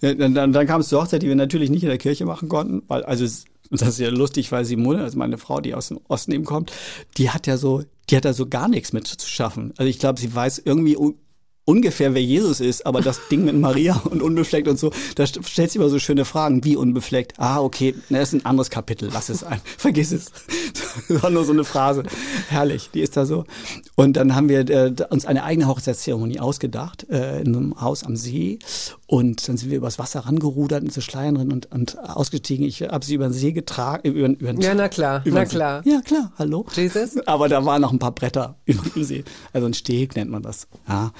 Ja, 0.00 0.14
dann, 0.14 0.32
dann, 0.34 0.52
dann 0.52 0.66
kam 0.66 0.80
es 0.80 0.88
zur 0.88 1.02
Hochzeit, 1.02 1.22
die 1.22 1.28
wir 1.28 1.34
natürlich 1.34 1.70
nicht 1.70 1.82
in 1.82 1.88
der 1.88 1.98
Kirche 1.98 2.24
machen 2.24 2.48
konnten, 2.48 2.82
weil, 2.86 3.02
also, 3.02 3.26
und 3.70 3.80
das 3.80 3.88
ist 3.90 3.98
ja 4.00 4.08
lustig, 4.10 4.50
weil 4.52 4.64
Simone, 4.64 5.02
also 5.02 5.18
meine 5.18 5.38
Frau, 5.38 5.60
die 5.60 5.74
aus 5.74 5.88
dem 5.88 6.00
Osten 6.08 6.32
eben 6.32 6.44
kommt, 6.44 6.72
die 7.16 7.30
hat 7.30 7.46
ja 7.46 7.56
so, 7.56 7.82
die 8.10 8.16
hat 8.16 8.24
da 8.24 8.32
so 8.32 8.46
gar 8.46 8.68
nichts 8.68 8.92
mit 8.92 9.06
zu 9.06 9.28
schaffen. 9.28 9.72
Also 9.76 9.88
ich 9.88 9.98
glaube, 9.98 10.20
sie 10.20 10.34
weiß 10.34 10.62
irgendwie 10.64 10.96
un 10.96 11.14
ungefähr, 11.64 12.14
wer 12.14 12.22
Jesus 12.22 12.60
ist, 12.60 12.86
aber 12.86 13.02
das 13.02 13.20
Ding 13.30 13.44
mit 13.44 13.54
Maria 13.54 13.94
und 14.10 14.22
unbefleckt 14.22 14.68
und 14.68 14.78
so, 14.78 14.90
da 15.16 15.24
st- 15.24 15.46
stellt 15.46 15.70
sie 15.70 15.76
immer 15.78 15.90
so 15.90 15.98
schöne 15.98 16.24
Fragen, 16.24 16.64
wie 16.64 16.76
unbefleckt. 16.76 17.34
Ah, 17.38 17.60
okay, 17.60 17.94
das 18.08 18.28
ist 18.32 18.40
ein 18.40 18.46
anderes 18.46 18.70
Kapitel, 18.70 19.10
lass 19.12 19.28
es 19.28 19.44
ein, 19.44 19.60
vergiss 19.76 20.10
es. 20.12 20.32
Das 21.08 21.22
war 21.22 21.28
nur 21.28 21.44
so 21.44 21.52
eine 21.52 21.64
Phrase. 21.64 22.04
Herrlich, 22.48 22.88
die 22.94 23.00
ist 23.02 23.16
da 23.18 23.26
so. 23.26 23.44
Und 23.96 24.16
dann 24.16 24.34
haben 24.34 24.48
wir 24.48 24.60
äh, 24.70 24.94
uns 25.10 25.26
eine 25.26 25.44
eigene 25.44 25.68
Hochzeitszeremonie 25.68 26.40
ausgedacht, 26.40 27.06
äh, 27.10 27.42
in 27.42 27.54
einem 27.54 27.80
Haus 27.80 28.02
am 28.02 28.16
See. 28.16 28.58
Und 29.10 29.48
dann 29.48 29.56
sind 29.56 29.70
wir 29.70 29.78
übers 29.78 29.98
Wasser 29.98 30.20
rangerudert 30.20 30.82
mit 30.82 30.92
so 30.92 31.00
Schleiern 31.00 31.34
drin 31.36 31.50
und, 31.50 31.72
und 31.72 31.98
ausgestiegen. 31.98 32.66
Ich 32.66 32.82
habe 32.82 33.02
sie 33.06 33.14
über 33.14 33.26
den 33.28 33.32
See 33.32 33.52
getragen. 33.52 34.06
Über, 34.06 34.28
über 34.28 34.52
den- 34.52 34.60
Ja, 34.60 34.74
na 34.74 34.88
klar, 34.90 35.22
na 35.24 35.46
klar. 35.46 35.80
Ja, 35.86 36.02
klar, 36.02 36.30
hallo. 36.38 36.66
Jesus? 36.74 37.16
Aber 37.26 37.48
da 37.48 37.64
waren 37.64 37.80
noch 37.80 37.90
ein 37.90 37.98
paar 37.98 38.12
Bretter 38.12 38.56
über 38.66 38.82
dem 38.90 39.02
See. 39.04 39.24
Also 39.54 39.66
ein 39.66 39.72
Steg 39.72 40.14
nennt 40.14 40.30
man 40.30 40.42
das. 40.42 40.68
Ja. 40.86 41.12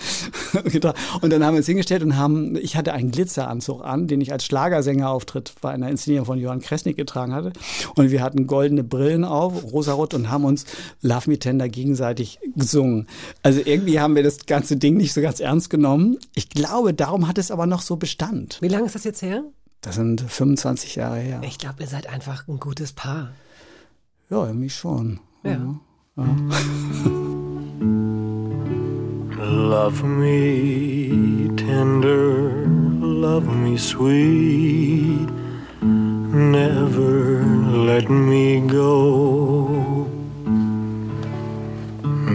Und 1.22 1.32
dann 1.32 1.42
haben 1.42 1.54
wir 1.54 1.58
uns 1.58 1.66
hingestellt 1.66 2.02
und 2.02 2.16
haben, 2.16 2.56
ich 2.56 2.76
hatte 2.76 2.92
einen 2.92 3.10
Glitzeranzug 3.10 3.82
an, 3.82 4.06
den 4.06 4.20
ich 4.20 4.32
als 4.32 4.44
Schlagersängerauftritt 4.44 5.54
bei 5.62 5.70
einer 5.70 5.88
Inszenierung 5.88 6.26
von 6.26 6.38
Johann 6.38 6.60
Kresnik 6.60 6.96
getragen 6.98 7.32
hatte. 7.32 7.52
Und 7.94 8.10
wir 8.10 8.22
hatten 8.22 8.46
goldene 8.46 8.84
Brillen 8.84 9.24
auf, 9.24 9.64
rosarot 9.72 10.12
und 10.14 10.30
haben 10.30 10.44
uns 10.44 10.66
Love 11.00 11.30
Me 11.30 11.38
Tender 11.38 11.68
gegenseitig 11.68 12.38
gesungen. 12.54 13.06
Also 13.42 13.60
irgendwie 13.64 13.98
haben 14.00 14.14
wir 14.14 14.22
das 14.22 14.44
ganze 14.46 14.76
Ding 14.76 14.96
nicht 14.98 15.12
so 15.14 15.20
ganz 15.22 15.40
ernst 15.40 15.70
genommen. 15.70 16.18
Ich 16.34 16.50
glaube, 16.50 16.92
darum 16.94 17.26
hat 17.28 17.38
es 17.38 17.50
aber 17.50 17.66
noch 17.66 17.77
so 17.80 17.96
Bestand. 17.96 18.58
Wie 18.60 18.68
lange 18.68 18.86
ist 18.86 18.94
das 18.94 19.04
jetzt 19.04 19.22
her? 19.22 19.44
Das 19.80 19.94
sind 19.94 20.20
25 20.20 20.96
Jahre 20.96 21.18
her. 21.18 21.40
Ich 21.44 21.58
glaube, 21.58 21.82
ihr 21.82 21.88
seid 21.88 22.08
einfach 22.08 22.48
ein 22.48 22.58
gutes 22.58 22.92
Paar. 22.92 23.30
Ja, 24.30 24.46
irgendwie 24.46 24.70
schon. 24.70 25.20
Ja. 25.44 25.80
Love 29.40 30.04
me 30.04 31.48
tender, 31.56 32.50
love 33.00 33.46
me 33.46 33.78
sweet, 33.78 35.28
never 35.80 37.42
let 37.86 38.10
me 38.10 38.60
go. 38.66 40.06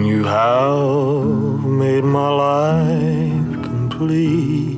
You 0.02 0.24
have 0.24 1.64
made 1.66 2.04
my 2.04 2.30
life 2.30 3.64
complete, 3.64 4.73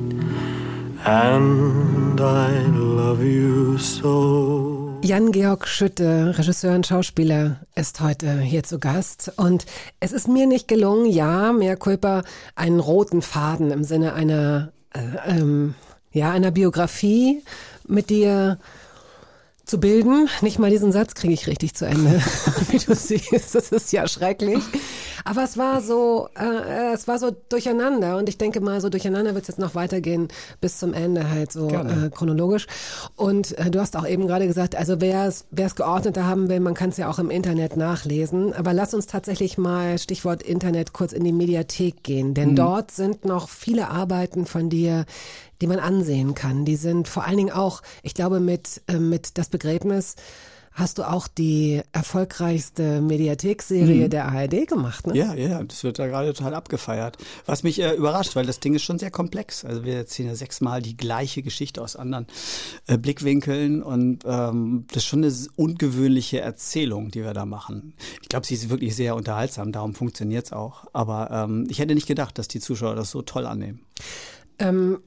and 1.06 2.20
I 2.20 2.66
love 2.72 3.22
you 3.22 3.78
so. 3.78 4.98
Jan-Georg 5.02 5.68
Schütte, 5.68 6.36
Regisseur 6.36 6.74
und 6.74 6.86
Schauspieler, 6.86 7.60
ist 7.76 8.00
heute 8.00 8.40
hier 8.40 8.64
zu 8.64 8.80
Gast. 8.80 9.32
Und 9.36 9.66
es 10.00 10.10
ist 10.10 10.26
mir 10.26 10.46
nicht 10.48 10.66
gelungen, 10.66 11.06
ja, 11.06 11.52
mehr 11.52 11.76
Culpa, 11.76 12.24
einen 12.56 12.80
roten 12.80 13.22
Faden 13.22 13.70
im 13.70 13.84
Sinne 13.84 14.14
einer, 14.14 14.72
äh, 14.94 15.38
ähm, 15.38 15.74
ja, 16.10 16.32
einer 16.32 16.50
Biografie 16.50 17.44
mit 17.86 18.10
dir 18.10 18.58
zu 19.66 19.80
bilden. 19.80 20.28
Nicht 20.42 20.60
mal 20.60 20.70
diesen 20.70 20.92
Satz 20.92 21.14
kriege 21.14 21.34
ich 21.34 21.48
richtig 21.48 21.74
zu 21.74 21.86
Ende, 21.86 22.22
wie 22.70 22.78
du 22.78 22.94
siehst. 22.94 23.54
Das 23.54 23.72
ist 23.72 23.92
ja 23.92 24.06
schrecklich. 24.06 24.62
Aber 25.24 25.42
es 25.42 25.58
war 25.58 25.82
so, 25.82 26.28
äh, 26.38 26.94
es 26.94 27.08
war 27.08 27.18
so 27.18 27.34
durcheinander 27.48 28.16
und 28.16 28.28
ich 28.28 28.38
denke 28.38 28.60
mal, 28.60 28.80
so 28.80 28.88
durcheinander 28.88 29.34
wird 29.34 29.42
es 29.42 29.48
jetzt 29.48 29.58
noch 29.58 29.74
weitergehen 29.74 30.28
bis 30.60 30.78
zum 30.78 30.94
Ende 30.94 31.28
halt 31.28 31.50
so 31.50 31.68
äh, 31.68 32.10
chronologisch. 32.14 32.68
Und 33.16 33.58
äh, 33.58 33.70
du 33.72 33.80
hast 33.80 33.96
auch 33.96 34.06
eben 34.06 34.28
gerade 34.28 34.46
gesagt, 34.46 34.76
also 34.76 35.00
wer 35.00 35.26
es 35.26 35.46
wer 35.50 35.66
es 35.66 35.74
geordneter 35.74 36.26
haben 36.26 36.48
will, 36.48 36.60
man 36.60 36.74
kann 36.74 36.90
es 36.90 36.96
ja 36.96 37.10
auch 37.10 37.18
im 37.18 37.30
Internet 37.30 37.76
nachlesen. 37.76 38.52
Aber 38.52 38.72
lass 38.72 38.94
uns 38.94 39.06
tatsächlich 39.06 39.58
mal 39.58 39.98
Stichwort 39.98 40.44
Internet 40.44 40.92
kurz 40.92 41.12
in 41.12 41.24
die 41.24 41.32
Mediathek 41.32 42.04
gehen, 42.04 42.34
denn 42.34 42.54
dort 42.54 42.92
sind 42.92 43.24
noch 43.24 43.48
viele 43.48 43.88
Arbeiten 43.88 44.46
von 44.46 44.70
dir, 44.70 45.06
die 45.60 45.66
man 45.66 45.78
ansehen 45.78 46.34
kann. 46.34 46.64
Die 46.64 46.76
sind 46.76 47.08
vor 47.08 47.24
allen 47.24 47.36
Dingen 47.36 47.52
auch, 47.52 47.82
ich 48.02 48.14
glaube, 48.14 48.40
mit 48.40 48.82
äh, 48.86 48.98
mit 48.98 49.38
das 49.38 49.48
Begräbnis 49.48 50.16
hast 50.76 50.98
du 50.98 51.10
auch 51.10 51.26
die 51.26 51.80
erfolgreichste 51.92 53.00
Mediathekserie 53.00 54.10
der 54.10 54.28
ARD 54.28 54.68
gemacht, 54.68 55.06
ne? 55.06 55.16
Ja, 55.16 55.34
ja, 55.34 55.64
das 55.64 55.82
wird 55.84 55.98
da 55.98 56.06
gerade 56.06 56.34
total 56.34 56.54
abgefeiert. 56.54 57.16
Was 57.46 57.62
mich 57.62 57.80
äh, 57.80 57.94
überrascht, 57.94 58.36
weil 58.36 58.44
das 58.44 58.60
Ding 58.60 58.74
ist 58.74 58.82
schon 58.82 58.98
sehr 58.98 59.10
komplex. 59.10 59.64
Also 59.64 59.84
wir 59.84 59.94
erzählen 59.94 60.28
ja 60.28 60.34
sechsmal 60.34 60.82
die 60.82 60.96
gleiche 60.96 61.42
Geschichte 61.42 61.80
aus 61.80 61.96
anderen 61.96 62.26
äh, 62.86 62.98
Blickwinkeln 62.98 63.82
und 63.82 64.24
ähm, 64.26 64.84
das 64.88 64.98
ist 64.98 65.06
schon 65.06 65.24
eine 65.24 65.32
ungewöhnliche 65.56 66.40
Erzählung, 66.40 67.10
die 67.10 67.24
wir 67.24 67.32
da 67.32 67.46
machen. 67.46 67.94
Ich 68.20 68.28
glaube, 68.28 68.46
sie 68.46 68.54
ist 68.54 68.68
wirklich 68.68 68.94
sehr 68.94 69.16
unterhaltsam, 69.16 69.72
darum 69.72 69.94
funktioniert's 69.94 70.52
auch. 70.52 70.84
Aber 70.92 71.30
ähm, 71.30 71.66
ich 71.70 71.78
hätte 71.78 71.94
nicht 71.94 72.06
gedacht, 72.06 72.38
dass 72.38 72.48
die 72.48 72.60
Zuschauer 72.60 72.96
das 72.96 73.10
so 73.10 73.22
toll 73.22 73.46
annehmen. 73.46 73.80
Ähm, 74.58 74.98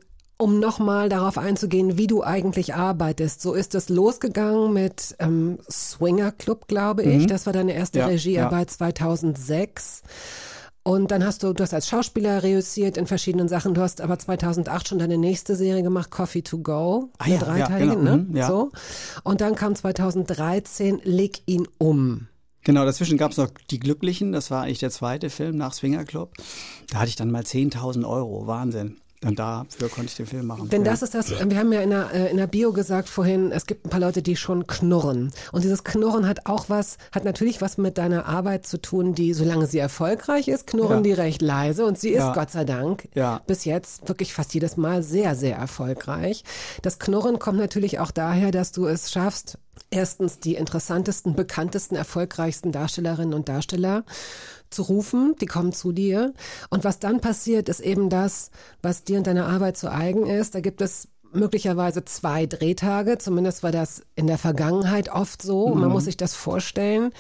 um 0.41 0.59
nochmal 0.59 1.09
darauf 1.09 1.37
einzugehen, 1.37 1.97
wie 1.97 2.07
du 2.07 2.23
eigentlich 2.23 2.73
arbeitest. 2.73 3.41
So 3.41 3.53
ist 3.53 3.75
es 3.75 3.89
losgegangen 3.89 4.71
mit 4.71 5.15
ähm, 5.19 5.59
Swinger 5.69 6.31
Club, 6.31 6.67
glaube 6.67 7.03
ich. 7.03 7.27
Das 7.27 7.45
war 7.45 7.53
deine 7.53 7.73
erste 7.73 7.99
Mhm. 7.99 8.03
Ja, 8.03 8.07
Regiearbeit 8.07 8.71
2006. 8.71 10.01
Und 10.83 11.11
dann 11.11 11.25
hast 11.25 11.43
du, 11.43 11.51
du 11.51 11.61
hast 11.61 11.73
als 11.73 11.89
Schauspieler 11.89 12.41
reüssiert 12.41 12.95
in 12.95 13.05
verschiedenen 13.05 13.49
Sachen. 13.49 13.73
Du 13.73 13.81
hast 13.81 13.99
aber 13.99 14.17
2008 14.17 14.87
schon 14.87 14.99
deine 14.99 15.17
nächste 15.17 15.57
Serie 15.57 15.83
gemacht, 15.83 16.09
Coffee 16.09 16.41
to 16.41 16.59
Go. 16.59 17.09
Ah 17.17 17.25
eine 17.25 17.35
ja, 17.35 17.39
ja, 17.39 17.45
dreiteilige, 17.45 17.95
genau, 17.97 18.15
ne? 18.15 18.17
mhm, 18.29 18.37
ja. 18.37 18.47
So. 18.47 18.71
Und 19.25 19.41
dann 19.41 19.55
kam 19.55 19.75
2013 19.75 21.01
Leg 21.03 21.41
ihn 21.47 21.67
um. 21.77 22.27
Genau, 22.63 22.85
dazwischen 22.85 23.17
gab's 23.17 23.35
noch 23.35 23.49
Die 23.69 23.79
Glücklichen, 23.79 24.31
das 24.31 24.51
war 24.51 24.63
eigentlich 24.63 24.79
der 24.79 24.89
zweite 24.89 25.29
Film 25.29 25.57
nach 25.57 25.73
Swinger 25.73 26.05
Club. 26.05 26.33
Da 26.91 26.99
hatte 26.99 27.09
ich 27.09 27.17
dann 27.17 27.29
mal 27.29 27.43
10.000 27.43 28.07
Euro, 28.07 28.47
Wahnsinn. 28.47 28.97
Und 29.25 29.37
dafür 29.37 29.89
konnte 29.89 30.05
ich 30.07 30.15
den 30.15 30.25
Film 30.25 30.47
machen. 30.47 30.69
Denn 30.69 30.85
das 30.85 31.01
ist 31.01 31.13
das, 31.13 31.29
wir 31.31 31.57
haben 31.57 31.73
ja 31.73 31.81
in 31.81 31.89
der, 31.89 32.13
äh, 32.13 32.31
in 32.31 32.37
der 32.37 32.47
Bio 32.47 32.71
gesagt 32.71 33.09
vorhin, 33.09 33.51
es 33.51 33.65
gibt 33.65 33.85
ein 33.85 33.89
paar 33.89 33.99
Leute, 33.99 34.21
die 34.21 34.37
schon 34.37 34.65
knurren. 34.65 35.31
Und 35.51 35.65
dieses 35.65 35.83
Knurren 35.83 36.25
hat 36.25 36.45
auch 36.45 36.69
was, 36.69 36.97
hat 37.11 37.25
natürlich 37.25 37.61
was 37.61 37.77
mit 37.77 37.97
deiner 37.97 38.27
Arbeit 38.27 38.65
zu 38.65 38.81
tun, 38.81 39.13
die, 39.13 39.33
solange 39.33 39.67
sie 39.67 39.77
erfolgreich 39.79 40.47
ist, 40.47 40.67
knurren 40.67 40.97
Ja. 40.97 41.01
die 41.03 41.11
recht 41.13 41.41
leise. 41.41 41.85
Und 41.85 41.99
sie 41.99 42.09
ist, 42.11 42.19
Ja. 42.19 42.33
Gott 42.33 42.51
sei 42.51 42.63
Dank, 42.63 43.09
Ja. 43.13 43.41
bis 43.45 43.65
jetzt 43.65 44.07
wirklich 44.07 44.33
fast 44.33 44.53
jedes 44.53 44.77
Mal 44.77 45.03
sehr, 45.03 45.35
sehr 45.35 45.57
erfolgreich. 45.57 46.45
Das 46.81 46.97
Knurren 46.97 47.39
kommt 47.39 47.57
natürlich 47.59 47.99
auch 47.99 48.11
daher, 48.11 48.51
dass 48.51 48.71
du 48.71 48.85
es 48.85 49.11
schaffst, 49.11 49.57
erstens 49.91 50.39
die 50.39 50.55
interessantesten, 50.55 51.35
bekanntesten, 51.35 51.95
erfolgreichsten 51.95 52.71
Darstellerinnen 52.71 53.33
und 53.33 53.49
Darsteller 53.49 54.03
zu 54.69 54.83
rufen, 54.83 55.35
die 55.41 55.45
kommen 55.45 55.73
zu 55.73 55.91
dir. 55.91 56.33
Und 56.69 56.83
was 56.83 56.99
dann 56.99 57.21
passiert, 57.21 57.69
ist 57.69 57.79
eben 57.79 58.09
das, 58.09 58.51
was 58.81 59.03
dir 59.03 59.17
und 59.17 59.27
deiner 59.27 59.47
Arbeit 59.47 59.77
zu 59.77 59.91
eigen 59.91 60.27
ist. 60.27 60.55
Da 60.55 60.59
gibt 60.59 60.81
es 60.81 61.07
möglicherweise 61.31 62.05
zwei 62.05 62.45
Drehtage, 62.45 63.17
zumindest 63.17 63.63
war 63.63 63.71
das 63.71 64.03
in 64.15 64.27
der 64.27 64.37
Vergangenheit 64.37 65.09
oft 65.09 65.41
so. 65.41 65.73
Man 65.75 65.91
muss 65.91 66.05
sich 66.05 66.17
das 66.17 66.33
vorstellen. 66.33 67.11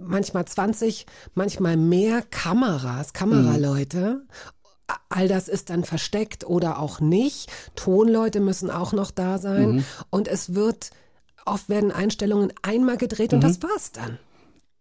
Manchmal 0.00 0.44
20, 0.44 1.06
manchmal 1.34 1.76
mehr 1.76 2.22
Kameras, 2.22 3.12
Kameraleute. 3.12 4.22
All 5.10 5.28
das 5.28 5.48
ist 5.48 5.70
dann 5.70 5.84
versteckt 5.84 6.44
oder 6.44 6.78
auch 6.78 7.00
nicht. 7.00 7.50
Tonleute 7.74 8.40
müssen 8.40 8.70
auch 8.70 8.92
noch 8.92 9.10
da 9.10 9.38
sein. 9.38 9.84
Und 10.10 10.28
es 10.28 10.54
wird, 10.54 10.90
oft 11.52 11.68
werden 11.68 11.92
Einstellungen 11.92 12.52
einmal 12.62 12.96
gedreht 12.96 13.32
und 13.32 13.42
das 13.42 13.62
war's 13.62 13.92
dann. 13.92 14.18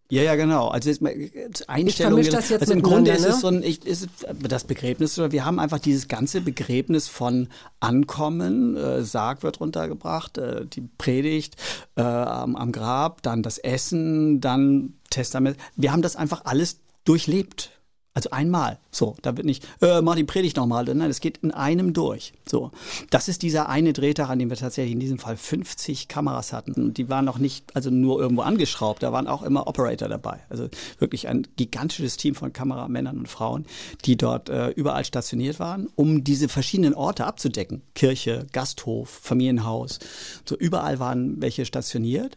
Ja, 0.10 0.24
ja, 0.24 0.36
genau. 0.36 0.70
Also 0.70 0.90
jetzt 0.90 1.02
äh, 1.02 1.50
Einstellungen. 1.68 2.24
vermisch 2.24 2.30
das 2.30 2.50
jetzt 2.50 2.62
also 2.62 2.74
im 2.74 2.82
Grunde 2.82 3.12
ist 3.12 3.26
es 3.26 3.42
so 3.42 3.48
ein, 3.48 3.62
ich, 3.62 3.86
ist 3.86 4.08
das 4.42 4.64
Begräbnis 4.64 5.20
oder 5.20 5.34
wir 5.34 5.44
haben 5.44 5.60
einfach 5.60 5.80
dieses 5.80 6.08
ganze 6.08 6.40
Begräbnis 6.40 7.10
von 7.10 7.50
Ankommen, 7.82 8.78
äh, 8.78 9.04
Sarg 9.04 9.44
wird 9.44 9.60
runtergebracht, 9.60 10.38
äh, 10.38 10.66
die 10.66 10.88
Predigt 10.98 11.58
äh, 11.96 12.02
am, 12.04 12.56
am 12.56 12.72
Grab, 12.72 13.22
dann 13.22 13.44
das 13.44 13.58
Essen, 13.58 14.40
dann 14.40 14.94
Testament. 15.10 15.58
Wir 15.76 15.92
haben 15.92 16.02
das 16.02 16.16
einfach 16.16 16.46
alles 16.46 16.80
durchlebt. 17.04 17.72
Also 18.18 18.32
einmal. 18.32 18.80
So, 18.90 19.16
da 19.22 19.38
wird 19.38 19.46
nicht, 19.46 19.64
äh, 19.80 20.02
mach 20.02 20.16
die 20.16 20.24
Predigt 20.24 20.58
nochmal. 20.58 20.86
Nein, 20.86 21.08
es 21.08 21.20
geht 21.20 21.38
in 21.44 21.52
einem 21.52 21.94
durch. 21.94 22.34
So. 22.50 22.72
Das 23.12 23.28
ist 23.28 23.44
dieser 23.44 23.70
eine 23.70 23.94
Drehtag, 23.94 24.32
an 24.32 24.40
dem 24.40 24.50
wir 24.50 24.58
tatsächlich 24.58 24.94
in 24.94 25.00
diesem 25.00 25.20
Fall 25.20 25.38
50 25.38 26.08
Kameras 26.08 26.52
hatten. 26.52 26.74
Und 26.74 26.98
die 26.98 27.10
waren 27.10 27.26
noch 27.26 27.38
nicht, 27.38 27.76
also 27.76 27.92
nur 27.92 28.20
irgendwo 28.20 28.42
angeschraubt. 28.42 29.04
Da 29.04 29.12
waren 29.12 29.28
auch 29.28 29.44
immer 29.44 29.68
Operator 29.68 30.10
dabei. 30.10 30.40
Also 30.50 30.68
wirklich 30.98 31.28
ein 31.28 31.46
gigantisches 31.58 32.18
Team 32.18 32.34
von 32.34 32.52
Kameramännern 32.52 33.20
und 33.20 33.28
Frauen, 33.28 33.68
die 34.06 34.18
dort 34.18 34.50
äh, 34.50 34.70
überall 34.70 35.06
stationiert 35.06 35.60
waren, 35.60 35.88
um 35.94 36.24
diese 36.24 36.50
verschiedenen 36.50 36.96
Orte 36.96 37.28
abzudecken. 37.28 37.84
Kirche, 37.94 38.48
Gasthof, 38.52 39.10
Familienhaus. 39.10 40.00
So 40.44 40.58
überall 40.58 40.98
waren 40.98 41.40
welche 41.40 41.68
stationiert. 41.68 42.36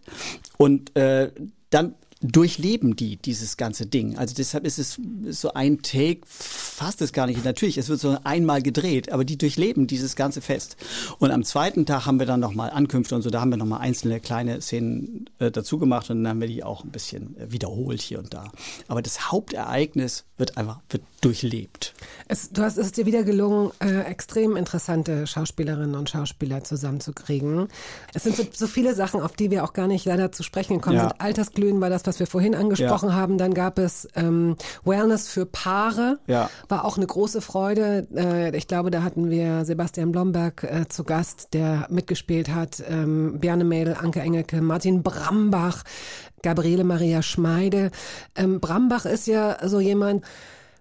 Und 0.59 0.95
äh, 0.95 1.33
dann 1.71 1.95
durchleben 2.23 2.97
die 2.97 3.17
dieses 3.17 3.57
ganze 3.57 3.87
Ding. 3.87 4.19
Also 4.19 4.35
deshalb 4.35 4.67
ist 4.67 4.79
es 4.79 4.99
so 5.31 5.55
ein 5.55 5.81
Take, 5.81 6.21
fast 6.27 7.01
es 7.01 7.13
gar 7.15 7.27
nicht. 7.27 7.45
Natürlich, 7.45 7.79
es 7.79 7.89
wird 7.89 7.99
so 7.99 8.19
einmal 8.25 8.61
gedreht, 8.63 9.11
aber 9.11 9.25
die 9.25 9.39
durchleben 9.39 9.87
dieses 9.87 10.17
ganze 10.17 10.43
Fest. 10.43 10.77
Und 11.19 11.31
am 11.31 11.45
zweiten 11.45 11.87
Tag 11.87 12.05
haben 12.05 12.19
wir 12.19 12.27
dann 12.27 12.41
nochmal 12.41 12.71
Ankünfte 12.71 13.15
und 13.15 13.23
so, 13.23 13.31
da 13.31 13.41
haben 13.41 13.51
wir 13.51 13.57
nochmal 13.57 13.81
einzelne 13.81 14.21
kleine 14.21 14.61
Szenen 14.61 15.31
äh, 15.39 15.51
dazu 15.51 15.79
gemacht 15.79 16.11
und 16.11 16.23
dann 16.23 16.29
haben 16.29 16.41
wir 16.43 16.49
die 16.49 16.63
auch 16.63 16.85
ein 16.85 16.91
bisschen 16.91 17.37
äh, 17.39 17.51
wiederholt 17.53 18.03
hier 18.03 18.19
und 18.19 18.35
da. 18.35 18.53
Aber 18.89 19.01
das 19.01 19.33
Hauptereignis 19.33 20.25
wird 20.37 20.59
einfach, 20.59 20.81
wird 20.91 21.03
durchlebt. 21.23 21.95
Es, 22.29 22.51
du 22.51 22.63
hast 22.63 22.77
es 22.77 22.87
ist 22.87 22.97
dir 22.99 23.07
wieder 23.07 23.25
gelungen, 23.25 23.71
äh, 23.81 24.01
extrem 24.03 24.57
interessante 24.57 25.27
Schauspielerinnen 25.27 25.95
und 25.95 26.11
Schauspieler 26.11 26.65
zusammenzukriegen. 26.65 27.69
Es 28.15 28.25
sind 28.25 28.37
so, 28.37 28.47
so 28.53 28.67
viele 28.67 28.95
Sachen, 28.95 29.21
auf 29.21 29.33
die 29.33 29.51
wir 29.51 29.65
auch 29.65 29.73
gar 29.73 29.87
nicht 29.87 30.05
leider 30.05 30.33
zu 30.33 30.43
sprechen 30.43 30.77
gekommen 30.77 30.97
Ja. 30.97 31.09
sind. 31.09 31.21
Altersglühen 31.21 31.81
war 31.81 31.91
das, 31.91 32.03
was 32.11 32.19
wir 32.19 32.27
vorhin 32.27 32.57
angesprochen 32.57 33.11
Ja. 33.11 33.15
haben. 33.15 33.39
Dann 33.39 33.55
gab 33.55 33.79
es 33.79 34.09
ähm, 34.17 34.57
Wellness 34.85 35.29
für 35.29 35.47
Paare. 35.47 36.19
Ja. 36.27 36.51
War 36.69 36.85
auch 36.85 36.97
eine 36.97 37.07
große 37.07 37.41
Freude. 37.41 38.09
Äh, 38.17 38.57
ich 38.57 38.67
glaube, 38.67 38.91
da 38.91 39.05
hatten 39.05 39.31
wir 39.31 39.65
Sebastian 39.65 40.11
Blomberg 40.11 40.65
äh, 40.65 40.89
zu 40.89 41.05
Gast, 41.05 41.55
der 41.55 41.87
mitgespielt 41.89 42.53
hat. 42.53 42.83
Ähm, 42.89 43.39
Bjarne 43.39 43.63
Mädel, 43.63 43.95
Anke 43.95 44.19
Engelke, 44.21 44.61
Martin 44.61 45.05
Brambach, 45.05 45.85
Gabriele 46.43 46.83
Maria 46.83 47.23
Schmeide. 47.23 47.93
Ähm, 48.35 48.59
Brambach 48.59 49.05
ist 49.05 49.29
ja 49.29 49.57
so 49.69 49.79
jemand, 49.79 50.25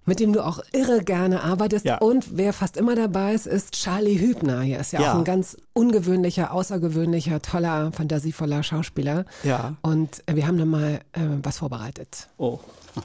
mit 0.05 0.19
dem 0.19 0.33
du 0.33 0.43
auch 0.45 0.59
irre 0.73 1.03
gerne 1.03 1.43
arbeitest. 1.43 1.85
Ja. 1.85 1.97
Und 1.99 2.37
wer 2.37 2.53
fast 2.53 2.77
immer 2.77 2.95
dabei 2.95 3.33
ist, 3.33 3.45
ist 3.45 3.73
Charlie 3.75 4.19
Hübner. 4.19 4.61
Hier 4.61 4.79
ist 4.79 4.91
ja, 4.93 5.01
Ja. 5.01 5.11
auch 5.13 5.17
ein 5.19 5.23
ganz 5.23 5.55
ungewöhnlicher, 5.73 6.51
außergewöhnlicher, 6.53 7.41
toller, 7.41 7.91
fantasievoller 7.91 8.63
Schauspieler. 8.63 9.25
Ja. 9.43 9.75
Und 9.81 10.23
äh, 10.27 10.35
wir 10.35 10.47
haben 10.47 10.57
da 10.57 10.65
mal 10.65 11.01
äh, 11.13 11.19
was 11.43 11.57
vorbereitet. 11.59 12.27
Oh. 12.37 12.59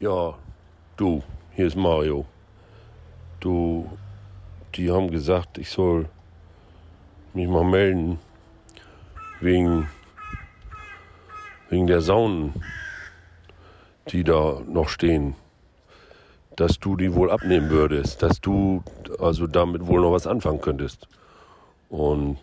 Ja, 0.00 0.34
du, 0.96 1.22
hier 1.52 1.68
ist 1.68 1.76
Mario. 1.76 2.26
Du, 3.38 3.88
die 4.74 4.90
haben 4.90 5.12
gesagt, 5.12 5.58
ich 5.58 5.70
soll 5.70 6.08
mich 7.34 7.46
mal 7.46 7.62
melden 7.64 8.18
wegen, 9.40 9.88
wegen 11.70 11.86
der 11.86 12.00
Saunen, 12.00 12.52
die 14.08 14.24
da 14.24 14.60
noch 14.66 14.88
stehen. 14.88 15.36
Dass 16.56 16.78
du 16.78 16.96
die 16.96 17.14
wohl 17.14 17.30
abnehmen 17.30 17.70
würdest, 17.70 18.22
dass 18.22 18.40
du 18.40 18.82
also 19.18 19.46
damit 19.46 19.86
wohl 19.86 20.00
noch 20.00 20.12
was 20.12 20.26
anfangen 20.26 20.60
könntest. 20.60 21.08
Und 21.88 22.38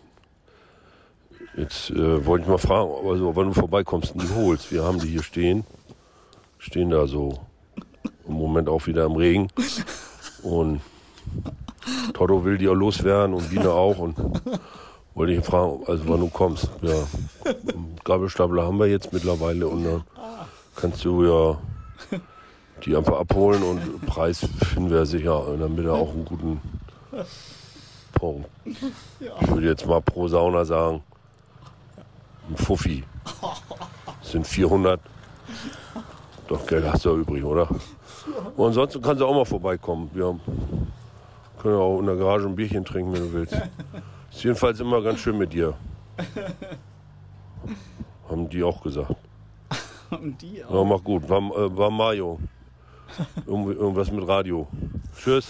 jetzt 1.56 1.90
äh, 1.90 2.24
wollte 2.26 2.44
ich 2.44 2.48
mal 2.48 2.58
fragen, 2.58 2.90
also, 3.06 3.34
wann 3.36 3.48
du 3.48 3.54
vorbeikommst 3.54 4.14
und 4.14 4.22
die 4.22 4.34
holst. 4.34 4.72
Wir 4.72 4.84
haben 4.84 4.98
die 4.98 5.08
hier 5.08 5.22
stehen. 5.22 5.64
Stehen 6.58 6.90
da 6.90 7.06
so 7.06 7.38
im 8.26 8.34
Moment 8.34 8.68
auch 8.68 8.86
wieder 8.86 9.04
im 9.04 9.16
Regen. 9.16 9.48
Und 10.42 10.80
Toto 12.14 12.44
will 12.44 12.58
die 12.58 12.68
auch 12.68 12.74
loswerden 12.74 13.34
und 13.34 13.50
Biene 13.50 13.70
auch. 13.70 13.98
Und 13.98 14.16
wollte 15.14 15.32
ich 15.32 15.44
fragen, 15.44 15.82
also 15.86 16.08
wann 16.08 16.20
du 16.20 16.28
kommst. 16.28 16.70
Ja, 16.82 16.94
Gabelstapler 18.04 18.64
haben 18.64 18.78
wir 18.78 18.86
jetzt 18.86 19.12
mittlerweile 19.12 19.66
und 19.68 19.84
dann 19.84 20.04
kannst 20.76 21.04
du 21.04 21.24
ja 21.24 22.18
die 22.80 22.96
einfach 22.96 23.20
abholen 23.20 23.62
und 23.62 24.06
Preis 24.06 24.46
finden 24.72 24.90
wir 24.90 25.06
sicher, 25.06 25.56
damit 25.58 25.84
er 25.84 25.94
auch 25.94 26.10
einen 26.10 26.24
guten 26.24 26.60
Punkt. 28.12 28.48
Ich 28.64 29.48
würde 29.48 29.66
jetzt 29.66 29.86
mal 29.86 30.00
pro 30.00 30.28
Sauna 30.28 30.64
sagen, 30.64 31.02
ein 32.48 32.56
Fuffi. 32.56 33.04
Das 34.20 34.32
sind 34.32 34.46
400. 34.46 35.00
Doch, 36.48 36.66
Geld 36.66 36.84
hast 36.84 37.04
du 37.04 37.10
ja 37.10 37.16
übrig, 37.16 37.44
oder? 37.44 37.68
Und 38.56 38.66
ansonsten 38.66 39.00
kannst 39.00 39.20
du 39.20 39.26
auch 39.26 39.34
mal 39.34 39.44
vorbeikommen. 39.44 40.10
Wir 40.12 40.26
haben, 40.26 40.40
können 41.58 41.74
ja 41.74 41.80
auch 41.80 42.00
in 42.00 42.06
der 42.06 42.16
Garage 42.16 42.46
ein 42.46 42.56
Bierchen 42.56 42.84
trinken, 42.84 43.12
wenn 43.12 43.22
du 43.22 43.32
willst. 43.32 43.56
Ist 44.30 44.44
jedenfalls 44.44 44.80
immer 44.80 45.02
ganz 45.02 45.20
schön 45.20 45.38
mit 45.38 45.52
dir. 45.52 45.74
Haben 48.28 48.48
die 48.48 48.62
auch 48.62 48.82
gesagt. 48.82 49.16
Und 50.10 50.40
die 50.42 50.64
auch. 50.64 50.74
Ja, 50.74 50.84
mach 50.84 51.02
gut. 51.02 51.28
War, 51.28 51.38
äh, 51.38 51.76
war 51.76 51.90
Mario. 51.90 52.38
Irgendwas 53.46 54.10
mit 54.10 54.26
Radio. 54.26 54.66
Tschüss. 55.22 55.48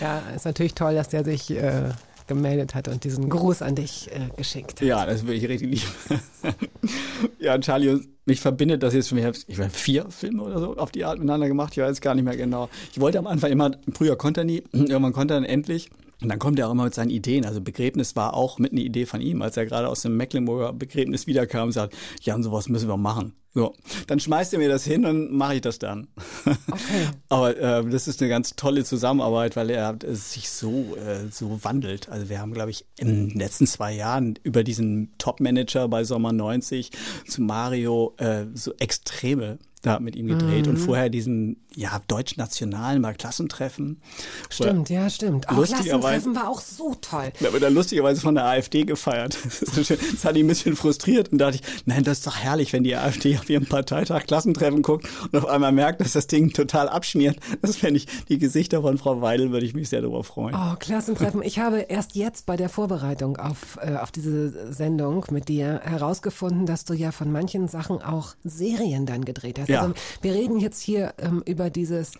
Ja, 0.00 0.18
ist 0.34 0.44
natürlich 0.44 0.74
toll, 0.74 0.94
dass 0.94 1.08
der 1.08 1.24
sich 1.24 1.50
äh, 1.50 1.90
gemeldet 2.26 2.74
hat 2.74 2.88
und 2.88 3.04
diesen 3.04 3.28
Gruß 3.28 3.62
an 3.62 3.74
dich 3.74 4.10
äh, 4.10 4.28
geschickt 4.36 4.80
hat. 4.80 4.86
Ja, 4.86 5.06
das 5.06 5.22
würde 5.22 5.34
ich 5.34 5.48
richtig 5.48 5.70
lieben. 5.70 6.56
ja, 7.38 7.58
Charlie 7.58 8.00
mich 8.26 8.40
verbindet 8.40 8.82
das 8.82 8.94
jetzt 8.94 9.08
schon 9.08 9.18
ich 9.18 9.58
meine, 9.58 9.70
vier 9.70 10.06
Filme 10.10 10.42
oder 10.42 10.58
so 10.58 10.76
auf 10.76 10.90
die 10.90 11.04
Art 11.04 11.18
miteinander 11.18 11.48
gemacht. 11.48 11.76
Ich 11.76 11.82
weiß 11.82 12.00
gar 12.00 12.14
nicht 12.14 12.24
mehr 12.24 12.36
genau. 12.36 12.68
Ich 12.92 13.00
wollte 13.00 13.18
am 13.18 13.26
Anfang 13.26 13.52
immer, 13.52 13.72
früher 13.92 14.16
konnte 14.16 14.42
er 14.42 14.44
nie, 14.44 14.62
irgendwann 14.72 15.12
konnte 15.12 15.34
er 15.34 15.40
dann 15.40 15.48
endlich. 15.48 15.90
Und 16.22 16.28
dann 16.30 16.38
kommt 16.38 16.58
er 16.58 16.68
auch 16.68 16.72
immer 16.72 16.84
mit 16.84 16.94
seinen 16.94 17.10
Ideen. 17.10 17.44
Also 17.44 17.60
Begräbnis 17.60 18.16
war 18.16 18.34
auch 18.34 18.58
mit 18.58 18.72
einer 18.72 18.80
Idee 18.80 19.04
von 19.04 19.20
ihm, 19.20 19.42
als 19.42 19.56
er 19.56 19.66
gerade 19.66 19.88
aus 19.88 20.02
dem 20.02 20.16
Mecklenburger 20.16 20.72
Begräbnis 20.72 21.26
wiederkam 21.26 21.64
und 21.64 21.72
sagt, 21.72 21.94
ja, 22.22 22.34
und 22.34 22.42
sowas 22.42 22.68
müssen 22.68 22.88
wir 22.88 22.96
machen. 22.96 23.34
So, 23.56 23.72
dann 24.08 24.18
schmeißt 24.18 24.52
er 24.52 24.58
mir 24.58 24.68
das 24.68 24.84
hin 24.84 25.06
und 25.06 25.32
mache 25.32 25.54
ich 25.54 25.60
das 25.60 25.78
dann. 25.78 26.08
Okay. 26.44 27.08
Aber 27.28 27.56
äh, 27.56 27.88
das 27.88 28.08
ist 28.08 28.20
eine 28.20 28.28
ganz 28.28 28.56
tolle 28.56 28.84
Zusammenarbeit, 28.84 29.54
weil 29.54 29.70
er 29.70 29.96
äh, 30.02 30.14
sich 30.14 30.50
so, 30.50 30.96
äh, 30.96 31.30
so 31.30 31.62
wandelt. 31.62 32.08
Also 32.08 32.28
wir 32.28 32.40
haben, 32.40 32.52
glaube 32.52 32.70
ich, 32.70 32.84
in 32.98 33.28
den 33.28 33.38
letzten 33.38 33.68
zwei 33.68 33.92
Jahren 33.92 34.34
über 34.42 34.64
diesen 34.64 35.12
Top-Manager 35.18 35.86
bei 35.86 36.02
Sommer 36.02 36.32
90 36.32 36.90
zu 37.28 37.42
Mario 37.42 38.14
äh, 38.18 38.46
so 38.54 38.74
extreme 38.80 39.58
da 39.84 40.00
mit 40.00 40.16
ihm 40.16 40.26
gedreht 40.26 40.66
und 40.66 40.78
vorher 40.78 41.08
diesen 41.08 41.56
ja 41.74 42.00
deutsch-nationalen 42.08 43.00
mal 43.00 43.14
Klassentreffen. 43.14 44.00
Stimmt, 44.48 44.88
ja, 44.88 45.10
stimmt. 45.10 45.48
Auch 45.48 45.64
Klassentreffen 45.64 46.34
war 46.34 46.48
auch 46.48 46.60
so 46.60 46.94
toll. 47.00 47.32
Da 47.40 47.52
wird 47.52 47.62
er 47.62 47.70
lustigerweise 47.70 48.20
von 48.20 48.34
der 48.34 48.46
AfD 48.46 48.84
gefeiert. 48.84 49.36
Das 49.74 50.24
hat 50.24 50.36
ihn 50.36 50.44
ein 50.44 50.48
bisschen 50.48 50.76
frustriert 50.76 51.30
und 51.32 51.38
dachte 51.38 51.56
ich, 51.56 51.82
nein, 51.84 52.04
das 52.04 52.18
ist 52.18 52.26
doch 52.26 52.36
herrlich, 52.36 52.72
wenn 52.72 52.84
die 52.84 52.96
AfD 52.96 53.36
auf 53.44 53.50
ihrem 53.50 53.66
Parteitag 53.66 54.24
Klassentreffen 54.26 54.82
guckt 54.82 55.06
und 55.30 55.38
auf 55.38 55.46
einmal 55.46 55.72
merkt, 55.72 56.00
dass 56.00 56.12
das 56.12 56.26
Ding 56.26 56.52
total 56.52 56.88
abschmiert. 56.88 57.36
Das 57.60 57.76
fände 57.76 57.98
ich, 57.98 58.06
die 58.28 58.38
Gesichter 58.38 58.82
von 58.82 58.98
Frau 58.98 59.20
Weidel 59.20 59.52
würde 59.52 59.66
ich 59.66 59.74
mich 59.74 59.88
sehr 59.88 60.00
darüber 60.00 60.24
freuen. 60.24 60.54
Oh, 60.54 60.76
Klassentreffen. 60.78 61.42
Ich 61.42 61.58
habe 61.58 61.80
erst 61.80 62.16
jetzt 62.16 62.46
bei 62.46 62.56
der 62.56 62.68
Vorbereitung 62.68 63.36
auf, 63.36 63.78
äh, 63.82 63.96
auf 63.96 64.10
diese 64.10 64.72
Sendung 64.72 65.26
mit 65.30 65.48
dir 65.48 65.80
herausgefunden, 65.84 66.66
dass 66.66 66.84
du 66.84 66.94
ja 66.94 67.12
von 67.12 67.30
manchen 67.30 67.68
Sachen 67.68 68.02
auch 68.02 68.34
Serien 68.44 69.04
dann 69.06 69.24
gedreht 69.24 69.58
hast. 69.58 69.68
Ja. 69.68 69.82
Also 69.82 69.94
wir 70.22 70.32
reden 70.32 70.58
jetzt 70.58 70.80
hier 70.80 71.14
ähm, 71.18 71.42
über 71.44 71.68
dieses 71.68 72.12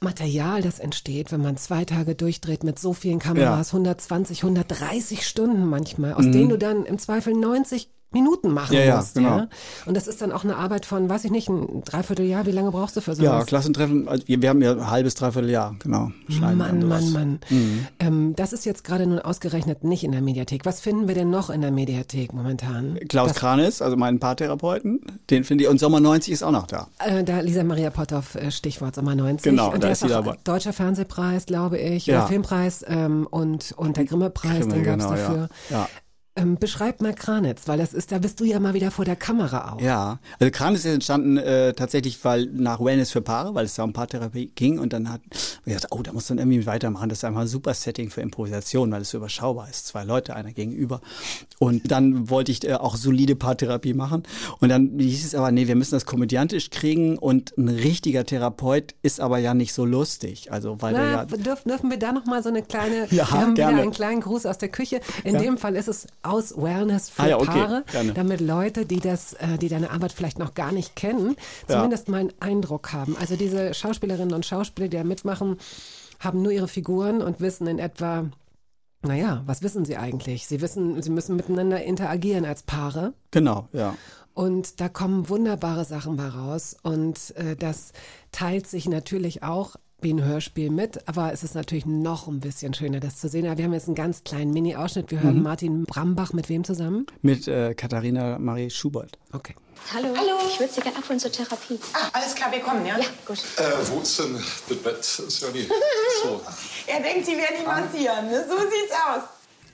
Material, 0.00 0.62
das 0.62 0.78
entsteht, 0.78 1.32
wenn 1.32 1.42
man 1.42 1.56
zwei 1.56 1.84
Tage 1.84 2.14
durchdreht 2.14 2.64
mit 2.64 2.78
so 2.78 2.92
vielen 2.92 3.18
Kameras, 3.18 3.68
120, 3.68 4.42
130 4.42 5.26
Stunden 5.26 5.66
manchmal, 5.66 6.14
aus 6.14 6.24
denen 6.24 6.48
du 6.48 6.58
dann 6.58 6.84
im 6.86 6.98
Zweifel 6.98 7.34
90 7.34 7.88
Minuten 8.14 8.50
machen. 8.52 8.74
Ja, 8.74 8.84
ja, 8.84 8.96
musst. 8.96 9.14
genau. 9.14 9.38
Ja? 9.38 9.48
Und 9.86 9.96
das 9.96 10.06
ist 10.06 10.22
dann 10.22 10.32
auch 10.32 10.44
eine 10.44 10.56
Arbeit 10.56 10.86
von, 10.86 11.08
weiß 11.08 11.24
ich 11.24 11.30
nicht, 11.30 11.48
ein 11.48 11.82
Dreivierteljahr. 11.84 12.46
Wie 12.46 12.52
lange 12.52 12.70
brauchst 12.70 12.96
du 12.96 13.00
für 13.00 13.14
sowas? 13.14 13.24
Ja, 13.24 13.44
Klassentreffen, 13.44 14.08
also 14.08 14.26
wir, 14.26 14.42
wir 14.42 14.48
haben 14.48 14.62
ja 14.62 14.72
ein 14.72 14.90
halbes, 14.90 15.14
dreiviertel 15.14 15.50
Jahr, 15.50 15.74
genau. 15.78 16.10
Schneiden 16.28 16.58
Mann. 16.58 16.88
Mann, 16.88 17.12
Mann. 17.12 17.40
Mhm. 17.50 17.86
Ähm, 17.98 18.36
das 18.36 18.52
ist 18.52 18.64
jetzt 18.64 18.84
gerade 18.84 19.06
nun 19.06 19.18
ausgerechnet 19.18 19.84
nicht 19.84 20.04
in 20.04 20.12
der 20.12 20.22
Mediathek. 20.22 20.64
Was 20.64 20.80
finden 20.80 21.08
wir 21.08 21.14
denn 21.14 21.30
noch 21.30 21.50
in 21.50 21.60
der 21.60 21.70
Mediathek 21.70 22.32
momentan? 22.32 22.98
Klaus 23.08 23.28
das, 23.28 23.38
Kranis, 23.38 23.82
also 23.82 23.96
meinen 23.96 24.18
Paartherapeuten, 24.20 25.00
den 25.30 25.44
finde 25.44 25.64
ich, 25.64 25.70
und 25.70 25.78
Sommer 25.78 26.00
90 26.00 26.32
ist 26.32 26.42
auch 26.42 26.50
noch 26.50 26.66
da. 26.66 26.88
Äh, 26.98 27.24
da 27.24 27.40
Lisa 27.40 27.64
Maria 27.64 27.90
Potthoff, 27.90 28.34
äh, 28.34 28.50
Stichwort 28.50 28.94
Sommer 28.94 29.14
90. 29.14 29.42
Genau, 29.50 29.72
und 29.72 29.82
da 29.82 29.90
ist 29.90 30.00
sie 30.00 30.08
dabei. 30.08 30.36
Deutscher 30.44 30.72
Fernsehpreis, 30.72 31.46
glaube 31.46 31.78
ich, 31.78 32.06
Ja. 32.06 32.18
oder 32.18 32.28
Filmpreis 32.28 32.84
ähm, 32.86 33.26
und, 33.30 33.72
und 33.76 33.96
der 33.96 34.04
Grimme-Preis, 34.04 34.60
Grimme, 34.60 34.74
den 34.74 34.84
gab's 34.84 35.04
genau, 35.04 35.16
ja. 35.16 35.28
dafür. 35.28 35.48
Ja. 35.70 35.88
Ähm, 36.34 36.56
beschreib 36.58 37.02
mal 37.02 37.12
Kranitz, 37.14 37.68
weil 37.68 37.76
das 37.76 37.92
ist, 37.92 38.10
da 38.10 38.18
bist 38.18 38.40
du 38.40 38.44
ja 38.44 38.58
mal 38.58 38.72
wieder 38.72 38.90
vor 38.90 39.04
der 39.04 39.16
Kamera 39.16 39.72
auch. 39.74 39.80
Ja, 39.82 40.18
also 40.40 40.50
Kran 40.50 40.74
ist 40.74 40.86
entstanden 40.86 41.36
äh, 41.36 41.74
tatsächlich, 41.74 42.24
weil 42.24 42.46
nach 42.46 42.80
Wellness 42.80 43.10
für 43.10 43.20
Paare, 43.20 43.54
weil 43.54 43.66
es 43.66 43.74
da 43.74 43.82
um 43.84 43.92
Paartherapie 43.92 44.50
ging 44.54 44.78
und 44.78 44.94
dann 44.94 45.10
hat 45.12 45.20
wir 45.64 45.74
gedacht, 45.74 45.92
oh, 45.92 46.00
da 46.02 46.12
muss 46.14 46.30
man 46.30 46.38
irgendwie 46.38 46.64
weitermachen. 46.64 47.10
Das 47.10 47.18
ist 47.18 47.24
einfach 47.24 47.42
ein 47.42 47.48
super 47.48 47.74
Setting 47.74 48.08
für 48.08 48.22
Improvisation, 48.22 48.90
weil 48.90 49.02
es 49.02 49.10
so 49.10 49.18
überschaubar 49.18 49.68
ist. 49.68 49.86
Zwei 49.88 50.04
Leute, 50.04 50.34
einer 50.34 50.52
gegenüber. 50.52 51.02
Und 51.58 51.90
dann 51.90 52.30
wollte 52.30 52.50
ich 52.50 52.66
äh, 52.66 52.74
auch 52.74 52.96
solide 52.96 53.36
Paartherapie 53.36 53.92
machen. 53.92 54.22
Und 54.58 54.70
dann 54.70 54.98
hieß 54.98 55.26
es 55.26 55.34
aber, 55.34 55.52
nee, 55.52 55.66
wir 55.68 55.76
müssen 55.76 55.94
das 55.94 56.06
komödiantisch 56.06 56.70
kriegen 56.70 57.18
und 57.18 57.56
ein 57.58 57.68
richtiger 57.68 58.24
Therapeut 58.24 58.94
ist 59.02 59.20
aber 59.20 59.36
ja 59.36 59.52
nicht 59.52 59.74
so 59.74 59.84
lustig. 59.84 60.50
Also 60.50 60.80
weil 60.80 60.94
der 60.94 61.02
Na, 61.02 61.12
ja 61.12 61.24
dürfen, 61.26 61.68
dürfen 61.68 61.90
wir 61.90 61.98
da 61.98 62.12
noch 62.12 62.24
mal 62.24 62.42
so 62.42 62.48
eine 62.48 62.62
kleine, 62.62 63.02
Ja, 63.10 63.10
wir 63.10 63.30
haben 63.32 63.54
gerne. 63.54 63.72
wieder 63.74 63.82
einen 63.82 63.92
kleinen 63.92 64.22
Gruß 64.22 64.46
aus 64.46 64.56
der 64.56 64.70
Küche. 64.70 65.00
In 65.24 65.36
dem 65.38 65.58
Fall 65.58 65.76
ist 65.76 65.88
es 65.88 66.06
aus 66.22 66.56
Wellness 66.56 67.10
für 67.10 67.22
Ah 67.22 67.28
ja, 67.28 67.36
okay, 67.36 67.46
Paare, 67.46 67.84
gerne. 67.90 68.12
damit 68.12 68.40
Leute, 68.40 68.86
die 68.86 69.00
das, 69.00 69.34
äh, 69.34 69.58
die 69.58 69.68
deine 69.68 69.90
Arbeit 69.90 70.12
vielleicht 70.12 70.38
noch 70.38 70.54
gar 70.54 70.72
nicht 70.72 70.96
kennen, 70.96 71.36
zumindest 71.66 72.08
mal 72.08 72.18
einen 72.18 72.32
Eindruck 72.40 72.92
haben. 72.92 73.16
Also 73.20 73.36
diese 73.36 73.74
Schauspielerinnen 73.74 74.34
und 74.34 74.46
Schauspieler, 74.46 74.88
die 74.88 74.96
da 74.96 75.04
mitmachen, 75.04 75.58
haben 76.20 76.42
nur 76.42 76.52
ihre 76.52 76.68
Figuren 76.68 77.22
und 77.22 77.40
wissen 77.40 77.66
in 77.66 77.78
etwa, 77.78 78.26
naja, 79.02 79.42
was 79.46 79.62
wissen 79.62 79.84
sie 79.84 79.96
eigentlich? 79.96 80.46
Sie 80.46 80.60
wissen, 80.60 81.02
sie 81.02 81.10
müssen 81.10 81.36
miteinander 81.36 81.82
interagieren 81.82 82.44
als 82.44 82.62
Paare. 82.62 83.14
genau, 83.30 83.68
ja. 83.72 83.94
Und 84.34 84.80
da 84.80 84.88
kommen 84.88 85.28
wunderbare 85.28 85.84
Sachen 85.84 86.16
bei 86.16 86.26
raus. 86.26 86.74
Und 86.82 87.36
äh, 87.36 87.54
das 87.54 87.92
teilt 88.30 88.66
sich 88.66 88.88
natürlich 88.88 89.42
auch 89.42 89.76
wie 90.02 90.12
ein 90.12 90.24
Hörspiel 90.24 90.70
mit, 90.70 91.08
aber 91.08 91.32
es 91.32 91.42
ist 91.42 91.54
natürlich 91.54 91.86
noch 91.86 92.26
ein 92.26 92.40
bisschen 92.40 92.74
schöner, 92.74 93.00
das 93.00 93.18
zu 93.18 93.28
sehen. 93.28 93.46
Aber 93.46 93.58
wir 93.58 93.64
haben 93.64 93.72
jetzt 93.72 93.86
einen 93.86 93.94
ganz 93.94 94.24
kleinen 94.24 94.52
Mini-Ausschnitt. 94.52 95.10
Wir 95.10 95.22
hören 95.22 95.42
Martin 95.42 95.84
Brambach 95.84 96.32
mit 96.32 96.48
wem 96.48 96.64
zusammen? 96.64 97.06
Mit 97.22 97.48
äh, 97.48 97.74
Katharina 97.74 98.38
Marie 98.38 98.70
Schubert. 98.70 99.18
Okay. 99.32 99.54
Hallo. 99.92 100.08
Hallo. 100.16 100.38
Ich 100.48 100.60
würde 100.60 100.72
Sie 100.72 100.80
gerne 100.80 100.98
abholen 100.98 101.18
zur 101.18 101.32
Therapie. 101.32 101.78
Ah, 101.92 102.08
alles 102.12 102.34
klar, 102.34 102.52
wir 102.52 102.60
kommen, 102.60 102.86
ja? 102.86 102.98
Ja, 102.98 103.06
gut. 103.26 103.38
Äh, 103.56 103.62
wo 103.90 104.00
ist 104.00 104.18
denn 104.18 104.34
das 104.68 104.78
Bett? 104.78 104.98
Ist 104.98 105.40
ja 105.42 105.48
nicht 105.50 105.70
so. 106.22 106.40
Er 106.86 107.00
denkt, 107.00 107.26
Sie 107.26 107.32
werden 107.32 107.56
ihn 107.60 107.66
massieren, 107.66 108.26
ne? 108.26 108.44
So 108.48 108.56
sieht's 108.58 108.92
aus. 108.92 109.22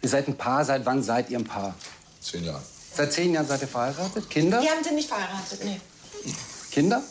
Ihr 0.03 0.09
seid 0.09 0.29
ein 0.29 0.37
Paar, 0.37 0.65
seit 0.65 0.85
wann 0.87 1.03
seid 1.03 1.31
ihr 1.31 1.39
ein 1.39 1.45
Paar? 1.45 1.75
Zehn 2.21 2.45
Jahre. 2.45 2.63
Seit 2.95 3.13
zehn 3.13 3.33
Jahren 3.33 3.47
seid 3.47 3.63
ihr 3.63 3.69
verheiratet? 3.69 4.29
Kinder? 4.31 4.61
Die 4.61 4.69
haben 4.69 4.83
Sie 4.83 4.95
nicht 4.95 5.09
verheiratet, 5.09 5.65
nee. 5.65 5.81
Kinder? 6.71 7.03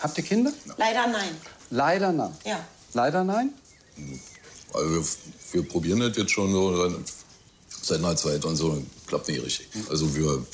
Habt 0.00 0.18
ihr 0.18 0.24
Kinder? 0.24 0.52
Leider 0.76 1.06
nein. 1.06 1.36
Leider 1.74 2.12
nein. 2.12 2.32
Ja. 2.44 2.60
Leider 2.92 3.24
nein? 3.24 3.52
Also 4.72 4.90
wir, 4.90 5.04
wir 5.52 5.68
probieren 5.68 6.00
das 6.00 6.16
jetzt 6.16 6.30
schon 6.30 6.52
so 6.52 6.94
seit 7.68 7.98
einer 7.98 8.14
Zeit 8.16 8.44
und 8.44 8.54
so. 8.54 8.80
Klappt 9.08 9.28
nicht 9.28 9.42
richtig. 9.42 9.68
Also 9.90 10.14
wir, 10.14 10.46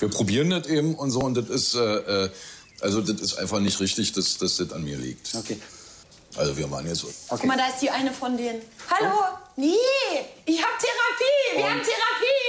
wir 0.00 0.08
probieren 0.08 0.50
das 0.50 0.66
eben 0.66 0.96
und 0.96 1.12
so 1.12 1.20
und 1.20 1.36
das 1.36 1.48
ist, 1.48 1.74
äh, 1.74 2.24
äh, 2.24 2.30
also 2.80 3.00
das 3.02 3.20
ist 3.20 3.38
einfach 3.38 3.60
nicht 3.60 3.78
richtig, 3.78 4.12
dass, 4.12 4.36
dass 4.38 4.56
das 4.56 4.72
an 4.72 4.82
mir 4.82 4.96
liegt. 4.96 5.32
Okay. 5.36 5.60
Also 6.36 6.56
wir 6.56 6.68
waren 6.70 6.86
jetzt. 6.88 7.06
Guck 7.28 7.44
mal, 7.44 7.56
da 7.56 7.68
ist 7.68 7.80
die 7.80 7.90
eine 7.90 8.12
von 8.12 8.36
denen. 8.36 8.62
Hallo? 8.90 9.14
Nee, 9.56 9.76
ich 10.44 10.60
hab 10.60 10.70
Therapie. 10.78 11.56
Wir 11.56 11.70
haben 11.70 11.82
Therapie. 11.82 12.40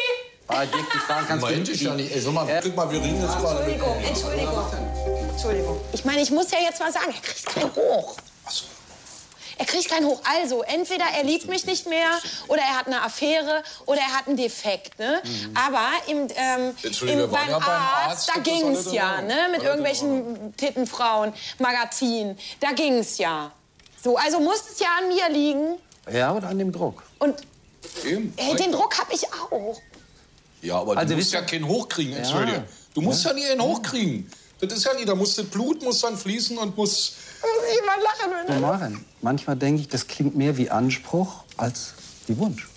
Ah, 0.48 0.66
Dick, 0.66 0.92
die 0.94 0.98
Fragen 0.98 1.28
kannst 1.28 1.48
du 1.48 1.72
ich 1.72 1.82
ja 1.82 1.94
nicht. 1.94 2.12
Ey, 2.12 2.22
sag 2.22 2.34
mal, 2.34 2.62
guck 2.64 2.76
mal, 2.76 2.92
wir 2.92 3.02
reden 3.02 3.22
jetzt 3.22 3.38
gerade. 3.38 3.60
Entschuldigung, 3.60 3.98
Entschuldigung. 4.04 5.01
Entschuldigung. 5.32 5.80
Ich 5.94 6.06
meine, 6.06 6.22
ich 6.22 6.32
muss 6.32 6.52
ja 6.52 6.60
jetzt 6.60 6.80
mal 6.80 6.92
sagen, 6.92 7.14
er 7.14 7.22
kriegt 7.22 7.46
kein 7.46 7.76
Hoch. 7.76 8.18
Ach 8.46 8.52
so. 8.52 8.66
Er 9.58 9.66
kriegt 9.66 9.90
kein 9.90 10.06
Hoch. 10.06 10.22
Also, 10.24 10.64
entweder 10.64 11.06
er 11.18 11.24
liebt 11.24 11.48
mich 11.48 11.66
nicht 11.66 11.88
mehr 11.88 12.10
oder 12.48 12.62
er 12.62 12.78
hat 12.78 12.88
eine 12.88 13.02
Affäre 13.04 13.64
oder 13.86 14.00
er 14.00 14.18
hat 14.18 14.28
einen 14.28 14.38
Defekt. 14.38 14.98
Ne? 15.00 15.22
Aber 15.54 15.88
im, 16.08 16.28
ähm, 16.36 16.76
Entschuldigung, 16.84 17.26
im, 17.26 17.32
beim, 17.32 17.50
ja 17.50 17.60
beim 17.60 17.70
Arzt, 17.70 18.30
Arzt, 18.30 18.32
da 18.36 18.42
ging 18.42 18.72
es 18.72 18.92
ja, 18.92 19.22
ne? 19.22 19.50
mit 19.52 19.64
irgendwelchen 19.64 20.56
Tittenfrauen, 20.58 21.34
Magazinen. 21.60 22.38
Da 22.60 22.72
ging 22.72 23.00
es 23.00 23.18
ja. 23.18 23.52
So, 24.04 24.18
also 24.18 24.40
muss 24.40 24.64
es 24.72 24.80
ja 24.80 24.88
an 25.00 25.08
mir 25.10 25.30
liegen. 25.30 25.78
Ja, 26.12 26.34
oder 26.34 26.48
an 26.50 26.58
dem 26.58 26.72
Druck? 26.72 27.04
Und 27.20 27.36
Eben. 28.04 28.34
ey, 28.38 28.56
den 28.56 28.72
Druck 28.72 28.98
habe 28.98 29.14
ich 29.14 29.26
auch. 29.32 29.80
Ja, 30.62 30.80
aber 30.80 30.98
Also 30.98 31.14
du 31.14 31.18
musst 31.18 31.34
ja 31.34 31.42
keinen 31.42 31.68
hochkriegen, 31.68 32.16
entschuldige. 32.16 32.58
Ja. 32.58 32.64
Du 32.94 33.02
musst 33.02 33.24
ja, 33.26 33.34
nie 33.34 33.46
einen 33.46 33.62
hochkriegen. 33.62 34.30
Das 34.62 34.74
ist 34.74 34.86
ja 34.86 34.94
nie, 34.94 35.06
da 35.06 35.16
muss 35.16 35.36
das 35.36 35.46
Blut 35.46 35.82
muss 35.84 36.02
dann 36.02 36.18
fließen 36.18 36.58
und 36.58 36.78
muss. 36.78 37.14
Muss 37.42 37.50
ich 37.74 37.86
mal 37.86 37.96
lachen, 38.02 38.48
wenn 38.48 38.62
machen. 38.62 39.06
Manchmal 39.22 39.56
denke 39.56 39.82
ich, 39.82 39.88
das 39.88 40.08
klingt 40.08 40.36
mehr 40.36 40.58
wie 40.58 40.70
Anspruch 40.70 41.44
als 41.58 41.94
wie 42.28 42.38
Wunsch. 42.38 42.68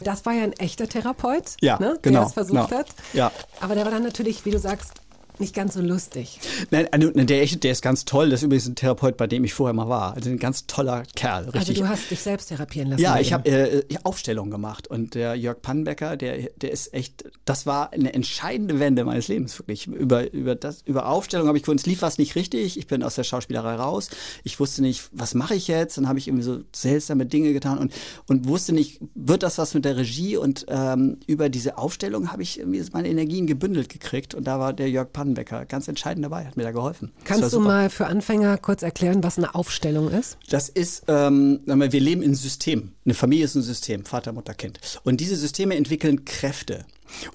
Das 0.00 0.24
war 0.24 0.32
ja 0.32 0.44
ein 0.44 0.52
echter 0.54 0.88
Therapeut, 0.88 1.56
Ja, 1.60 1.78
ne, 1.78 1.98
genau, 2.02 2.20
der 2.20 2.26
es 2.28 2.32
versucht 2.34 2.68
genau. 2.68 2.78
hat. 2.80 2.86
Ja. 3.12 3.32
Aber 3.60 3.74
der 3.74 3.84
war 3.84 3.90
dann 3.90 4.02
natürlich, 4.04 4.44
wie 4.44 4.50
du 4.52 4.58
sagst, 4.58 4.92
nicht 5.40 5.54
ganz 5.54 5.74
so 5.74 5.80
lustig. 5.80 6.38
Nein, 6.70 6.88
also, 6.90 7.10
der, 7.10 7.46
der 7.46 7.72
ist 7.72 7.82
ganz 7.82 8.04
toll. 8.04 8.30
Das 8.30 8.40
ist 8.40 8.44
übrigens 8.44 8.68
ein 8.68 8.74
Therapeut, 8.74 9.16
bei 9.16 9.26
dem 9.26 9.44
ich 9.44 9.54
vorher 9.54 9.74
mal 9.74 9.88
war. 9.88 10.14
Also 10.14 10.30
ein 10.30 10.38
ganz 10.38 10.66
toller 10.66 11.02
Kerl. 11.16 11.44
Richtig. 11.44 11.60
Also 11.60 11.82
du 11.82 11.88
hast 11.88 12.10
dich 12.10 12.20
selbst 12.20 12.48
therapieren 12.48 12.90
lassen. 12.90 13.02
Ja, 13.02 13.18
ich 13.18 13.32
habe 13.32 13.48
äh, 13.48 13.82
Aufstellungen 14.04 14.50
gemacht 14.50 14.86
und 14.86 15.14
der 15.14 15.34
Jörg 15.34 15.62
Pannbecker, 15.62 16.16
der, 16.16 16.50
der 16.56 16.70
ist 16.70 16.94
echt, 16.94 17.24
das 17.44 17.66
war 17.66 17.92
eine 17.92 18.12
entscheidende 18.14 18.78
Wende 18.78 19.04
meines 19.04 19.28
Lebens, 19.28 19.58
wirklich. 19.58 19.86
Über, 19.86 20.32
über, 20.32 20.54
das, 20.54 20.82
über 20.82 21.06
Aufstellung 21.06 21.48
habe 21.48 21.58
ich 21.58 21.62
gefunden, 21.62 21.80
es 21.80 21.86
lief 21.86 22.02
was 22.02 22.18
nicht 22.18 22.34
richtig. 22.34 22.78
Ich 22.78 22.86
bin 22.86 23.02
aus 23.02 23.14
der 23.14 23.24
Schauspielerei 23.24 23.74
raus. 23.74 24.10
Ich 24.44 24.60
wusste 24.60 24.82
nicht, 24.82 25.08
was 25.12 25.34
mache 25.34 25.54
ich 25.54 25.68
jetzt? 25.68 25.96
Dann 25.96 26.08
habe 26.08 26.18
ich 26.18 26.28
irgendwie 26.28 26.44
so 26.44 26.60
seltsame 26.74 27.26
Dinge 27.26 27.52
getan 27.52 27.78
und, 27.78 27.92
und 28.26 28.48
wusste 28.48 28.72
nicht, 28.72 29.00
wird 29.14 29.42
das 29.42 29.58
was 29.58 29.74
mit 29.74 29.84
der 29.84 29.96
Regie? 29.96 30.36
Und 30.36 30.66
ähm, 30.68 31.18
über 31.26 31.48
diese 31.48 31.78
Aufstellung 31.78 32.32
habe 32.32 32.42
ich 32.42 32.58
irgendwie 32.58 32.82
meine 32.92 33.08
Energien 33.08 33.46
gebündelt 33.46 33.88
gekriegt 33.88 34.34
und 34.34 34.44
da 34.44 34.58
war 34.58 34.72
der 34.72 34.90
Jörg 34.90 35.12
Pannbecker 35.30 35.64
ganz 35.64 35.88
entscheidend 35.88 36.24
dabei, 36.24 36.46
hat 36.46 36.56
mir 36.56 36.62
da 36.64 36.72
geholfen. 36.72 37.12
Kannst 37.24 37.52
du 37.52 37.60
mal 37.60 37.90
für 37.90 38.06
Anfänger 38.06 38.58
kurz 38.58 38.82
erklären, 38.82 39.22
was 39.22 39.38
eine 39.38 39.54
Aufstellung 39.54 40.10
ist? 40.10 40.38
Das 40.48 40.68
ist, 40.68 41.04
ähm, 41.08 41.60
wir 41.66 42.00
leben 42.00 42.22
in 42.22 42.34
Systemen. 42.34 42.94
Eine 43.04 43.14
Familie 43.14 43.44
ist 43.44 43.54
ein 43.54 43.62
System, 43.62 44.04
Vater, 44.04 44.32
Mutter, 44.32 44.54
Kind. 44.54 44.80
Und 45.04 45.20
diese 45.20 45.36
Systeme 45.36 45.76
entwickeln 45.76 46.24
Kräfte. 46.24 46.84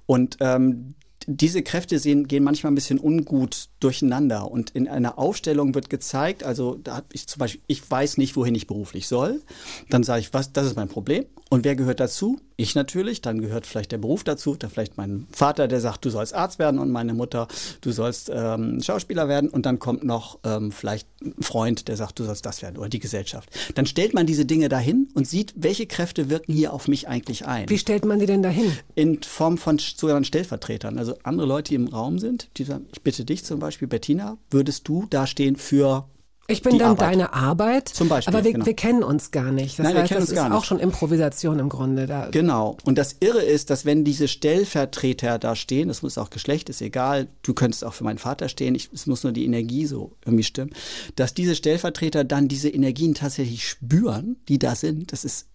Und 0.05 0.37
ähm, 0.39 0.95
diese 1.27 1.63
Kräfte 1.63 1.99
sehen, 1.99 2.27
gehen 2.27 2.43
manchmal 2.43 2.71
ein 2.71 2.75
bisschen 2.75 2.99
ungut 2.99 3.69
durcheinander. 3.85 4.51
Und 4.51 4.71
in 4.71 4.87
einer 4.87 5.19
Aufstellung 5.19 5.75
wird 5.75 5.89
gezeigt, 5.89 6.43
also 6.43 6.79
da 6.83 6.97
hab 6.97 7.13
ich 7.13 7.27
zum 7.27 7.39
Beispiel, 7.39 7.61
ich 7.67 7.89
weiß 7.89 8.17
nicht, 8.17 8.35
wohin 8.35 8.55
ich 8.55 8.67
beruflich 8.67 9.07
soll. 9.07 9.41
Dann 9.89 10.03
sage 10.03 10.21
ich, 10.21 10.33
was, 10.33 10.51
das 10.51 10.65
ist 10.65 10.75
mein 10.75 10.89
Problem. 10.89 11.25
Und 11.49 11.63
wer 11.63 11.75
gehört 11.75 11.99
dazu? 11.99 12.39
Ich 12.57 12.73
natürlich. 12.73 13.21
Dann 13.21 13.39
gehört 13.39 13.67
vielleicht 13.67 13.91
der 13.91 13.99
Beruf 13.99 14.23
dazu. 14.23 14.55
Dann 14.55 14.71
vielleicht 14.71 14.97
mein 14.97 15.27
Vater, 15.31 15.67
der 15.67 15.79
sagt, 15.79 16.03
du 16.03 16.09
sollst 16.09 16.33
Arzt 16.33 16.57
werden. 16.57 16.79
Und 16.79 16.89
meine 16.89 17.13
Mutter, 17.13 17.47
du 17.81 17.91
sollst 17.91 18.31
ähm, 18.33 18.81
Schauspieler 18.81 19.27
werden. 19.27 19.49
Und 19.49 19.67
dann 19.67 19.77
kommt 19.77 20.03
noch 20.03 20.39
ähm, 20.43 20.71
vielleicht 20.71 21.07
ein 21.21 21.43
Freund, 21.43 21.87
der 21.87 21.97
sagt, 21.97 22.17
du 22.17 22.23
sollst 22.23 22.45
das 22.45 22.63
werden. 22.63 22.77
Oder 22.77 22.89
die 22.89 22.99
Gesellschaft. 22.99 23.49
Dann 23.75 23.85
stellt 23.85 24.13
man 24.15 24.25
diese 24.25 24.45
Dinge 24.45 24.69
dahin 24.69 25.09
und 25.13 25.27
sieht, 25.27 25.53
welche 25.55 25.85
Kräfte 25.85 26.29
wirken 26.29 26.53
hier 26.53 26.73
auf 26.73 26.87
mich 26.87 27.07
eigentlich 27.07 27.45
ein. 27.45 27.69
Wie 27.69 27.77
stellt 27.77 28.05
man 28.05 28.19
die 28.19 28.25
denn 28.25 28.41
dahin? 28.41 28.71
In 28.95 29.21
Form 29.21 29.59
von 29.59 29.77
sogenannten 29.77 30.25
Stellvertretern. 30.25 30.97
Also 30.97 31.15
andere 31.23 31.47
Leute, 31.47 31.69
die 31.69 31.75
im 31.75 31.87
Raum 31.87 32.17
sind, 32.17 32.49
die 32.57 32.63
sagen, 32.63 32.87
ich 32.91 33.01
bitte 33.03 33.23
dich 33.23 33.45
zum 33.45 33.59
Beispiel, 33.59 33.74
Bettina, 33.79 34.37
würdest 34.49 34.87
du 34.87 35.05
da 35.09 35.27
stehen 35.27 35.55
für 35.55 36.07
Ich 36.47 36.61
bin 36.61 36.77
dann 36.77 36.91
Arbeit? 36.91 37.11
deine 37.11 37.33
Arbeit. 37.33 37.89
Zum 37.89 38.07
Beispiel, 38.07 38.33
Aber 38.33 38.43
wir, 38.43 38.53
genau. 38.53 38.65
wir 38.65 38.73
kennen 38.75 39.03
uns 39.03 39.31
gar 39.31 39.51
nicht. 39.51 39.79
Das 39.79 39.83
Nein, 39.83 39.95
wir 39.95 40.01
heißt, 40.01 40.09
kennen 40.09 40.21
das 40.21 40.29
uns 40.29 40.35
gar 40.35 40.47
ist 40.47 40.53
auch 40.53 40.57
nicht. 40.59 40.67
schon 40.67 40.79
Improvisation 40.79 41.59
im 41.59 41.69
Grunde. 41.69 42.05
Da, 42.07 42.29
Genau. 42.29 42.77
Und 42.85 42.97
das 42.97 43.17
Irre 43.19 43.41
ist, 43.41 43.69
dass 43.69 43.85
wenn 43.85 44.03
diese 44.03 44.27
Stellvertreter 44.27 45.39
da 45.39 45.55
stehen, 45.55 45.87
das 45.87 46.01
muss 46.01 46.17
auch 46.17 46.29
Geschlecht, 46.29 46.69
ist 46.69 46.81
egal, 46.81 47.27
du 47.43 47.53
könntest 47.53 47.83
auch 47.83 47.93
für 47.93 48.03
meinen 48.03 48.19
Vater 48.19 48.49
stehen, 48.49 48.75
ich, 48.75 48.89
es 48.93 49.07
muss 49.07 49.23
nur 49.23 49.33
die 49.33 49.45
Energie 49.45 49.85
so 49.85 50.13
irgendwie 50.25 50.43
stimmen, 50.43 50.71
dass 51.15 51.33
diese 51.33 51.55
Stellvertreter 51.55 52.23
dann 52.23 52.47
diese 52.47 52.69
Energien 52.69 53.13
tatsächlich 53.15 53.67
spüren, 53.67 54.37
die 54.47 54.59
da 54.59 54.75
sind. 54.75 55.11
Das 55.11 55.25
ist 55.25 55.47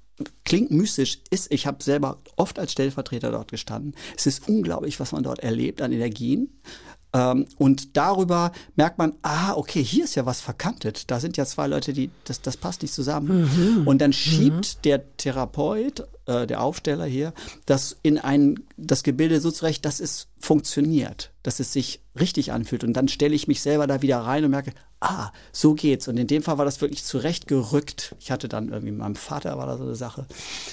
klingt 0.45 0.71
mystisch, 0.71 1.21
ist, 1.31 1.53
ich 1.53 1.67
habe 1.67 1.83
selber 1.83 2.19
oft 2.37 2.59
als 2.59 2.73
Stellvertreter 2.73 3.31
dort 3.31 3.51
gestanden. 3.51 3.95
Es 4.17 4.27
ist 4.27 4.49
unglaublich, 4.49 5.01
was 5.01 5.13
man 5.13 5.23
dort 5.23 5.39
erlebt 5.41 5.81
an 5.83 5.93
Energien. 5.93 6.61
Ähm, 7.13 7.47
und 7.59 7.97
darüber 7.97 8.53
merkt 8.77 8.99
man, 8.99 9.15
ah, 9.23 9.55
okay, 9.55 9.83
hier 9.83 10.05
ist 10.05 10.15
ja 10.15 10.27
was 10.27 10.41
verkantet. 10.41 11.11
Da 11.11 11.21
sind 11.21 11.37
ja 11.37 11.45
zwei 11.45 11.67
Leute, 11.67 11.93
die, 11.93 12.11
das, 12.25 12.41
das 12.41 12.57
passt 12.57 12.83
nicht 12.83 12.95
zusammen. 12.95 13.43
Mhm. 13.43 13.87
Und 13.87 14.01
dann 14.01 14.13
schiebt 14.13 14.85
der 14.85 15.17
Therapeut, 15.17 16.07
äh, 16.31 16.47
der 16.47 16.63
Aufsteller 16.63 17.05
hier, 17.05 17.33
das 17.67 17.97
in 18.03 18.19
ein, 18.19 18.61
das 18.77 19.03
Gebilde 19.03 19.41
so 19.41 19.51
zurecht, 19.51 19.85
dass 19.85 20.01
es 20.01 20.29
funktioniert, 20.39 21.33
dass 21.43 21.61
es 21.61 21.73
sich 21.73 22.01
richtig 22.19 22.53
anfühlt. 22.53 22.85
Und 22.85 22.95
dann 22.95 23.09
stelle 23.09 23.35
ich 23.35 23.49
mich 23.49 23.61
selber 23.61 23.87
da 23.87 24.03
wieder 24.03 24.19
rein 24.19 24.45
und 24.45 24.51
merke, 24.51 24.73
ah, 25.01 25.31
so 25.53 25.75
geht's. 25.75 26.09
Und 26.09 26.17
in 26.19 26.27
dem 26.27 26.43
Fall 26.43 26.59
war 26.59 26.65
das 26.65 26.81
wirklich 26.81 27.05
zurechtgerückt. 27.05 28.15
Ich 28.21 28.31
hatte 28.31 28.49
dann 28.49 28.69
irgendwie, 28.69 28.91
mit 28.93 29.01
meinem 29.01 29.17
Vater 29.17 29.57
war 29.59 29.67
da 29.67 29.77
so 29.77 29.85
eine 29.85 29.95
Sache, 29.95 30.27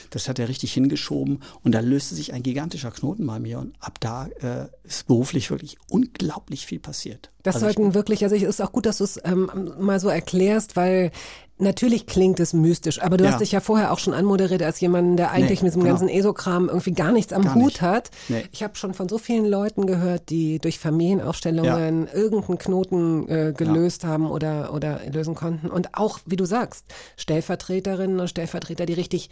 das 0.10 0.28
hat 0.30 0.40
er 0.40 0.50
richtig 0.50 0.74
hingeschoben 0.74 1.40
und 1.64 1.72
da 1.74 1.80
löste 1.80 2.16
sich 2.16 2.34
ein 2.34 2.44
gigantischer 2.44 2.92
Knoten 2.92 3.26
bei 3.26 3.40
mir 3.40 3.60
und 3.60 3.76
ab 3.80 4.00
da 4.00 4.28
äh, 4.42 4.68
ist 4.84 5.08
beruflich 5.08 5.50
wirklich 5.52 5.78
unglaublich 5.90 6.66
viel 6.66 6.80
passiert. 6.80 7.30
Das 7.44 7.56
Also 7.56 7.68
ich- 7.68 7.76
sollten 7.76 7.94
wirklich, 7.94 8.24
also 8.24 8.36
es 8.36 8.44
ist 8.44 8.62
auch 8.62 8.72
gut, 8.72 8.86
dass 8.86 8.98
du 9.00 9.04
es 9.06 9.20
ähm, 9.24 9.50
mal 9.80 10.00
so 10.00 10.10
erklärst, 10.10 10.76
weil 10.76 11.12
natürlich 11.60 12.06
klingt 12.06 12.40
es 12.40 12.54
mystisch, 12.54 13.02
aber 13.02 13.18
du 13.18 13.24
Ja. 13.24 13.32
hast 13.32 13.42
dich 13.42 13.52
ja 13.52 13.60
vorher 13.60 13.92
auch 13.92 14.00
schon 14.00 14.14
anmoderiert 14.14 14.62
als 14.64 14.80
jemand, 14.80 15.18
der 15.18 15.32
eigentlich 15.32 15.62
Nee, 15.62 15.66
mit 15.68 15.74
diesem 15.74 15.82
genau. 15.84 15.94
ganzen 15.96 16.10
ESO-Kram 16.10 16.68
irgendwie 16.70 16.92
gar 16.94 17.12
nichts 17.12 17.34
am 17.34 17.44
Gar 17.44 17.56
Hut 17.56 17.64
nicht. 17.66 17.82
hat. 17.82 18.12
Nee. 18.30 18.44
Ich 18.52 18.64
habe 18.64 18.76
schon 18.76 18.94
von 18.94 19.10
so 19.10 19.18
vielen 19.18 19.46
Leuten 19.46 19.88
gehört, 19.88 20.30
die 20.30 20.60
durch 20.60 20.78
Familienaufstellungen 20.80 22.08
irgendeinen 22.14 22.58
Knoten 22.58 23.28
äh, 23.30 23.54
gelöst 23.56 24.04
haben 24.06 24.30
oder, 24.30 24.74
oder 24.74 25.02
lösen 25.12 25.36
konnten. 25.36 25.70
Und 25.70 25.94
auch, 25.96 26.20
wie 26.26 26.36
du 26.36 26.46
sagst, 26.46 26.86
Stellvertreterinnen 27.18 28.20
und 28.20 28.28
Stellvertreter, 28.30 28.86
die 28.86 28.94
richtig 28.94 29.30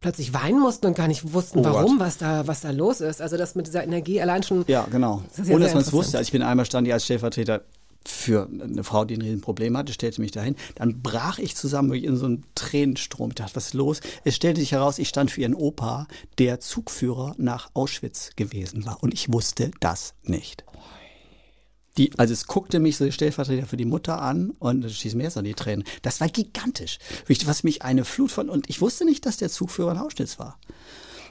plötzlich 0.00 0.34
weinen 0.34 0.60
mussten 0.60 0.86
und 0.86 0.96
gar 0.96 1.08
nicht 1.08 1.32
wussten, 1.32 1.60
Oh 1.60 1.62
Gott. 1.62 1.74
warum, 1.74 1.98
was 2.00 2.18
da, 2.18 2.46
was 2.46 2.60
da 2.60 2.70
los 2.70 3.00
ist. 3.00 3.22
Also 3.22 3.36
das 3.36 3.54
mit 3.54 3.66
dieser 3.66 3.82
Energie 3.82 4.20
allein 4.20 4.42
schon. 4.42 4.64
Ja, 4.68 4.86
genau. 4.90 5.22
Das 5.36 5.48
ja 5.48 5.54
Ohne 5.54 5.64
dass 5.64 5.74
man 5.74 5.82
es 5.82 5.92
wusste. 5.92 6.18
Also 6.18 6.28
ich 6.28 6.32
bin 6.32 6.42
einmal 6.42 6.66
stand 6.66 6.86
ich 6.86 6.92
als 6.92 7.04
Stellvertreter 7.04 7.62
für 8.08 8.48
eine 8.48 8.84
Frau, 8.84 9.04
die 9.04 9.16
ein 9.16 9.22
Riesenproblem 9.22 9.76
hatte, 9.76 9.92
stellte 9.92 10.20
mich 10.20 10.30
dahin. 10.30 10.56
Dann 10.74 11.02
brach 11.02 11.38
ich 11.38 11.56
zusammen 11.56 11.90
wirklich 11.90 12.04
in 12.04 12.16
so 12.16 12.26
einen 12.26 12.44
Tränenstrom. 12.54 13.30
Ich 13.30 13.36
dachte, 13.36 13.56
was 13.56 13.66
ist 13.66 13.74
los? 13.74 14.00
Es 14.24 14.36
stellte 14.36 14.60
sich 14.60 14.72
heraus, 14.72 14.98
ich 14.98 15.08
stand 15.08 15.30
für 15.30 15.42
ihren 15.42 15.54
Opa, 15.54 16.06
der 16.38 16.60
Zugführer 16.60 17.34
nach 17.38 17.70
Auschwitz 17.74 18.30
gewesen 18.36 18.86
war. 18.86 19.02
Und 19.02 19.14
ich 19.14 19.32
wusste 19.32 19.70
das 19.80 20.14
nicht. 20.22 20.64
Die, 21.96 22.10
also 22.18 22.32
es 22.34 22.46
guckte 22.46 22.78
mich 22.78 22.96
so 22.96 23.10
Stellvertreter 23.10 23.66
für 23.66 23.78
die 23.78 23.86
Mutter 23.86 24.20
an 24.20 24.50
und 24.58 24.82
da 24.82 24.88
schießen 24.88 25.16
mir 25.16 25.24
jetzt 25.24 25.38
an 25.38 25.44
die 25.44 25.54
Tränen. 25.54 25.84
Das 26.02 26.20
war 26.20 26.28
gigantisch. 26.28 26.98
Was 27.46 27.64
mich 27.64 27.82
eine 27.82 28.04
Flut 28.04 28.30
von, 28.30 28.50
und 28.50 28.68
ich 28.68 28.80
wusste 28.80 29.04
nicht, 29.04 29.24
dass 29.24 29.38
der 29.38 29.48
Zugführer 29.48 29.92
in 29.92 29.98
Auschwitz 29.98 30.38
war. 30.38 30.58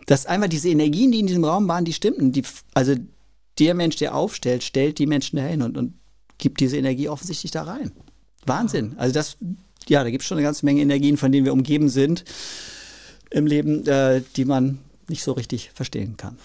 Dass 0.08 0.26
einfach 0.26 0.50
diese 0.50 0.70
Energien, 0.70 1.12
die 1.12 1.20
in 1.20 1.28
diesem 1.28 1.46
Raum 1.46 1.68
waren, 1.68 1.86
die 1.86 1.94
stimmten. 1.94 2.32
Die, 2.32 2.44
also 2.74 2.96
der 3.60 3.74
Mensch, 3.74 3.96
der 3.98 4.16
aufstellt, 4.16 4.64
stellt 4.64 4.98
die 4.98 5.08
Menschen 5.08 5.38
dahin 5.38 5.62
und, 5.62 5.78
und 5.78 5.94
gibt 6.38 6.60
diese 6.60 6.78
Energie 6.78 7.10
offensichtlich 7.10 7.52
da 7.52 7.64
rein. 7.64 7.92
Wahnsinn. 8.46 8.96
Also 8.98 9.14
das, 9.14 9.38
ja, 9.88 10.04
da 10.04 10.10
gibt 10.10 10.22
es 10.24 10.28
schon 10.28 10.38
eine 10.38 10.46
ganze 10.46 10.66
Menge 10.66 10.82
Energien, 10.82 11.18
von 11.18 11.32
denen 11.32 11.46
wir 11.46 11.54
umgeben 11.54 11.90
sind 11.90 12.26
im 13.32 13.48
Leben, 13.48 13.86
äh, 13.88 14.22
die 14.36 14.46
man 14.46 14.80
nicht 15.08 15.24
so 15.24 15.34
richtig 15.34 15.72
verstehen 15.74 16.18
kann. 16.18 16.38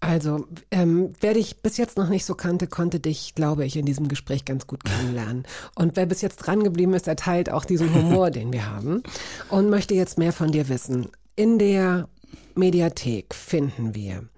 Also, 0.00 0.46
ähm, 0.70 1.14
wer 1.20 1.32
dich 1.32 1.62
bis 1.62 1.78
jetzt 1.78 1.96
noch 1.96 2.10
nicht 2.10 2.26
so 2.26 2.34
kannte, 2.34 2.66
konnte 2.66 3.00
dich, 3.00 3.34
glaube 3.34 3.64
ich, 3.64 3.74
in 3.74 3.86
diesem 3.86 4.08
Gespräch 4.08 4.44
ganz 4.44 4.66
gut 4.66 4.84
kennenlernen. 4.84 5.44
Und 5.76 5.96
wer 5.96 6.04
bis 6.04 6.20
jetzt 6.20 6.36
dran 6.36 6.62
geblieben 6.62 6.92
ist, 6.92 7.06
der 7.06 7.16
teilt 7.16 7.48
auch 7.48 7.64
diesen 7.64 7.94
Humor, 7.94 8.30
den 8.30 8.52
wir 8.52 8.66
haben 8.66 9.02
und 9.48 9.70
möchte 9.70 9.94
jetzt 9.94 10.18
mehr 10.18 10.34
von 10.34 10.52
dir 10.52 10.68
wissen. 10.68 11.08
In 11.36 11.58
der 11.58 12.06
Mediathek 12.54 13.34
finden 13.34 13.94
wir 13.94 14.28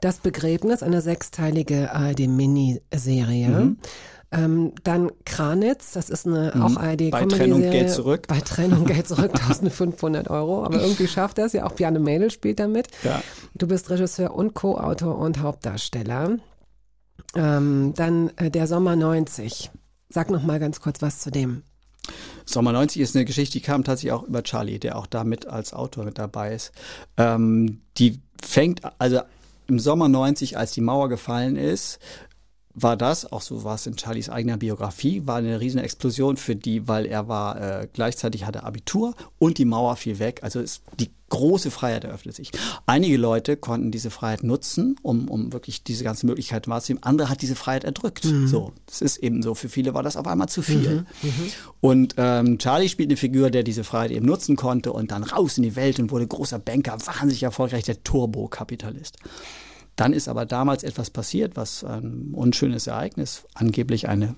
das 0.00 0.18
Begräbnis, 0.18 0.82
eine 0.82 1.00
sechsteilige 1.00 1.92
ARD-Miniserie. 1.92 3.48
Mhm. 3.48 3.78
Ähm, 4.32 4.72
dann 4.82 5.10
Kranitz, 5.24 5.92
das 5.92 6.10
ist 6.10 6.26
eine 6.26 6.52
Mhm. 6.54 6.62
auch 6.62 6.76
ARD 6.76 7.10
Bei 7.10 7.24
Trennung. 7.26 7.60
Geld 7.60 7.90
zurück. 7.90 8.26
Bei 8.28 8.40
Trennung 8.40 8.84
Geld 8.84 9.06
zurück, 9.06 9.30
1500 9.34 10.28
Euro. 10.28 10.64
Aber 10.64 10.80
irgendwie 10.82 11.06
schafft 11.06 11.38
er 11.38 11.46
es 11.46 11.52
ja. 11.52 11.64
Auch 11.64 11.72
Bjarne 11.72 12.00
Mädel 12.00 12.30
spielt 12.30 12.58
damit. 12.58 12.88
Ja. 13.04 13.22
Du 13.54 13.68
bist 13.68 13.88
Regisseur 13.88 14.34
und 14.34 14.54
Co-Autor 14.54 15.16
und 15.16 15.40
Hauptdarsteller. 15.40 16.38
Ähm, 17.34 17.92
dann 17.96 18.30
äh, 18.36 18.50
der 18.50 18.66
Sommer 18.66 18.96
90. 18.96 19.70
Sag 20.08 20.30
noch 20.30 20.42
mal 20.42 20.58
ganz 20.58 20.80
kurz 20.80 21.02
was 21.02 21.20
zu 21.20 21.30
dem. 21.30 21.62
Sommer 22.44 22.72
90 22.72 23.02
ist 23.02 23.16
eine 23.16 23.24
Geschichte, 23.24 23.54
die 23.58 23.64
kam 23.64 23.84
tatsächlich 23.84 24.12
auch 24.12 24.22
über 24.24 24.42
Charlie, 24.42 24.78
der 24.78 24.96
auch 24.96 25.06
da 25.06 25.24
mit 25.24 25.46
als 25.46 25.72
Autor 25.72 26.04
mit 26.04 26.18
dabei 26.18 26.54
ist. 26.54 26.72
Ähm, 27.16 27.80
die 27.98 28.20
fängt, 28.42 28.82
also 29.00 29.20
im 29.68 29.78
Sommer 29.78 30.08
90, 30.08 30.56
als 30.56 30.72
die 30.72 30.80
Mauer 30.80 31.08
gefallen 31.08 31.56
ist, 31.56 31.98
war 32.78 32.96
das, 32.96 33.32
auch 33.32 33.40
so 33.40 33.64
war 33.64 33.74
es 33.74 33.86
in 33.86 33.96
Charlies 33.96 34.28
eigener 34.28 34.58
Biografie, 34.58 35.26
war 35.26 35.36
eine 35.36 35.60
riesen 35.60 35.80
Explosion 35.80 36.36
für 36.36 36.54
die, 36.54 36.86
weil 36.86 37.06
er 37.06 37.26
war 37.26 37.60
äh, 37.60 37.88
gleichzeitig 37.90 38.44
hatte 38.44 38.64
Abitur 38.64 39.14
und 39.38 39.56
die 39.56 39.64
Mauer 39.64 39.96
fiel 39.96 40.18
weg. 40.18 40.40
Also 40.42 40.60
es, 40.60 40.82
die 41.00 41.10
große 41.30 41.70
Freiheit 41.70 42.04
eröffnet 42.04 42.36
sich. 42.36 42.52
Einige 42.84 43.16
Leute 43.16 43.56
konnten 43.56 43.90
diese 43.90 44.10
Freiheit 44.10 44.44
nutzen, 44.44 44.96
um, 45.02 45.28
um 45.28 45.54
wirklich 45.54 45.84
diese 45.84 46.04
ganzen 46.04 46.26
Möglichkeiten 46.26 46.70
wahrzunehmen. 46.70 47.02
Andere 47.02 47.30
hat 47.30 47.40
diese 47.40 47.56
Freiheit 47.56 47.84
erdrückt. 47.84 48.26
Mhm. 48.26 48.46
So, 48.46 48.72
das 48.84 49.00
ist 49.00 49.16
eben 49.16 49.42
so. 49.42 49.54
Für 49.54 49.70
viele 49.70 49.94
war 49.94 50.02
das 50.02 50.18
auf 50.18 50.26
einmal 50.26 50.48
zu 50.48 50.60
viel. 50.60 51.06
Und 51.80 52.14
ähm, 52.18 52.58
Charlie 52.58 52.90
spielt 52.90 53.08
eine 53.08 53.16
Figur, 53.16 53.50
der 53.50 53.62
diese 53.62 53.84
Freiheit 53.84 54.10
eben 54.10 54.26
nutzen 54.26 54.54
konnte 54.54 54.92
und 54.92 55.10
dann 55.10 55.24
raus 55.24 55.56
in 55.56 55.62
die 55.62 55.76
Welt 55.76 55.98
und 55.98 56.10
wurde 56.10 56.26
großer 56.26 56.58
Banker, 56.58 56.98
wahnsinnig 57.06 57.42
erfolgreich, 57.42 57.84
der 57.84 58.04
Turbokapitalist. 58.04 59.16
Dann 59.96 60.12
ist 60.12 60.28
aber 60.28 60.44
damals 60.46 60.82
etwas 60.84 61.10
passiert, 61.10 61.56
was 61.56 61.82
ein 61.84 62.30
unschönes 62.32 62.86
Ereignis, 62.86 63.42
angeblich 63.54 64.08
eine 64.08 64.34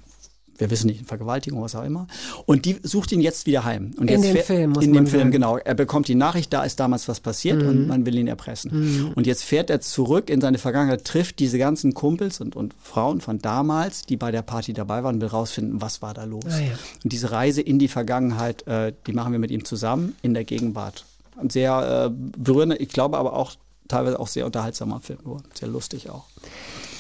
wir 0.61 0.73
wissen 0.73 0.89
nicht, 0.89 1.07
Vergewaltigung, 1.07 1.63
was 1.63 1.77
auch 1.77 1.85
immer. 1.85 2.09
Und 2.45 2.65
die 2.65 2.79
sucht 2.83 3.13
ihn 3.13 3.21
jetzt 3.21 3.47
wieder 3.47 3.63
heim. 3.65 3.93
Und 3.97 4.11
In 4.11 4.17
jetzt 4.17 4.25
dem 4.25 4.33
fährt- 4.35 4.47
Film, 4.47 4.71
muss 4.73 4.85
In 4.85 4.93
dem 4.93 5.07
Film, 5.07 5.21
sagen. 5.21 5.31
genau. 5.31 5.57
Er 5.57 5.75
bekommt 5.75 6.09
die 6.09 6.17
Nachricht, 6.17 6.53
da 6.53 6.65
ist 6.65 6.81
damals 6.81 7.07
was 7.07 7.21
passiert 7.21 7.63
Mhm. 7.63 7.69
und 7.69 7.87
man 7.87 8.07
will 8.07 8.19
ihn 8.19 8.27
erpressen. 8.27 8.73
Mhm. 9.07 9.13
Und 9.15 9.29
jetzt 9.29 9.45
fährt 9.45 9.71
er 9.71 9.81
zurück 9.81 10.29
in 10.29 10.41
seine 10.41 10.59
Vergangenheit, 10.59 11.05
trifft 11.05 11.39
diese 11.39 11.59
ganzen 11.59 11.95
Kumpels 11.95 12.41
und, 12.41 12.57
und 12.57 12.75
Frauen 12.83 13.21
von 13.21 13.39
damals, 13.39 14.03
die 14.03 14.17
bei 14.17 14.33
der 14.33 14.43
Party 14.43 14.73
dabei 14.73 15.05
waren, 15.05 15.21
will 15.21 15.29
rausfinden, 15.29 15.81
was 15.81 16.03
war 16.03 16.13
da 16.13 16.25
los. 16.25 16.43
Ah, 16.49 16.59
ja. 16.59 16.73
Und 17.05 17.13
diese 17.13 17.31
Reise 17.31 17.63
in 17.63 17.79
die 17.79 17.87
Vergangenheit, 17.87 18.67
äh, 18.67 18.93
die 19.07 19.13
machen 19.13 19.31
wir 19.31 19.39
mit 19.39 19.53
ihm 19.53 19.65
zusammen 19.65 20.17
in 20.23 20.35
der 20.35 20.43
Gegenwart. 20.43 21.05
Sehr 21.51 22.11
äh, 22.11 22.33
berührender, 22.37 22.81
ich 22.81 22.89
glaube 22.89 23.17
aber 23.17 23.35
auch 23.35 23.53
teilweise 23.89 24.19
auch 24.21 24.29
sehr 24.29 24.47
unterhaltsamer 24.47 25.01
Film 25.01 25.19
geworden. 25.21 25.49
Sehr 25.55 25.69
lustig 25.69 26.11
auch. 26.11 26.25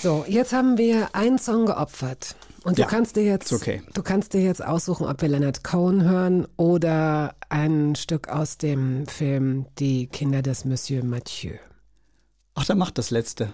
So, 0.02 0.24
jetzt 0.28 0.52
haben 0.52 0.78
wir 0.78 1.14
einen 1.14 1.38
Song 1.38 1.66
geopfert. 1.66 2.36
Und 2.64 2.76
du 2.78 2.82
Ja, 2.82 2.88
kannst 2.88 3.16
dir 3.16 3.24
jetzt, 3.24 3.52
okay. 3.52 3.82
du 3.94 4.02
kannst 4.02 4.34
dir 4.34 4.42
jetzt 4.42 4.62
aussuchen, 4.64 5.06
ob 5.06 5.22
wir 5.22 5.28
Leonard 5.28 5.62
Cohen 5.64 6.02
hören 6.02 6.46
oder 6.56 7.34
ein 7.48 7.94
Stück 7.94 8.28
aus 8.28 8.58
dem 8.58 9.06
Film 9.06 9.66
Die 9.78 10.06
Kinder 10.08 10.42
des 10.42 10.64
Monsieur 10.64 11.04
Mathieu. 11.04 11.54
Ach, 12.54 12.64
dann 12.64 12.78
macht 12.78 12.98
das 12.98 13.10
letzte. 13.10 13.52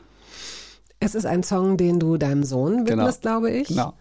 Es 1.01 1.15
ist 1.15 1.27
ein 1.27 1.43
Song, 1.43 1.77
den 1.77 2.01
du 2.01 2.16
deinem 2.16 2.44
Sohn 2.44 2.85
Genau. 2.86 3.02
widmest, 3.02 3.23
glaube 3.23 3.51
ich. 3.51 3.69
Genau. 3.69 3.93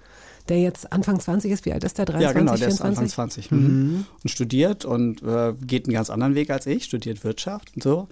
Der 0.49 0.59
jetzt 0.61 0.91
Anfang 0.91 1.19
20 1.19 1.51
ist. 1.51 1.65
Wie 1.65 1.71
alt 1.73 1.83
ist 1.83 1.97
der? 1.97 2.05
23, 2.05 2.25
ja, 2.25 2.33
genau, 2.37 2.55
der 2.57 2.67
ist 2.67 2.77
24? 2.77 2.87
Anfang 2.87 3.09
20 3.09 3.51
mhm. 3.51 4.05
und 4.23 4.29
studiert 4.29 4.83
und 4.85 5.21
äh, 5.23 5.53
geht 5.65 5.85
einen 5.85 5.93
ganz 5.93 6.09
anderen 6.09 6.35
Weg 6.35 6.49
als 6.49 6.65
ich, 6.65 6.83
studiert 6.85 7.23
Wirtschaft 7.23 7.71
und 7.75 7.83
so. 7.83 8.07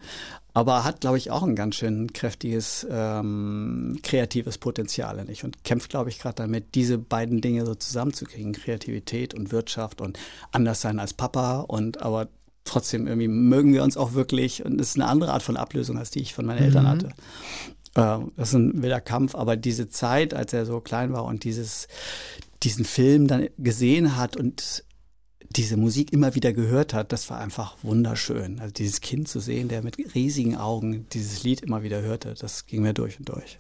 Aber 0.53 0.84
hat, 0.84 0.99
glaube 1.02 1.18
ich, 1.18 1.32
auch 1.32 1.44
ein 1.44 1.56
ganz 1.56 1.76
schön 1.76 2.11
kräftiges 2.11 2.86
ähm, 2.90 3.99
kreatives 4.03 4.57
Potenzial 4.57 5.18
in 5.19 5.28
sich 5.28 5.44
und 5.45 5.64
kämpft, 5.64 5.90
glaube 5.90 6.10
ich, 6.10 6.19
gerade 6.19 6.36
damit, 6.36 6.76
diese 6.76 6.98
beiden 6.98 7.40
Dinge 7.41 7.65
so 7.65 7.73
zusammenzukriegen, 7.73 8.52
Kreativität 8.53 9.34
und 9.34 9.52
Wirtschaft 9.52 10.02
und 10.02 10.19
anders 10.52 10.82
sein 10.82 10.99
als 10.99 11.14
Papa 11.14 11.61
und 11.61 12.02
aber 12.02 12.28
trotzdem 12.65 13.07
irgendwie 13.07 13.28
mögen 13.30 13.73
wir 13.73 13.82
uns 13.84 13.95
auch 13.98 14.14
wirklich 14.14 14.65
und 14.65 14.80
es 14.80 14.90
ist 14.90 14.95
eine 14.95 15.07
andere 15.07 15.32
Art 15.34 15.41
von 15.44 15.57
Ablösung, 15.57 15.98
als 15.98 16.11
die 16.11 16.22
ich 16.22 16.34
von 16.34 16.45
meinen 16.45 16.64
Eltern 16.64 16.84
Mhm. 16.84 16.88
hatte. 16.90 17.07
Äh, 17.95 18.26
Das 18.36 18.49
ist 18.49 18.56
ein 18.56 18.84
wilder 18.84 19.02
Kampf, 19.02 19.36
aber 19.36 19.56
diese 19.56 19.90
Zeit, 19.90 20.34
als 20.34 20.53
er 20.53 20.65
so 20.65 20.80
klein 20.82 21.14
war 21.14 21.23
und 21.26 21.44
dieses, 21.45 21.88
diesen 22.64 22.86
Film 22.86 23.28
dann 23.28 23.48
gesehen 23.57 24.15
hat 24.18 24.36
und 24.38 24.84
diese 25.56 25.78
Musik 25.78 26.11
immer 26.14 26.36
wieder 26.36 26.53
gehört 26.53 26.94
hat, 26.94 27.11
das 27.11 27.30
war 27.30 27.40
einfach 27.40 27.76
wunderschön. 27.84 28.60
Also 28.60 28.73
dieses 28.73 29.02
Kind 29.02 29.28
zu 29.28 29.40
sehen, 29.40 29.68
der 29.68 29.82
mit 29.84 29.98
riesigen 30.15 30.56
Augen 30.57 31.07
dieses 31.14 31.44
Lied 31.44 31.61
immer 31.61 31.84
wieder 31.84 32.02
hörte, 32.02 32.34
das 32.40 32.65
ging 32.65 32.82
mir 32.82 32.94
durch 32.94 33.19
und 33.19 33.30
durch. 33.30 33.57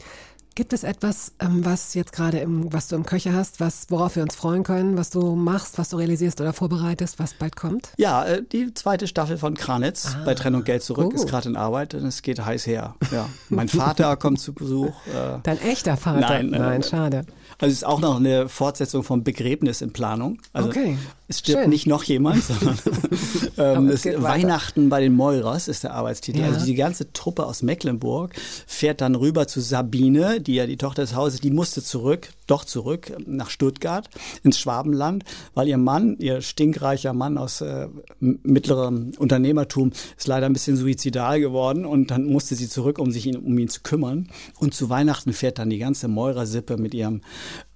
Gibt 0.53 0.73
es 0.73 0.83
etwas, 0.83 1.31
ähm, 1.39 1.63
was 1.63 1.93
jetzt 1.93 2.11
gerade 2.11 2.39
im, 2.39 2.73
was 2.73 2.89
du 2.89 2.97
im 2.97 3.05
Köcher 3.05 3.31
hast, 3.31 3.61
was, 3.61 3.85
worauf 3.87 4.17
wir 4.17 4.23
uns 4.23 4.35
freuen 4.35 4.63
können, 4.63 4.97
was 4.97 5.09
du 5.09 5.33
machst, 5.35 5.77
was 5.77 5.87
du 5.87 5.95
realisierst 5.95 6.41
oder 6.41 6.51
vorbereitest, 6.51 7.19
was 7.19 7.33
bald 7.33 7.55
kommt? 7.55 7.93
Ja, 7.97 8.25
äh, 8.25 8.43
die 8.43 8.73
zweite 8.73 9.07
Staffel 9.07 9.37
von 9.37 9.55
Kranitz 9.55 10.13
bei 10.25 10.35
Trennung 10.35 10.65
Geld 10.65 10.83
zurück 10.83 11.13
Oh. 11.13 11.15
ist 11.15 11.27
gerade 11.29 11.47
in 11.47 11.55
Arbeit 11.55 11.93
und 11.93 12.05
es 12.05 12.21
geht 12.21 12.43
heiß 12.43 12.67
her. 12.67 12.95
Ja, 13.11 13.29
mein 13.47 13.69
Vater 13.69 14.17
kommt 14.17 14.41
zu 14.41 14.51
Besuch. 14.53 14.93
Äh, 15.07 15.39
Dein 15.43 15.57
echter 15.61 15.95
Vater? 15.95 16.19
Nein, 16.19 16.49
nein, 16.49 16.61
nein. 16.61 16.83
schade. 16.83 17.25
Also 17.57 17.71
es 17.71 17.77
ist 17.79 17.83
auch 17.85 18.01
noch 18.01 18.17
eine 18.17 18.49
Fortsetzung 18.49 19.03
vom 19.03 19.23
Begräbnis 19.23 19.79
in 19.81 19.93
Planung. 19.93 20.37
Also 20.51 20.67
Okay. 20.67 20.97
Es 21.31 21.39
stirbt 21.39 21.61
Schön. 21.61 21.69
nicht 21.69 21.87
noch 21.87 22.03
jemand, 22.03 22.43
sondern 22.43 22.77
ähm, 23.57 23.87
es 23.89 24.05
es. 24.05 24.21
Weihnachten 24.21 24.89
bei 24.89 24.99
den 24.99 25.15
Meurers 25.15 25.69
ist 25.69 25.85
der 25.85 25.93
Arbeitstitel. 25.93 26.39
Ja. 26.41 26.47
Also 26.47 26.65
die 26.65 26.75
ganze 26.75 27.13
Truppe 27.13 27.45
aus 27.45 27.63
Mecklenburg 27.63 28.33
fährt 28.67 28.99
dann 28.99 29.15
rüber 29.15 29.47
zu 29.47 29.61
Sabine, 29.61 30.41
die 30.41 30.55
ja 30.55 30.67
die 30.67 30.75
Tochter 30.75 31.03
des 31.03 31.15
Hauses, 31.15 31.39
die 31.39 31.49
musste 31.49 31.81
zurück, 31.81 32.29
doch 32.47 32.65
zurück 32.65 33.13
nach 33.25 33.49
Stuttgart 33.49 34.09
ins 34.43 34.59
Schwabenland, 34.59 35.23
weil 35.53 35.69
ihr 35.69 35.77
Mann, 35.77 36.17
ihr 36.19 36.41
stinkreicher 36.41 37.13
Mann 37.13 37.37
aus 37.37 37.61
äh, 37.61 37.87
mittlerem 38.19 39.13
Unternehmertum, 39.17 39.93
ist 40.17 40.27
leider 40.27 40.47
ein 40.47 40.53
bisschen 40.53 40.75
suizidal 40.75 41.39
geworden 41.39 41.85
und 41.85 42.11
dann 42.11 42.25
musste 42.25 42.55
sie 42.55 42.67
zurück, 42.67 42.99
um 42.99 43.11
sich 43.11 43.25
ihn, 43.25 43.37
um 43.37 43.57
ihn 43.57 43.69
zu 43.69 43.81
kümmern. 43.83 44.29
Und 44.59 44.73
zu 44.73 44.89
Weihnachten 44.89 45.31
fährt 45.31 45.59
dann 45.59 45.69
die 45.69 45.79
ganze 45.79 46.09
Meurer-Sippe 46.09 46.75
mit 46.75 46.93
ihrem 46.93 47.21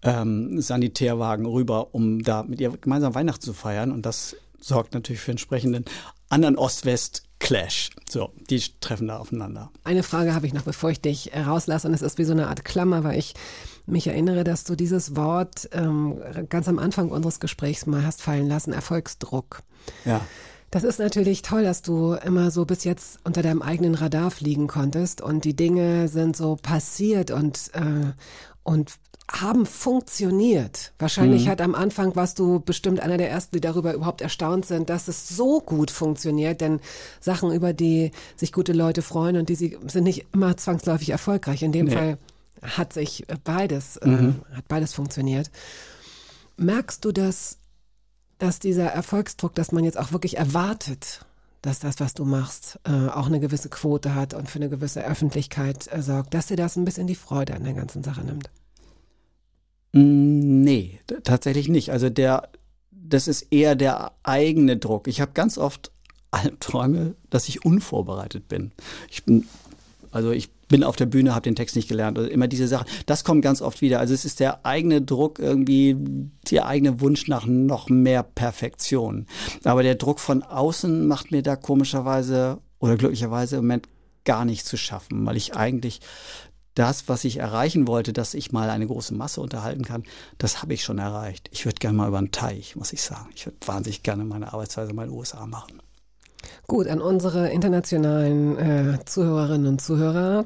ähm, 0.05 0.61
Sanitärwagen 0.61 1.45
rüber, 1.45 1.93
um 1.93 2.23
da 2.23 2.43
mit 2.43 2.61
ihr 2.61 2.71
gemeinsam 2.77 3.15
Weihnachten 3.15 3.41
zu 3.41 3.53
feiern. 3.53 3.91
Und 3.91 4.05
das 4.05 4.35
sorgt 4.61 4.93
natürlich 4.93 5.21
für 5.21 5.31
entsprechenden 5.31 5.85
anderen 6.29 6.57
Ost-West-Clash. 6.57 7.89
So, 8.09 8.31
die 8.49 8.61
treffen 8.79 9.07
da 9.07 9.17
aufeinander. 9.17 9.71
Eine 9.83 10.03
Frage 10.03 10.33
habe 10.33 10.47
ich 10.47 10.53
noch, 10.53 10.63
bevor 10.63 10.91
ich 10.91 11.01
dich 11.01 11.31
rauslasse, 11.35 11.87
und 11.87 11.93
es 11.93 12.01
ist 12.01 12.17
wie 12.17 12.23
so 12.23 12.33
eine 12.33 12.47
Art 12.47 12.63
Klammer, 12.63 13.03
weil 13.03 13.19
ich 13.19 13.33
mich 13.87 14.07
erinnere, 14.07 14.43
dass 14.43 14.63
du 14.63 14.75
dieses 14.75 15.15
Wort 15.15 15.69
ähm, 15.71 16.19
ganz 16.49 16.67
am 16.67 16.79
Anfang 16.79 17.09
unseres 17.09 17.39
Gesprächs 17.39 17.85
mal 17.85 18.05
hast 18.05 18.21
fallen 18.21 18.47
lassen, 18.47 18.73
Erfolgsdruck. 18.73 19.61
Ja. 20.05 20.21
Das 20.71 20.83
ist 20.83 20.99
natürlich 20.99 21.41
toll, 21.43 21.63
dass 21.63 21.83
du 21.83 22.13
immer 22.13 22.51
so 22.51 22.65
bis 22.65 22.83
jetzt 22.83 23.19
unter 23.23 23.43
deinem 23.43 23.61
eigenen 23.61 23.95
Radar 23.95 24.31
fliegen 24.31 24.67
konntest 24.67 25.21
und 25.21 25.45
die 25.45 25.55
Dinge 25.55 26.07
sind 26.07 26.35
so 26.35 26.57
passiert 26.61 27.31
und, 27.31 27.69
äh, 27.73 28.11
und 28.63 28.91
haben 29.31 29.65
funktioniert. 29.65 30.93
Wahrscheinlich 30.99 31.45
Mhm. 31.45 31.49
hat 31.49 31.61
am 31.61 31.73
Anfang 31.75 32.15
warst 32.15 32.37
du 32.39 32.59
bestimmt 32.59 32.99
einer 32.99 33.17
der 33.17 33.29
ersten, 33.29 33.55
die 33.55 33.61
darüber 33.61 33.93
überhaupt 33.93 34.21
erstaunt 34.21 34.65
sind, 34.65 34.89
dass 34.89 35.07
es 35.07 35.27
so 35.29 35.61
gut 35.61 35.89
funktioniert, 35.91 36.61
denn 36.61 36.79
Sachen, 37.19 37.51
über 37.51 37.73
die 37.73 38.11
sich 38.35 38.51
gute 38.53 38.73
Leute 38.73 39.01
freuen 39.01 39.37
und 39.37 39.49
die 39.49 39.55
sie 39.55 39.77
sind 39.87 40.03
nicht 40.03 40.25
immer 40.33 40.55
zwangsläufig 40.57 41.09
erfolgreich. 41.09 41.63
In 41.63 41.71
dem 41.71 41.87
Nee. 41.87 41.93
Fall 41.95 42.17
hat 42.61 42.93
sich 42.93 43.25
beides, 43.43 43.99
Mhm. 44.03 44.41
äh, 44.51 44.55
hat 44.57 44.67
beides 44.67 44.93
funktioniert. 44.93 45.49
Merkst 46.57 47.03
du 47.03 47.11
das, 47.11 47.57
dass 48.37 48.59
dieser 48.59 48.85
Erfolgsdruck, 48.87 49.55
dass 49.55 49.71
man 49.71 49.83
jetzt 49.83 49.97
auch 49.97 50.11
wirklich 50.11 50.37
erwartet, 50.37 51.25
dass 51.61 51.79
das, 51.79 51.99
was 51.99 52.13
du 52.13 52.25
machst, 52.25 52.79
äh, 52.83 53.07
auch 53.09 53.25
eine 53.25 53.39
gewisse 53.39 53.69
Quote 53.69 54.13
hat 54.13 54.33
und 54.35 54.49
für 54.49 54.59
eine 54.59 54.69
gewisse 54.69 55.03
Öffentlichkeit 55.03 55.87
äh, 55.91 56.01
sorgt, 56.03 56.33
dass 56.35 56.47
dir 56.47 56.57
das 56.57 56.75
ein 56.75 56.85
bisschen 56.85 57.07
die 57.07 57.15
Freude 57.15 57.55
an 57.55 57.63
der 57.63 57.73
ganzen 57.73 58.03
Sache 58.03 58.21
nimmt? 58.23 58.49
Mm, 59.95 60.63
Nee, 60.63 60.99
tatsächlich 61.23 61.69
nicht. 61.69 61.91
Also 61.91 62.09
der, 62.09 62.49
das 62.91 63.27
ist 63.27 63.43
eher 63.51 63.75
der 63.75 64.11
eigene 64.23 64.77
Druck. 64.77 65.07
Ich 65.07 65.21
habe 65.21 65.31
ganz 65.33 65.57
oft 65.57 65.91
Albträume, 66.31 67.15
dass 67.29 67.47
ich 67.47 67.63
unvorbereitet 67.63 68.47
bin. 68.47 68.71
Ich 69.09 69.23
bin, 69.23 69.45
also 70.11 70.31
ich 70.31 70.51
bin 70.67 70.83
auf 70.83 70.95
der 70.95 71.05
Bühne, 71.05 71.35
habe 71.35 71.43
den 71.43 71.55
Text 71.55 71.75
nicht 71.75 71.87
gelernt. 71.87 72.17
Also 72.17 72.29
immer 72.29 72.47
diese 72.47 72.67
Sachen. 72.67 72.87
Das 73.05 73.23
kommt 73.23 73.43
ganz 73.43 73.61
oft 73.61 73.81
wieder. 73.81 73.99
Also 73.99 74.13
es 74.15 74.25
ist 74.25 74.39
der 74.39 74.65
eigene 74.65 75.01
Druck 75.03 75.37
irgendwie, 75.37 75.95
der 76.49 76.65
eigene 76.65 76.99
Wunsch 76.99 77.27
nach 77.27 77.45
noch 77.45 77.87
mehr 77.87 78.23
Perfektion. 78.23 79.27
Aber 79.63 79.83
der 79.83 79.95
Druck 79.95 80.19
von 80.19 80.41
außen 80.41 81.07
macht 81.07 81.31
mir 81.31 81.43
da 81.43 81.55
komischerweise 81.55 82.57
oder 82.79 82.97
glücklicherweise 82.97 83.57
im 83.57 83.61
Moment 83.63 83.87
gar 84.25 84.43
nicht 84.43 84.65
zu 84.65 84.75
schaffen, 84.75 85.25
weil 85.25 85.37
ich 85.37 85.55
eigentlich 85.55 86.01
das, 86.75 87.07
was 87.09 87.23
ich 87.23 87.37
erreichen 87.37 87.87
wollte, 87.87 88.13
dass 88.13 88.33
ich 88.33 88.51
mal 88.51 88.69
eine 88.69 88.85
große 88.85 89.15
Masse 89.15 89.41
unterhalten 89.41 89.83
kann, 89.83 90.03
das 90.37 90.61
habe 90.61 90.73
ich 90.73 90.83
schon 90.83 90.99
erreicht. 90.99 91.49
Ich 91.51 91.65
würde 91.65 91.79
gerne 91.79 91.97
mal 91.97 92.07
über 92.07 92.19
einen 92.19 92.31
Teich, 92.31 92.75
muss 92.75 92.93
ich 92.93 93.01
sagen. 93.01 93.29
Ich 93.33 93.45
würde 93.45 93.57
wahnsinnig 93.65 94.03
gerne 94.03 94.23
meine 94.25 94.53
Arbeitsweise 94.53 94.93
mal 94.93 95.03
in 95.03 95.09
den 95.09 95.17
USA 95.17 95.45
machen. 95.45 95.81
Gut, 96.67 96.87
an 96.87 97.01
unsere 97.01 97.49
internationalen 97.49 98.57
äh, 98.57 98.99
Zuhörerinnen 99.05 99.67
und 99.67 99.81
Zuhörer. 99.81 100.45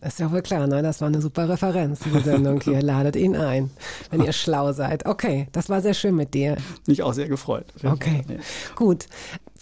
Ist 0.00 0.18
ja 0.18 0.32
wohl 0.32 0.42
klar, 0.42 0.66
ne? 0.66 0.82
Das 0.82 1.00
war 1.00 1.08
eine 1.08 1.20
super 1.20 1.48
Referenz, 1.48 2.00
die 2.00 2.18
Sendung 2.24 2.60
hier. 2.60 2.82
Ladet 2.82 3.14
ihn 3.14 3.36
ein, 3.36 3.70
wenn 4.10 4.22
ihr 4.22 4.32
schlau 4.32 4.72
seid. 4.72 5.06
Okay, 5.06 5.48
das 5.52 5.68
war 5.68 5.80
sehr 5.80 5.94
schön 5.94 6.16
mit 6.16 6.34
dir. 6.34 6.56
Mich 6.86 7.02
auch 7.02 7.12
sehr 7.12 7.28
gefreut. 7.28 7.66
Okay, 7.84 8.24
gut. 8.74 9.06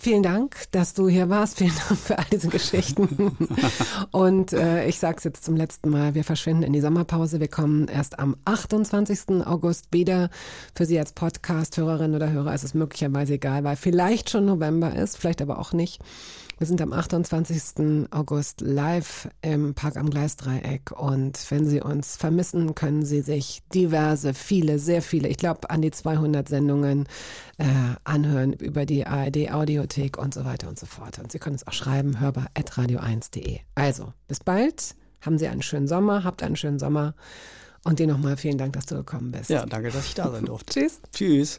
Vielen 0.02 0.22
Dank, 0.22 0.56
dass 0.70 0.94
du 0.94 1.10
hier 1.10 1.28
warst. 1.28 1.58
Vielen 1.58 1.74
Dank 1.86 2.00
für 2.00 2.18
all 2.18 2.24
diese 2.32 2.48
Geschichten. 2.48 3.36
Und 4.12 4.54
äh, 4.54 4.86
ich 4.86 4.98
sage 4.98 5.18
es 5.18 5.24
jetzt 5.24 5.44
zum 5.44 5.56
letzten 5.56 5.90
Mal, 5.90 6.14
wir 6.14 6.24
verschwinden 6.24 6.62
in 6.62 6.72
die 6.72 6.80
Sommerpause. 6.80 7.38
Wir 7.38 7.48
kommen 7.48 7.86
erst 7.86 8.18
am 8.18 8.34
28. 8.46 9.44
August 9.44 9.88
wieder. 9.90 10.30
Für 10.74 10.86
Sie 10.86 10.98
als 10.98 11.12
Podcast-Hörerin 11.12 12.14
oder 12.14 12.32
Hörer 12.32 12.54
ist 12.54 12.64
es 12.64 12.72
möglicherweise 12.72 13.34
egal, 13.34 13.62
weil 13.62 13.76
vielleicht 13.76 14.30
schon 14.30 14.46
November 14.46 14.96
ist, 14.96 15.18
vielleicht 15.18 15.42
aber 15.42 15.58
auch 15.58 15.74
nicht. 15.74 16.00
Wir 16.60 16.66
sind 16.66 16.82
am 16.82 16.92
28. 16.92 18.08
August 18.10 18.60
live 18.60 19.30
im 19.40 19.72
Park 19.72 19.96
am 19.96 20.10
Gleisdreieck 20.10 20.92
und 20.92 21.38
wenn 21.50 21.66
Sie 21.66 21.80
uns 21.80 22.18
vermissen, 22.18 22.74
können 22.74 23.02
Sie 23.02 23.22
sich 23.22 23.62
diverse, 23.72 24.34
viele, 24.34 24.78
sehr 24.78 25.00
viele, 25.00 25.28
ich 25.28 25.38
glaube 25.38 25.70
an 25.70 25.80
die 25.80 25.90
200 25.90 26.46
Sendungen 26.46 27.08
äh, 27.56 27.64
anhören 28.04 28.52
über 28.52 28.84
die 28.84 29.06
ARD 29.06 29.50
Audiothek 29.50 30.18
und 30.18 30.34
so 30.34 30.44
weiter 30.44 30.68
und 30.68 30.78
so 30.78 30.84
fort. 30.84 31.18
Und 31.18 31.32
Sie 31.32 31.38
können 31.38 31.54
uns 31.54 31.66
auch 31.66 31.72
schreiben, 31.72 32.20
hörbar.radio1.de. 32.20 33.60
Also, 33.74 34.12
bis 34.28 34.40
bald, 34.40 34.96
haben 35.22 35.38
Sie 35.38 35.48
einen 35.48 35.62
schönen 35.62 35.88
Sommer, 35.88 36.24
habt 36.24 36.42
einen 36.42 36.56
schönen 36.56 36.78
Sommer 36.78 37.14
und 37.84 38.00
dir 38.00 38.06
nochmal 38.06 38.36
vielen 38.36 38.58
Dank, 38.58 38.74
dass 38.74 38.84
du 38.84 38.96
gekommen 38.96 39.32
bist. 39.32 39.48
Ja, 39.48 39.64
danke, 39.64 39.88
dass 39.88 40.04
ich 40.04 40.14
da 40.14 40.30
sein 40.30 40.44
durfte. 40.44 40.74
Tschüss. 40.78 41.00
Tschüss. 41.10 41.58